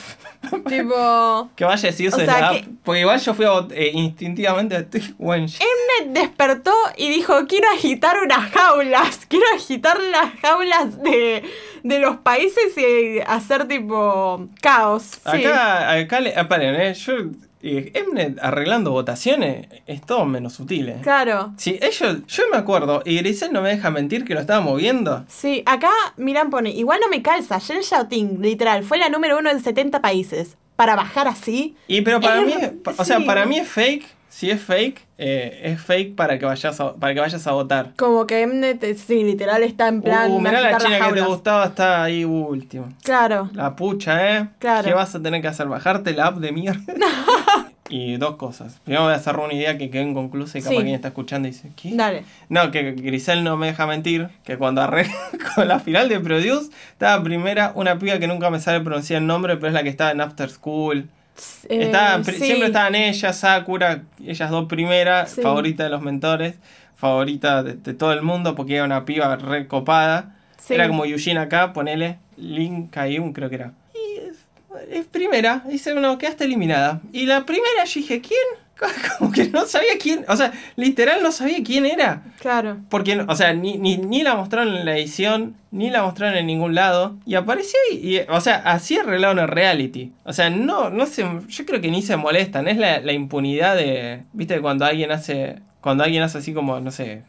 Tipo. 0.68 1.50
Que 1.56 1.64
vaya 1.64 1.88
use 2.06 2.08
O 2.08 2.10
sea, 2.16 2.40
la 2.40 2.48
app. 2.48 2.54
que- 2.56 2.68
Porque 2.84 3.00
igual 3.00 3.18
yo 3.20 3.32
fui 3.34 3.44
a 3.46 3.50
votar 3.50 3.78
eh, 3.78 3.90
instintivamente 3.94 4.76
estoy 4.76 5.14
despertó 6.12 6.72
y 6.96 7.08
dijo, 7.08 7.46
quiero 7.48 7.68
agitar 7.70 8.16
unas 8.22 8.50
jaulas. 8.50 9.24
Quiero 9.28 9.46
agitar 9.54 9.98
las 10.00 10.32
jaulas 10.40 11.02
de, 11.02 11.42
de 11.82 11.98
los 11.98 12.16
países 12.18 12.76
y 12.76 13.20
hacer 13.26 13.66
tipo 13.68 14.48
caos. 14.60 15.02
Sí. 15.02 15.44
Acá, 15.44 15.92
acá 15.92 16.20
le, 16.20 16.30
esperen, 16.30 16.74
eh, 16.74 16.94
yo, 16.94 17.14
eh, 17.62 18.04
Mnet 18.10 18.38
arreglando 18.42 18.90
votaciones 18.90 19.68
es 19.86 20.00
todo 20.02 20.24
menos 20.24 20.54
sutil, 20.54 20.88
eh. 20.88 20.98
Claro. 21.02 21.52
Sí, 21.56 21.78
ellos, 21.82 22.18
yo 22.26 22.42
me 22.50 22.56
acuerdo, 22.58 23.02
y 23.04 23.16
Grisel 23.18 23.52
no 23.52 23.62
me 23.62 23.70
deja 23.70 23.90
mentir 23.90 24.24
que 24.24 24.34
lo 24.34 24.40
estaba 24.40 24.60
moviendo. 24.60 25.24
Sí, 25.28 25.62
acá 25.66 25.90
Miran 26.16 26.50
pone, 26.50 26.70
igual 26.70 27.00
no 27.02 27.08
me 27.08 27.22
calza, 27.22 27.60
Jen 27.60 27.82
Xiaoting, 27.82 28.40
literal, 28.42 28.82
fue 28.84 28.98
la 28.98 29.08
número 29.08 29.38
uno 29.38 29.50
en 29.50 29.60
70 29.62 30.00
países. 30.00 30.56
Para 30.76 30.96
bajar 30.96 31.28
así, 31.28 31.76
Y 31.88 32.00
pero 32.00 32.20
para 32.22 32.40
Es- 32.40 32.46
mí, 32.46 32.54
o 32.98 33.04
sea, 33.04 33.18
sí. 33.18 33.24
para 33.24 33.44
mí 33.44 33.58
es 33.58 33.68
fake. 33.68 34.06
Si 34.30 34.48
es 34.48 34.62
fake, 34.62 35.04
eh, 35.18 35.60
es 35.64 35.80
fake 35.82 36.14
para 36.14 36.38
que 36.38 36.46
vayas 36.46 36.80
a, 36.80 36.94
para 36.94 37.12
que 37.12 37.20
vayas 37.20 37.44
a 37.46 37.52
votar. 37.52 37.92
como 37.96 38.26
que 38.26 38.46
Mnet, 38.46 38.96
sí, 38.96 39.24
literal 39.24 39.62
está 39.64 39.88
en 39.88 40.00
plan... 40.02 40.30
Uh, 40.30 40.38
mirá 40.40 40.60
la 40.60 40.78
china 40.78 40.98
que 41.08 41.14
te 41.14 41.20
gustaba, 41.20 41.66
está 41.66 42.04
ahí 42.04 42.24
último. 42.24 42.88
Claro, 43.02 43.50
La 43.52 43.74
pucha, 43.74 44.36
¿eh? 44.38 44.48
Claro. 44.60 44.86
¿Qué 44.88 44.94
vas 44.94 45.12
a 45.14 45.20
tener 45.20 45.42
que 45.42 45.48
hacer? 45.48 45.66
¿Bajarte 45.66 46.12
la 46.14 46.26
app 46.28 46.36
de 46.38 46.52
mierda? 46.52 46.80
y 47.88 48.18
dos 48.18 48.36
cosas. 48.36 48.78
Primero 48.84 49.02
voy 49.02 49.12
a 49.14 49.16
hacer 49.16 49.36
una 49.36 49.52
idea 49.52 49.76
que 49.76 49.90
quedó 49.90 50.02
inconclusa 50.04 50.58
y 50.58 50.62
capaz 50.62 50.76
Sí. 50.76 50.82
quien 50.82 50.94
está 50.94 51.08
escuchando 51.08 51.48
dice, 51.48 51.72
¿qué? 51.74 51.90
dale. 51.94 52.22
No, 52.48 52.70
que 52.70 52.92
Grisel 52.92 53.42
no 53.42 53.56
me 53.56 53.66
deja 53.66 53.84
mentir, 53.88 54.28
que 54.44 54.56
cuando 54.58 54.80
arreglé 54.80 55.12
con 55.56 55.66
la 55.66 55.80
final 55.80 56.08
de 56.08 56.20
Produce, 56.20 56.70
estaba 56.92 57.20
primera 57.24 57.72
una 57.74 57.98
piba 57.98 58.20
que 58.20 58.28
nunca 58.28 58.48
me 58.48 58.60
sale 58.60 58.80
pronunciar 58.80 59.20
el 59.22 59.26
nombre, 59.26 59.56
pero 59.56 59.66
es 59.66 59.74
la 59.74 59.82
que 59.82 59.88
estaba 59.88 60.12
en 60.12 60.20
After 60.20 60.48
School. 60.50 61.08
Eh, 61.68 61.92
sí. 62.24 62.32
Siempre 62.32 62.66
estaban 62.66 62.94
ellas, 62.94 63.38
Sakura, 63.38 64.02
ellas 64.24 64.50
dos 64.50 64.66
primeras, 64.66 65.30
Sí. 65.32 65.42
favorita 65.42 65.84
de 65.84 65.90
los 65.90 66.02
mentores, 66.02 66.56
favorita 66.96 67.62
de, 67.62 67.74
de 67.74 67.94
todo 67.94 68.12
el 68.12 68.22
mundo 68.22 68.54
porque 68.54 68.76
era 68.76 68.84
una 68.84 69.04
piba 69.04 69.36
recopada. 69.36 70.36
Sí. 70.58 70.74
Era 70.74 70.88
como 70.88 71.06
Yushin 71.06 71.38
acá, 71.38 71.72
ponele 71.72 72.18
Lin 72.36 72.88
Kayun, 72.88 73.32
creo 73.32 73.48
que 73.48 73.54
era. 73.56 73.72
Y 73.94 74.18
es, 74.28 74.36
es 74.90 75.06
primera, 75.06 75.62
dice, 75.68 75.94
no, 75.94 76.18
quedaste 76.18 76.44
eliminada. 76.44 77.00
Y 77.12 77.26
la 77.26 77.44
primera 77.46 77.84
yo 77.84 78.00
dije, 78.00 78.20
¿quién? 78.20 78.40
Como 79.18 79.30
que 79.32 79.48
no 79.48 79.66
sabía 79.66 79.92
quién, 80.00 80.24
o 80.28 80.36
sea, 80.36 80.52
literal 80.76 81.22
no 81.22 81.32
sabía 81.32 81.58
quién 81.64 81.86
era. 81.86 82.22
Claro, 82.40 82.78
Porque, 82.88 83.18
o 83.26 83.36
sea, 83.36 83.52
ni, 83.52 83.76
ni, 83.78 83.96
ni 83.98 84.22
la 84.22 84.34
mostraron 84.34 84.74
en 84.76 84.84
la 84.86 84.96
edición, 84.96 85.56
ni 85.70 85.90
la 85.90 86.02
mostraron 86.02 86.36
en 86.38 86.46
ningún 86.46 86.74
lado. 86.74 87.16
Y 87.26 87.34
apareció 87.34 87.78
y, 87.92 88.16
y, 88.16 88.20
o 88.28 88.40
sea, 88.40 88.56
así 88.56 88.96
arreglaron 88.98 89.38
el 89.38 89.48
reality. 89.48 90.12
O 90.24 90.32
sea, 90.32 90.50
no, 90.50 90.90
no 90.90 91.06
se, 91.06 91.24
yo 91.48 91.66
creo 91.66 91.80
que 91.80 91.90
ni 91.90 92.02
se 92.02 92.16
molestan. 92.16 92.68
Es 92.68 92.78
la, 92.78 93.00
la 93.00 93.12
impunidad 93.12 93.76
de, 93.76 94.22
viste, 94.32 94.60
cuando 94.60 94.84
alguien 94.86 95.10
hace, 95.12 95.56
cuando 95.80 96.04
alguien 96.04 96.22
hace 96.22 96.38
así 96.38 96.52
como, 96.54 96.80
no 96.80 96.90
sé, 96.90 97.22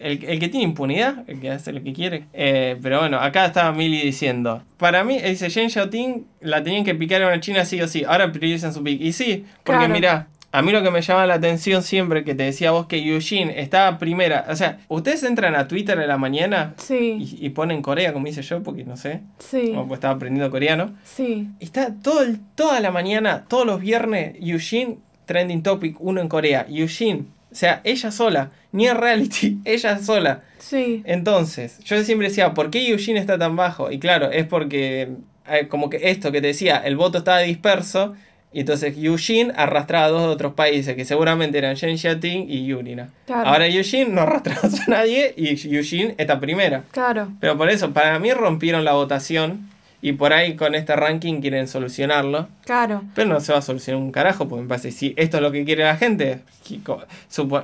el, 0.00 0.22
el 0.24 0.38
que 0.38 0.48
tiene 0.48 0.64
impunidad, 0.64 1.22
el 1.28 1.40
que 1.40 1.50
hace 1.50 1.72
lo 1.72 1.82
que 1.82 1.92
quiere. 1.92 2.24
Eh, 2.34 2.76
pero 2.82 2.98
bueno, 3.00 3.18
acá 3.20 3.46
estaba 3.46 3.72
Millie 3.72 4.02
diciendo, 4.04 4.62
para 4.76 5.02
mí, 5.04 5.18
dice, 5.20 5.48
Jen 5.48 5.70
Xiaoting 5.70 6.26
la 6.40 6.62
tenían 6.62 6.84
que 6.84 6.94
picar 6.94 7.22
en 7.22 7.28
una 7.28 7.40
china 7.40 7.64
sí 7.64 7.80
o 7.80 7.88
sí. 7.88 8.04
Ahora 8.06 8.30
priorizan 8.32 8.74
su 8.74 8.82
pick. 8.82 9.00
Y 9.00 9.12
sí, 9.12 9.44
porque 9.62 9.78
Claro. 9.78 9.94
mirá, 9.94 10.28
a 10.56 10.62
mí 10.62 10.70
lo 10.72 10.82
que 10.82 10.90
me 10.90 11.02
llama 11.02 11.26
la 11.26 11.34
atención 11.34 11.82
siempre 11.82 12.22
que 12.22 12.34
te 12.34 12.44
decía 12.44 12.70
vos 12.70 12.86
que 12.86 12.96
Eugene 12.98 13.60
estaba 13.60 13.98
primera. 13.98 14.46
O 14.48 14.54
sea, 14.56 14.78
ustedes 14.88 15.22
entran 15.24 15.56
a 15.56 15.66
Twitter 15.66 15.98
en 15.98 16.06
la 16.08 16.16
mañana 16.16 16.74
sí, 16.78 17.36
y, 17.40 17.46
y 17.46 17.50
ponen 17.50 17.82
Corea, 17.82 18.12
como 18.12 18.26
hice 18.28 18.42
yo, 18.42 18.62
porque 18.62 18.84
no 18.84 18.96
sé, 18.96 19.20
sí, 19.38 19.70
como 19.74 19.88
pues 19.88 19.98
estaba 19.98 20.14
aprendiendo 20.14 20.50
coreano. 20.50 20.94
sí, 21.04 21.48
Y 21.58 21.64
está 21.64 21.92
todo 22.02 22.22
el- 22.22 22.38
toda 22.54 22.78
la 22.80 22.90
mañana, 22.90 23.44
todos 23.48 23.66
los 23.66 23.80
viernes, 23.80 24.36
Eugene 24.40 24.98
trending 25.26 25.62
topic, 25.62 25.96
uno 26.00 26.20
en 26.20 26.28
Corea. 26.28 26.66
Eugene, 26.68 27.24
o 27.50 27.54
sea, 27.54 27.80
ella 27.84 28.10
sola, 28.10 28.50
ni 28.72 28.86
en 28.86 28.96
reality, 28.96 29.58
ella 29.64 29.98
sola. 29.98 30.42
sí, 30.58 31.02
Entonces, 31.04 31.78
yo 31.84 32.02
siempre 32.04 32.28
decía, 32.28 32.54
¿por 32.54 32.70
qué 32.70 32.88
Eugene 32.90 33.18
está 33.18 33.38
tan 33.38 33.56
bajo? 33.56 33.90
Y 33.90 33.98
claro, 33.98 34.30
es 34.30 34.46
porque, 34.46 35.08
eh, 35.50 35.66
como 35.68 35.90
que 35.90 36.10
esto 36.10 36.30
que 36.30 36.40
te 36.40 36.46
decía, 36.48 36.76
el 36.78 36.94
voto 36.96 37.18
estaba 37.18 37.38
disperso. 37.40 38.14
Y 38.54 38.60
entonces 38.60 38.94
Eugene 38.96 39.52
arrastraba 39.56 40.06
a 40.06 40.10
dos 40.10 40.22
de 40.22 40.28
otros 40.28 40.54
países, 40.54 40.94
que 40.94 41.04
seguramente 41.04 41.58
eran 41.58 41.76
Jen 41.76 41.98
Xiaoting 41.98 42.46
y 42.48 42.64
Yurina. 42.66 43.08
Claro. 43.26 43.48
Ahora 43.50 43.66
Eugene 43.66 44.10
no 44.10 44.20
arrastra 44.22 44.56
a 44.62 44.90
nadie 44.90 45.34
y 45.36 45.48
Eugene 45.76 46.14
está 46.16 46.38
primera. 46.40 46.84
claro, 46.92 47.28
Pero 47.40 47.58
por 47.58 47.68
eso, 47.68 47.92
para 47.92 48.18
mí 48.20 48.32
rompieron 48.32 48.84
la 48.84 48.92
votación 48.92 49.68
y 50.00 50.12
por 50.12 50.32
ahí 50.32 50.54
con 50.54 50.74
este 50.74 50.94
ranking 50.94 51.40
quieren 51.40 51.66
solucionarlo. 51.66 52.48
claro, 52.64 53.02
Pero 53.14 53.28
no 53.28 53.40
se 53.40 53.52
va 53.52 53.58
a 53.58 53.62
solucionar 53.62 54.00
un 54.02 54.12
carajo, 54.12 54.46
porque 54.48 54.62
me 54.62 54.68
parece, 54.68 54.92
si 54.92 55.14
esto 55.16 55.38
es 55.38 55.42
lo 55.42 55.50
que 55.50 55.64
quiere 55.64 55.82
la 55.82 55.96
gente, 55.96 56.40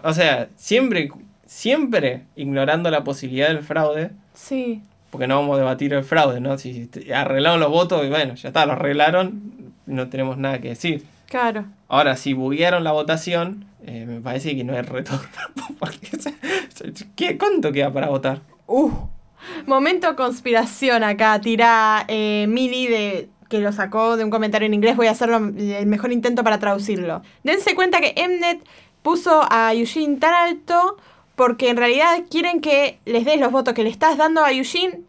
o 0.02 0.12
sea, 0.14 0.48
siempre, 0.56 1.08
siempre 1.46 2.22
ignorando 2.36 2.90
la 2.90 3.04
posibilidad 3.04 3.48
del 3.48 3.62
fraude, 3.62 4.10
sí, 4.34 4.82
porque 5.10 5.26
no 5.26 5.36
vamos 5.36 5.56
a 5.56 5.58
debatir 5.58 5.92
el 5.92 6.02
fraude, 6.04 6.40
¿no? 6.40 6.56
Si 6.56 6.88
arreglaron 7.14 7.60
los 7.60 7.68
votos 7.70 8.04
y 8.06 8.08
bueno, 8.08 8.34
ya 8.34 8.48
está, 8.48 8.64
lo 8.64 8.72
arreglaron, 8.72 9.69
no 9.90 10.08
tenemos 10.08 10.38
nada 10.38 10.60
que 10.60 10.70
decir. 10.70 11.04
claro. 11.28 11.64
Ahora, 11.88 12.16
si 12.16 12.34
buguearon 12.34 12.84
la 12.84 12.92
votación, 12.92 13.66
eh, 13.84 14.06
me 14.06 14.20
parece 14.20 14.54
que 14.54 14.62
no 14.62 14.74
hay 14.74 14.82
retorno. 14.82 15.28
¿qué, 17.16 17.36
¿Cuánto 17.36 17.72
queda 17.72 17.92
para 17.92 18.08
votar? 18.08 18.42
Uh, 18.66 18.90
momento 19.66 20.14
conspiración 20.16 21.02
acá, 21.02 21.40
tira 21.40 22.04
eh, 22.08 22.46
Mili 22.48 22.86
de 22.86 23.28
que 23.48 23.58
lo 23.58 23.72
sacó 23.72 24.16
de 24.16 24.22
un 24.22 24.30
comentario 24.30 24.66
en 24.66 24.74
inglés, 24.74 24.96
voy 24.96 25.08
a 25.08 25.10
hacer 25.10 25.28
el 25.30 25.86
mejor 25.86 26.12
intento 26.12 26.44
para 26.44 26.60
traducirlo. 26.60 27.22
Dense 27.42 27.74
cuenta 27.74 28.00
que 28.00 28.14
Mnet 28.16 28.64
puso 29.02 29.42
a 29.50 29.74
Eugene 29.74 30.18
tan 30.18 30.32
alto 30.32 30.96
porque 31.34 31.70
en 31.70 31.76
realidad 31.76 32.22
quieren 32.30 32.60
que 32.60 33.00
les 33.06 33.24
des 33.24 33.40
los 33.40 33.50
votos 33.50 33.74
que 33.74 33.82
le 33.82 33.90
estás 33.90 34.16
dando 34.16 34.44
a 34.44 34.52
Eugene 34.52 35.00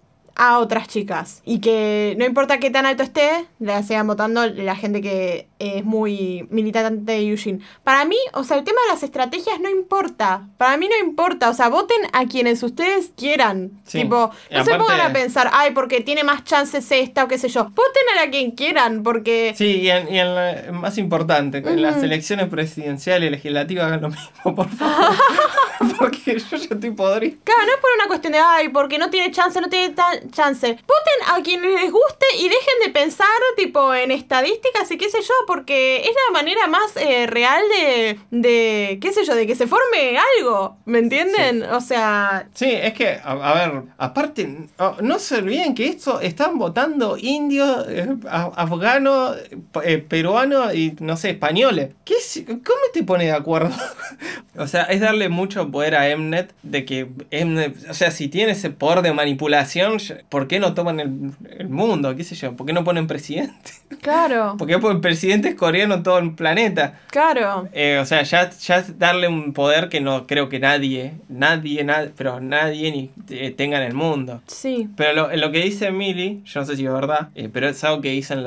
a 0.42 0.58
otras 0.58 0.88
chicas. 0.88 1.44
Y 1.46 1.60
que 1.60 2.16
no 2.18 2.26
importa 2.26 2.58
qué 2.58 2.72
tan 2.72 2.88
alto 2.88 3.04
esté, 3.04 3.46
le 3.60 3.84
sigan 3.84 4.08
votando 4.08 4.48
la 4.48 4.76
gente 4.76 5.00
que 5.00 5.48
es 5.60 5.86
muy 5.86 6.48
militante 6.50 7.12
de 7.12 7.28
Eugene. 7.30 7.60
Para 7.84 8.06
mí, 8.06 8.18
o 8.34 8.44
sea, 8.44 8.58
el 8.58 8.64
tema 8.64 8.80
de 8.88 8.94
las 8.94 9.04
estrategias 9.04 9.60
no 9.60 9.70
importa. 9.70 10.48
Para 10.58 10.78
mí 10.78 10.90
no 10.90 11.08
importa. 11.08 11.48
O 11.48 11.54
sea, 11.54 11.70
voten 11.70 12.00
a 12.12 12.26
quienes 12.26 12.64
ustedes 12.64 13.12
quieran. 13.16 13.84
Tipo, 13.86 14.32
no 14.50 14.66
se 14.66 14.76
pongan 14.80 15.02
a 15.02 15.14
pensar, 15.14 15.48
ay, 15.54 15.72
porque 15.76 16.02
tiene 16.02 16.24
más 16.24 16.44
chances 16.44 16.92
esta 16.92 17.26
o 17.26 17.28
qué 17.28 17.38
sé 17.38 17.48
yo. 17.48 17.66
Voten 17.66 18.28
a 18.28 18.32
quien 18.32 18.50
quieran, 18.52 19.04
porque. 19.04 19.54
Sí, 19.56 19.82
y 19.82 19.92
en, 19.92 20.08
y 20.12 20.72
más 20.72 20.98
importante, 20.98 21.60
en 21.60 21.84
las 21.84 22.02
elecciones 22.02 22.50
presidenciales 22.50 23.28
y 23.28 23.30
legislativas 23.30 23.86
hagan 23.86 24.02
lo 24.02 24.10
mismo, 24.10 24.56
por 24.56 24.70
favor. 24.70 25.16
porque 25.98 26.40
yo 26.40 26.58
ya 26.58 26.76
estoy 26.76 26.92
podrido. 26.92 27.38
Claro, 27.44 27.62
no 27.66 27.72
es 27.74 27.80
por 27.80 27.90
una 27.96 28.08
cuestión 28.08 28.34
de, 28.34 28.40
ay, 28.40 28.70
porque 28.70 28.98
no 28.98 29.10
tiene 29.10 29.32
chance, 29.32 29.60
no 29.62 29.70
tiene 29.70 29.94
chance. 30.32 30.68
Voten 30.68 31.36
a 31.36 31.42
quienes 31.44 31.72
les 31.82 31.92
guste 31.92 32.26
y 32.38 32.44
dejen 32.44 32.80
de 32.86 32.92
pensar, 32.92 33.28
tipo, 33.58 33.94
en 33.94 34.12
estadísticas 34.12 34.90
y 34.92 34.98
qué 34.98 35.10
sé 35.10 35.22
yo, 35.22 35.34
porque 35.48 35.98
es 36.02 36.12
la 36.28 36.34
manera 36.34 36.68
más 36.68 36.96
eh, 36.98 37.28
real 37.28 37.62
de, 37.70 38.20
de, 38.32 39.00
qué 39.02 39.12
sé 39.12 39.24
yo, 39.26 39.36
de 39.36 39.48
que 39.48 39.56
se 39.56 39.68
forme 39.68 40.18
algo, 40.38 40.78
¿me 40.86 41.00
entienden? 41.00 41.64
O 41.64 41.82
sea... 41.82 42.48
Sí, 42.54 42.72
es 42.72 42.94
que, 42.94 43.20
a, 43.24 43.54
ver, 43.54 43.84
aparte, 43.98 44.68
no, 45.02 45.20
se 45.20 45.36
olviden 45.36 45.76
que 45.76 45.88
esto 45.88 46.22
están 46.22 46.58
votando 46.58 47.18
indios, 47.18 47.86
eh, 47.90 48.08
afganos, 48.28 49.38
eh, 49.84 49.98
peruanos 49.98 50.74
y, 50.74 50.96
no 51.00 51.18
sé, 51.18 51.32
españoles. 51.32 51.92
¿Qué 52.06 52.16
¿Cómo 52.46 52.82
te 52.94 53.04
pone 53.04 53.26
de 53.26 53.32
acuerdo? 53.32 53.72
o 54.58 54.68
sea, 54.68 54.84
es 54.84 55.02
darle 55.02 55.30
mucho 55.30 55.70
poder 55.72 55.96
a 55.96 56.16
Mnet 56.16 56.54
de 56.64 56.86
que 56.86 57.08
Mnet, 57.32 57.90
o 57.90 57.94
sea, 57.94 58.12
si 58.12 58.28
tiene 58.28 58.54
ese 58.54 58.70
poder 58.70 59.02
de 59.02 59.14
manipulación, 59.14 60.00
¿por 60.30 60.48
qué 60.48 60.60
no 60.60 60.74
toman 60.74 61.00
el, 61.00 61.32
el 61.58 61.70
mundo? 61.70 62.16
¿Qué 62.16 62.24
sé 62.24 62.36
yo? 62.36 62.56
¿Por 62.56 62.66
qué 62.66 62.74
no 62.74 62.84
ponen 62.84 63.08
presidente? 63.08 63.72
Claro. 64.02 64.56
¿Por 64.60 64.68
qué 64.68 64.78
ponen 64.80 65.02
presidente? 65.02 65.50
es 65.50 65.56
coreano 65.56 65.96
en 65.96 66.04
todo 66.04 66.20
el 66.20 66.34
planeta. 66.34 67.00
Claro. 67.08 67.68
Eh, 67.74 68.00
o 68.02 68.06
sea, 68.06 68.24
ya, 68.24 68.50
ya 68.50 68.84
darle 68.98 69.28
un 69.28 69.54
poder 69.54 69.90
que 69.90 70.02
no 70.02 70.28
creo 70.28 70.50
que 70.50 70.60
nadie, 70.60 71.14
nadie, 71.30 71.84
nadie 71.84 72.12
pero 72.16 72.40
nadie 72.40 72.92
ni 72.92 73.10
eh, 73.30 73.52
tenga 73.52 73.78
en 73.78 73.84
el 73.84 73.94
mundo. 73.94 74.42
Sí. 74.48 74.90
Pero 74.96 75.14
lo, 75.14 75.36
lo 75.36 75.52
que 75.52 75.60
dice 75.60 75.92
Millie, 75.92 76.42
yo 76.46 76.62
no 76.62 76.66
sé 76.66 76.76
si 76.76 76.86
es 76.86 76.92
verdad, 76.92 77.30
eh, 77.36 77.50
pero 77.52 77.70
es 77.70 77.84
algo 77.84 78.02
que 78.02 78.10
dicen 78.10 78.44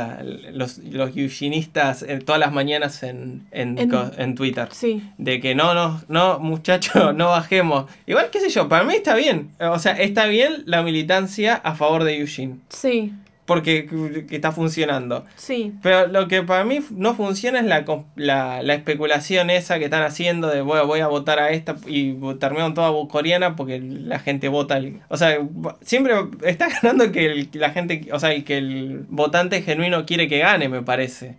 los, 0.53 0.79
los 0.79 1.17
eugenistas 1.17 2.05
todas 2.25 2.41
las 2.41 2.53
mañanas 2.53 3.03
en, 3.03 3.47
en, 3.51 3.79
en, 3.79 4.35
Twitter. 4.35 4.69
Sí. 4.73 5.03
De 5.19 5.41
que 5.41 5.55
no, 5.55 5.75
no, 5.75 6.01
no, 6.09 6.39
muchachos, 6.39 7.15
no 7.15 7.29
bajemos. 7.29 7.91
Igual, 8.07 8.31
qué 8.31 8.41
sé 8.41 8.49
yo, 8.51 8.69
para 8.69 8.85
mí 8.85 8.95
está 8.95 9.15
bien. 9.15 9.51
O 9.61 9.79
sea, 9.79 9.93
está 9.93 10.27
bien 10.27 10.63
la 10.67 10.83
militancia 10.83 11.54
a 11.63 11.75
favor 11.75 12.05
de 12.05 12.19
Eugene. 12.19 12.57
Sí 12.69 13.13
porque 13.47 13.89
está 14.31 14.53
funcionando. 14.53 15.25
Sí. 15.37 15.75
Pero 15.83 16.07
lo 16.07 16.29
que 16.29 16.43
para 16.43 16.65
mí 16.65 16.81
no 16.91 17.15
funciona 17.15 17.61
es 17.61 17.67
la, 17.67 17.85
la, 18.17 18.63
la 18.63 18.75
especulación 18.75 19.51
esa 19.51 19.79
que 19.79 19.85
están 19.85 20.03
haciendo 20.03 20.49
de 20.49 20.63
voy, 20.63 20.85
voy 20.87 21.01
a 21.01 21.09
votar 21.09 21.39
a 21.39 21.51
esta 21.51 21.77
y 21.87 22.15
terminaron 22.39 22.75
toda 22.75 22.91
coreana 23.09 23.55
porque 23.55 23.81
la 23.81 24.19
gente 24.19 24.49
vota. 24.49 24.81
o 25.09 25.17
sea, 25.17 25.39
siempre 25.83 26.15
está 26.43 26.69
ganando 26.83 27.13
que 27.13 27.49
la 27.53 27.71
gente, 27.71 28.09
o 28.13 28.19
sea, 28.19 28.43
que 28.45 28.59
el 28.59 29.05
votante 29.09 29.63
genuino 29.63 30.07
quiere 30.07 30.29
que 30.29 30.39
gane, 30.39 30.69
me 30.69 30.83
parece. 30.83 31.37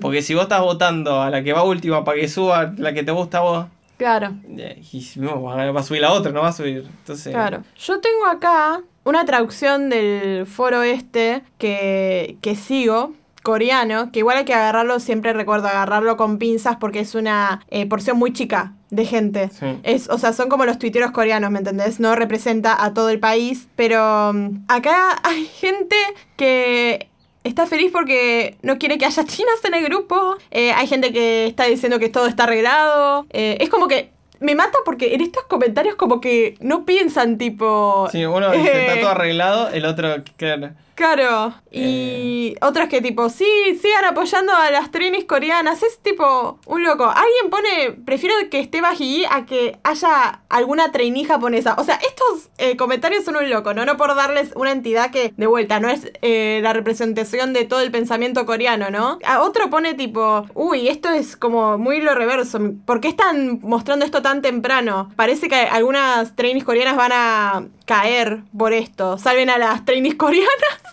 Porque 0.00 0.22
si 0.22 0.34
vos 0.34 0.44
estás 0.44 0.60
votando 0.60 1.22
a 1.22 1.30
la 1.30 1.42
que 1.42 1.52
va 1.52 1.64
última 1.64 2.04
para 2.04 2.20
que 2.20 2.28
suba 2.28 2.72
la 2.76 2.92
que 2.92 3.02
te 3.02 3.10
gusta 3.10 3.38
a 3.38 3.40
vos. 3.40 3.66
Claro. 4.00 4.34
Y 4.48 5.06
no, 5.16 5.42
va 5.42 5.78
a 5.78 5.82
subir 5.82 6.00
la 6.00 6.10
otra, 6.14 6.32
no 6.32 6.40
va 6.40 6.48
a 6.48 6.52
subir. 6.52 6.88
Entonces... 7.00 7.34
Claro. 7.34 7.64
Yo 7.76 8.00
tengo 8.00 8.24
acá 8.24 8.80
una 9.04 9.26
traducción 9.26 9.90
del 9.90 10.46
foro 10.46 10.82
este 10.82 11.42
que, 11.58 12.38
que 12.40 12.56
sigo, 12.56 13.12
coreano, 13.42 14.10
que 14.10 14.20
igual 14.20 14.38
hay 14.38 14.46
que 14.46 14.54
agarrarlo, 14.54 15.00
siempre 15.00 15.34
recuerdo 15.34 15.68
agarrarlo 15.68 16.16
con 16.16 16.38
pinzas 16.38 16.76
porque 16.76 17.00
es 17.00 17.14
una 17.14 17.60
eh, 17.68 17.84
porción 17.84 18.16
muy 18.16 18.32
chica 18.32 18.72
de 18.88 19.04
gente. 19.04 19.50
Es, 19.82 20.08
o 20.08 20.16
sea, 20.16 20.32
son 20.32 20.48
como 20.48 20.64
los 20.64 20.78
tuiteros 20.78 21.10
coreanos, 21.10 21.50
¿me 21.50 21.58
entendés? 21.58 22.00
No 22.00 22.16
representa 22.16 22.82
a 22.82 22.94
todo 22.94 23.10
el 23.10 23.20
país, 23.20 23.68
pero 23.76 24.30
um, 24.30 24.64
acá 24.66 25.20
hay 25.24 25.44
gente 25.44 25.96
que 26.36 27.09
está 27.44 27.66
feliz 27.66 27.90
porque 27.92 28.56
no 28.62 28.78
quiere 28.78 28.98
que 28.98 29.06
haya 29.06 29.24
chinas 29.24 29.64
en 29.64 29.74
el 29.74 29.84
grupo. 29.84 30.36
Eh, 30.50 30.72
hay 30.72 30.86
gente 30.86 31.12
que 31.12 31.46
está 31.46 31.64
diciendo 31.64 31.98
que 31.98 32.08
todo 32.08 32.26
está 32.26 32.44
arreglado. 32.44 33.26
Eh, 33.30 33.58
es 33.60 33.68
como 33.68 33.88
que 33.88 34.10
me 34.40 34.54
mata 34.54 34.78
porque 34.84 35.14
en 35.14 35.20
estos 35.20 35.44
comentarios 35.44 35.94
como 35.96 36.20
que 36.20 36.56
no 36.60 36.84
piensan 36.84 37.38
tipo... 37.38 38.08
Sí, 38.10 38.24
uno 38.24 38.50
dice, 38.50 38.86
está 38.86 39.00
todo 39.00 39.10
arreglado, 39.10 39.68
el 39.68 39.84
otro, 39.84 40.22
claro. 40.36 40.70
Claro. 41.00 41.54
Y 41.70 42.48
eh. 42.48 42.56
otros 42.60 42.90
que 42.90 43.00
tipo, 43.00 43.30
sí, 43.30 43.46
sigan 43.80 44.04
apoyando 44.04 44.52
a 44.54 44.70
las 44.70 44.90
trainees 44.90 45.24
coreanas. 45.24 45.82
Es 45.82 45.98
tipo 46.00 46.60
un 46.66 46.84
loco. 46.84 47.04
Alguien 47.04 47.48
pone, 47.48 47.92
prefiero 48.04 48.34
que 48.50 48.60
esté 48.60 48.82
Baji 48.82 49.24
a 49.24 49.46
que 49.46 49.78
haya 49.82 50.42
alguna 50.50 50.92
trainee 50.92 51.24
japonesa. 51.24 51.74
O 51.78 51.84
sea, 51.84 51.94
estos 51.94 52.50
eh, 52.58 52.76
comentarios 52.76 53.24
son 53.24 53.36
un 53.36 53.48
loco, 53.48 53.72
¿no? 53.72 53.86
No 53.86 53.96
por 53.96 54.14
darles 54.14 54.52
una 54.56 54.72
entidad 54.72 55.10
que, 55.10 55.32
de 55.34 55.46
vuelta, 55.46 55.80
no 55.80 55.88
es 55.88 56.12
eh, 56.20 56.60
la 56.62 56.74
representación 56.74 57.54
de 57.54 57.64
todo 57.64 57.80
el 57.80 57.90
pensamiento 57.90 58.44
coreano, 58.44 58.90
¿no? 58.90 59.18
A 59.24 59.40
otro 59.40 59.70
pone 59.70 59.94
tipo, 59.94 60.44
uy, 60.52 60.88
esto 60.88 61.08
es 61.08 61.34
como 61.34 61.78
muy 61.78 62.02
lo 62.02 62.14
reverso. 62.14 62.60
¿Por 62.84 63.00
qué 63.00 63.08
están 63.08 63.60
mostrando 63.62 64.04
esto 64.04 64.20
tan 64.20 64.42
temprano? 64.42 65.10
Parece 65.16 65.48
que 65.48 65.56
algunas 65.56 66.36
trainees 66.36 66.64
coreanas 66.64 66.96
van 66.96 67.12
a 67.14 67.64
caer 67.86 68.42
por 68.56 68.74
esto. 68.74 69.16
Salven 69.16 69.48
a 69.48 69.56
las 69.56 69.86
trainees 69.86 70.16
coreanas. 70.16 70.89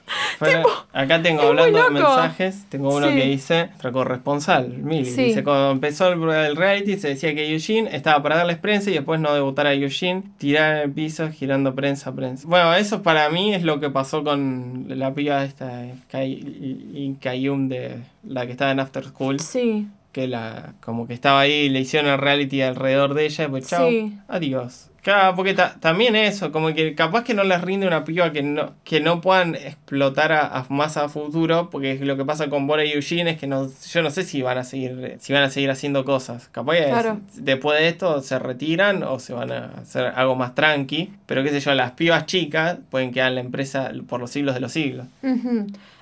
Acá 0.94 1.22
tengo 1.22 1.42
hablando 1.42 1.84
de 1.84 1.90
mensajes, 1.90 2.66
tengo 2.70 2.96
uno 2.96 3.08
que 3.08 3.26
dice, 3.26 3.68
nuestra 3.68 3.92
corresponsal, 3.92 4.70
Mili, 4.70 5.10
dice, 5.10 5.44
cuando 5.44 5.72
empezó 5.72 6.12
el, 6.12 6.56
reality 6.56 6.98
se 6.98 7.10
decía 7.10 7.34
que 7.34 7.52
Eugene 7.54 7.96
estaba 7.96 8.22
para 8.22 8.38
darles 8.38 8.58
prensa 8.58 8.90
y 8.90 8.94
después 8.94 9.20
no 9.20 9.34
debutar 9.34 9.68
a 9.68 9.74
Eugene, 9.74 10.24
tirar 10.38 10.78
en 10.78 10.84
el 10.84 10.92
piso, 10.92 11.30
girando 11.32 11.76
prensa, 11.76 12.14
prensa. 12.14 12.48
Bueno, 12.48 12.74
eso 12.76 13.02
para 13.02 13.30
mí 13.30 13.54
es 13.54 13.64
lo 13.64 13.80
que 13.80 13.90
pasó 13.90 14.24
con 14.24 14.86
la 14.88 15.14
piba 15.14 15.44
esta, 15.44 15.86
Kayum 16.10 17.70
de 17.70 17.98
la 18.24 18.46
que 18.46 18.52
estaba 18.52 18.72
en 18.72 18.80
After 18.80 19.04
School. 19.06 19.40
Sí. 19.40 19.88
Que 20.12 20.28
la, 20.28 20.74
como 20.82 21.08
que 21.08 21.14
estaba 21.14 21.42
ahí, 21.42 21.70
le 21.70 21.82
hicieron 21.82 22.12
el 22.12 22.18
reality 22.18 22.62
alrededor 22.62 23.14
de 23.14 23.26
ella 23.26 23.46
y 23.46 23.48
pues 23.50 23.68
chao, 23.68 23.90
adiós. 24.28 24.87
Claro, 25.08 25.38
porque 25.38 25.54
también 25.54 26.18
eso, 26.18 26.52
como 26.52 26.74
que 26.74 26.94
capaz 26.94 27.24
que 27.24 27.34
no 27.34 27.46
les 27.46 27.62
rinde 27.62 27.88
una 27.88 28.04
piba 28.04 28.34
que 28.34 28.44
no, 28.44 28.74
que 28.84 29.00
no 29.00 29.22
puedan 29.22 29.56
explotar 29.56 30.34
a, 30.34 30.66
más 30.68 30.98
a 30.98 31.08
futuro, 31.08 31.70
porque 31.70 31.98
lo 32.00 32.18
que 32.18 32.26
pasa 32.26 32.50
con 32.50 32.68
Bora 32.68 32.84
y 32.84 32.92
Eugene 32.92 33.32
es 33.32 33.40
que 33.40 33.48
no, 33.48 33.70
yo 33.90 34.02
no 34.02 34.12
sé 34.12 34.24
si 34.24 34.42
van 34.42 34.58
a 34.58 34.66
seguir, 34.66 35.16
si 35.22 35.32
van 35.32 35.44
a 35.44 35.50
seguir 35.50 35.72
haciendo 35.72 36.04
cosas. 36.04 36.50
Capaz 36.50 36.74
que 36.74 37.14
después 37.36 37.80
de 37.80 37.88
esto 37.88 38.22
se 38.22 38.38
retiran 38.38 39.02
o 39.04 39.18
se 39.20 39.32
van 39.32 39.54
a 39.54 39.66
hacer 39.82 40.08
algo 40.14 40.36
más 40.36 40.56
tranqui, 40.56 41.14
pero 41.26 41.42
qué 41.42 41.52
sé 41.52 41.62
yo, 41.62 41.74
las 41.74 41.92
pibas 41.92 42.26
chicas 42.26 42.80
pueden 42.90 43.14
quedar 43.14 43.30
en 43.30 43.36
la 43.36 43.42
empresa 43.42 43.90
por 44.10 44.20
los 44.20 44.30
siglos 44.30 44.56
de 44.56 44.60
los 44.60 44.74
siglos. 44.74 45.08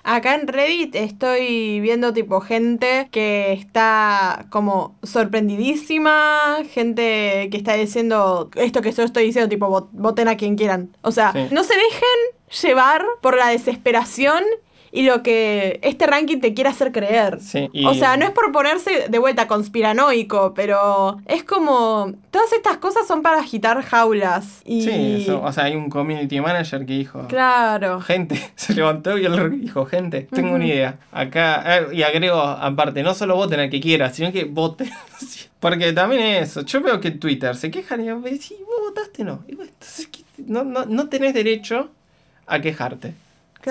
Acá 0.07 0.35
en 0.35 0.47
Reddit 0.47 0.93
estoy 0.93 1.79
viendo 1.79 2.13
tipo 2.13 2.39
gente 2.39 3.07
que 3.09 3.53
está 3.53 4.45
como 4.51 4.99
sorprendidísima, 5.01 6.57
gente 6.69 7.49
que 7.49 7.57
está 7.57 7.73
diciendo 7.73 8.51
esto 8.53 8.83
que 8.83 8.91
yo 8.91 9.01
estoy 9.01 9.25
diciendo, 9.25 9.49
tipo 9.49 9.89
voten 9.93 10.27
a 10.27 10.37
quien 10.37 10.57
quieran. 10.57 10.95
O 11.01 11.11
sea, 11.11 11.33
no 11.49 11.63
se 11.63 11.73
dejen 11.73 12.61
llevar 12.61 13.03
por 13.19 13.35
la 13.35 13.47
desesperación 13.47 14.43
y 14.95 15.03
lo 15.03 15.21
que 15.23 15.79
este 15.83 16.07
ranking 16.07 16.39
te 16.39 16.53
quiere 16.53 16.69
hacer 16.69 16.93
creer. 16.93 17.39
O 17.85 17.93
sea, 17.93 18.15
no 18.15 18.23
es 18.23 18.31
por 18.31 18.53
ponerse 18.53 19.07
de 19.09 19.19
vuelta 19.19 19.45
conspiranoico, 19.45 20.53
pero 20.53 21.19
es 21.25 21.43
como. 21.43 22.13
Todas 22.31 22.53
estas 22.53 22.77
cosas 22.77 23.05
son 23.05 23.21
para 23.21 23.39
agitar 23.39 23.81
jaulas. 23.81 24.61
Y... 24.65 24.81
Sí, 24.83 25.29
o 25.29 25.51
sea, 25.51 25.65
hay 25.65 25.75
un 25.75 25.89
community 25.89 26.39
manager 26.39 26.85
que 26.85 26.93
dijo. 26.93 27.27
Claro. 27.27 27.99
Gente, 27.99 28.39
se 28.55 28.73
levantó 28.73 29.17
y 29.17 29.25
él 29.25 29.61
dijo: 29.61 29.85
Gente, 29.85 30.27
tengo 30.31 30.55
una 30.55 30.65
idea. 30.65 30.97
Acá, 31.11 31.63
eh, 31.77 31.87
y 31.93 32.03
agrego 32.03 32.39
aparte, 32.39 33.03
no 33.03 33.13
solo 33.13 33.35
voten 33.35 33.59
al 33.59 33.69
que 33.69 33.81
quiera, 33.81 34.09
sino 34.11 34.31
que 34.31 34.45
voten. 34.45 34.89
Porque 35.59 35.91
también 35.91 36.21
eso. 36.21 36.61
Yo 36.61 36.79
veo 36.79 37.01
que 37.01 37.09
en 37.09 37.19
Twitter 37.19 37.53
se 37.57 37.69
quejan 37.69 37.99
y 37.99 38.09
dicen: 38.29 38.41
si 38.41 38.53
vos 38.63 38.87
votaste, 38.87 39.25
no. 39.25 39.43
Y 39.49 39.57
no, 40.47 40.63
no, 40.63 40.85
no 40.85 41.09
tenés 41.09 41.33
derecho 41.33 41.89
a 42.47 42.61
quejarte. 42.61 43.13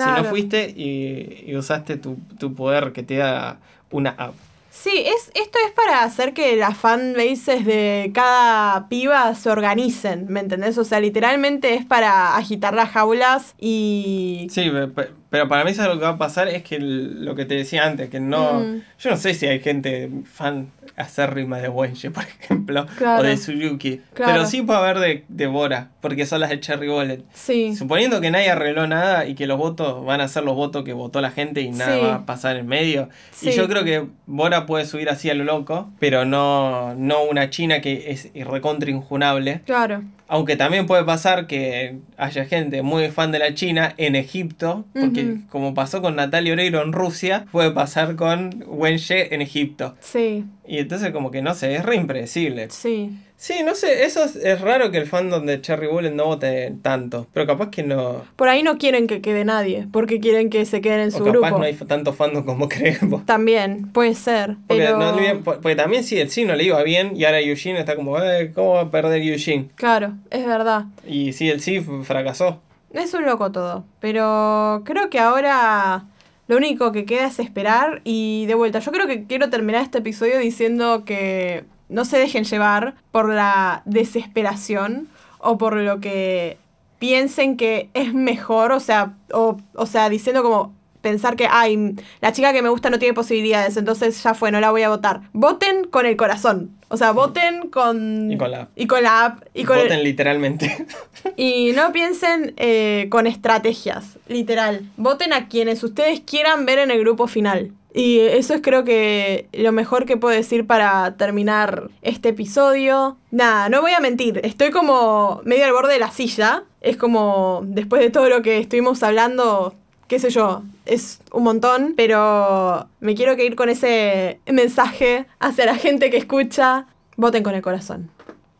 Si 0.01 0.09
no 0.11 0.23
fuiste 0.25 0.69
y, 0.69 1.55
usaste 1.55 1.97
tu, 1.97 2.17
poder 2.55 2.91
que 2.93 3.03
te 3.03 3.17
da 3.17 3.57
una 3.91 4.11
app. 4.11 4.33
Sí, 4.69 4.91
es, 4.93 5.31
esto 5.35 5.57
es 5.65 5.71
para 5.71 6.03
hacer 6.03 6.33
que 6.33 6.57
las 6.57 6.75
fanbases 6.77 7.65
de 7.65 8.11
cada 8.13 8.89
piba 8.89 9.33
se 9.33 9.49
organicen, 9.49 10.25
¿me 10.27 10.41
entendés? 10.41 10.77
O 10.77 10.83
sea, 10.83 10.99
literalmente 10.99 11.75
es 11.75 11.85
para 11.85 12.35
agitar 12.35 12.73
las 12.73 12.89
jaulas 12.89 13.55
y... 13.57 14.47
Sí, 14.51 14.69
pe- 14.69 14.87
pe- 14.89 15.11
pero 15.29 15.47
para 15.47 15.63
mí 15.63 15.71
eso 15.71 15.87
lo 15.87 15.93
que 15.97 16.03
va 16.03 16.09
a 16.09 16.17
pasar 16.17 16.49
es 16.49 16.61
que 16.63 16.77
lo 16.79 17.35
que 17.35 17.45
te 17.45 17.55
decía 17.55 17.85
antes, 17.85 18.09
que 18.09 18.19
no... 18.19 18.59
Mm. 18.59 18.81
Yo 18.99 19.11
no 19.11 19.17
sé 19.17 19.33
si 19.33 19.45
hay 19.45 19.61
gente 19.61 20.09
fan 20.25 20.69
acérrima 20.95 21.59
de 21.59 21.69
Wenji, 21.69 22.09
por 22.09 22.23
ejemplo, 22.39 22.85
Claro. 22.97 23.21
o 23.21 23.23
de 23.25 23.35
Tsuyuki, 23.35 24.01
Claro. 24.13 24.31
pero 24.33 24.45
sí 24.45 24.61
puede 24.61 24.79
haber 24.79 24.99
de, 24.99 25.25
de 25.27 25.47
Bora, 25.47 25.89
porque 26.01 26.25
son 26.25 26.41
las 26.41 26.49
de 26.49 26.59
Cherry 26.59 26.87
Bullet. 26.87 27.21
Sí, 27.33 27.75
Suponiendo 27.75 28.21
que 28.21 28.31
nadie 28.31 28.49
arregló 28.49 28.87
nada 28.87 29.25
y 29.27 29.35
que 29.35 29.47
los 29.47 29.57
votos 29.57 30.05
van 30.05 30.21
a 30.21 30.27
ser 30.27 30.43
los 30.43 30.55
votos 30.55 30.83
que 30.83 30.93
votó 30.93 31.21
la 31.21 31.31
gente 31.31 31.61
y 31.61 31.71
nada 31.71 31.95
Sí. 31.95 32.01
va 32.01 32.15
a 32.15 32.25
pasar 32.25 32.55
en 32.57 32.67
medio. 32.67 33.09
Sí. 33.31 33.49
Y 33.49 33.53
yo 33.53 33.67
creo 33.67 33.83
que 33.83 34.05
Bora 34.25 34.65
puede 34.65 34.85
subir 34.85 35.09
así 35.09 35.29
a 35.29 35.33
lo 35.33 35.43
loco, 35.43 35.89
pero 35.99 36.25
no, 36.25 36.93
no 36.95 37.23
una 37.23 37.49
China 37.49 37.81
que 37.81 38.11
es 38.11 38.29
recontra 38.47 38.89
injunable. 38.89 39.61
claro. 39.65 40.03
Aunque 40.27 40.55
también 40.55 40.87
puede 40.87 41.03
pasar 41.03 41.45
que 41.45 41.97
haya 42.17 42.45
gente 42.45 42.81
muy 42.81 43.09
fan 43.09 43.31
de 43.31 43.39
la 43.39 43.53
China 43.53 43.93
en 43.97 44.15
Egipto, 44.15 44.85
porque 44.93 45.37
como 45.49 45.73
pasó 45.75 46.01
con 46.01 46.15
Natalia 46.15 46.53
Oreiro 46.53 46.81
en 46.81 46.93
Rusia, 46.93 47.45
puede 47.51 47.71
pasar 47.71 48.15
con 48.15 48.63
Wen 48.67 48.97
Ye 48.97 49.33
en 49.35 49.41
Egipto. 49.41 49.95
Sí, 49.99 50.45
Y 50.67 50.79
entonces 50.79 51.11
como 51.11 51.29
que 51.29 51.41
no 51.43 51.53
sé, 51.53 51.75
es 51.75 51.85
re 51.85 51.95
impredecible. 51.95 52.69
sí. 52.71 53.11
Sí, 53.45 53.61
no 53.63 53.75
sé, 53.75 54.05
eso 54.05 54.23
es, 54.23 54.37
es 54.37 54.59
raro 54.59 54.89
que 54.89 54.97
el 54.97 55.05
fandom 55.05 55.45
de 55.45 55.61
Cherry 55.61 55.85
Bullet 55.85 56.09
no 56.09 56.25
vote 56.25 56.73
tanto, 56.81 57.27
pero 57.31 57.45
capaz 57.45 57.69
que 57.69 57.83
no... 57.83 58.23
Por 58.35 58.49
ahí 58.49 58.63
no 58.63 58.79
quieren 58.79 59.05
que 59.05 59.21
quede 59.21 59.45
nadie, 59.45 59.87
porque 59.91 60.19
quieren 60.19 60.49
que 60.49 60.65
se 60.65 60.81
queden 60.81 61.01
en 61.01 61.07
O 61.09 61.11
su 61.11 61.19
capaz 61.19 61.31
grupo. 61.31 61.59
no 61.59 61.63
hay 61.63 61.75
tanto 61.75 62.11
fandom 62.11 62.43
como 62.43 62.67
creemos. 62.69 63.23
También, 63.27 63.91
puede 63.91 64.15
ser. 64.15 64.57
Porque, 64.65 64.85
Pero... 64.85 64.97
no 64.97 65.43
porque 65.43 65.75
también 65.75 66.03
sí, 66.03 66.19
el 66.19 66.31
sí 66.31 66.43
no 66.43 66.55
le 66.55 66.63
iba 66.63 66.81
bien 66.81 67.15
y 67.15 67.23
ahora 67.25 67.39
Eugene 67.39 67.77
está 67.77 67.95
como, 67.95 68.17
eh, 68.17 68.51
¿cómo 68.55 68.73
va 68.73 68.81
a 68.81 68.89
perder 68.89 69.21
Eugene? 69.21 69.69
Claro, 69.75 70.13
es 70.31 70.43
verdad. 70.43 70.85
Y 71.07 71.33
sí, 71.33 71.47
el 71.47 71.61
sí 71.61 71.85
fracasó. 72.01 72.63
Es 72.93 73.13
un 73.13 73.25
loco 73.27 73.51
todo. 73.51 73.85
Pero 73.99 74.81
creo 74.85 75.11
que 75.11 75.19
ahora 75.19 76.05
lo 76.47 76.57
único 76.57 76.91
que 76.91 77.05
queda 77.05 77.27
es 77.27 77.37
esperar 77.37 78.01
y 78.05 78.47
de 78.47 78.55
vuelta. 78.55 78.79
Yo 78.79 78.91
creo 78.91 79.05
que 79.05 79.25
quiero 79.25 79.51
terminar 79.51 79.83
este 79.83 79.99
episodio 79.99 80.39
diciendo 80.39 81.05
que 81.05 81.65
no 81.89 82.05
se 82.05 82.17
dejen 82.17 82.43
llevar 82.43 82.95
por 83.11 83.29
la 83.33 83.81
desesperación 83.85 85.07
o 85.39 85.57
por 85.57 85.75
lo 85.77 85.99
que 85.99 86.57
piensen 86.99 87.57
que 87.57 87.89
es 87.93 88.13
mejor, 88.13 88.71
o 88.71 88.79
sea, 88.79 89.13
o, 89.31 89.57
o 89.75 89.85
sea, 89.85 90.09
diciendo 90.09 90.41
como 90.43 90.73
pensar 91.01 91.35
que, 91.35 91.47
ay, 91.47 91.95
la 92.19 92.31
chica 92.31 92.51
que 92.51 92.63
me 92.63 92.69
gusta 92.69 92.89
no 92.89 92.97
tiene 92.97 93.13
posibilidades, 93.13 93.77
entonces 93.77 94.23
ya 94.23 94.33
fue, 94.33 94.51
no 94.51 94.59
la 94.59 94.71
voy 94.71 94.81
a 94.81 94.89
votar. 94.89 95.21
Voten 95.33 95.83
con 95.85 96.07
el 96.07 96.15
corazón. 96.17 96.71
O 96.87 96.97
sea, 96.97 97.11
voten 97.11 97.69
con... 97.69 98.31
Y 98.31 98.37
con 98.37 98.49
la 98.49 98.61
app. 98.61 98.69
Y 98.75 98.87
con 98.87 99.03
la 99.03 99.25
app. 99.25 99.43
Y 99.53 99.65
con 99.65 99.77
el- 99.77 99.83
Voten 99.83 100.03
literalmente. 100.03 100.87
y 101.37 101.73
no 101.73 101.91
piensen 101.91 102.55
eh, 102.57 103.05
con 103.11 103.27
estrategias, 103.27 104.17
literal. 104.27 104.81
Voten 104.97 105.31
a 105.33 105.47
quienes 105.47 105.83
ustedes 105.83 106.21
quieran 106.21 106.65
ver 106.65 106.79
en 106.79 106.89
el 106.89 106.99
grupo 107.01 107.27
final. 107.27 107.71
Y 107.97 108.19
eso 108.19 108.53
es 108.53 108.61
creo 108.61 108.83
que 108.83 109.47
lo 109.53 109.71
mejor 109.71 110.05
que 110.05 110.17
puedo 110.17 110.35
decir 110.35 110.67
para 110.67 111.15
terminar 111.15 111.89
este 112.01 112.29
episodio. 112.29 113.15
Nada, 113.31 113.69
no 113.69 113.79
voy 113.79 113.91
a 113.93 114.01
mentir, 114.01 114.41
estoy 114.43 114.69
como 114.69 115.39
medio 115.45 115.63
al 115.63 115.71
borde 115.71 115.93
de 115.93 115.99
la 115.99 116.11
silla. 116.11 116.63
Es 116.81 116.97
como, 116.97 117.61
después 117.63 118.01
de 118.01 118.09
todo 118.09 118.27
lo 118.27 118.41
que 118.41 118.57
estuvimos 118.57 119.01
hablando, 119.01 119.75
qué 120.09 120.19
sé 120.19 120.29
yo, 120.29 120.63
es 120.85 121.21
un 121.31 121.43
montón, 121.43 121.93
pero 121.95 122.85
me 122.99 123.15
quiero 123.15 123.37
que 123.37 123.45
ir 123.45 123.55
con 123.55 123.69
ese 123.69 124.41
mensaje 124.45 125.25
hacia 125.39 125.65
la 125.65 125.75
gente 125.75 126.09
que 126.09 126.17
escucha. 126.17 126.87
Voten 127.15 127.43
con 127.43 127.55
el 127.55 127.61
corazón. 127.61 128.11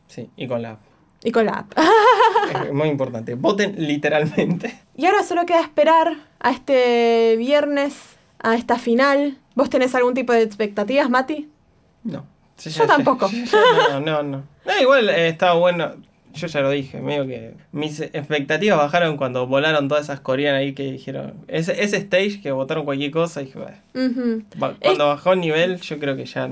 Sí, 0.08 0.30
y 0.38 0.48
con 0.48 0.62
la 0.62 0.72
app. 0.72 0.80
Y 1.26 1.32
con 1.32 1.46
la 1.46 1.52
app. 1.52 1.74
Es 2.66 2.72
muy 2.72 2.88
importante. 2.88 3.36
Voten 3.36 3.76
literalmente. 3.78 4.80
Y 4.96 5.06
ahora 5.08 5.24
solo 5.24 5.46
queda 5.46 5.60
esperar 5.60 6.16
a 6.40 6.52
este 6.52 7.36
viernes, 7.38 8.15
a 8.50 8.56
esta 8.56 8.78
final. 8.80 9.38
¿Vos 9.56 9.70
tenés 9.70 9.96
algún 9.96 10.14
tipo 10.14 10.34
de 10.34 10.42
expectativas, 10.42 11.10
Mati? 11.10 11.50
No. 12.04 12.26
Yo 12.64 12.86
tampoco. 12.88 13.30
No, 13.92 14.00
no, 14.00 14.24
no. 14.24 14.44
No, 14.66 14.82
igual 14.82 15.10
eh, 15.10 15.28
estaba 15.30 15.54
bueno. 15.56 15.94
Yo 16.34 16.48
ya 16.48 16.60
lo 16.60 16.70
dije, 16.70 17.00
medio 17.00 17.26
que 17.26 17.54
mis 17.72 18.02
expectativas 18.02 18.78
bajaron 18.78 19.16
cuando 19.16 19.48
volaron 19.48 19.88
todas 19.88 20.04
esas 20.06 20.20
coreanas 20.20 20.60
ahí 20.60 20.74
que 20.74 20.92
dijeron. 20.92 21.34
Ese, 21.48 21.82
ese 21.82 21.96
stage 21.98 22.42
que 22.42 22.52
votaron 22.52 22.84
cualquier 22.84 23.12
cosa, 23.12 23.40
dije, 23.40 23.58
"Bueno". 23.58 23.78
Ujú. 23.94 24.44
Va- 24.62 24.76
cuando 24.82 25.08
bajó 25.08 25.32
el 25.34 25.40
nivel, 25.40 25.80
yo 25.80 25.98
creo 25.98 26.18
que 26.18 26.26
ya. 26.26 26.50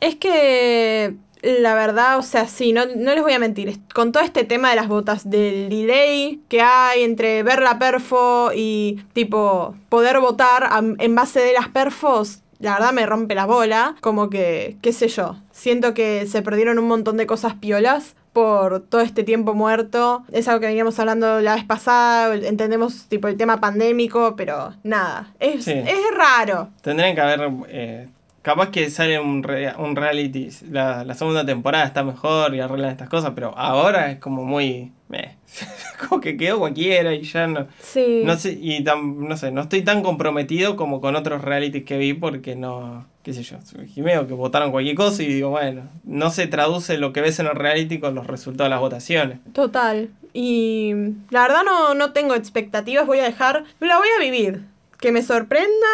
Es 0.00 0.14
que 0.16 1.14
la 1.42 1.74
verdad, 1.74 2.18
o 2.18 2.22
sea, 2.22 2.46
sí, 2.48 2.72
no, 2.72 2.82
no 2.86 3.14
les 3.14 3.22
voy 3.22 3.32
a 3.32 3.38
mentir. 3.38 3.78
Con 3.94 4.12
todo 4.12 4.22
este 4.22 4.44
tema 4.44 4.70
de 4.70 4.76
las 4.76 4.88
botas, 4.88 5.28
del 5.28 5.68
delay 5.68 6.40
que 6.48 6.60
hay 6.62 7.02
entre 7.02 7.42
ver 7.42 7.60
la 7.62 7.78
perfo 7.78 8.50
y 8.54 9.02
tipo 9.12 9.74
poder 9.88 10.20
votar 10.20 10.68
en 10.98 11.14
base 11.14 11.40
de 11.40 11.52
las 11.52 11.68
perfos, 11.68 12.40
la 12.58 12.74
verdad 12.74 12.92
me 12.92 13.06
rompe 13.06 13.34
la 13.34 13.46
bola. 13.46 13.94
Como 14.00 14.30
que, 14.30 14.76
qué 14.82 14.92
sé 14.92 15.08
yo, 15.08 15.36
siento 15.52 15.94
que 15.94 16.26
se 16.26 16.42
perdieron 16.42 16.78
un 16.78 16.86
montón 16.88 17.16
de 17.16 17.26
cosas 17.26 17.54
piolas 17.54 18.14
por 18.32 18.80
todo 18.80 19.00
este 19.00 19.24
tiempo 19.24 19.54
muerto. 19.54 20.24
Es 20.30 20.46
algo 20.48 20.60
que 20.60 20.66
veníamos 20.66 20.98
hablando 21.00 21.40
la 21.40 21.54
vez 21.56 21.64
pasada, 21.64 22.34
entendemos 22.34 23.06
tipo 23.08 23.26
el 23.28 23.36
tema 23.36 23.58
pandémico, 23.60 24.34
pero 24.36 24.74
nada, 24.84 25.32
es, 25.40 25.64
Sí. 25.64 25.72
es 25.72 25.98
raro. 26.16 26.68
Tendrían 26.82 27.14
que 27.14 27.20
haber. 27.20 27.48
eh, 27.68 28.08
capaz 28.42 28.70
que 28.70 28.88
sale 28.90 29.18
un, 29.20 29.42
rea- 29.42 29.76
un 29.78 29.96
reality. 29.96 30.48
La, 30.70 31.04
la 31.04 31.14
segunda 31.14 31.44
temporada 31.44 31.84
está 31.84 32.02
mejor 32.04 32.54
y 32.54 32.60
arreglan 32.60 32.90
estas 32.90 33.08
cosas, 33.08 33.32
pero 33.34 33.56
ahora 33.56 34.10
es 34.10 34.18
como 34.18 34.44
muy. 34.44 34.92
meh. 35.08 35.36
como 36.08 36.20
que 36.20 36.36
quedó 36.36 36.58
cualquiera 36.58 37.14
y 37.14 37.22
ya 37.22 37.46
no. 37.46 37.66
Sí. 37.80 38.22
No 38.24 38.36
sé, 38.36 38.58
y 38.60 38.82
tan, 38.84 39.26
no 39.26 39.36
sé, 39.36 39.50
no 39.50 39.62
estoy 39.62 39.82
tan 39.82 40.02
comprometido 40.02 40.76
como 40.76 41.00
con 41.00 41.16
otros 41.16 41.42
realities 41.42 41.84
que 41.84 41.96
vi 41.98 42.12
porque 42.14 42.54
no, 42.56 43.06
qué 43.22 43.32
sé 43.32 43.42
yo, 43.42 43.56
Jimeo 43.86 44.26
que 44.26 44.34
votaron 44.34 44.70
cualquier 44.70 44.94
cosa 44.96 45.22
y 45.22 45.26
digo, 45.26 45.48
bueno, 45.50 45.88
no 46.04 46.30
se 46.30 46.46
traduce 46.46 46.98
lo 46.98 47.12
que 47.14 47.22
ves 47.22 47.38
en 47.40 47.46
el 47.46 47.54
reality 47.54 47.98
con 47.98 48.14
los 48.14 48.26
resultados 48.26 48.66
de 48.66 48.70
las 48.70 48.80
votaciones. 48.80 49.38
Total. 49.54 50.10
Y 50.34 50.92
la 51.30 51.42
verdad 51.42 51.62
no, 51.64 51.94
no 51.94 52.12
tengo 52.12 52.34
expectativas, 52.34 53.06
voy 53.06 53.18
a 53.20 53.24
dejar, 53.24 53.64
la 53.80 53.96
voy 53.98 54.08
a 54.18 54.20
vivir. 54.22 54.62
Que 55.00 55.12
me 55.12 55.22
sorprenda, 55.22 55.86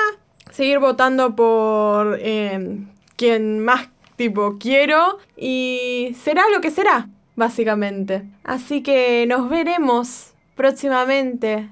seguir 0.55 0.79
votando 0.79 1.35
por 1.35 2.17
eh, 2.21 2.79
quien 3.17 3.59
más 3.65 3.89
tipo 4.17 4.57
quiero 4.59 5.19
y 5.37 6.17
será 6.23 6.45
lo 6.55 6.61
que 6.61 6.71
será, 6.71 7.09
básicamente. 7.35 8.23
Así 8.45 8.83
que 8.83 9.27
nos 9.27 9.49
veremos 9.49 10.33
próximamente 10.55 11.69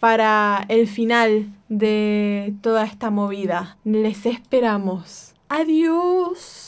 para 0.00 0.66
el 0.68 0.86
final 0.86 1.50
de 1.68 2.54
toda 2.60 2.84
esta 2.84 3.10
movida. 3.10 3.78
Les 3.84 4.26
esperamos. 4.26 5.34
Adiós. 5.48 6.65